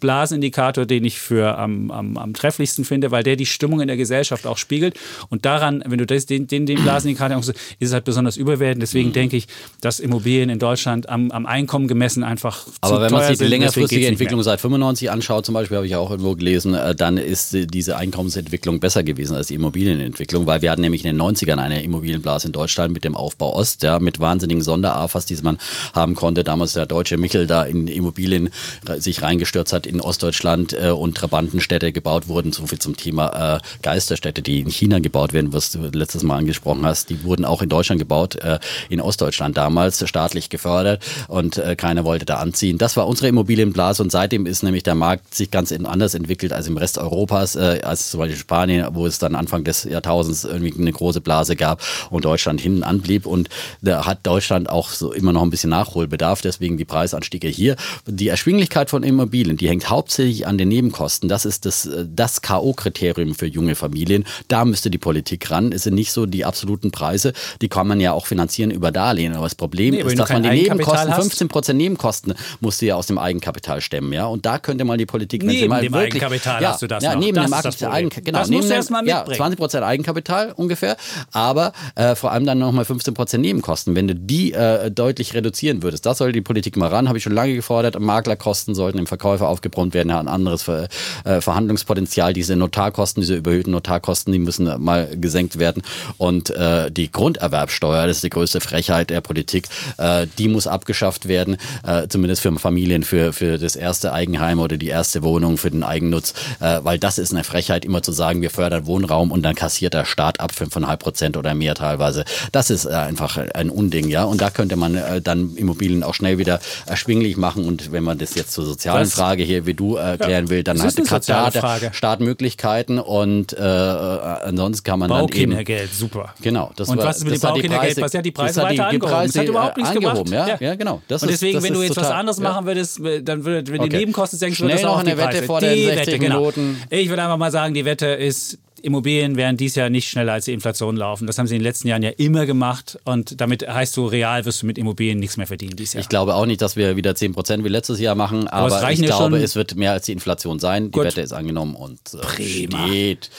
Blasenindikator, 0.00 0.86
den 0.86 1.04
ich 1.04 1.20
für 1.20 1.56
am, 1.56 1.92
am, 1.92 2.16
am 2.16 2.34
trefflichsten 2.34 2.84
finde, 2.84 3.12
weil 3.12 3.22
der 3.22 3.36
die 3.36 3.46
Stimmung 3.46 3.80
in 3.80 3.86
der 3.86 3.96
Gesellschaft 3.96 4.44
auch 4.44 4.58
spiegelt. 4.58 4.98
Und 5.28 5.44
daran, 5.44 5.84
wenn 5.86 5.98
du 5.98 6.06
das, 6.06 6.26
den, 6.26 6.48
den, 6.48 6.66
den 6.66 6.82
Blasenindikator 6.82 7.36
anguckst, 7.36 7.50
ist 7.78 7.88
es 7.88 7.92
halt 7.92 8.04
besonders 8.04 8.36
überwertend. 8.36 8.82
Deswegen 8.82 9.10
mhm. 9.10 9.12
denke 9.12 9.36
ich, 9.36 9.46
dass 9.80 10.00
Immobilien 10.00 10.50
in 10.50 10.58
Deutschland 10.58 11.08
am, 11.08 11.30
am 11.30 11.46
Einkommen 11.46 11.86
gemessen 11.86 12.24
einfach 12.24 12.66
Aber 12.80 13.00
wenn 13.00 13.12
man 13.12 13.28
sich 13.28 13.38
die 13.38 13.44
längerfristige 13.44 14.08
Entwicklung 14.08 14.42
seit 14.42 14.60
95 14.60 15.12
anschaut, 15.12 15.46
zum 15.46 15.54
Beispiel, 15.54 15.76
habe 15.76 15.86
ich 15.86 15.94
auch 15.94 16.10
irgendwo 16.10 16.34
gelesen, 16.34 16.74
äh, 16.74 16.96
dann 16.96 17.16
ist 17.16 17.56
diese 17.72 17.96
Einkommensentwicklung 17.96 18.80
besser 18.80 19.04
gewesen 19.04 19.36
als 19.36 19.46
die 19.46 19.54
Immobilienentwicklung, 19.54 20.46
weil 20.46 20.60
wir 20.60 20.72
hatten 20.72 20.82
nämlich 20.82 21.04
in 21.04 21.16
den 21.16 21.22
90ern 21.22 21.58
eine 21.58 21.84
Immobilienblase 21.84 22.48
in 22.48 22.52
Deutschland 22.52 22.92
mit 22.92 23.04
dem 23.04 23.14
Aufbau 23.14 23.54
Ost, 23.54 23.84
ja, 23.84 24.00
mit 24.00 24.18
wahnsinnigen 24.18 24.62
Sonderafas, 24.62 25.26
die 25.26 25.36
man 25.42 25.58
haben 25.94 26.16
konnte. 26.16 26.42
Damals 26.42 26.72
der 26.72 26.86
deutsche 26.86 27.16
Michel 27.16 27.46
da 27.46 27.62
in 27.62 27.86
Immobilien 27.86 28.50
sich 28.98 29.22
reingestürzt 29.22 29.67
Hat 29.72 29.86
in 29.86 30.00
Ostdeutschland 30.00 30.72
äh, 30.72 30.90
und 30.90 31.16
Trabantenstädte 31.16 31.92
gebaut 31.92 32.28
wurden. 32.28 32.52
So 32.52 32.66
viel 32.66 32.78
zum 32.78 32.96
Thema 32.96 33.56
äh, 33.56 33.60
Geisterstädte, 33.82 34.42
die 34.42 34.60
in 34.60 34.70
China 34.70 34.98
gebaut 34.98 35.32
werden, 35.32 35.52
was 35.52 35.72
du 35.72 35.80
letztes 35.92 36.22
Mal 36.22 36.36
angesprochen 36.36 36.84
hast. 36.84 37.10
Die 37.10 37.24
wurden 37.24 37.44
auch 37.44 37.62
in 37.62 37.68
Deutschland 37.68 37.98
gebaut, 37.98 38.36
äh, 38.36 38.58
in 38.88 39.00
Ostdeutschland 39.00 39.56
damals 39.56 40.06
staatlich 40.08 40.50
gefördert 40.50 41.02
und 41.28 41.58
äh, 41.58 41.76
keiner 41.76 42.04
wollte 42.04 42.24
da 42.24 42.36
anziehen. 42.36 42.78
Das 42.78 42.96
war 42.96 43.06
unsere 43.06 43.28
Immobilienblase 43.28 44.02
und 44.02 44.10
seitdem 44.10 44.46
ist 44.46 44.62
nämlich 44.62 44.82
der 44.82 44.94
Markt 44.94 45.34
sich 45.34 45.50
ganz 45.50 45.72
anders 45.72 46.14
entwickelt 46.14 46.52
als 46.52 46.66
im 46.66 46.76
Rest 46.76 46.98
Europas, 46.98 47.56
äh, 47.56 47.80
als 47.82 48.10
zum 48.10 48.20
Beispiel 48.20 48.38
Spanien, 48.38 48.88
wo 48.92 49.06
es 49.06 49.18
dann 49.18 49.34
Anfang 49.34 49.64
des 49.64 49.84
Jahrtausends 49.84 50.44
irgendwie 50.44 50.74
eine 50.80 50.92
große 50.92 51.20
Blase 51.20 51.56
gab 51.56 51.82
und 52.10 52.24
Deutschland 52.24 52.60
hinten 52.60 52.82
anblieb. 52.82 53.26
Und 53.26 53.48
da 53.82 54.06
hat 54.06 54.26
Deutschland 54.26 54.68
auch 54.68 54.90
so 54.90 55.12
immer 55.12 55.32
noch 55.32 55.42
ein 55.42 55.50
bisschen 55.50 55.70
Nachholbedarf, 55.70 56.40
deswegen 56.40 56.78
die 56.78 56.84
Preisanstiege 56.84 57.48
hier. 57.48 57.76
Die 58.06 58.28
Erschwinglichkeit 58.28 58.90
von 58.90 59.02
Immobilien, 59.02 59.56
und 59.58 59.62
die 59.62 59.68
hängt 59.68 59.90
hauptsächlich 59.90 60.46
an 60.46 60.56
den 60.56 60.68
Nebenkosten. 60.68 61.28
Das 61.28 61.44
ist 61.44 61.66
das, 61.66 61.84
äh, 61.84 62.06
das 62.08 62.42
K.O.-Kriterium 62.42 63.34
für 63.34 63.46
junge 63.46 63.74
Familien. 63.74 64.24
Da 64.46 64.64
müsste 64.64 64.88
die 64.88 64.98
Politik 64.98 65.50
ran. 65.50 65.72
Es 65.72 65.82
sind 65.82 65.94
nicht 65.94 66.12
so 66.12 66.26
die 66.26 66.44
absoluten 66.44 66.92
Preise, 66.92 67.32
die 67.60 67.68
kann 67.68 67.88
man 67.88 67.98
ja 67.98 68.12
auch 68.12 68.26
finanzieren 68.26 68.70
über 68.70 68.92
Darlehen. 68.92 69.34
Aber 69.34 69.46
das 69.46 69.56
Problem 69.56 69.94
nee, 69.94 70.02
ist, 70.02 70.16
dass 70.16 70.28
man 70.28 70.44
die 70.44 70.50
Nebenkosten, 70.50 71.12
15 71.12 71.48
Prozent 71.48 71.78
Nebenkosten 71.78 72.34
musst 72.60 72.80
du 72.80 72.86
ja 72.86 72.94
aus 72.94 73.08
dem 73.08 73.18
Eigenkapital 73.18 73.80
stemmen. 73.80 74.12
Ja? 74.12 74.26
Und 74.26 74.46
da 74.46 74.60
könnte 74.60 74.84
mal 74.84 74.96
die 74.96 75.06
Politik, 75.06 75.42
wenn 75.42 75.48
neben 75.48 75.60
sie 75.60 75.68
mal 75.68 75.82
dem 75.82 75.92
wirklich, 75.92 76.22
Eigenkapital 76.22 76.62
ja, 76.62 76.68
hast 76.70 76.82
du 76.82 76.86
das 76.86 77.02
ja, 77.02 77.14
noch. 77.14 77.20
neben 77.20 77.34
das 77.34 77.76
dem 77.76 77.90
Eigenkapital, 77.90 78.24
genau, 78.24 78.38
das 78.38 78.48
neben 78.48 78.68
dem, 78.68 79.06
ja, 79.06 79.24
20 79.24 79.58
Prozent 79.58 79.84
Eigenkapital 79.84 80.52
ungefähr, 80.52 80.96
aber 81.32 81.72
äh, 81.96 82.14
vor 82.14 82.30
allem 82.30 82.46
dann 82.46 82.60
nochmal 82.60 82.84
15 82.84 83.12
Prozent 83.12 83.42
Nebenkosten. 83.42 83.96
Wenn 83.96 84.06
du 84.06 84.14
die 84.14 84.52
äh, 84.52 84.90
deutlich 84.92 85.34
reduzieren 85.34 85.82
würdest, 85.82 86.06
das 86.06 86.18
sollte 86.18 86.32
die 86.32 86.42
Politik 86.42 86.76
mal 86.76 86.88
ran, 86.88 87.08
habe 87.08 87.18
ich 87.18 87.24
schon 87.24 87.32
lange 87.32 87.56
gefordert. 87.56 87.98
Maklerkosten 87.98 88.76
sollten 88.76 88.98
im 88.98 89.08
Verkäufer 89.08 89.47
aufgebrummt 89.48 89.94
werden, 89.94 90.10
ja, 90.10 90.20
ein 90.20 90.28
anderes 90.28 90.62
Ver, 90.62 90.88
äh, 91.24 91.40
Verhandlungspotenzial. 91.40 92.32
Diese 92.32 92.56
Notarkosten, 92.56 93.20
diese 93.20 93.36
überhöhten 93.36 93.72
Notarkosten, 93.72 94.32
die 94.32 94.38
müssen 94.38 94.70
mal 94.82 95.08
gesenkt 95.16 95.58
werden. 95.58 95.82
Und 96.16 96.50
äh, 96.50 96.90
die 96.90 97.10
Grunderwerbsteuer, 97.10 98.06
das 98.06 98.18
ist 98.18 98.24
die 98.24 98.30
größte 98.30 98.60
Frechheit 98.60 99.10
der 99.10 99.20
Politik, 99.20 99.68
äh, 99.96 100.26
die 100.38 100.48
muss 100.48 100.66
abgeschafft 100.66 101.28
werden, 101.28 101.56
äh, 101.86 102.08
zumindest 102.08 102.42
für 102.42 102.58
Familien, 102.58 103.02
für, 103.02 103.32
für 103.32 103.58
das 103.58 103.76
erste 103.76 104.12
Eigenheim 104.12 104.58
oder 104.58 104.76
die 104.76 104.88
erste 104.88 105.22
Wohnung, 105.22 105.58
für 105.58 105.70
den 105.70 105.82
Eigennutz, 105.82 106.34
äh, 106.60 106.80
weil 106.82 106.98
das 106.98 107.18
ist 107.18 107.32
eine 107.32 107.44
Frechheit, 107.44 107.84
immer 107.84 108.02
zu 108.02 108.12
sagen, 108.12 108.42
wir 108.42 108.50
fördern 108.50 108.86
Wohnraum 108.86 109.30
und 109.30 109.42
dann 109.42 109.54
kassiert 109.54 109.94
der 109.94 110.04
Staat 110.04 110.40
ab 110.40 110.52
5,5 110.52 110.96
Prozent 110.96 111.36
oder 111.36 111.54
mehr 111.54 111.74
teilweise. 111.74 112.24
Das 112.52 112.70
ist 112.70 112.84
äh, 112.84 112.90
einfach 112.90 113.36
ein 113.36 113.70
Unding, 113.70 114.08
ja. 114.08 114.24
Und 114.24 114.40
da 114.40 114.50
könnte 114.50 114.76
man 114.76 114.98
dann 115.22 115.54
Immobilien 115.56 116.02
auch 116.02 116.14
schnell 116.14 116.38
wieder 116.38 116.60
erschwinglich 116.86 117.36
machen. 117.36 117.64
Und 117.64 117.92
wenn 117.92 118.04
man 118.04 118.18
das 118.18 118.34
jetzt 118.34 118.52
zur 118.52 118.64
sozialen? 118.64 119.06
Frage 119.06 119.37
hier, 119.44 119.66
wie 119.66 119.74
du 119.74 119.96
erklären 119.96 120.46
ja, 120.46 120.50
will, 120.50 120.62
dann 120.62 120.80
hat 120.82 121.28
der 121.28 121.92
Staat 121.92 122.20
Möglichkeiten 122.20 122.98
und 122.98 123.52
äh, 123.52 123.62
ansonsten 123.62 124.84
kann 124.84 124.98
man 124.98 125.10
dann 125.10 125.28
eben... 125.28 125.64
Geld, 125.64 125.92
super. 125.92 126.34
Genau. 126.40 126.72
Das 126.76 126.88
und 126.88 126.98
war, 126.98 127.06
was 127.06 127.18
ist 127.18 127.24
mit 127.24 127.34
dem 127.34 127.40
Baukindergeld? 127.40 128.00
Was 128.00 128.14
hat 128.14 128.24
die 128.24 128.30
Preise 128.30 128.62
weiter 128.62 128.70
die, 128.70 128.76
die 128.76 128.82
angehoben? 128.82 129.10
Preise, 129.10 129.32
das 129.32 129.42
hat 129.42 129.48
überhaupt 129.48 129.76
nichts 129.76 129.92
gemacht. 129.92 130.28
Ja, 130.30 130.48
ja. 130.48 130.56
ja 130.60 130.74
genau. 130.74 131.02
Das 131.08 131.22
und 131.22 131.30
deswegen, 131.30 131.58
ist, 131.58 131.64
wenn 131.64 131.74
du 131.74 131.82
jetzt 131.82 131.96
was 131.96 132.10
anderes 132.10 132.38
machen 132.40 132.66
würdest, 132.66 133.00
dann 133.22 133.44
würde, 133.44 133.72
wenn 133.72 133.88
die 133.88 133.96
Nebenkosten 133.96 134.38
senken, 134.38 134.60
würde 134.60 134.74
das 134.74 134.84
auch 134.84 134.98
noch 134.98 135.06
eine 135.06 135.16
Wette 135.16 135.42
vor 135.42 135.60
den 135.60 135.94
60 135.94 136.20
Minuten. 136.20 136.80
Ich 136.90 137.08
würde 137.08 137.22
einfach 137.22 137.36
mal 137.36 137.50
sagen, 137.50 137.74
die 137.74 137.84
Wette 137.84 138.06
ist 138.06 138.58
Immobilien 138.80 139.36
werden 139.36 139.56
dies 139.56 139.74
Jahr 139.74 139.90
nicht 139.90 140.08
schneller 140.08 140.34
als 140.34 140.46
die 140.46 140.52
Inflation 140.52 140.96
laufen. 140.96 141.26
Das 141.26 141.38
haben 141.38 141.46
sie 141.46 141.54
in 141.54 141.60
den 141.60 141.64
letzten 141.64 141.88
Jahren 141.88 142.02
ja 142.02 142.10
immer 142.10 142.46
gemacht 142.46 142.98
und 143.04 143.40
damit 143.40 143.66
heißt 143.68 143.96
du, 143.96 144.06
real 144.06 144.44
wirst 144.44 144.62
du 144.62 144.66
mit 144.66 144.78
Immobilien 144.78 145.18
nichts 145.18 145.36
mehr 145.36 145.46
verdienen 145.46 145.76
dieses 145.76 145.94
Jahr. 145.94 146.02
Ich 146.02 146.08
glaube 146.08 146.34
auch 146.34 146.46
nicht, 146.46 146.62
dass 146.62 146.76
wir 146.76 146.96
wieder 146.96 147.14
10 147.14 147.32
Prozent 147.32 147.64
wie 147.64 147.68
letztes 147.68 148.00
Jahr 148.00 148.14
machen, 148.14 148.48
aber, 148.48 148.76
aber 148.76 148.92
ich 148.92 149.02
glaube, 149.02 149.38
es 149.38 149.56
wird 149.56 149.76
mehr 149.76 149.92
als 149.92 150.06
die 150.06 150.12
Inflation 150.12 150.58
sein. 150.58 150.90
Die 150.90 150.98
Wette 150.98 151.20
ist 151.20 151.32
angenommen 151.32 151.74
und 151.74 152.00
äh, 152.14 152.26
steht. 152.26 153.30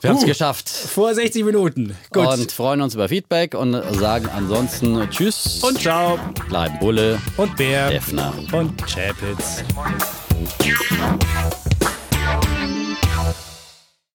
Wir 0.00 0.10
haben 0.10 0.18
es 0.18 0.24
geschafft. 0.24 0.68
Vor 0.68 1.14
60 1.14 1.44
Minuten. 1.44 1.96
Gut. 2.12 2.26
Und 2.26 2.52
freuen 2.52 2.80
uns 2.80 2.94
über 2.94 3.08
Feedback 3.08 3.54
und 3.54 3.72
sagen 3.94 4.28
ansonsten 4.34 5.08
Tschüss. 5.10 5.62
Und 5.62 5.80
ciao. 5.80 6.18
Bleiben 6.48 6.78
Bulle. 6.78 7.18
Und 7.36 7.56
Bär. 7.56 7.90
Defner. 7.90 8.34
Und 8.52 8.76
Chapitz. 8.86 9.64